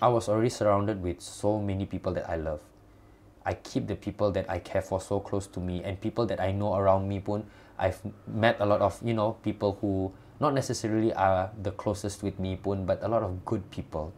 I 0.02 0.07
was 0.07 0.28
already 0.28 0.49
surrounded 0.49 1.02
with 1.02 1.22
so 1.22 1.60
many 1.60 1.86
people 1.86 2.14
that 2.14 2.30
I 2.30 2.36
love. 2.36 2.61
I 3.45 3.53
keep 3.53 3.88
the 3.88 3.95
people 3.95 4.32
that 4.32 4.49
I 4.49 4.60
care 4.60 4.82
for 4.82 5.02
so 5.02 5.20
close 5.20 5.48
to 5.48 5.60
me 5.60 5.84
and 5.84 5.99
people 5.99 6.26
that 6.28 6.40
I 6.40 6.52
know 6.52 6.76
around 6.76 7.07
me 7.07 7.20
pun 7.20 7.44
I've 7.78 7.99
met 8.26 8.57
a 8.60 8.65
lot 8.65 8.82
of 8.82 8.99
you 9.03 9.14
know 9.14 9.34
people 9.44 9.78
who 9.82 10.14
not 10.40 10.53
necessarily 10.53 11.14
are 11.14 11.52
the 11.61 11.72
closest 11.72 12.24
with 12.24 12.40
me 12.40 12.56
pun 12.56 12.86
but 12.86 13.03
a 13.03 13.07
lot 13.07 13.24
of 13.24 13.44
good 13.44 13.70
people 13.70 14.14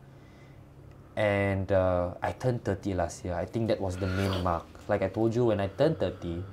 and 1.16 1.72
uh, 1.72 2.14
I 2.22 2.32
turned 2.34 2.64
30 2.64 2.94
last 2.94 3.24
year. 3.24 3.34
I 3.34 3.46
think 3.46 3.68
that 3.70 3.80
was 3.80 3.96
the 3.98 4.08
main 4.08 4.44
mark. 4.44 4.66
Like 4.88 5.02
I 5.02 5.08
told 5.08 5.34
you, 5.34 5.46
when 5.46 5.60
I 5.60 5.68
turned 5.68 6.00
30, 6.00 6.44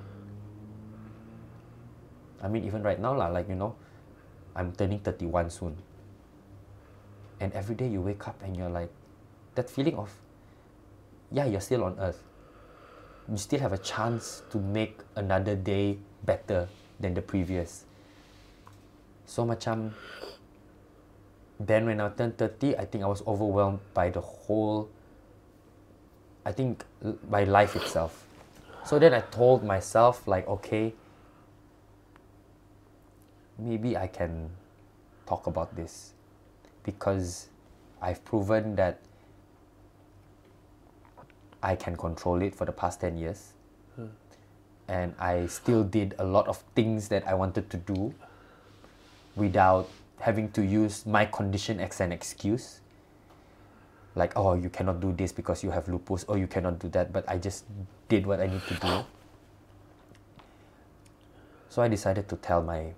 I 2.43 2.48
mean, 2.48 2.64
even 2.64 2.82
right 2.82 2.98
now, 2.98 3.14
lah, 3.14 3.28
like 3.28 3.48
you 3.48 3.55
know, 3.55 3.74
I'm 4.55 4.72
turning 4.72 5.01
31 5.01 5.51
soon. 5.51 5.76
And 7.40 7.52
every 7.55 7.74
day 7.74 7.89
you 7.89 8.01
wake 8.01 8.26
up 8.28 8.40
and 8.43 8.56
you're 8.56 8.70
like, 8.70 8.90
that 9.55 9.68
feeling 9.68 9.97
of, 9.97 10.10
yeah, 11.30 11.44
you're 11.44 11.60
still 11.60 11.84
on 11.84 11.98
earth. 11.98 12.22
You 13.28 13.36
still 13.36 13.60
have 13.60 13.72
a 13.72 13.78
chance 13.78 14.43
to 14.51 14.59
make 14.59 15.01
another 15.16 15.56
day 15.56 15.98
better 16.24 16.68
than 17.01 17.14
the 17.14 17.22
previous. 17.22 17.84
So 19.26 19.44
macam 19.44 19.94
then 21.66 21.86
when 21.86 22.01
I 22.01 22.09
turned 22.10 22.39
30, 22.39 22.76
I 22.76 22.84
think 22.84 23.05
I 23.05 23.06
was 23.06 23.22
overwhelmed 23.26 23.80
by 23.94 24.10
the 24.10 24.20
whole, 24.20 24.89
I 26.44 26.52
think, 26.52 26.84
by 27.28 27.44
life 27.44 27.76
itself. 27.76 28.26
So 28.84 28.98
then 28.98 29.14
I 29.14 29.20
told 29.20 29.62
myself, 29.62 30.26
like, 30.26 30.48
okay, 30.48 30.94
maybe 33.59 33.97
I 33.97 34.06
can 34.06 34.51
talk 35.26 35.47
about 35.47 35.76
this 35.76 36.12
because 36.82 37.48
I've 38.01 38.24
proven 38.24 38.74
that 38.76 38.98
I 41.62 41.76
can 41.76 41.97
control 41.97 42.43
it 42.43 42.55
for 42.55 42.64
the 42.64 42.72
past 42.72 43.01
10 43.01 43.16
years. 43.16 43.52
And 44.89 45.14
I 45.18 45.47
still 45.47 45.84
did 45.84 46.14
a 46.18 46.24
lot 46.24 46.48
of 46.48 46.59
things 46.74 47.09
that 47.09 47.26
I 47.26 47.34
wanted 47.34 47.70
to 47.70 47.76
do 47.76 48.12
without 49.36 49.89
having 50.23 50.49
to 50.53 50.62
use 50.65 51.05
my 51.05 51.24
condition 51.27 51.81
as 51.81 52.01
an 52.01 52.12
excuse. 52.12 52.81
Like, 54.15 54.32
oh, 54.36 54.55
you 54.55 54.70
cannot 54.70 55.01
do 55.01 55.12
this 55.12 55.32
because 55.32 55.65
you 55.65 55.70
have 55.70 55.89
lupus, 55.89 56.23
or 56.28 56.39
you 56.39 56.47
cannot 56.47 56.78
do 56.78 56.89
that, 56.90 57.12
but 57.12 57.28
I 57.28 57.39
just 57.39 57.65
did 58.09 58.24
what 58.24 58.39
I 58.40 58.47
need 58.47 58.62
to 58.69 58.74
do. 58.74 59.05
So 61.70 61.82
I 61.82 61.89
decided 61.89 62.28
to 62.28 62.36
tell 62.36 62.62
my 62.62 62.94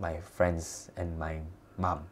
my 0.00 0.20
friends 0.20 0.90
and 0.96 1.18
my 1.18 1.40
mom. 1.76 2.04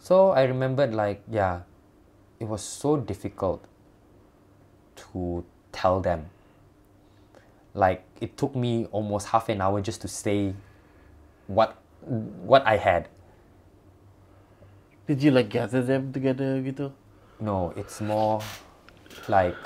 So 0.00 0.30
I 0.30 0.44
remembered 0.44 0.94
like, 0.94 1.22
yeah, 1.30 1.62
it 2.40 2.48
was 2.48 2.62
so 2.62 2.96
difficult 2.96 3.64
to 4.96 5.44
tell 5.70 6.00
them. 6.00 6.30
Like 7.74 8.02
it 8.20 8.36
took 8.36 8.56
me 8.56 8.86
almost 8.90 9.28
half 9.28 9.48
an 9.48 9.60
hour 9.60 9.80
just 9.80 10.00
to 10.02 10.08
say 10.08 10.54
what 11.46 11.76
what 12.44 12.66
I 12.66 12.76
had. 12.76 13.08
Did 15.06 15.22
you 15.22 15.30
like 15.30 15.50
gather 15.50 15.82
them 15.82 16.12
together 16.12 16.60
gitu? 16.64 16.92
No, 17.40 17.76
it's 17.76 18.00
more 18.00 18.40
like 19.28 19.56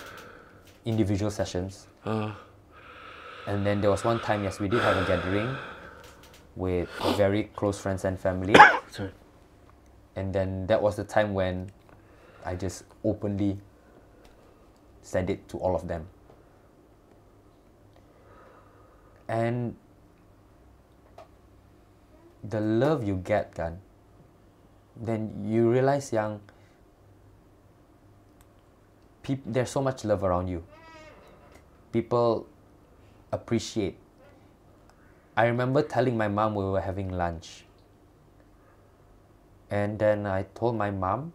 individual 0.85 1.31
sessions. 1.31 1.87
Uh, 2.03 2.35
And 3.49 3.65
then 3.65 3.81
there 3.81 3.89
was 3.91 4.05
one 4.05 4.21
time, 4.21 4.45
yes, 4.45 4.61
we 4.61 4.69
did 4.69 4.81
have 4.83 4.99
a 4.99 5.07
gathering 5.09 5.57
with 6.55 6.89
very 7.17 7.45
close 7.57 7.81
friends 7.81 8.05
and 8.05 8.21
family. 8.21 8.53
sorry. 8.91 9.11
And 10.17 10.35
then 10.35 10.67
that 10.67 10.83
was 10.83 10.97
the 10.97 11.05
time 11.05 11.33
when 11.33 11.71
I 12.45 12.57
just 12.57 12.85
openly 13.03 13.57
said 15.01 15.31
it 15.31 15.49
to 15.49 15.57
all 15.57 15.75
of 15.75 15.89
them. 15.89 16.05
And 19.29 19.77
the 22.43 22.61
love 22.61 23.03
you 23.03 23.17
get 23.19 23.55
kan, 23.55 23.81
then 24.95 25.47
you 25.47 25.71
realize 25.71 26.13
yang 26.13 26.41
peop- 29.23 29.47
there's 29.47 29.71
so 29.71 29.83
much 29.83 30.05
love 30.05 30.23
around 30.23 30.49
you. 30.49 30.63
People 31.93 32.47
appreciate. 33.33 33.97
I 35.37 35.47
remember 35.47 35.83
telling 35.83 36.17
my 36.17 36.29
mom 36.29 36.55
we 36.55 36.65
were 36.65 36.83
having 36.83 37.15
lunch. 37.15 37.65
And 39.71 39.99
then 39.99 40.27
I 40.27 40.49
told 40.55 40.77
my 40.77 40.91
mom 40.91 41.33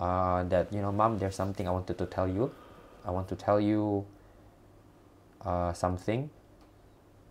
uh, 0.00 0.42
that, 0.44 0.72
you 0.72 0.80
know, 0.80 0.90
mom, 0.90 1.18
there's 1.18 1.36
something 1.36 1.68
I 1.68 1.70
wanted 1.70 1.98
to 1.98 2.06
tell 2.06 2.26
you. 2.26 2.50
I 3.04 3.10
want 3.10 3.28
to 3.28 3.36
tell 3.36 3.60
you 3.60 4.06
uh, 5.44 5.72
something. 5.72 6.30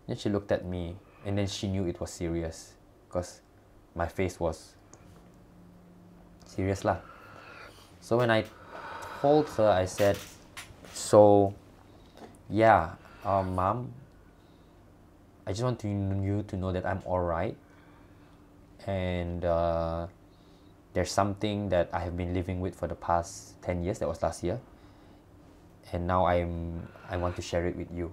Then 0.07 0.17
she 0.17 0.29
looked 0.29 0.51
at 0.51 0.65
me 0.65 0.95
and 1.25 1.37
then 1.37 1.47
she 1.47 1.67
knew 1.67 1.85
it 1.85 1.99
was 1.99 2.11
serious 2.11 2.73
because 3.07 3.41
my 3.95 4.07
face 4.07 4.39
was 4.39 4.75
serious 6.45 6.83
lah. 6.83 6.97
So 8.01 8.17
when 8.17 8.29
I 8.29 8.45
told 9.21 9.47
her, 9.55 9.69
I 9.69 9.85
said, 9.85 10.17
so 10.91 11.53
yeah, 12.49 12.95
um, 13.23 13.55
mom, 13.55 13.93
I 15.47 15.51
just 15.51 15.63
want 15.63 15.83
you 15.83 16.43
to 16.47 16.55
know 16.55 16.71
that 16.71 16.85
I'm 16.85 17.01
alright. 17.05 17.55
And 18.85 19.45
uh, 19.45 20.07
there's 20.93 21.11
something 21.11 21.69
that 21.69 21.89
I 21.93 21.99
have 21.99 22.17
been 22.17 22.33
living 22.33 22.59
with 22.59 22.75
for 22.75 22.87
the 22.87 22.95
past 22.95 23.61
10 23.63 23.83
years, 23.83 23.99
that 23.99 24.07
was 24.07 24.21
last 24.21 24.43
year. 24.43 24.59
And 25.91 26.07
now 26.07 26.25
I'm, 26.25 26.87
I 27.09 27.17
want 27.17 27.35
to 27.37 27.41
share 27.41 27.65
it 27.67 27.75
with 27.75 27.87
you. 27.93 28.11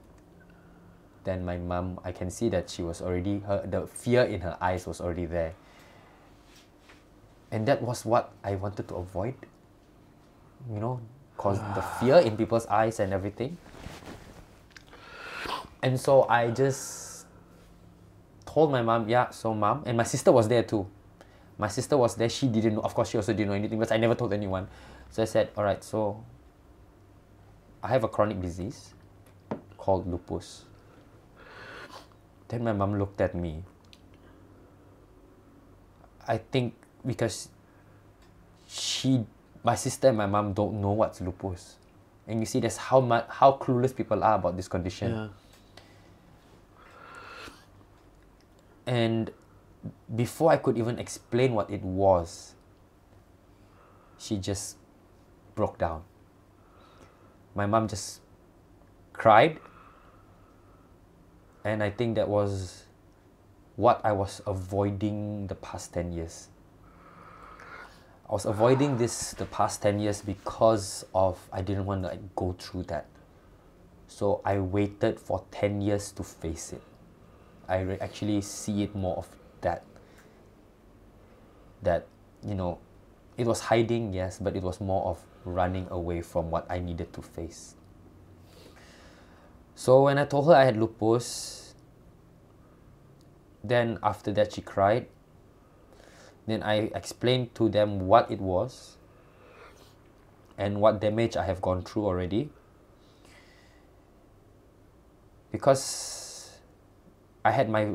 Then 1.30 1.44
my 1.44 1.58
mom, 1.58 2.00
I 2.02 2.10
can 2.10 2.28
see 2.28 2.48
that 2.48 2.68
she 2.68 2.82
was 2.82 3.00
already, 3.00 3.38
her, 3.46 3.64
the 3.64 3.86
fear 3.86 4.22
in 4.22 4.40
her 4.40 4.58
eyes 4.60 4.84
was 4.84 5.00
already 5.00 5.26
there. 5.26 5.54
And 7.52 7.68
that 7.68 7.80
was 7.80 8.04
what 8.04 8.32
I 8.42 8.56
wanted 8.56 8.88
to 8.88 8.96
avoid. 8.96 9.36
You 10.68 10.80
know, 10.80 11.00
cause 11.36 11.60
the 11.76 11.82
fear 12.00 12.16
in 12.16 12.36
people's 12.36 12.66
eyes 12.66 12.98
and 12.98 13.12
everything. 13.12 13.56
And 15.84 16.00
so 16.00 16.26
I 16.28 16.50
just 16.50 17.26
told 18.44 18.72
my 18.72 18.82
mom, 18.82 19.08
yeah, 19.08 19.30
so 19.30 19.54
mom, 19.54 19.84
and 19.86 19.96
my 19.96 20.02
sister 20.02 20.32
was 20.32 20.48
there 20.48 20.64
too. 20.64 20.84
My 21.58 21.68
sister 21.68 21.96
was 21.96 22.16
there, 22.16 22.28
she 22.28 22.48
didn't 22.48 22.74
know, 22.74 22.80
of 22.80 22.92
course, 22.92 23.10
she 23.10 23.18
also 23.18 23.32
didn't 23.32 23.50
know 23.50 23.54
anything 23.54 23.78
because 23.78 23.92
I 23.92 23.98
never 23.98 24.16
told 24.16 24.32
anyone. 24.32 24.66
So 25.10 25.22
I 25.22 25.26
said, 25.26 25.50
all 25.56 25.62
right, 25.62 25.84
so 25.84 26.24
I 27.84 27.86
have 27.86 28.02
a 28.02 28.08
chronic 28.08 28.42
disease 28.42 28.94
called 29.78 30.10
lupus. 30.10 30.64
Then 32.50 32.64
my 32.64 32.72
mom 32.72 32.98
looked 32.98 33.20
at 33.20 33.32
me. 33.34 33.62
I 36.26 36.38
think 36.38 36.74
because 37.06 37.48
she, 38.68 39.24
my 39.62 39.76
sister 39.76 40.08
and 40.08 40.18
my 40.18 40.26
mom 40.26 40.52
don't 40.52 40.80
know 40.80 40.90
what's 40.90 41.20
lupus. 41.20 41.76
And 42.26 42.40
you 42.40 42.46
see, 42.46 42.58
that's 42.58 42.76
how 42.76 43.00
much, 43.00 43.26
how 43.28 43.52
clueless 43.52 43.94
people 43.94 44.22
are 44.24 44.34
about 44.34 44.56
this 44.56 44.66
condition. 44.66 45.10
Yeah. 45.12 45.28
And 48.86 49.30
before 50.16 50.50
I 50.50 50.56
could 50.56 50.76
even 50.76 50.98
explain 50.98 51.54
what 51.54 51.70
it 51.70 51.82
was, 51.82 52.54
she 54.18 54.38
just 54.38 54.76
broke 55.54 55.78
down. 55.78 56.02
My 57.54 57.66
mom 57.66 57.86
just 57.86 58.20
cried 59.12 59.60
And 61.64 61.82
I 61.82 61.90
think 61.90 62.16
that 62.16 62.28
was 62.28 62.84
what 63.76 64.00
I 64.04 64.12
was 64.12 64.40
avoiding 64.46 65.46
the 65.46 65.54
past 65.54 65.92
10 65.94 66.12
years. 66.12 66.48
I 68.28 68.32
was 68.32 68.46
avoiding 68.46 68.96
this 68.98 69.32
the 69.32 69.46
past 69.46 69.82
10 69.82 69.98
years 69.98 70.22
because 70.22 71.04
of 71.14 71.38
I 71.52 71.62
didn't 71.62 71.84
want 71.84 72.02
to 72.02 72.08
like, 72.08 72.34
go 72.36 72.54
through 72.58 72.84
that. 72.84 73.06
So 74.06 74.40
I 74.44 74.58
waited 74.58 75.18
for 75.18 75.44
10 75.50 75.80
years 75.80 76.12
to 76.12 76.22
face 76.22 76.72
it. 76.72 76.82
I 77.68 77.80
re- 77.80 77.98
actually 78.00 78.40
see 78.42 78.82
it 78.82 78.94
more 78.94 79.16
of 79.16 79.28
that. 79.60 79.84
That, 81.82 82.06
you 82.46 82.54
know, 82.54 82.78
it 83.36 83.46
was 83.46 83.60
hiding, 83.60 84.12
yes, 84.12 84.38
but 84.38 84.54
it 84.56 84.62
was 84.62 84.80
more 84.80 85.06
of 85.06 85.24
running 85.44 85.86
away 85.90 86.20
from 86.22 86.50
what 86.50 86.66
I 86.70 86.78
needed 86.78 87.12
to 87.14 87.22
face. 87.22 87.74
So 89.80 90.02
when 90.02 90.18
I 90.18 90.26
told 90.26 90.44
her 90.48 90.52
I 90.52 90.66
had 90.66 90.76
lupus, 90.76 91.72
then 93.64 93.98
after 94.02 94.30
that 94.32 94.52
she 94.52 94.60
cried. 94.60 95.06
Then 96.46 96.62
I 96.62 96.92
explained 96.94 97.54
to 97.54 97.70
them 97.70 98.06
what 98.06 98.30
it 98.30 98.42
was 98.42 98.98
and 100.58 100.82
what 100.82 101.00
damage 101.00 101.34
I 101.34 101.46
have 101.46 101.62
gone 101.62 101.80
through 101.80 102.04
already. 102.04 102.50
Because 105.50 106.58
I 107.42 107.50
had 107.50 107.70
my 107.70 107.94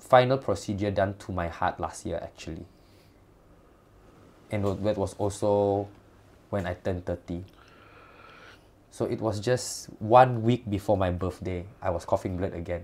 final 0.00 0.38
procedure 0.38 0.90
done 0.90 1.18
to 1.18 1.32
my 1.32 1.48
heart 1.48 1.78
last 1.78 2.06
year 2.06 2.18
actually. 2.22 2.64
And 4.50 4.64
tha- 4.64 4.76
that 4.76 4.96
was 4.96 5.12
also 5.18 5.86
when 6.48 6.66
I 6.66 6.72
turned 6.72 7.04
30. 7.04 7.44
So 8.98 9.06
it 9.06 9.22
was 9.22 9.38
just 9.38 9.86
one 10.02 10.42
week 10.42 10.66
before 10.68 10.98
my 10.98 11.14
birthday, 11.14 11.62
I 11.78 11.90
was 11.90 12.04
coughing 12.04 12.36
blood 12.36 12.50
again. 12.52 12.82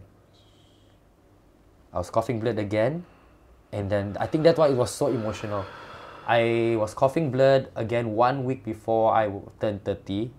I 1.93 1.99
was 1.99 2.09
coughing 2.09 2.39
blood 2.39 2.57
again, 2.57 3.03
and 3.73 3.91
then 3.91 4.16
I 4.20 4.31
think 4.31 4.45
that's 4.45 4.57
why 4.57 4.69
it 4.69 4.78
was 4.78 4.95
so 4.95 5.09
emotional. 5.09 5.66
I 6.24 6.77
was 6.78 6.95
coughing 6.95 7.32
blood 7.32 7.66
again 7.74 8.15
one 8.15 8.45
week 8.45 8.62
before 8.62 9.11
I 9.11 9.27
turned 9.59 9.82
30, 9.82 10.31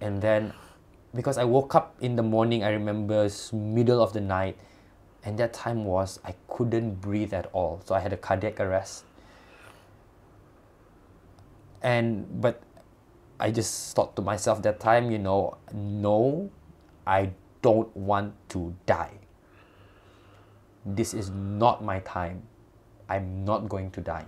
and 0.00 0.20
then 0.20 0.52
because 1.14 1.38
I 1.38 1.44
woke 1.44 1.76
up 1.76 1.94
in 2.00 2.16
the 2.16 2.26
morning, 2.26 2.64
I 2.64 2.70
remember 2.70 3.30
middle 3.52 4.02
of 4.02 4.14
the 4.14 4.20
night, 4.20 4.58
and 5.22 5.38
that 5.38 5.52
time 5.52 5.84
was 5.84 6.18
I 6.24 6.34
couldn't 6.48 7.00
breathe 7.00 7.32
at 7.32 7.46
all, 7.52 7.80
so 7.86 7.94
I 7.94 8.00
had 8.00 8.12
a 8.12 8.18
cardiac 8.18 8.58
arrest. 8.58 9.04
And 11.82 12.26
but 12.42 12.58
I 13.38 13.50
just 13.50 13.94
thought 13.96 14.14
to 14.16 14.22
myself 14.22 14.62
that 14.62 14.80
time, 14.80 15.10
you 15.10 15.18
know, 15.18 15.56
no, 15.72 16.50
I 17.06 17.30
don't 17.62 17.94
want 17.96 18.34
to 18.50 18.74
die. 18.86 19.12
This 20.86 21.14
is 21.14 21.30
not 21.30 21.82
my 21.82 22.00
time. 22.00 22.42
I'm 23.08 23.44
not 23.44 23.68
going 23.68 23.90
to 23.92 24.00
die. 24.00 24.26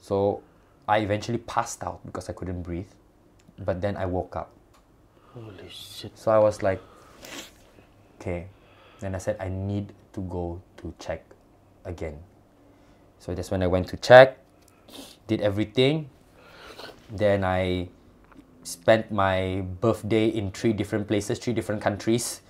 So 0.00 0.42
I 0.86 0.98
eventually 0.98 1.38
passed 1.38 1.82
out 1.82 2.04
because 2.06 2.28
I 2.28 2.32
couldn't 2.32 2.62
breathe. 2.62 2.88
But 3.58 3.80
then 3.80 3.96
I 3.96 4.06
woke 4.06 4.36
up. 4.36 4.50
Holy 5.34 5.68
shit. 5.68 6.16
So 6.16 6.30
I 6.30 6.38
was 6.38 6.62
like, 6.62 6.80
okay. 8.20 8.46
Then 9.00 9.14
I 9.14 9.18
said, 9.18 9.36
I 9.40 9.48
need 9.48 9.92
to 10.12 10.20
go 10.22 10.60
to 10.78 10.94
check 10.98 11.24
again. 11.84 12.18
So 13.18 13.34
that's 13.34 13.50
when 13.50 13.62
I 13.62 13.66
went 13.66 13.88
to 13.88 13.96
check, 13.96 14.38
did 15.26 15.40
everything. 15.40 16.10
Then 17.10 17.44
I 17.44 17.88
spent 18.62 19.10
my 19.10 19.64
birthday 19.80 20.28
in 20.28 20.50
three 20.50 20.72
different 20.72 21.06
places, 21.06 21.38
three 21.38 21.52
different 21.52 21.80
countries 21.80 22.42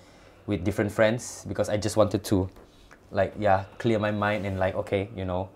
with 0.45 0.63
different 0.63 0.91
friends 0.91 1.45
because 1.47 1.69
I 1.69 1.77
just 1.77 1.97
wanted 1.97 2.23
to, 2.25 2.49
like, 3.11 3.33
yeah, 3.37 3.65
clear 3.77 3.99
my 3.99 4.11
mind 4.11 4.45
and, 4.45 4.57
like, 4.59 4.75
okay, 4.75 5.09
you 5.15 5.25
know, 5.25 5.49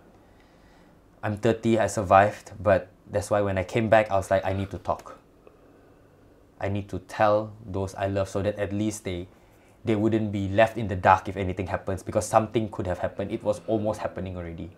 I'm 1.24 1.38
30, 1.38 1.80
I 1.80 1.88
survived, 1.88 2.52
but 2.62 2.90
that's 3.10 3.30
why 3.30 3.42
when 3.42 3.58
I 3.58 3.64
came 3.64 3.90
back, 3.90 4.12
I 4.12 4.16
was 4.16 4.30
like, 4.30 4.46
I 4.46 4.54
need 4.54 4.72
to 4.72 4.78
talk. 4.78 5.18
I 6.60 6.70
need 6.70 6.88
to 6.90 7.00
tell 7.00 7.54
those 7.66 7.96
I 7.96 8.08
love 8.08 8.30
so 8.30 8.42
that 8.44 8.60
at 8.60 8.72
least 8.72 9.04
they 9.04 9.28
they 9.84 9.96
wouldn't 9.96 10.32
be 10.32 10.48
left 10.48 10.78
in 10.78 10.88
the 10.88 10.96
dark 10.96 11.28
if 11.28 11.36
anything 11.36 11.66
happens 11.66 12.04
because 12.04 12.28
something 12.28 12.70
could 12.70 12.86
have 12.86 13.00
happened. 13.00 13.32
It 13.32 13.44
was 13.44 13.62
almost 13.66 14.00
happening 14.00 14.38
already. 14.38 14.70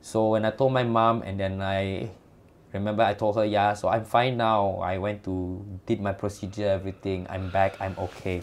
So 0.00 0.30
when 0.30 0.44
I 0.44 0.50
told 0.50 0.72
my 0.72 0.84
mom 0.84 1.22
and 1.22 1.38
then 1.38 1.60
I 1.60 2.10
remember 2.72 3.02
I 3.02 3.14
told 3.14 3.36
her, 3.36 3.44
yeah, 3.44 3.74
so 3.74 3.88
I'm 3.88 4.04
fine 4.04 4.36
now. 4.36 4.78
I 4.82 4.98
went 4.98 5.24
to 5.24 5.64
did 5.86 6.00
my 6.00 6.12
procedure, 6.12 6.68
everything. 6.68 7.26
I'm 7.28 7.50
back. 7.50 7.80
I'm 7.80 7.96
okay. 7.98 8.42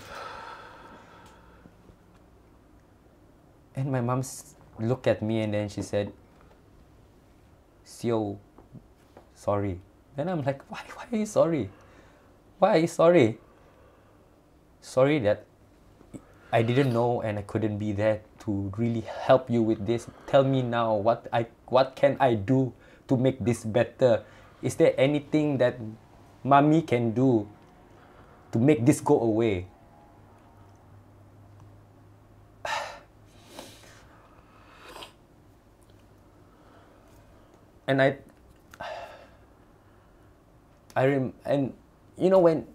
And 3.75 3.91
my 3.91 4.01
mom 4.01 4.23
looked 4.79 5.07
at 5.07 5.21
me 5.21 5.41
and 5.41 5.53
then 5.53 5.69
she 5.69 5.81
said, 5.81 6.11
Sio, 7.85 8.37
sorry. 9.33 9.79
Then 10.15 10.29
I'm 10.29 10.43
like, 10.43 10.63
why, 10.69 10.81
why 10.95 11.05
are 11.11 11.17
you 11.17 11.25
sorry? 11.25 11.69
Why 12.59 12.77
are 12.77 12.79
you 12.79 12.87
sorry? 12.87 13.37
Sorry 14.79 15.19
that 15.19 15.45
I 16.51 16.61
didn't 16.61 16.93
know 16.93 17.21
and 17.21 17.37
I 17.37 17.41
couldn't 17.41 17.77
be 17.77 17.91
there 17.91 18.21
to 18.45 18.71
really 18.77 19.01
help 19.01 19.49
you 19.49 19.65
with 19.65 19.85
this. 19.85 20.07
Tell 20.29 20.45
me 20.45 20.61
now 20.61 20.93
what 20.93 21.25
I 21.33 21.49
what 21.65 21.97
can 21.97 22.15
I 22.21 22.37
do 22.37 22.71
to 23.09 23.17
make 23.17 23.41
this 23.41 23.65
better? 23.65 24.21
Is 24.61 24.77
there 24.77 24.93
anything 24.97 25.57
that 25.57 25.81
mommy 26.45 26.85
can 26.85 27.11
do 27.11 27.49
to 28.53 28.59
make 28.61 28.85
this 28.85 29.01
go 29.01 29.19
away? 29.19 29.65
and 37.89 38.01
I 38.01 38.17
I 40.95 41.05
rem- 41.09 41.33
and 41.43 41.73
you 42.15 42.29
know 42.29 42.39
when 42.39 42.69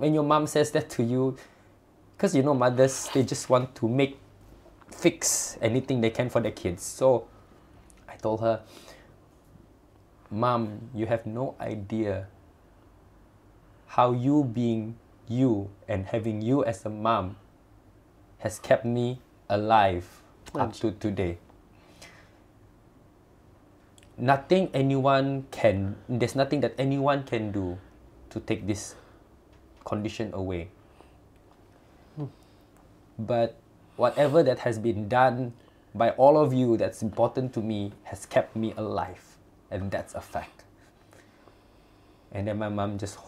when 0.00 0.16
your 0.16 0.24
mom 0.24 0.48
says 0.48 0.72
that 0.72 0.88
to 0.96 1.04
you 1.04 1.36
because 2.16 2.34
you 2.34 2.42
know 2.42 2.54
mothers 2.54 3.10
they 3.12 3.22
just 3.22 3.50
want 3.52 3.74
to 3.76 3.88
make 3.88 4.23
fix 4.94 5.58
anything 5.60 6.00
they 6.00 6.10
can 6.10 6.30
for 6.30 6.40
their 6.40 6.52
kids. 6.54 6.82
So 6.82 7.26
I 8.08 8.16
told 8.16 8.40
her 8.40 8.62
mom 10.30 10.90
you 10.94 11.06
have 11.06 11.26
no 11.26 11.54
idea 11.60 12.26
how 13.86 14.12
you 14.12 14.44
being 14.44 14.96
you 15.28 15.70
and 15.88 16.06
having 16.06 16.42
you 16.42 16.64
as 16.64 16.84
a 16.84 16.90
mom 16.90 17.36
has 18.38 18.58
kept 18.58 18.84
me 18.84 19.20
alive 19.48 20.22
up 20.54 20.72
to 20.74 20.90
today. 20.92 21.38
Nothing 24.16 24.70
anyone 24.74 25.46
can 25.50 25.96
there's 26.08 26.34
nothing 26.34 26.60
that 26.60 26.74
anyone 26.78 27.24
can 27.24 27.50
do 27.50 27.78
to 28.30 28.40
take 28.40 28.66
this 28.66 28.94
condition 29.84 30.30
away. 30.34 30.68
Hmm. 32.16 32.30
But 33.18 33.58
whatever 33.96 34.42
that 34.42 34.60
has 34.60 34.78
been 34.78 35.08
done 35.08 35.52
by 35.94 36.10
all 36.10 36.36
of 36.36 36.52
you 36.52 36.76
that's 36.76 37.02
important 37.02 37.52
to 37.54 37.60
me 37.60 37.92
has 38.04 38.26
kept 38.26 38.56
me 38.56 38.74
alive. 38.76 39.36
And 39.70 39.90
that's 39.90 40.14
a 40.14 40.20
fact. 40.20 40.64
And 42.32 42.48
then 42.48 42.58
my 42.58 42.68
mom 42.68 42.98
just 42.98 43.18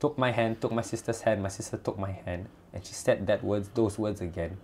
took 0.00 0.18
my 0.18 0.30
hand 0.30 0.60
took 0.60 0.72
my 0.72 0.82
sister's 0.82 1.22
hand. 1.22 1.42
My 1.42 1.48
sister 1.48 1.76
took 1.76 1.98
my 1.98 2.12
hand 2.12 2.48
and 2.72 2.84
she 2.84 2.92
said 2.92 3.26
that 3.26 3.44
words 3.44 3.68
those 3.74 3.98
words 3.98 4.20
again. 4.20 4.56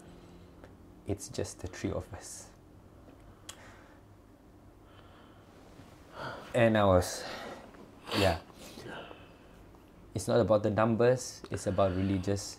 It's 1.06 1.28
just 1.28 1.60
the 1.60 1.66
three 1.66 1.90
of 1.90 2.04
us. 2.14 2.46
And 6.54 6.76
I 6.76 6.84
was, 6.84 7.24
yeah. 8.18 8.38
It's 10.14 10.28
not 10.28 10.40
about 10.40 10.62
the 10.62 10.70
numbers. 10.70 11.40
It's 11.50 11.66
about 11.66 11.92
just 12.22 12.58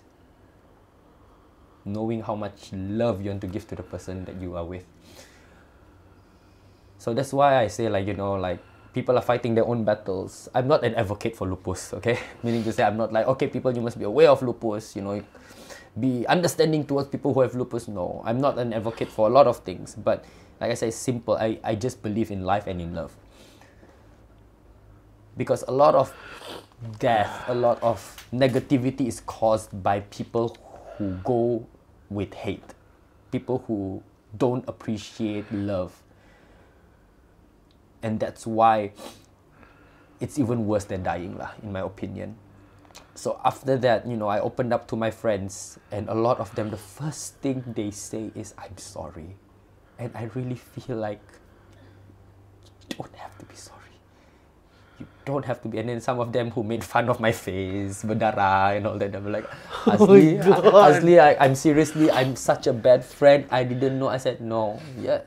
knowing 1.85 2.21
how 2.21 2.35
much 2.35 2.71
love 2.73 3.21
you 3.21 3.29
want 3.29 3.41
to 3.41 3.47
give 3.47 3.67
to 3.67 3.75
the 3.75 3.83
person 3.83 4.25
that 4.25 4.35
you 4.41 4.55
are 4.55 4.65
with. 4.65 4.85
So 6.97 7.13
that's 7.13 7.33
why 7.33 7.59
I 7.59 7.67
say 7.67 7.89
like 7.89 8.07
you 8.07 8.13
know 8.13 8.33
like 8.35 8.59
people 8.93 9.17
are 9.17 9.21
fighting 9.21 9.55
their 9.55 9.65
own 9.65 9.83
battles. 9.83 10.47
I'm 10.53 10.67
not 10.67 10.83
an 10.83 10.95
advocate 10.95 11.35
for 11.35 11.47
lupus, 11.47 11.93
okay? 11.95 12.19
Meaning 12.43 12.63
to 12.63 12.71
say 12.71 12.83
I'm 12.83 12.97
not 12.97 13.11
like 13.11 13.27
okay 13.27 13.47
people 13.47 13.75
you 13.75 13.81
must 13.81 13.99
be 13.99 14.05
aware 14.05 14.29
of 14.29 14.41
lupus, 14.41 14.95
you 14.95 15.01
know, 15.01 15.21
be 15.99 16.25
understanding 16.27 16.85
towards 16.85 17.09
people 17.09 17.33
who 17.33 17.41
have 17.41 17.55
lupus. 17.55 17.87
No, 17.87 18.21
I'm 18.25 18.39
not 18.39 18.57
an 18.57 18.73
advocate 18.73 19.11
for 19.11 19.27
a 19.27 19.31
lot 19.31 19.47
of 19.47 19.59
things, 19.59 19.95
but 19.95 20.23
like 20.61 20.71
I 20.71 20.75
say, 20.75 20.91
simple. 20.91 21.35
I, 21.35 21.59
I 21.63 21.75
just 21.75 22.01
believe 22.01 22.31
in 22.31 22.45
life 22.45 22.67
and 22.67 22.79
in 22.79 22.95
love 22.95 23.13
because 25.37 25.63
a 25.67 25.71
lot 25.71 25.95
of 25.95 26.13
death, 26.99 27.45
a 27.47 27.53
lot 27.53 27.81
of 27.81 27.99
negativity 28.33 29.07
is 29.07 29.21
caused 29.21 29.83
by 29.83 29.99
people 30.01 30.57
who 30.97 31.13
go 31.23 31.65
with 32.13 32.33
hate, 32.33 32.73
people 33.31 33.63
who 33.67 34.03
don't 34.37 34.63
appreciate 34.67 35.51
love. 35.51 36.01
And 38.01 38.19
that's 38.19 38.45
why 38.45 38.91
it's 40.19 40.37
even 40.37 40.67
worse 40.67 40.85
than 40.85 41.03
dying, 41.03 41.37
lah, 41.37 41.51
in 41.61 41.71
my 41.71 41.81
opinion. 41.81 42.35
so 43.15 43.39
after 43.43 43.77
that, 43.77 44.07
you 44.07 44.15
know, 44.17 44.27
I 44.27 44.39
opened 44.39 44.73
up 44.73 44.87
to 44.89 44.95
my 44.95 45.11
friends, 45.11 45.79
and 45.91 46.09
a 46.09 46.13
lot 46.13 46.39
of 46.39 46.53
them, 46.55 46.69
the 46.69 46.77
first 46.77 47.35
thing 47.37 47.63
they 47.75 47.91
say 47.91 48.31
is, 48.35 48.53
I'm 48.57 48.77
sorry. 48.77 49.35
And 49.99 50.11
I 50.15 50.29
really 50.33 50.55
feel 50.55 50.97
like 50.97 51.21
you 52.89 52.97
don't 52.97 53.15
have 53.15 53.37
to 53.39 53.45
be 53.45 53.55
sorry. 53.55 53.72
Don't 55.25 55.45
have 55.45 55.61
to 55.63 55.67
be. 55.67 55.79
And 55.79 55.89
then 55.89 56.01
some 56.01 56.19
of 56.19 56.31
them 56.31 56.51
who 56.51 56.63
made 56.63 56.83
fun 56.83 57.09
of 57.09 57.19
my 57.19 57.31
face, 57.31 58.03
berdarah 58.03 58.75
and 58.77 58.87
all 58.87 58.97
that, 58.97 59.11
they 59.11 59.19
were 59.19 59.31
like, 59.31 59.47
oh 59.87 59.91
Hazli, 59.91 60.43
God. 60.43 60.63
Hazli, 60.63 61.19
I, 61.19 61.37
I'm 61.39 61.55
seriously, 61.55 62.11
I'm 62.11 62.35
such 62.35 62.67
a 62.67 62.73
bad 62.73 63.05
friend. 63.05 63.45
I 63.51 63.63
didn't 63.63 63.99
know. 63.99 64.07
I 64.07 64.17
said, 64.17 64.41
no, 64.41 64.79
yeah, 64.99 65.21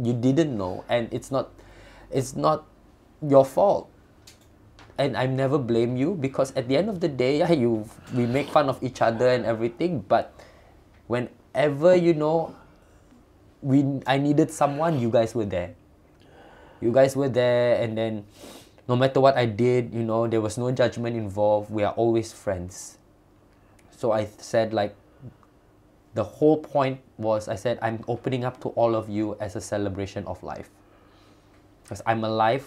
you 0.00 0.12
didn't 0.12 0.56
know. 0.56 0.84
And 0.88 1.08
it's 1.12 1.30
not, 1.30 1.50
it's 2.10 2.36
not 2.36 2.66
your 3.22 3.44
fault 3.44 3.90
and 4.98 5.16
I 5.16 5.26
never 5.30 5.56
blame 5.56 5.96
you 5.96 6.18
because 6.18 6.52
at 6.58 6.66
the 6.68 6.76
end 6.76 6.90
of 6.90 7.00
the 7.00 7.08
day, 7.08 7.38
yeah, 7.38 7.54
you 7.54 7.88
we 8.12 8.26
make 8.26 8.50
fun 8.50 8.68
of 8.68 8.82
each 8.82 9.00
other 9.00 9.30
and 9.30 9.46
everything, 9.46 10.02
but 10.02 10.34
whenever 11.06 11.94
you 11.94 12.12
know 12.12 12.54
we 13.62 13.86
I 14.06 14.18
needed 14.18 14.50
someone, 14.50 14.98
you 14.98 15.08
guys 15.08 15.34
were 15.34 15.46
there. 15.46 15.78
You 16.82 16.92
guys 16.92 17.14
were 17.14 17.30
there 17.30 17.80
and 17.80 17.96
then 17.96 18.26
no 18.88 18.96
matter 18.96 19.20
what 19.20 19.36
I 19.36 19.44
did, 19.44 19.92
you 19.92 20.02
know, 20.02 20.26
there 20.26 20.40
was 20.40 20.56
no 20.56 20.72
judgment 20.72 21.14
involved. 21.14 21.70
We 21.70 21.84
are 21.84 21.92
always 21.92 22.32
friends. 22.32 22.96
So 23.90 24.12
I 24.12 24.24
said 24.24 24.72
like 24.72 24.96
the 26.14 26.24
whole 26.24 26.56
point 26.56 27.00
was 27.18 27.48
I 27.48 27.54
said 27.54 27.78
I'm 27.82 28.02
opening 28.08 28.44
up 28.44 28.60
to 28.62 28.68
all 28.70 28.94
of 28.94 29.08
you 29.10 29.36
as 29.40 29.56
a 29.56 29.60
celebration 29.60 30.24
of 30.24 30.42
life. 30.42 30.70
Because 31.82 32.00
I'm 32.06 32.24
alive 32.24 32.66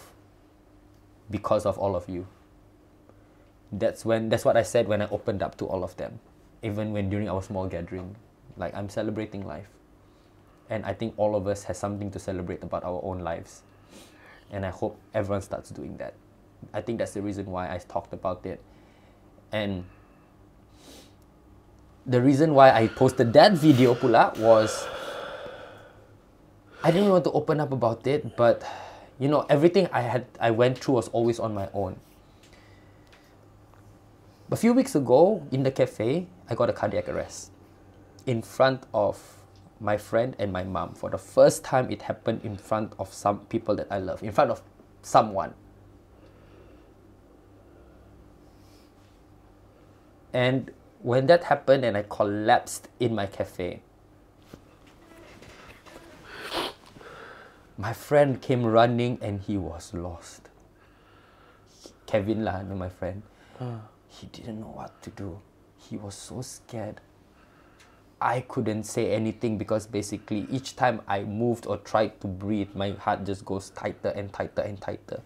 because 1.30 1.66
of 1.66 1.78
all 1.80 1.96
of 1.96 2.08
you. 2.08 2.28
That's 3.72 4.06
when 4.06 4.30
that's 4.30 4.46
what 4.46 4.58
I 4.58 4.64
said 4.64 4.88
when 4.88 5.02
I 5.02 5.08
opened 5.10 5.42
up 5.42 5.58
to 5.58 5.66
all 5.66 5.84
of 5.84 5.98
them. 5.98 6.20
Even 6.62 6.94
when 6.94 7.10
during 7.10 7.30
our 7.30 7.42
small 7.42 7.66
gathering. 7.66 8.16
Like 8.58 8.76
I'm 8.76 8.90
celebrating 8.90 9.48
life. 9.48 9.70
And 10.70 10.86
I 10.86 10.94
think 10.94 11.16
all 11.18 11.36
of 11.36 11.48
us 11.48 11.64
has 11.64 11.78
something 11.78 12.12
to 12.12 12.20
celebrate 12.20 12.62
about 12.62 12.84
our 12.84 13.02
own 13.04 13.20
lives. 13.20 13.64
And 14.52 14.66
I 14.66 14.70
hope 14.70 15.00
everyone 15.14 15.42
starts 15.42 15.70
doing 15.70 15.98
that. 15.98 16.14
I 16.74 16.82
think 16.82 17.00
that's 17.00 17.14
the 17.14 17.22
reason 17.22 17.46
why 17.48 17.74
I 17.74 17.78
talked 17.80 18.14
about 18.14 18.46
it. 18.46 18.62
And 19.52 19.86
the 22.06 22.22
reason 22.22 22.54
why 22.54 22.72
I 22.72 22.88
posted 22.88 23.34
that 23.34 23.54
video 23.54 23.96
pula 23.96 24.38
was 24.40 24.86
I 26.84 26.92
didn't 26.92 27.10
want 27.10 27.24
to 27.26 27.32
open 27.32 27.60
up 27.60 27.72
about 27.72 28.08
it, 28.08 28.36
but 28.36 28.64
you 29.20 29.28
know, 29.28 29.46
everything 29.50 29.88
I 29.92 30.02
had 30.02 30.26
I 30.40 30.52
went 30.52 30.80
through 30.80 30.96
was 30.96 31.08
always 31.10 31.40
on 31.40 31.54
my 31.54 31.70
own. 31.74 32.00
A 34.50 34.56
few 34.56 34.74
weeks 34.74 34.96
ago 34.96 35.48
in 35.52 35.64
the 35.64 35.72
cafe, 35.72 36.28
I 36.50 36.56
got 36.56 36.70
a 36.70 36.74
cardiac 36.74 37.08
arrest 37.08 37.52
in 38.26 38.42
front 38.42 38.84
of 38.94 39.41
my 39.82 39.98
friend 39.98 40.36
and 40.38 40.54
my 40.54 40.64
mom. 40.64 40.94
For 40.94 41.10
the 41.10 41.18
first 41.18 41.64
time, 41.64 41.90
it 41.90 42.04
happened 42.04 42.42
in 42.46 42.56
front 42.56 42.94
of 43.00 43.14
some 43.14 43.40
people 43.48 43.76
that 43.76 43.88
I 43.90 43.98
love, 43.98 44.22
in 44.24 44.32
front 44.32 44.52
of 44.52 44.62
someone. 45.02 45.54
And 50.32 50.72
when 51.02 51.26
that 51.28 51.46
happened 51.46 51.84
and 51.84 51.98
I 51.98 52.04
collapsed 52.08 52.88
in 53.00 53.16
my 53.16 53.26
cafe, 53.26 53.82
my 57.78 57.92
friend 57.92 58.40
came 58.40 58.64
running 58.64 59.18
and 59.22 59.42
he 59.42 59.58
was 59.58 59.94
lost. 59.94 60.48
Kevin 62.06 62.46
lah, 62.46 62.62
my 62.62 62.90
friend. 62.90 63.24
Ah. 63.60 63.82
He 64.12 64.28
didn't 64.28 64.60
know 64.60 64.74
what 64.76 65.02
to 65.04 65.10
do. 65.10 65.40
He 65.78 65.98
was 65.98 66.14
so 66.14 66.42
scared. 66.42 67.00
I 68.22 68.42
couldn't 68.42 68.84
say 68.84 69.12
anything 69.12 69.58
because 69.58 69.88
basically 69.88 70.46
each 70.52 70.76
time 70.76 71.02
I 71.08 71.24
moved 71.24 71.66
or 71.66 71.78
tried 71.78 72.22
to 72.22 72.28
breathe, 72.28 72.70
my 72.76 72.92
heart 72.92 73.26
just 73.26 73.44
goes 73.44 73.72
tighter 73.72 74.10
and 74.10 74.32
tighter 74.32 74.62
and 74.62 74.80
tighter. 74.80 75.22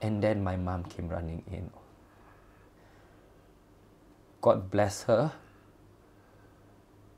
And 0.00 0.22
then 0.22 0.44
my 0.44 0.56
mom 0.56 0.84
came 0.84 1.08
running 1.08 1.42
in. 1.50 1.70
God 4.40 4.70
bless 4.70 5.02
her. 5.02 5.32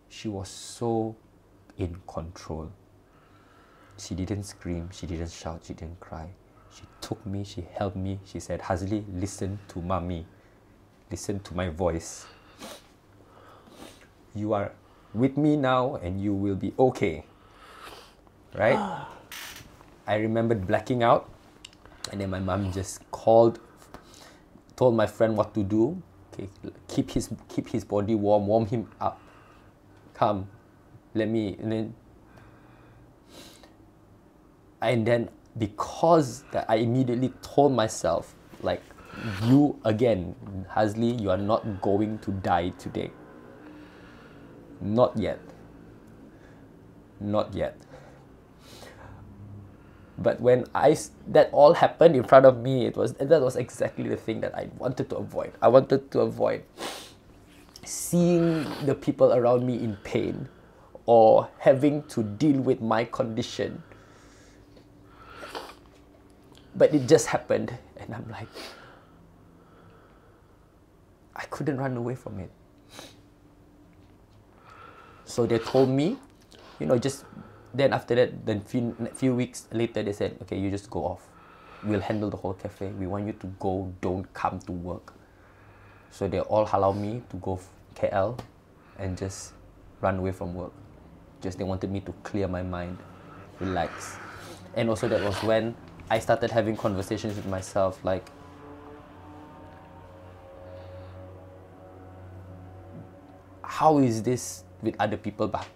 She 0.09 0.29
was 0.29 0.49
so 0.49 1.15
in 1.77 2.01
control. 2.07 2.73
She 3.99 4.15
didn't 4.15 4.45
scream, 4.45 4.89
she 4.93 5.07
didn't 5.07 5.31
shout, 5.31 5.61
she 5.67 5.75
didn't 5.75 6.01
cry. 6.01 6.31
She 6.75 6.85
took 7.03 7.25
me, 7.27 7.45
she 7.45 7.67
held 7.75 7.97
me, 7.97 8.19
she 8.25 8.41
said, 8.41 8.61
Hazli, 8.63 9.05
listen 9.13 9.59
to 9.69 9.83
mommy. 9.83 10.25
Listen 11.11 11.41
to 11.41 11.55
my 11.55 11.69
voice. 11.69 12.25
You 14.35 14.53
are 14.53 14.73
with 15.15 15.37
me 15.37 15.57
now 15.57 15.97
and 15.97 16.21
you 16.21 16.35
will 16.35 16.55
be 16.55 16.73
okay. 16.79 17.25
Right? 18.55 18.79
I 20.07 20.17
remembered 20.17 20.67
blacking 20.67 21.03
out 21.03 21.29
and 22.11 22.21
then 22.21 22.31
my 22.31 22.41
mom 22.41 22.73
just 22.73 23.09
called 23.11 23.61
told 24.77 24.95
my 24.95 25.07
friend 25.07 25.37
what 25.37 25.55
to 25.55 25.63
do. 25.63 26.01
Okay, 26.33 26.49
keep 26.89 27.11
his 27.11 27.29
keep 27.49 27.69
his 27.69 27.85
body 27.85 28.15
warm, 28.15 28.47
warm 28.47 28.67
him 28.67 28.89
up. 29.01 29.21
Come, 30.15 30.49
let 31.15 31.29
me 31.29 31.57
and 31.61 31.73
then 31.73 31.95
and 34.81 35.07
then 35.07 35.29
because 35.59 36.45
that 36.53 36.67
I 36.69 36.77
immediately 36.77 37.33
told 37.43 37.73
myself 37.73 38.35
like 38.63 38.83
you 39.45 39.79
again 39.85 40.35
Hazli 40.71 41.21
you 41.21 41.31
are 41.31 41.37
not 41.37 41.83
going 41.83 42.19
to 42.21 42.31
die 42.31 42.71
today 42.79 43.11
not 44.81 45.17
yet. 45.17 45.41
Not 47.21 47.55
yet. 47.55 47.77
But 50.19 50.41
when 50.41 50.67
I 50.75 50.97
that 51.29 51.49
all 51.53 51.75
happened 51.75 52.15
in 52.15 52.25
front 52.25 52.45
of 52.45 52.59
me 52.59 52.87
it 52.87 52.97
was 52.97 53.15
that 53.15 53.41
was 53.41 53.57
exactly 53.57 54.09
the 54.09 54.17
thing 54.17 54.41
that 54.41 54.55
I 54.55 54.69
wanted 54.79 55.09
to 55.11 55.17
avoid. 55.17 55.53
I 55.63 55.69
wanted 55.69 56.11
to 56.13 56.21
avoid 56.21 56.63
seeing 57.85 58.67
the 58.85 58.95
people 58.95 59.33
around 59.33 59.67
me 59.67 59.77
in 59.77 59.97
pain 60.05 60.49
or 61.07 61.49
having 61.59 62.03
to 62.05 62.23
deal 62.23 62.61
with 62.61 62.81
my 62.81 63.05
condition. 63.05 63.83
But 66.77 66.95
it 66.95 67.09
just 67.09 67.27
happened 67.27 67.77
and 68.01 68.15
i'm 68.15 68.29
like 68.31 68.49
i 71.37 71.45
couldn't 71.45 71.77
run 71.77 71.97
away 71.97 72.15
from 72.15 72.39
it 72.39 72.51
so 75.31 75.47
they 75.47 75.59
told 75.59 75.89
me 75.89 76.19
you 76.79 76.87
know 76.87 76.99
just 76.99 77.25
then 77.73 77.93
after 77.93 78.15
that 78.15 78.45
then 78.45 78.61
few, 78.61 78.97
few 79.15 79.35
weeks 79.35 79.69
later 79.73 80.03
they 80.03 80.13
said 80.13 80.37
okay 80.43 80.59
you 80.59 80.71
just 80.71 80.91
go 80.91 81.05
off. 81.05 81.27
We'll 81.83 82.01
handle 82.01 82.29
the 82.29 82.37
whole 82.37 82.53
cafe. 82.53 82.89
We 82.89 83.07
want 83.07 83.27
you 83.27 83.33
to 83.33 83.47
go. 83.59 83.91
Don't 84.03 84.31
come 84.35 84.59
to 84.61 84.73
work. 84.73 85.15
So 86.11 86.29
they 86.29 86.41
all 86.41 86.69
allow 86.71 86.93
me 86.93 87.23
to 87.31 87.37
go 87.39 87.59
kl 87.95 88.37
and 88.99 89.17
just 89.17 89.55
run 90.03 90.19
away 90.19 90.33
from 90.33 90.55
work. 90.55 90.73
Just 91.41 91.57
they 91.57 91.65
wanted 91.65 91.91
me 91.91 92.01
to 92.01 92.13
clear 92.23 92.49
my 92.49 92.63
mind 92.63 92.99
relax. 93.61 94.17
And 94.75 94.91
also 94.91 95.09
that 95.09 95.23
was 95.23 95.37
when 95.43 95.75
I 96.11 96.19
started 96.19 96.51
having 96.51 96.77
conversations 96.77 97.37
with 97.37 97.47
myself 97.47 98.05
like 98.05 98.29
how 103.63 103.99
is 103.99 104.23
this 104.23 104.65
with 104.83 104.95
other 104.99 105.17
people 105.17 105.49
but 105.49 105.67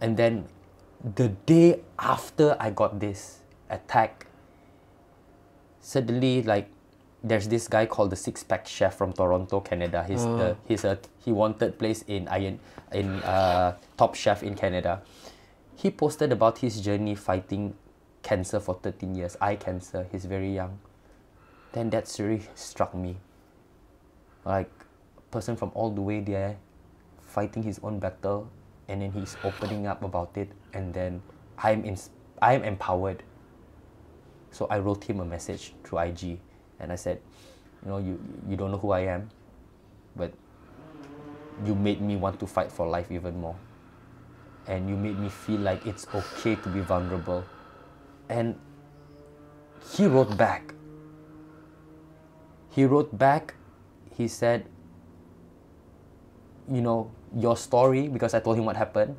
and 0.00 0.16
then 0.16 0.46
the 1.14 1.28
day 1.46 1.80
after 1.98 2.56
I 2.58 2.70
got 2.70 3.00
this 3.00 3.40
attack 3.70 4.26
suddenly 5.80 6.42
like 6.42 6.68
there's 7.24 7.48
this 7.48 7.66
guy 7.68 7.86
called 7.86 8.10
the 8.10 8.16
six 8.16 8.44
pack 8.44 8.66
chef 8.66 8.94
from 8.94 9.12
Toronto, 9.14 9.60
Canada. 9.60 10.04
He's 10.06 10.24
the 10.24 10.56
he's 10.68 10.84
a 10.84 10.98
he 11.24 11.32
wanted 11.32 11.78
place 11.78 12.02
in 12.06 12.28
Iron 12.28 12.60
in 12.92 13.22
uh, 13.22 13.78
Top 13.96 14.14
Chef 14.14 14.42
in 14.42 14.54
Canada. 14.54 15.00
He 15.74 15.90
posted 15.90 16.32
about 16.32 16.58
his 16.58 16.80
journey 16.80 17.14
fighting 17.14 17.74
cancer 18.22 18.60
for 18.60 18.74
13 18.74 19.14
years, 19.14 19.36
eye 19.40 19.56
cancer. 19.56 20.06
He's 20.12 20.26
very 20.26 20.54
young. 20.54 20.78
Then 21.72 21.90
that 21.90 22.14
really 22.18 22.42
struck 22.54 22.94
me. 22.94 23.16
Like 24.44 24.70
a 25.16 25.20
person 25.32 25.56
from 25.56 25.72
all 25.74 25.90
the 25.90 26.02
way 26.02 26.20
there 26.20 26.56
fighting 27.34 27.62
his 27.62 27.80
own 27.82 27.98
battle 27.98 28.48
and 28.88 29.02
then 29.02 29.10
he's 29.10 29.36
opening 29.42 29.86
up 29.86 30.04
about 30.04 30.30
it 30.36 30.48
and 30.72 30.94
then 30.94 31.20
I'm 31.58 31.84
ins- 31.84 32.10
I'm 32.40 32.62
empowered. 32.62 33.22
So 34.50 34.66
I 34.70 34.78
wrote 34.78 35.02
him 35.02 35.18
a 35.20 35.24
message 35.24 35.74
through 35.82 35.98
IG 35.98 36.38
and 36.78 36.92
I 36.92 36.96
said, 36.96 37.20
you 37.82 37.90
know, 37.90 37.98
you 37.98 38.14
you 38.48 38.56
don't 38.56 38.70
know 38.70 38.78
who 38.78 38.92
I 38.92 39.00
am, 39.10 39.30
but 40.14 40.32
you 41.66 41.74
made 41.74 42.00
me 42.00 42.16
want 42.16 42.38
to 42.40 42.46
fight 42.46 42.70
for 42.70 42.86
life 42.86 43.10
even 43.10 43.40
more. 43.40 43.56
And 44.66 44.88
you 44.88 44.96
made 44.96 45.18
me 45.18 45.28
feel 45.28 45.60
like 45.60 45.86
it's 45.86 46.06
okay 46.14 46.54
to 46.56 46.68
be 46.68 46.80
vulnerable. 46.80 47.44
And 48.28 48.56
he 49.92 50.06
wrote 50.06 50.36
back. 50.38 50.74
he 52.74 52.84
wrote 52.84 53.16
back. 53.16 53.54
He 54.16 54.26
said, 54.26 54.66
you 56.70 56.80
know, 56.80 57.10
your 57.36 57.56
story 57.56 58.08
because 58.08 58.34
I 58.34 58.40
told 58.40 58.58
him 58.58 58.64
what 58.64 58.76
happened 58.76 59.16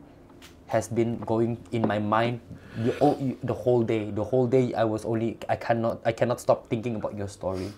has 0.67 0.87
been 0.87 1.19
going 1.19 1.61
in 1.71 1.87
my 1.87 1.99
mind 1.99 2.39
the, 2.77 2.95
oh, 3.01 3.37
the 3.43 3.53
whole 3.53 3.83
day. 3.83 4.11
The 4.11 4.23
whole 4.23 4.47
day 4.47 4.73
I 4.73 4.83
was 4.83 5.05
only 5.05 5.37
I 5.47 5.55
cannot 5.55 6.01
I 6.05 6.11
cannot 6.11 6.39
stop 6.41 6.67
thinking 6.69 6.95
about 6.95 7.15
your 7.15 7.27
story. 7.27 7.71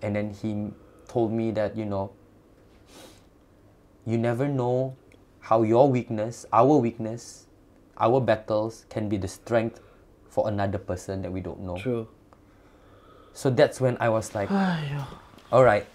And 0.00 0.16
then 0.16 0.34
he 0.34 0.72
told 1.08 1.32
me 1.32 1.50
that 1.52 1.76
you 1.76 1.84
know 1.84 2.12
you 4.04 4.18
never 4.18 4.48
know 4.48 4.96
how 5.40 5.62
your 5.62 5.90
weakness, 5.90 6.46
our 6.52 6.76
weakness, 6.76 7.46
our 7.98 8.20
battles 8.20 8.86
can 8.88 9.08
be 9.08 9.16
the 9.16 9.28
strength 9.28 9.80
for 10.28 10.48
another 10.48 10.78
person 10.78 11.22
that 11.22 11.30
we 11.30 11.40
don't 11.40 11.60
know. 11.60 11.76
True. 11.76 12.08
So 13.32 13.50
that's 13.50 13.80
when 13.80 13.96
I 14.00 14.08
was 14.08 14.34
like, 14.34 14.50
all 15.52 15.64
right, 15.64 15.86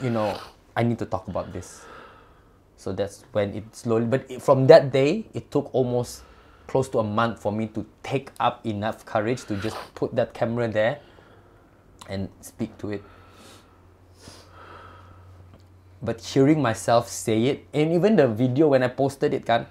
you 0.00 0.10
know, 0.10 0.38
I 0.76 0.82
need 0.82 0.98
to 0.98 1.06
talk 1.06 1.28
about 1.28 1.52
this. 1.52 1.84
So 2.76 2.92
that's 2.92 3.24
when 3.32 3.54
it 3.54 3.76
slowly, 3.76 4.06
but 4.06 4.26
it, 4.28 4.42
from 4.42 4.66
that 4.66 4.90
day, 4.90 5.26
it 5.34 5.50
took 5.50 5.72
almost 5.72 6.22
close 6.66 6.88
to 6.88 6.98
a 6.98 7.04
month 7.04 7.40
for 7.40 7.52
me 7.52 7.66
to 7.68 7.86
take 8.02 8.30
up 8.40 8.66
enough 8.66 9.04
courage 9.04 9.44
to 9.44 9.56
just 9.56 9.76
put 9.94 10.14
that 10.16 10.34
camera 10.34 10.66
there 10.66 10.98
and 12.08 12.28
speak 12.40 12.76
to 12.78 12.90
it. 12.90 13.02
But 16.02 16.20
hearing 16.20 16.60
myself 16.60 17.08
say 17.08 17.44
it, 17.44 17.66
and 17.72 17.92
even 17.92 18.16
the 18.16 18.26
video 18.26 18.68
when 18.68 18.82
I 18.82 18.88
posted 18.88 19.32
it, 19.34 19.46
kan, 19.46 19.66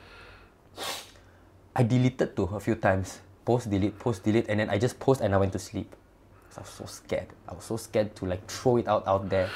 I 1.75 1.83
deleted 1.83 2.35
too 2.35 2.47
a 2.53 2.59
few 2.59 2.75
times. 2.75 3.19
Post, 3.43 3.69
delete, 3.69 3.97
post, 3.99 4.23
delete, 4.23 4.47
and 4.47 4.59
then 4.59 4.69
I 4.69 4.77
just 4.77 4.99
post 4.99 5.19
and 5.19 5.33
I 5.33 5.37
went 5.37 5.51
to 5.53 5.59
sleep. 5.59 5.93
I 6.55 6.61
was 6.61 6.69
so 6.69 6.85
scared. 6.85 7.27
I 7.47 7.53
was 7.53 7.63
so 7.63 7.75
scared 7.75 8.15
to 8.17 8.25
like 8.25 8.45
throw 8.47 8.77
it 8.77 8.87
out 8.87 9.07
out 9.07 9.27
there. 9.27 9.49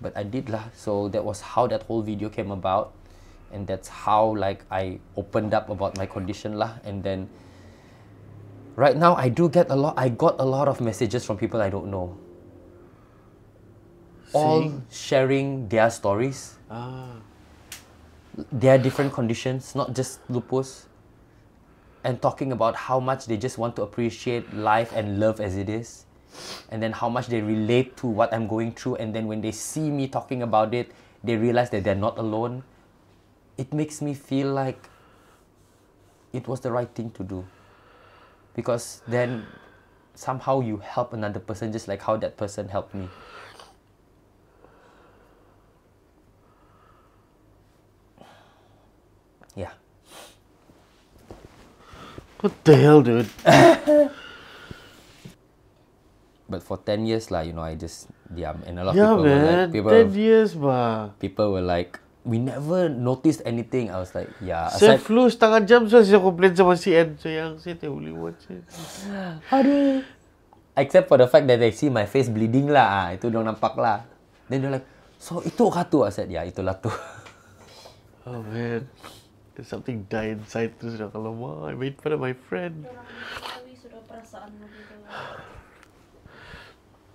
But 0.00 0.16
I 0.16 0.22
did 0.22 0.48
lah. 0.48 0.70
So 0.74 1.08
that 1.08 1.24
was 1.24 1.40
how 1.40 1.66
that 1.68 1.82
whole 1.84 2.02
video 2.02 2.28
came 2.28 2.50
about, 2.50 2.92
and 3.52 3.66
that's 3.66 3.88
how 3.88 4.34
like 4.36 4.64
I 4.70 5.00
opened 5.16 5.54
up 5.54 5.68
about 5.70 5.98
my 5.98 6.06
condition 6.06 6.58
lah. 6.58 6.78
And 6.84 7.02
then 7.02 7.28
right 8.76 8.96
now 8.96 9.14
I 9.16 9.28
do 9.28 9.48
get 9.48 9.70
a 9.70 9.76
lot. 9.76 9.94
I 9.98 10.08
got 10.08 10.38
a 10.38 10.46
lot 10.46 10.68
of 10.68 10.80
messages 10.80 11.24
from 11.24 11.36
people 11.36 11.60
I 11.60 11.70
don't 11.70 11.90
know. 11.90 12.16
All 14.36 14.84
sharing 14.92 15.72
their 15.72 15.88
stories 15.88 16.60
Ah. 16.68 17.16
their 18.52 18.78
different 18.78 19.12
conditions, 19.12 19.74
not 19.74 19.94
just 19.94 20.20
lupus, 20.28 20.86
and 22.04 22.20
talking 22.22 22.52
about 22.52 22.76
how 22.76 23.00
much 23.00 23.26
they 23.26 23.36
just 23.36 23.58
want 23.58 23.74
to 23.76 23.82
appreciate 23.82 24.52
life 24.54 24.92
and 24.94 25.18
love 25.18 25.40
as 25.40 25.56
it 25.56 25.68
is, 25.68 26.04
and 26.70 26.82
then 26.82 26.92
how 26.92 27.08
much 27.08 27.26
they 27.26 27.40
relate 27.40 27.96
to 27.98 28.06
what 28.06 28.32
I'm 28.32 28.46
going 28.46 28.72
through, 28.72 28.96
and 28.96 29.14
then 29.14 29.26
when 29.26 29.40
they 29.40 29.52
see 29.52 29.90
me 29.90 30.08
talking 30.08 30.42
about 30.42 30.74
it, 30.74 30.92
they 31.22 31.36
realize 31.36 31.70
that 31.70 31.84
they're 31.84 31.94
not 31.94 32.18
alone. 32.18 32.62
It 33.56 33.72
makes 33.72 34.00
me 34.00 34.14
feel 34.14 34.52
like 34.52 34.88
it 36.32 36.46
was 36.46 36.60
the 36.60 36.70
right 36.70 36.88
thing 36.94 37.10
to 37.12 37.24
do. 37.24 37.44
Because 38.54 39.02
then 39.06 39.46
somehow 40.14 40.60
you 40.60 40.78
help 40.78 41.12
another 41.12 41.40
person 41.40 41.72
just 41.72 41.88
like 41.88 42.02
how 42.02 42.16
that 42.16 42.36
person 42.36 42.68
helped 42.68 42.94
me. 42.94 43.08
Yeah. 49.54 49.72
What 52.40 52.64
the 52.64 52.76
hell, 52.76 53.02
dude? 53.02 53.28
But 56.48 56.64
for 56.64 56.80
10 56.80 57.04
years 57.04 57.28
lah, 57.28 57.44
you 57.44 57.52
know, 57.52 57.60
I 57.60 57.76
just 57.76 58.08
diam. 58.32 58.64
And 58.64 58.80
a 58.80 58.88
lot 58.88 58.96
of 58.96 58.96
yeah, 58.96 59.12
people 59.12 59.28
were 59.28 59.36
man. 59.36 59.44
like, 59.44 59.72
people, 59.76 59.92
Ten 59.92 60.08
years, 60.16 60.50
ba. 60.56 61.12
people 61.20 61.52
were 61.52 61.60
like, 61.60 62.00
we 62.24 62.40
never 62.40 62.88
noticed 62.88 63.44
anything. 63.44 63.92
I 63.92 64.00
was 64.00 64.16
like, 64.16 64.32
yeah. 64.40 64.72
Aside, 64.72 64.80
Saya 64.80 64.98
flu 64.98 65.28
setengah 65.28 65.60
jam 65.68 65.84
so 65.92 66.00
saya 66.00 66.16
komplain 66.16 66.56
sama 66.56 66.72
si 66.80 66.96
N. 66.96 67.20
Sayang, 67.20 67.60
saya 67.60 67.76
tak 67.76 67.92
boleh 67.92 68.16
watch 68.16 68.48
it. 68.48 68.64
Aduh. 69.52 70.00
Except 70.72 71.04
for 71.04 71.20
the 71.20 71.28
fact 71.28 71.44
that 71.52 71.60
they 71.60 71.68
see 71.68 71.92
my 71.92 72.08
face 72.08 72.32
bleeding 72.32 72.72
lah. 72.72 72.88
Ah, 72.88 73.08
itu 73.12 73.28
dong 73.28 73.44
nampak 73.44 73.76
lah. 73.76 74.08
Then 74.48 74.64
they're 74.64 74.72
like, 74.72 74.88
so 75.20 75.44
itu 75.44 75.68
kah 75.68 75.84
tu? 75.84 76.00
I 76.00 76.12
said, 76.16 76.32
yeah, 76.32 76.48
itulah 76.48 76.80
tu. 76.80 76.88
Oh, 78.28 78.44
man. 78.44 78.84
There's 79.56 79.72
something 79.72 80.04
die 80.04 80.36
inside 80.36 80.76
tu 80.76 80.92
sudah 80.92 81.08
kalau 81.08 81.32
mah. 81.32 81.72
I 81.72 81.72
made 81.72 81.96
fun 81.96 82.12
of 82.12 82.20
my 82.20 82.36
friend. 82.36 82.84
Perasaan. 84.04 84.52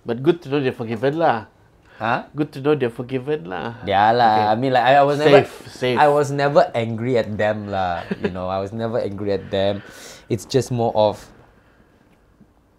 But 0.04 0.20
good 0.20 0.44
to 0.44 0.52
know 0.52 0.60
they're 0.60 0.76
forgiven 0.76 1.16
lah. 1.16 1.48
Huh? 1.96 2.28
Good 2.36 2.52
to 2.52 2.58
know 2.60 2.74
they're 2.76 2.92
forgiven 2.92 3.48
lah. 3.48 3.80
Yeah 3.88 4.12
lah. 4.12 4.52
I 4.52 4.54
mean 4.60 4.76
like 4.76 4.84
I, 4.84 5.00
I 5.00 5.04
was 5.06 5.16
never 5.16 5.48
Safe, 5.48 5.54
safe. 5.72 5.96
I 5.98 6.08
was 6.12 6.28
never 6.28 6.68
angry 6.76 7.16
at 7.16 7.32
them 7.40 7.72
lah. 7.72 8.04
You 8.20 8.28
know, 8.28 8.52
I 8.52 8.60
was 8.60 8.74
never 8.76 9.00
angry 9.00 9.32
at 9.32 9.48
them. 9.48 9.80
It's 10.28 10.44
just 10.44 10.68
more 10.68 10.92
of 10.92 11.22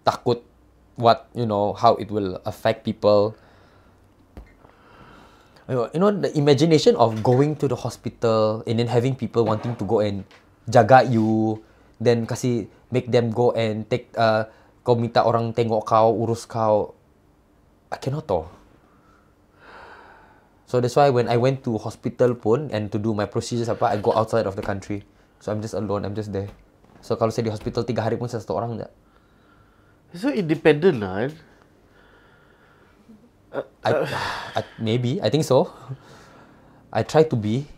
takut 0.06 0.46
what 0.94 1.26
you 1.34 1.44
know 1.44 1.74
how 1.74 1.98
it 1.98 2.12
will 2.12 2.38
affect 2.46 2.86
people. 2.86 3.34
You 5.66 5.74
know, 5.74 5.86
you 5.90 5.98
know 5.98 6.12
the 6.14 6.30
imagination 6.38 6.94
of 6.94 7.26
going 7.26 7.58
to 7.58 7.66
the 7.66 7.74
hospital 7.74 8.62
and 8.70 8.78
then 8.78 8.86
having 8.86 9.18
people 9.18 9.42
wanting 9.42 9.74
to 9.74 9.84
go 9.84 9.98
and 9.98 10.22
jaga 10.70 11.02
you, 11.02 11.58
then 11.98 12.22
kasi 12.22 12.70
make 12.94 13.10
them 13.10 13.34
go 13.34 13.50
and 13.50 13.82
take 13.90 14.14
uh, 14.14 14.46
kau 14.86 14.94
minta 14.94 15.26
orang 15.26 15.50
tengok 15.50 15.82
kau, 15.82 16.14
urus 16.14 16.46
kau. 16.46 16.94
I 17.90 17.96
cannot 17.98 18.26
tau. 18.26 18.50
So 20.66 20.82
that's 20.82 20.98
why 20.98 21.10
when 21.14 21.30
I 21.30 21.38
went 21.38 21.62
to 21.70 21.78
hospital 21.78 22.34
pun 22.34 22.74
and 22.74 22.90
to 22.90 22.98
do 22.98 23.14
my 23.14 23.24
procedures 23.24 23.70
apa, 23.70 23.94
I 23.94 23.96
go 24.02 24.10
outside 24.10 24.50
of 24.50 24.58
the 24.58 24.64
country. 24.66 25.06
So 25.38 25.54
I'm 25.54 25.62
just 25.62 25.78
alone, 25.78 26.02
I'm 26.02 26.18
just 26.18 26.34
there. 26.34 26.50
So 26.98 27.14
kalau 27.14 27.30
saya 27.30 27.46
di 27.46 27.52
hospital 27.54 27.86
tiga 27.86 28.02
hari 28.02 28.18
pun 28.18 28.26
saya 28.26 28.42
satu 28.42 28.58
orang 28.58 28.82
je. 28.82 28.88
So 30.18 30.34
independent 30.34 30.98
lah. 30.98 31.30
kan? 31.30 31.32
I, 33.86 33.90
I, 34.58 34.60
maybe, 34.82 35.22
I 35.22 35.30
think 35.30 35.46
so. 35.46 35.70
I 36.90 37.06
try 37.06 37.22
to 37.22 37.36
be. 37.38 37.70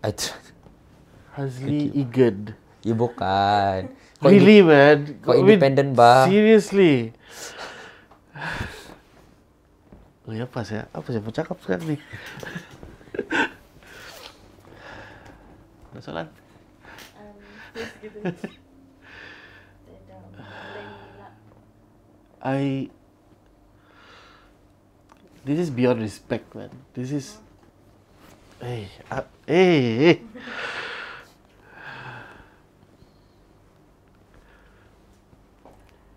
I 0.00 0.16
tr- 0.16 0.40
Hazli 1.36 1.92
Egan. 1.92 2.56
ya 2.80 2.96
bukan. 2.96 3.92
Kau 4.16 4.32
Really, 4.32 4.64
man? 4.64 5.20
kau 5.20 5.36
independent 5.36 5.92
ba? 5.92 6.24
Seriously. 6.24 7.12
Oh, 10.28 10.32
ya 10.36 10.44
apa 10.46 10.62
saya? 10.62 10.86
Apa 10.94 11.10
mau 11.24 11.34
cakap 11.34 11.58
sekarang 11.58 11.96
ni? 11.96 11.96
Ada 15.90 16.00
soalan? 16.04 16.28
um, 17.18 17.34
gitu. 17.98 18.18
Tidak 18.22 20.20
boleh 20.36 20.86
lah. 21.18 21.32
I 22.44 22.88
This 25.40 25.56
is 25.56 25.70
beyond 25.72 26.04
respect, 26.04 26.52
man. 26.54 26.70
This 26.92 27.10
is 27.10 27.40
Hey, 28.60 28.92
uh, 29.10 29.24
hey, 29.48 29.96
hey. 29.96 30.16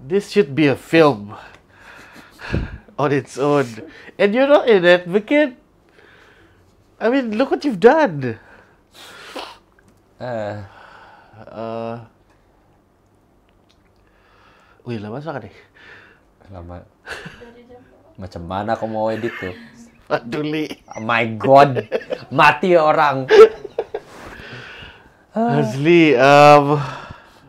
This 0.04 0.30
should 0.30 0.54
be 0.54 0.68
a 0.68 0.76
film 0.76 1.40
on 3.02 3.10
its 3.12 3.38
own. 3.38 3.66
And 4.18 4.34
you're 4.34 4.50
not 4.50 4.70
an 4.70 4.86
advocate. 4.86 5.58
I 7.00 7.10
mean, 7.10 7.36
look 7.36 7.52
what 7.52 7.66
you've 7.66 7.82
done. 7.82 8.38
Uh, 10.22 10.64
Uh, 11.34 11.98
Wih, 14.86 15.02
lama 15.02 15.18
sangat 15.20 15.50
nih. 15.50 15.56
lama. 16.54 16.86
Macam 18.22 18.42
mana 18.46 18.78
kau 18.78 18.86
mau 18.86 19.10
edit 19.10 19.34
tuh? 19.42 19.56
Peduli. 20.06 20.70
Oh 20.94 21.02
my 21.02 21.26
god. 21.36 21.90
Mati 22.30 22.78
orang. 22.78 23.26
Hazli, 25.34 26.14
um, 26.14 26.78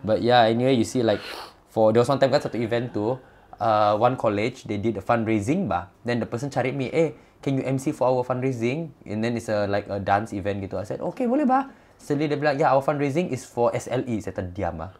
But 0.04 0.24
yeah, 0.24 0.48
anyway, 0.48 0.76
you 0.76 0.84
see 0.88 1.04
like 1.04 1.20
for 1.68 1.92
there 1.92 2.00
was 2.00 2.08
one 2.08 2.16
time 2.20 2.32
kan 2.32 2.40
satu 2.40 2.56
event 2.60 2.92
tu, 2.92 3.16
uh, 3.64 3.96
one 3.96 4.20
college 4.20 4.68
they 4.68 4.76
did 4.76 5.00
a 5.00 5.04
fundraising 5.04 5.64
bah. 5.64 5.88
Then 6.04 6.20
the 6.20 6.28
person 6.28 6.52
cari 6.52 6.70
me, 6.76 6.92
eh, 6.92 7.16
can 7.40 7.56
you 7.56 7.64
MC 7.64 7.96
for 7.96 8.12
our 8.12 8.20
fundraising? 8.20 8.92
And 9.08 9.24
then 9.24 9.40
it's 9.40 9.48
a 9.48 9.64
like 9.64 9.88
a 9.88 9.96
dance 9.96 10.36
event 10.36 10.60
gitu. 10.60 10.76
I 10.76 10.84
said, 10.84 11.00
okay, 11.00 11.24
boleh 11.24 11.48
bah. 11.48 11.72
Suddenly 11.96 12.28
dia 12.28 12.36
bilang, 12.36 12.60
yeah, 12.60 12.76
our 12.76 12.84
fundraising 12.84 13.32
is 13.32 13.48
for 13.48 13.72
SLE. 13.72 14.20
Saya 14.20 14.36
terdiam 14.36 14.76
ah. 14.84 14.92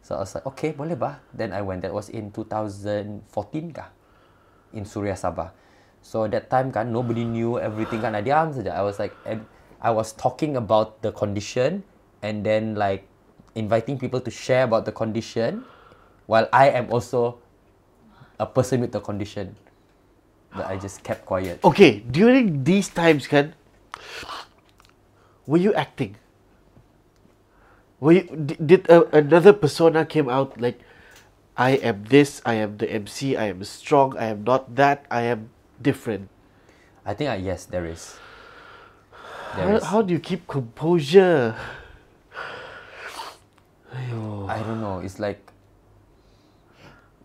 So 0.00 0.16
I 0.16 0.24
was 0.24 0.32
like, 0.32 0.48
okay, 0.56 0.72
boleh 0.72 0.96
bah. 0.96 1.20
Then 1.36 1.52
I 1.52 1.60
went. 1.60 1.84
That 1.84 1.92
was 1.92 2.08
in 2.08 2.32
2014 2.32 3.76
kah? 3.76 3.92
In 4.72 4.88
Surya 4.88 5.12
Sabah. 5.12 5.52
So 6.04 6.28
that 6.28 6.48
time 6.52 6.72
kan, 6.72 6.92
nobody 6.92 7.24
knew 7.24 7.60
everything 7.60 8.00
kan. 8.04 8.16
I 8.16 8.24
diam 8.24 8.52
saja. 8.52 8.76
I 8.76 8.84
was 8.84 9.00
like, 9.00 9.16
I 9.80 9.92
was 9.92 10.12
talking 10.16 10.56
about 10.56 11.00
the 11.00 11.12
condition 11.12 11.84
and 12.24 12.44
then 12.44 12.76
like 12.76 13.08
inviting 13.56 13.96
people 13.96 14.20
to 14.20 14.32
share 14.32 14.64
about 14.64 14.84
the 14.84 14.92
condition 14.92 15.64
while 16.26 16.48
I 16.52 16.70
am 16.70 16.90
also 16.90 17.38
a 18.38 18.46
person 18.46 18.80
with 18.80 18.94
a 18.94 19.00
condition. 19.00 19.56
But 20.54 20.66
I 20.66 20.76
just 20.76 21.02
kept 21.02 21.26
quiet. 21.26 21.58
Okay, 21.64 22.00
during 22.10 22.62
these 22.62 22.88
times, 22.88 23.26
kan, 23.26 23.54
were 25.46 25.58
you 25.58 25.74
acting? 25.74 26.16
Were 27.98 28.12
you, 28.12 28.22
did, 28.22 28.66
did 28.66 28.82
a, 28.88 29.02
another 29.16 29.52
persona 29.52 30.04
came 30.06 30.28
out 30.28 30.60
like, 30.60 30.78
I 31.56 31.78
am 31.82 32.04
this, 32.04 32.42
I 32.44 32.54
am 32.54 32.78
the 32.78 32.90
MC, 32.90 33.36
I 33.36 33.46
am 33.46 33.62
strong, 33.64 34.16
I 34.18 34.26
am 34.26 34.44
not 34.44 34.74
that, 34.74 35.06
I 35.10 35.22
am 35.22 35.50
different. 35.80 36.28
I 37.06 37.14
think 37.14 37.30
I 37.30 37.36
yes, 37.36 37.64
there 37.66 37.86
is. 37.86 38.18
There 39.56 39.68
How, 39.68 39.76
is. 39.76 39.84
how 39.84 40.02
do 40.02 40.12
you 40.12 40.20
keep 40.20 40.46
composure? 40.48 41.54
I 43.94 44.58
don't 44.66 44.80
know. 44.80 44.98
It's 44.98 45.20
like 45.20 45.53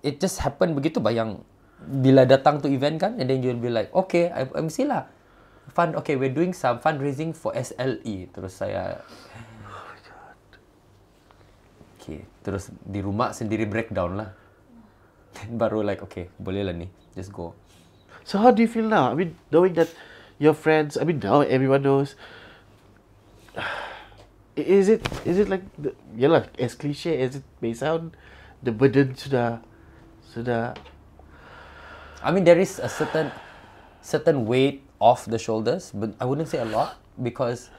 it 0.04 0.18
just 0.20 0.40
happened 0.44 0.76
begitu 0.78 1.02
bah 1.02 1.12
yang 1.14 1.42
bila 1.80 2.28
datang 2.28 2.60
to 2.60 2.68
event 2.68 3.00
kan 3.00 3.16
and 3.18 3.32
then 3.32 3.40
you'll 3.40 3.60
be 3.60 3.72
like 3.72 3.88
okay 3.96 4.28
I 4.32 4.48
MC 4.48 4.84
lah 4.84 5.08
fund 5.72 5.96
okay 5.96 6.20
we're 6.20 6.34
doing 6.34 6.52
some 6.52 6.82
fundraising 6.84 7.32
for 7.32 7.56
SLE 7.56 8.32
terus 8.36 8.60
saya 8.60 9.00
okay 11.96 12.28
terus 12.44 12.74
di 12.84 13.00
rumah 13.00 13.32
sendiri 13.32 13.64
breakdown 13.70 14.20
lah 14.20 14.30
baru 15.56 15.86
like 15.86 16.04
okay 16.04 16.28
boleh 16.36 16.68
lah 16.68 16.76
ni 16.76 16.92
just 17.16 17.32
go 17.32 17.56
So 18.30 18.38
how 18.38 18.52
do 18.52 18.62
you 18.62 18.68
feel 18.68 18.86
now? 18.86 19.10
I 19.10 19.16
mean, 19.16 19.36
knowing 19.50 19.74
that 19.74 19.90
your 20.38 20.54
friends, 20.54 20.98
I 20.98 21.04
mean, 21.04 21.18
now 21.18 21.42
everyone 21.42 21.82
knows. 21.82 22.14
Is 24.56 24.90
it 24.90 25.08
is 25.24 25.40
it 25.40 25.48
like 25.48 25.64
the, 25.80 25.96
yeah 26.20 26.28
lah, 26.28 26.44
as 26.60 26.76
cliche 26.76 27.16
as 27.24 27.40
it 27.40 27.48
may 27.64 27.72
sound, 27.72 28.12
the 28.60 28.76
burden 28.76 29.16
sudah 29.16 29.64
sudah 30.30 30.78
I 32.22 32.32
mean, 32.32 32.44
there 32.44 32.60
is 32.60 32.80
a 32.80 32.90
certain 32.90 33.32
certain 34.02 34.46
weight 34.46 34.84
off 35.00 35.26
the 35.26 35.40
shoulders, 35.40 35.92
but 35.96 36.12
I 36.20 36.26
wouldn't 36.26 36.50
say 36.50 36.60
a 36.60 36.68
lot 36.68 37.00
because 37.22 37.70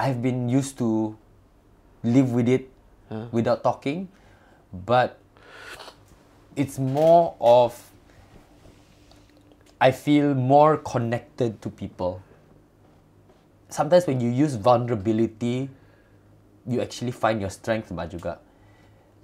I've 0.00 0.22
been 0.22 0.48
used 0.48 0.78
to 0.78 1.16
live 2.02 2.32
with 2.32 2.48
it 2.48 2.70
without 3.30 3.62
talking, 3.62 4.08
but 4.72 5.20
it's 6.56 6.78
more 6.78 7.36
of 7.40 7.76
I 9.80 9.92
feel 9.92 10.34
more 10.34 10.78
connected 10.78 11.60
to 11.60 11.68
people. 11.68 12.22
Sometimes 13.68 14.06
when 14.06 14.20
you 14.20 14.30
use 14.30 14.54
vulnerability, 14.54 15.68
you 16.66 16.80
actually 16.80 17.12
find 17.12 17.40
your 17.40 17.50
strength 17.50 17.92
juga. 18.08 18.40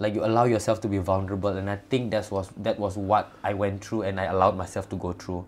Like 0.01 0.17
you 0.17 0.25
allow 0.25 0.49
yourself 0.49 0.81
to 0.81 0.89
be 0.89 0.97
vulnerable, 0.97 1.53
and 1.53 1.69
I 1.69 1.77
think 1.93 2.09
that 2.09 2.25
was 2.33 2.49
that 2.57 2.81
was 2.81 2.97
what 2.97 3.29
I 3.45 3.53
went 3.53 3.85
through, 3.85 4.09
and 4.09 4.17
I 4.17 4.33
allowed 4.33 4.57
myself 4.57 4.89
to 4.89 4.97
go 4.97 5.13
through, 5.13 5.45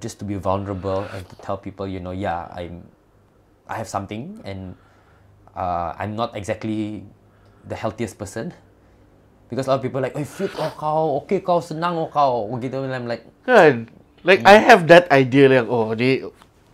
just 0.00 0.16
to 0.20 0.24
be 0.24 0.40
vulnerable 0.40 1.04
and 1.12 1.20
to 1.28 1.36
tell 1.44 1.60
people, 1.60 1.84
you 1.84 2.00
know, 2.00 2.16
yeah, 2.16 2.48
I'm, 2.48 2.88
I 3.68 3.76
have 3.76 3.84
something, 3.84 4.40
and 4.48 4.72
uh, 5.52 5.92
I'm 6.00 6.16
not 6.16 6.32
exactly 6.32 7.04
the 7.68 7.76
healthiest 7.76 8.16
person, 8.16 8.56
because 9.52 9.68
a 9.68 9.76
lot 9.76 9.84
of 9.84 9.84
people 9.84 10.00
like, 10.00 10.16
oh 10.16 10.24
fit 10.24 10.48
oh 10.56 10.72
kau, 10.72 11.20
okay 11.20 11.44
kau 11.44 11.60
senang 11.60 12.00
oh 12.00 12.08
kau, 12.08 12.48
gitu, 12.56 12.88
and 12.88 12.96
I'm 12.96 13.04
like, 13.04 13.28
kan? 13.44 13.84
Like 14.24 14.48
I 14.48 14.56
have 14.56 14.88
that 14.88 15.12
idea 15.12 15.60
like 15.60 15.68
oh 15.68 15.92
ni 15.92 16.24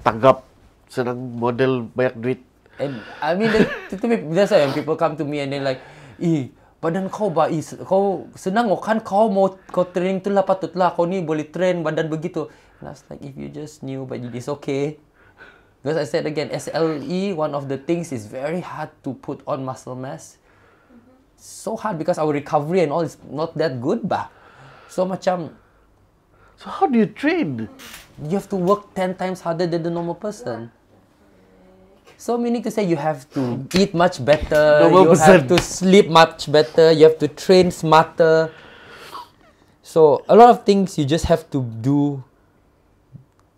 tanggap 0.06 0.46
senang 0.86 1.42
model 1.42 1.90
banyak 1.90 2.14
duit. 2.22 2.40
And 2.78 3.02
I 3.18 3.34
mean, 3.34 3.50
that, 3.50 3.66
to 3.98 4.06
me, 4.06 4.22
that's 4.30 4.54
why 4.54 4.62
when 4.62 4.74
people 4.78 4.94
come 4.94 5.18
to 5.18 5.26
me 5.26 5.42
and 5.42 5.50
then 5.50 5.66
like, 5.66 5.82
eh, 6.22 6.54
badan 6.84 7.08
kau 7.08 7.32
ba, 7.32 7.48
se- 7.48 7.80
kau 7.80 8.28
senang 8.36 8.68
kan 8.76 9.00
kau 9.00 9.32
mau 9.32 9.56
kau 9.72 9.88
training 9.88 10.20
tu 10.20 10.28
lah 10.28 10.44
patutlah 10.44 10.92
kau 10.92 11.08
ni 11.08 11.24
boleh 11.24 11.48
train 11.48 11.80
badan 11.80 12.12
begitu. 12.12 12.52
And 12.84 12.92
I 12.92 12.92
was 12.92 13.00
like, 13.08 13.24
if 13.24 13.32
you 13.40 13.48
just 13.48 13.80
knew, 13.80 14.04
but 14.04 14.20
it 14.20 14.36
is 14.36 14.52
okay. 14.60 15.00
Because 15.80 15.96
I 15.96 16.04
said 16.04 16.28
again, 16.28 16.52
SLE, 16.52 17.32
one 17.32 17.56
of 17.56 17.72
the 17.72 17.80
things 17.80 18.12
is 18.12 18.28
very 18.28 18.60
hard 18.60 18.92
to 19.08 19.16
put 19.16 19.40
on 19.48 19.64
muscle 19.64 19.96
mass. 19.96 20.36
So 21.40 21.76
hard 21.80 21.96
because 21.96 22.20
our 22.20 22.32
recovery 22.32 22.84
and 22.84 22.92
all 22.92 23.04
is 23.04 23.16
not 23.24 23.56
that 23.56 23.80
good 23.80 24.04
bah. 24.04 24.28
So 24.92 25.08
macam, 25.08 25.56
So 26.56 26.70
how 26.70 26.86
do 26.86 26.98
you 26.98 27.06
train? 27.06 27.68
you 28.22 28.38
have 28.38 28.48
to 28.48 28.56
work 28.56 28.94
10 28.94 29.18
times 29.18 29.42
harder 29.42 29.66
than 29.66 29.82
the 29.82 29.90
normal 29.90 30.14
person. 30.14 30.70
So 32.16 32.38
meaning 32.38 32.62
to 32.64 32.70
say 32.70 32.86
you 32.86 32.96
have 32.96 33.26
to 33.34 33.66
eat 33.74 33.92
much 33.92 34.22
better, 34.24 34.86
Normal 34.86 35.02
you 35.02 35.08
person. 35.12 35.26
have 35.26 35.44
to 35.50 35.56
sleep 35.60 36.06
much 36.08 36.48
better, 36.50 36.88
you 36.94 37.04
have 37.04 37.18
to 37.20 37.28
train 37.28 37.68
smarter. 37.70 38.48
So 39.84 40.24
a 40.28 40.34
lot 40.34 40.48
of 40.48 40.64
things 40.64 40.96
you 40.96 41.04
just 41.04 41.26
have 41.28 41.44
to 41.52 41.60
do 41.60 42.22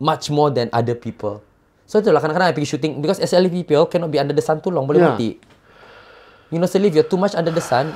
much 0.00 0.28
more 0.28 0.50
than 0.50 0.68
other 0.72 0.96
people. 0.98 1.40
So 1.86 2.02
itulah 2.02 2.18
kadang-kadang 2.18 2.50
I 2.50 2.54
pergi 2.56 2.66
shooting 2.66 2.98
because 2.98 3.22
SLE 3.22 3.46
people 3.46 3.86
cannot 3.86 4.10
be 4.10 4.18
under 4.18 4.34
the 4.34 4.42
sun 4.42 4.58
too 4.58 4.74
long, 4.74 4.90
boleh 4.90 4.98
Yeah. 4.98 5.14
mati. 5.14 5.30
You 6.50 6.58
know, 6.58 6.66
suddenly 6.66 6.90
if 6.90 6.98
you're 6.98 7.06
too 7.06 7.18
much 7.20 7.38
under 7.38 7.54
the 7.54 7.62
sun, 7.62 7.94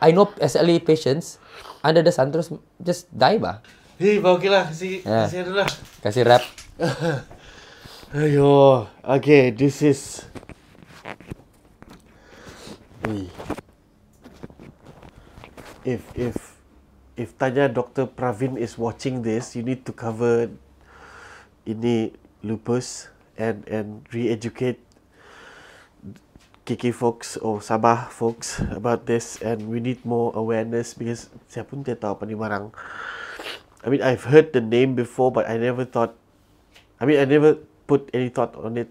I 0.00 0.12
know 0.12 0.28
SLE 0.36 0.80
patients 0.84 1.40
under 1.80 2.04
the 2.04 2.12
sun 2.12 2.28
terus 2.28 2.52
just 2.76 3.08
die 3.08 3.40
bah. 3.40 3.64
Hei, 3.96 4.20
okay 4.20 4.48
lah, 4.52 4.68
kasi 4.68 5.00
Yeah. 5.04 5.24
kasi 5.28 5.36
ano 5.40 5.52
lah. 5.64 5.68
Kasih 6.04 6.24
rap. 6.28 6.44
Ayo, 8.10 8.90
okay, 9.06 9.54
this 9.54 9.86
is. 9.86 10.26
If 15.86 16.02
if 16.18 16.34
if 17.14 17.38
tanya 17.38 17.70
Dr. 17.70 18.10
Pravin 18.10 18.58
is 18.58 18.74
watching 18.74 19.22
this, 19.22 19.54
you 19.54 19.62
need 19.62 19.86
to 19.86 19.94
cover 19.94 20.50
ini 21.62 22.10
lupus 22.42 23.14
and 23.38 23.62
and 23.70 24.02
re-educate 24.10 24.82
KK 26.66 26.90
folks 26.90 27.38
or 27.38 27.62
Sabah 27.62 28.10
folks 28.10 28.58
about 28.74 29.06
this 29.06 29.38
and 29.38 29.70
we 29.70 29.78
need 29.78 30.02
more 30.02 30.34
awareness 30.34 30.98
because 30.98 31.30
saya 31.46 31.62
pun 31.62 31.86
tidak 31.86 32.02
tahu 32.02 32.18
apa 32.18 32.26
ni 32.26 32.34
barang. 32.34 32.74
I 33.80 33.86
mean, 33.86 34.02
I've 34.02 34.26
heard 34.26 34.50
the 34.50 34.58
name 34.58 34.98
before, 34.98 35.30
but 35.30 35.46
I 35.46 35.62
never 35.62 35.86
thought. 35.86 36.18
I 36.98 37.06
mean, 37.06 37.22
I 37.22 37.24
never 37.30 37.69
put 37.90 38.06
any 38.14 38.30
thought 38.30 38.54
on 38.54 38.78
it. 38.78 38.86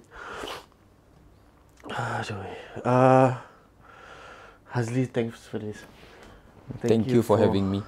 Uh, 2.84 3.39
Hazli, 4.76 5.07
thanks 5.07 5.47
for 5.47 5.57
this. 5.57 5.80
Thank, 6.84 7.07
you, 7.07 7.23
for, 7.23 7.39
having 7.39 7.71
me. 7.71 7.81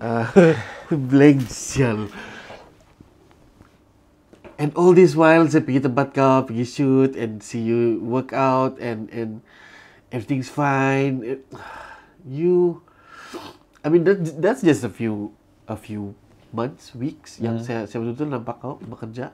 Uh, 0.00 0.24
blank 0.90 1.42
sial. 1.52 2.08
And 4.58 4.72
all 4.74 4.96
this 4.96 5.14
while, 5.14 5.46
saya 5.46 5.62
pergi 5.62 5.84
tempat 5.84 6.14
kau, 6.16 6.42
pergi 6.48 6.66
shoot 6.66 7.12
and 7.14 7.42
see 7.44 7.62
you 7.62 8.02
work 8.02 8.34
out 8.34 8.78
and 8.78 9.10
and 9.14 9.42
everything's 10.10 10.50
fine. 10.50 11.22
You, 12.22 12.82
I 13.82 13.90
mean 13.90 14.06
that 14.06 14.22
that's 14.42 14.62
just 14.62 14.86
a 14.86 14.90
few 14.90 15.34
a 15.66 15.74
few 15.74 16.14
months, 16.52 16.92
weeks 16.94 17.40
yang 17.40 17.58
saya 17.58 17.88
saya 17.88 18.04
betul-betul 18.04 18.28
nampak 18.30 18.56
kau 18.60 18.76
bekerja. 18.78 19.32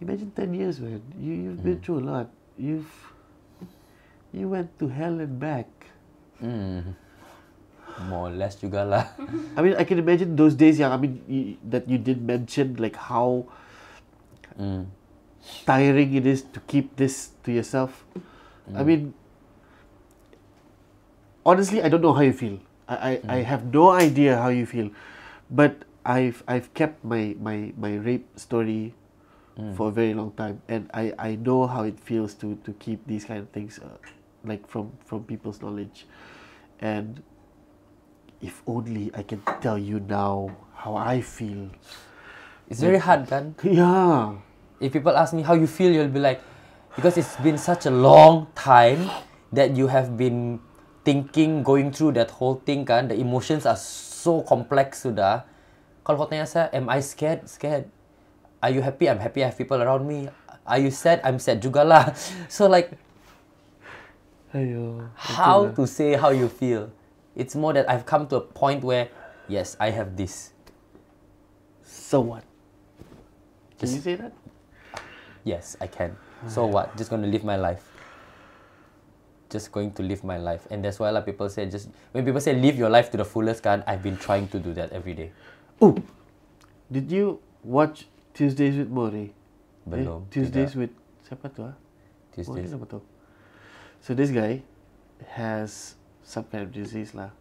Imagine 0.00 0.32
10 0.32 0.56
years, 0.56 0.76
man. 0.80 1.00
You 1.16 1.32
you've 1.34 1.60
been 1.60 1.80
through 1.80 2.00
a 2.00 2.06
lot. 2.06 2.28
You've 2.56 2.88
you 4.32 4.48
went 4.48 4.72
to 4.80 4.88
hell 4.88 5.20
and 5.20 5.36
back. 5.36 5.68
Hmm. 6.40 6.96
More 8.08 8.30
or 8.30 8.34
less 8.36 8.56
juga 8.56 8.80
lah. 8.86 9.04
I 9.56 9.60
mean, 9.60 9.76
I 9.76 9.84
can 9.84 10.00
imagine 10.00 10.32
those 10.32 10.56
days, 10.56 10.80
yeah. 10.80 10.88
I 10.88 10.96
mean, 10.96 11.20
y- 11.28 11.60
that 11.68 11.84
you 11.84 12.00
did 12.00 12.24
mention 12.24 12.80
like 12.80 12.96
how 12.96 13.44
Hmm. 14.56 14.88
tiring 15.64 16.12
it 16.16 16.24
is 16.24 16.44
to 16.52 16.60
keep 16.64 16.96
this 16.96 17.32
to 17.44 17.52
yourself. 17.52 18.04
I 18.70 18.84
mean, 18.84 19.16
honestly, 21.44 21.82
I 21.82 21.88
don't 21.88 22.02
know 22.02 22.12
how 22.12 22.20
you 22.20 22.32
feel. 22.32 22.58
I, 22.88 22.94
I, 22.94 23.12
I 23.28 23.38
have 23.42 23.72
no 23.72 23.90
idea 23.90 24.36
how 24.36 24.48
you 24.48 24.66
feel, 24.66 24.90
but 25.50 25.84
I've 26.06 26.42
I've 26.48 26.72
kept 26.72 27.04
my 27.04 27.36
my 27.38 27.74
my 27.76 27.98
rape 28.00 28.26
story 28.38 28.94
for 29.76 29.88
a 29.88 29.92
very 29.92 30.14
long 30.16 30.32
time, 30.40 30.62
and 30.72 30.88
I 30.94 31.12
I 31.18 31.36
know 31.36 31.68
how 31.68 31.84
it 31.84 32.00
feels 32.00 32.32
to 32.40 32.56
to 32.64 32.72
keep 32.80 33.04
these 33.04 33.28
kind 33.28 33.44
of 33.44 33.52
things, 33.52 33.76
uh, 33.76 34.00
like 34.40 34.64
from 34.64 34.96
from 35.04 35.28
people's 35.28 35.60
knowledge, 35.60 36.08
and 36.80 37.20
if 38.40 38.64
only 38.64 39.12
I 39.12 39.20
can 39.22 39.44
tell 39.60 39.76
you 39.76 40.00
now 40.00 40.48
how 40.72 40.96
I 40.96 41.20
feel. 41.20 41.68
It's 42.72 42.80
very 42.80 42.96
hard 42.96 43.28
kan? 43.28 43.52
Yeah. 43.66 44.40
If 44.80 44.96
people 44.96 45.12
ask 45.12 45.36
me 45.36 45.44
how 45.44 45.52
you 45.52 45.68
feel, 45.68 45.92
you'll 45.92 46.08
be 46.08 46.24
like, 46.24 46.40
because 46.96 47.20
it's 47.20 47.36
been 47.44 47.60
such 47.60 47.84
a 47.84 47.92
long 47.92 48.48
time 48.56 49.12
that 49.52 49.76
you 49.76 49.92
have 49.92 50.16
been 50.16 50.56
thinking, 51.04 51.60
going 51.60 51.92
through 51.92 52.16
that 52.16 52.32
whole 52.40 52.64
thing 52.64 52.88
kan. 52.88 53.12
The 53.12 53.20
emotions 53.20 53.68
are 53.68 53.76
so 53.76 54.09
complex 54.44 55.04
sudah. 55.04 55.44
Kalau 56.04 56.16
kau 56.24 56.28
tanya 56.28 56.48
saya, 56.48 56.68
am 56.72 56.88
I 56.88 57.00
scared? 57.00 57.44
Scared. 57.48 57.88
Are 58.60 58.68
you 58.72 58.84
happy? 58.84 59.08
I'm 59.08 59.20
happy. 59.20 59.40
I 59.40 59.48
have 59.48 59.56
people 59.56 59.80
around 59.80 60.04
me. 60.04 60.28
Are 60.68 60.78
you 60.80 60.92
sad? 60.92 61.20
I'm 61.24 61.40
sad 61.40 61.60
juga 61.64 61.80
lah. 61.84 62.12
So 62.52 62.68
like, 62.68 62.92
Ayo. 64.52 65.08
how 65.16 65.70
to 65.72 65.86
say 65.86 66.14
how 66.18 66.30
you 66.30 66.48
feel. 66.50 66.90
It's 67.36 67.54
more 67.56 67.72
that 67.72 67.88
I've 67.88 68.04
come 68.04 68.26
to 68.34 68.36
a 68.36 68.44
point 68.44 68.82
where, 68.84 69.08
yes, 69.48 69.76
I 69.80 69.90
have 69.94 70.16
this. 70.18 70.52
So 71.86 72.20
what? 72.20 72.44
Can 73.78 73.88
Just- 73.88 73.94
you 73.96 74.02
say 74.02 74.14
that? 74.20 74.32
Yes, 75.44 75.76
I 75.80 75.86
can. 75.88 76.16
So 76.48 76.66
what? 76.66 76.96
Just 76.96 77.08
to 77.10 77.16
live 77.16 77.44
my 77.44 77.56
life. 77.56 77.89
Just 79.50 79.74
going 79.74 79.90
to 79.98 80.02
live 80.06 80.22
my 80.22 80.38
life. 80.38 80.62
And 80.70 80.78
that's 80.86 81.02
why 81.02 81.10
a 81.10 81.12
lot 81.12 81.26
of 81.26 81.28
people 81.28 81.50
say, 81.50 81.66
just 81.66 81.90
when 82.14 82.22
people 82.24 82.38
say 82.40 82.54
live 82.54 82.78
your 82.78 82.88
life 82.88 83.10
to 83.10 83.18
the 83.18 83.26
fullest, 83.26 83.66
kan, 83.66 83.82
I've 83.82 83.98
been 84.02 84.16
trying 84.16 84.46
to 84.54 84.62
do 84.62 84.70
that 84.78 84.94
every 84.94 85.12
day. 85.12 85.34
Oh, 85.82 85.98
did 86.86 87.10
you 87.10 87.42
watch 87.66 88.06
Tuesdays 88.30 88.78
with 88.78 88.86
Morrie? 88.88 89.34
Belum, 89.82 90.22
Tuesdays 90.30 90.70
tidak. 90.70 90.86
with 90.86 90.92
siapa 91.26 91.50
tu 91.50 91.66
ah? 91.66 91.74
Morrie 91.74 92.46
Tuesdays. 92.46 92.70
apa? 92.78 93.02
So 94.00 94.14
this 94.14 94.30
guy 94.30 94.62
has 95.34 95.98
some 96.22 96.46
kind 96.46 96.62
of 96.62 96.70
disease 96.70 97.10
lah, 97.10 97.34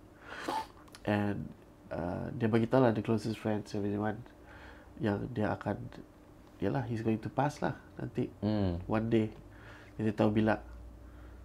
and 1.05 1.45
uh, 1.93 2.33
dia 2.35 2.49
bagi 2.49 2.65
tahu 2.65 2.83
lah 2.83 2.91
the 2.91 3.05
closest 3.05 3.37
friends 3.37 3.71
everyone 3.77 4.17
yang 4.97 5.29
dia 5.31 5.53
akan, 5.53 5.77
yalah 6.57 6.83
he's 6.89 7.05
going 7.05 7.21
to 7.21 7.29
pass 7.29 7.61
lah 7.61 7.77
nanti 8.01 8.27
Hmm. 8.41 8.81
one 8.89 9.07
day. 9.13 9.29
Dia 9.99 10.09
tahu 10.15 10.31
bila. 10.33 10.57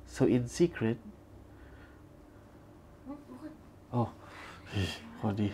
So 0.07 0.31
in 0.31 0.47
secret, 0.47 0.99
oh, 3.91 4.11
Hodi. 5.23 5.51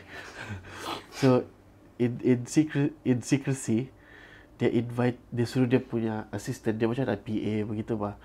so 1.21 1.49
in 1.97 2.21
in 2.21 2.45
secret 2.45 2.93
in 3.05 3.25
secrecy, 3.25 3.89
dia 4.61 4.69
invite 4.69 5.17
dia 5.33 5.49
suruh 5.49 5.65
dia 5.65 5.81
punya 5.81 6.29
assistant 6.29 6.77
dia 6.77 6.85
macam 6.85 7.09
ada 7.09 7.17
PA 7.17 7.55
begitu 7.65 7.97
bah. 7.97 8.21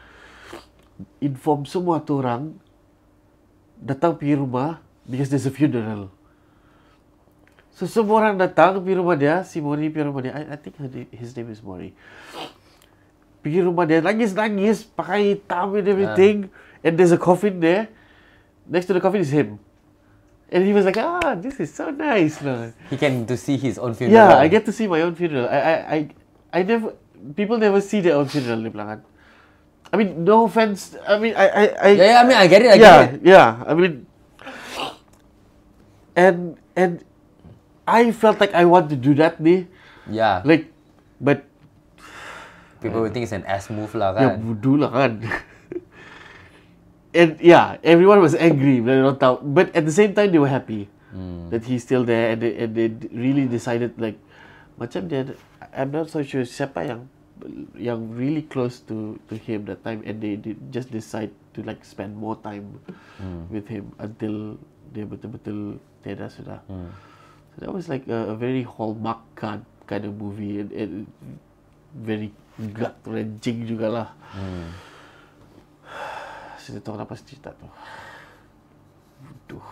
Inform 1.20 1.68
semua 1.68 2.04
tu 2.04 2.20
orang 2.20 2.56
datang 3.80 4.16
pergi 4.16 4.40
rumah 4.40 4.80
because 5.08 5.32
there's 5.32 5.48
a 5.48 5.54
funeral. 5.54 6.12
So 7.76 7.84
semua 7.88 8.24
orang 8.24 8.40
datang 8.40 8.80
pergi 8.80 8.96
rumah 8.96 9.16
dia, 9.20 9.44
si 9.44 9.60
Mori 9.60 9.92
pergi 9.92 10.08
rumah 10.08 10.24
dia. 10.24 10.32
I, 10.32 10.56
I 10.56 10.58
think 10.60 10.80
his 11.12 11.36
name 11.36 11.52
is 11.52 11.60
Mori. 11.60 11.92
Pergi 13.46 13.62
rumah 13.62 13.86
dia 13.86 14.02
nangis-nangis 14.02 14.90
pakai 14.98 15.38
hitam 15.38 15.78
and 15.78 15.86
everything 15.86 16.50
and 16.82 16.98
there's 16.98 17.14
a 17.14 17.22
coffin 17.22 17.62
there. 17.62 17.94
Next 18.66 18.90
to 18.90 18.98
the 18.98 19.02
coffin 19.02 19.22
is 19.22 19.30
him. 19.30 19.62
And 20.50 20.66
he 20.66 20.74
was 20.74 20.86
like, 20.86 20.98
ah, 20.98 21.38
this 21.38 21.62
is 21.62 21.70
so 21.70 21.94
nice. 21.94 22.42
lah." 22.42 22.74
He 22.90 22.98
can 22.98 23.26
to 23.30 23.38
see 23.38 23.54
his 23.54 23.78
own 23.78 23.94
funeral. 23.94 24.18
Yeah, 24.18 24.42
I 24.42 24.50
get 24.50 24.66
to 24.66 24.74
see 24.74 24.90
my 24.90 25.06
own 25.06 25.14
funeral. 25.14 25.46
I, 25.46 25.58
I, 25.58 25.74
I, 25.78 26.00
I 26.50 26.60
never. 26.66 26.98
People 27.38 27.62
never 27.62 27.82
see 27.82 28.02
their 28.02 28.18
own 28.18 28.26
funeral. 28.26 28.62
Dia 28.62 28.74
bilang 28.74 28.88
kan. 28.90 29.00
I 29.90 29.98
mean, 29.98 30.26
no 30.26 30.46
offense. 30.50 30.98
I 31.06 31.18
mean, 31.18 31.34
I, 31.38 31.46
I, 31.46 31.64
I. 31.70 31.90
Yeah, 31.94 32.10
yeah, 32.10 32.18
I 32.18 32.24
mean, 32.26 32.38
I 32.38 32.48
get 32.50 32.62
it, 32.62 32.70
I 32.70 32.78
yeah, 32.78 32.82
get 32.82 33.14
it. 33.14 33.22
yeah. 33.26 33.50
I 33.66 33.74
mean, 33.74 33.94
and 36.18 36.38
and 36.78 37.06
I 37.86 38.10
felt 38.10 38.42
like 38.42 38.54
I 38.54 38.66
want 38.66 38.90
to 38.90 38.98
do 38.98 39.14
that 39.22 39.42
nih. 39.42 39.66
Yeah. 40.10 40.42
Like, 40.46 40.70
but 41.22 41.46
People 42.82 43.02
will 43.02 43.14
think 43.14 43.24
it's 43.24 43.36
an 43.36 43.48
ass 43.48 43.72
move 43.72 43.96
lah 43.96 44.14
ya 44.14 44.36
kan. 44.36 44.44
bodoh 44.44 44.76
lah 44.78 44.92
kan. 44.92 45.12
and 47.16 47.40
yeah, 47.40 47.80
everyone 47.82 48.20
was 48.20 48.36
angry. 48.36 48.84
But, 48.84 49.18
tahu. 49.18 49.40
but 49.42 49.72
at 49.72 49.88
the 49.88 49.96
same 49.96 50.12
time, 50.14 50.36
they 50.36 50.38
were 50.38 50.52
happy 50.52 50.92
hmm. 51.16 51.50
that 51.50 51.64
he's 51.64 51.82
still 51.82 52.04
there, 52.04 52.36
and 52.36 52.44
they, 52.44 52.54
and 52.60 52.76
they 52.76 52.88
really 53.16 53.48
decided 53.48 53.96
like, 53.96 54.20
macam 54.76 55.08
dia, 55.08 55.32
I'm 55.72 55.96
not 55.96 56.12
so 56.12 56.20
sure 56.22 56.44
siapa 56.44 56.84
yang 56.84 57.08
yang 57.76 58.16
really 58.16 58.48
close 58.48 58.80
to 58.88 59.20
to 59.32 59.36
him 59.40 59.64
that 59.72 59.84
time, 59.88 60.04
and 60.04 60.20
they, 60.20 60.36
just 60.70 60.92
decide 60.92 61.32
to 61.56 61.64
like 61.64 61.88
spend 61.88 62.20
more 62.20 62.36
time 62.44 62.84
hmm. 63.18 63.48
with 63.48 63.72
him 63.72 63.96
until 64.04 64.60
dia 64.92 65.08
betul-betul 65.08 65.80
tiada 66.04 66.28
sudah. 66.28 66.60
Hmm. 66.68 66.92
So 67.56 67.64
that 67.64 67.72
was 67.72 67.88
like 67.88 68.04
a, 68.12 68.36
a 68.36 68.36
very 68.36 68.68
hallmark 68.68 69.24
kind 69.40 69.64
kind 69.88 70.04
of 70.04 70.20
movie, 70.20 70.60
and, 70.60 70.70
and 70.76 70.92
very 71.96 72.36
gut 72.60 72.96
wrenching 73.04 73.68
juga 73.68 73.88
lah. 73.92 74.08
Saya 76.60 76.82
tahu 76.82 76.98
kenapa 76.98 77.14
cerita 77.20 77.54
tu. 77.54 77.68
Bodoh. 79.22 79.66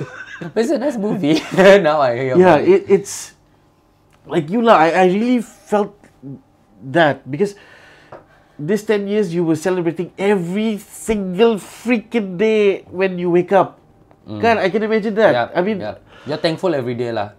It's 0.58 0.70
a 0.70 0.78
nice 0.78 0.98
movie. 1.00 1.40
now 1.86 2.04
I 2.04 2.12
hear 2.14 2.36
yeah, 2.36 2.60
it. 2.60 2.68
it, 2.68 2.82
it's 3.00 3.32
like 4.28 4.50
you 4.50 4.60
lah. 4.60 4.76
I, 4.76 4.88
I 4.92 5.04
really 5.08 5.40
felt 5.40 5.96
that 6.84 7.24
because 7.24 7.56
this 8.60 8.84
10 8.84 9.08
years 9.08 9.32
you 9.32 9.42
were 9.42 9.58
celebrating 9.58 10.12
every 10.20 10.76
single 10.78 11.56
freaking 11.56 12.36
day 12.36 12.84
when 12.92 13.16
you 13.16 13.32
wake 13.32 13.54
up. 13.54 13.80
Kan, 14.24 14.56
I 14.56 14.72
can 14.72 14.80
imagine 14.80 15.12
that. 15.20 15.32
Yeah, 15.36 15.48
I 15.52 15.60
mean, 15.60 15.84
yeah. 15.84 16.00
you're 16.24 16.40
thankful 16.40 16.72
every 16.72 16.96
day 16.96 17.12
lah. 17.12 17.36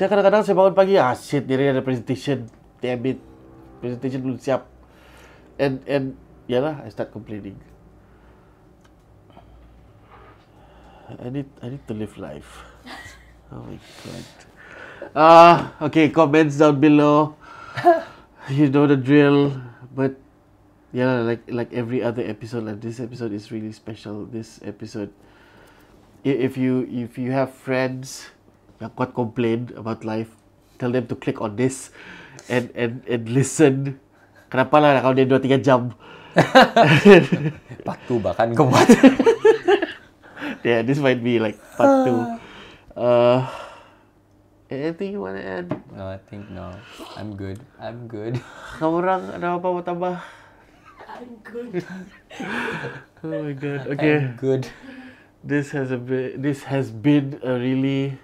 saya 0.00 0.08
kadang-kadang 0.08 0.40
saya 0.48 0.56
bangun 0.56 0.72
pagi, 0.72 0.96
ah 0.96 1.12
shit, 1.12 1.44
dia 1.44 1.60
ada 1.60 1.84
presentation. 1.84 2.48
Damn 2.80 3.04
it. 3.04 3.20
Presentation 3.80 4.20
belum 4.24 4.40
siap. 4.40 4.64
And, 5.60 5.84
and, 5.84 6.16
yalah, 6.48 6.80
I 6.84 6.88
start 6.88 7.12
complaining. 7.12 7.56
I 11.10 11.28
need, 11.28 11.48
I 11.60 11.68
need 11.76 11.84
to 11.88 11.94
live 11.94 12.16
life. 12.18 12.64
Oh 13.50 13.66
my 13.66 13.82
god. 14.06 14.26
Ah, 15.10 15.74
okay, 15.82 16.06
comments 16.06 16.54
down 16.62 16.78
below. 16.78 17.34
you 18.48 18.70
know 18.70 18.86
the 18.86 18.94
drill, 18.94 19.58
but 19.90 20.14
yeah, 20.94 21.18
like 21.26 21.42
like 21.50 21.74
every 21.74 21.98
other 21.98 22.22
episode, 22.22 22.62
like 22.62 22.78
this 22.78 23.02
episode 23.02 23.34
is 23.34 23.50
really 23.50 23.74
special. 23.74 24.22
This 24.22 24.62
episode, 24.62 25.10
if 26.22 26.54
you 26.54 26.86
if 26.86 27.18
you 27.18 27.34
have 27.34 27.50
friends 27.50 28.30
yang 28.78 28.94
kuat 28.94 29.18
complain 29.18 29.74
about 29.74 30.06
life, 30.06 30.30
tell 30.78 30.94
them 30.94 31.10
to 31.10 31.18
click 31.18 31.42
on 31.42 31.58
this 31.58 31.90
and 32.48 32.72
and 32.72 32.94
and 33.04 33.24
listen. 33.28 33.98
Kenapa 34.50 34.82
lah 34.82 34.98
kalau 35.02 35.14
dia 35.14 35.26
2 35.28 35.60
3 35.60 35.62
jam? 35.62 35.94
Part 37.86 38.00
2 38.06 38.18
bahkan 38.22 38.50
kau 38.58 38.66
buat. 38.66 38.86
yeah, 40.66 40.82
this 40.82 40.98
might 40.98 41.22
be 41.22 41.38
like 41.38 41.58
part 41.78 42.06
2. 42.06 42.98
Uh 42.98 43.46
anything 44.70 45.14
you 45.14 45.22
want 45.22 45.34
to 45.34 45.44
add? 45.44 45.66
no, 45.94 46.06
I 46.06 46.18
think 46.30 46.50
no. 46.50 46.74
I'm 47.18 47.34
good. 47.34 47.58
I'm 47.78 48.06
good. 48.06 48.38
Kamu 48.78 49.02
orang 49.02 49.22
ada 49.34 49.58
apa 49.58 49.66
mau 49.66 49.82
tambah? 49.82 50.14
I'm 51.10 51.32
good. 51.44 51.82
Oh 53.20 53.28
my 53.28 53.52
god. 53.52 53.84
Okay. 53.84 54.16
I'm 54.16 54.40
good. 54.40 54.64
This 55.44 55.76
has 55.76 55.92
a 55.92 56.00
bit, 56.00 56.40
this 56.40 56.64
has 56.64 56.88
been 56.88 57.36
a 57.44 57.60
really 57.60 58.16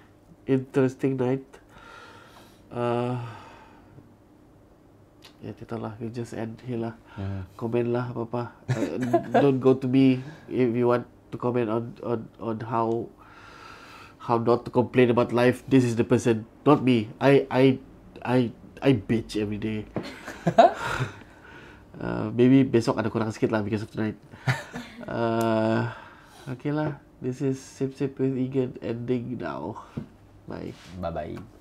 interesting 0.49 1.21
night. 1.21 1.45
Uh, 2.73 3.21
ya 5.41 5.51
kita 5.53 5.77
lah, 5.77 5.93
we 6.01 6.09
just 6.09 6.33
end 6.33 6.57
here 6.65 6.81
lah. 6.81 6.93
Comment 7.59 7.87
lah 7.87 8.09
apa 8.09 8.21
apa. 8.25 8.43
Uh, 8.73 8.95
don't 9.41 9.61
go 9.61 9.77
to 9.77 9.85
me 9.85 10.21
if 10.49 10.69
you 10.73 10.89
want 10.89 11.05
to 11.29 11.37
comment 11.37 11.69
on 11.69 11.83
on 12.01 12.19
on 12.41 12.57
how 12.65 13.05
how 14.17 14.37
not 14.41 14.65
to 14.65 14.71
complain 14.73 15.13
about 15.13 15.31
life. 15.31 15.61
This 15.69 15.85
is 15.85 15.95
the 15.95 16.05
person, 16.07 16.49
not 16.65 16.81
me. 16.81 17.11
I 17.21 17.45
I 17.51 17.63
I 18.25 18.39
I 18.81 18.91
bitch 18.97 19.37
every 19.37 19.61
day. 19.61 19.85
uh, 22.01 22.27
maybe 22.33 22.65
besok 22.65 22.97
ada 22.97 23.13
kurang 23.13 23.29
sikit 23.31 23.53
lah 23.53 23.61
because 23.61 23.85
of 23.85 23.91
tonight. 23.93 24.17
Uh, 25.07 25.87
okay 26.49 26.75
lah. 26.75 26.99
This 27.17 27.41
is 27.41 27.57
Sip 27.57 27.97
Sip 27.97 28.19
with 28.21 28.37
Egan 28.37 28.77
ending 28.83 29.41
now. 29.41 29.87
Bye. 30.45 30.75
Bye 31.01 31.11
bye. 31.11 31.56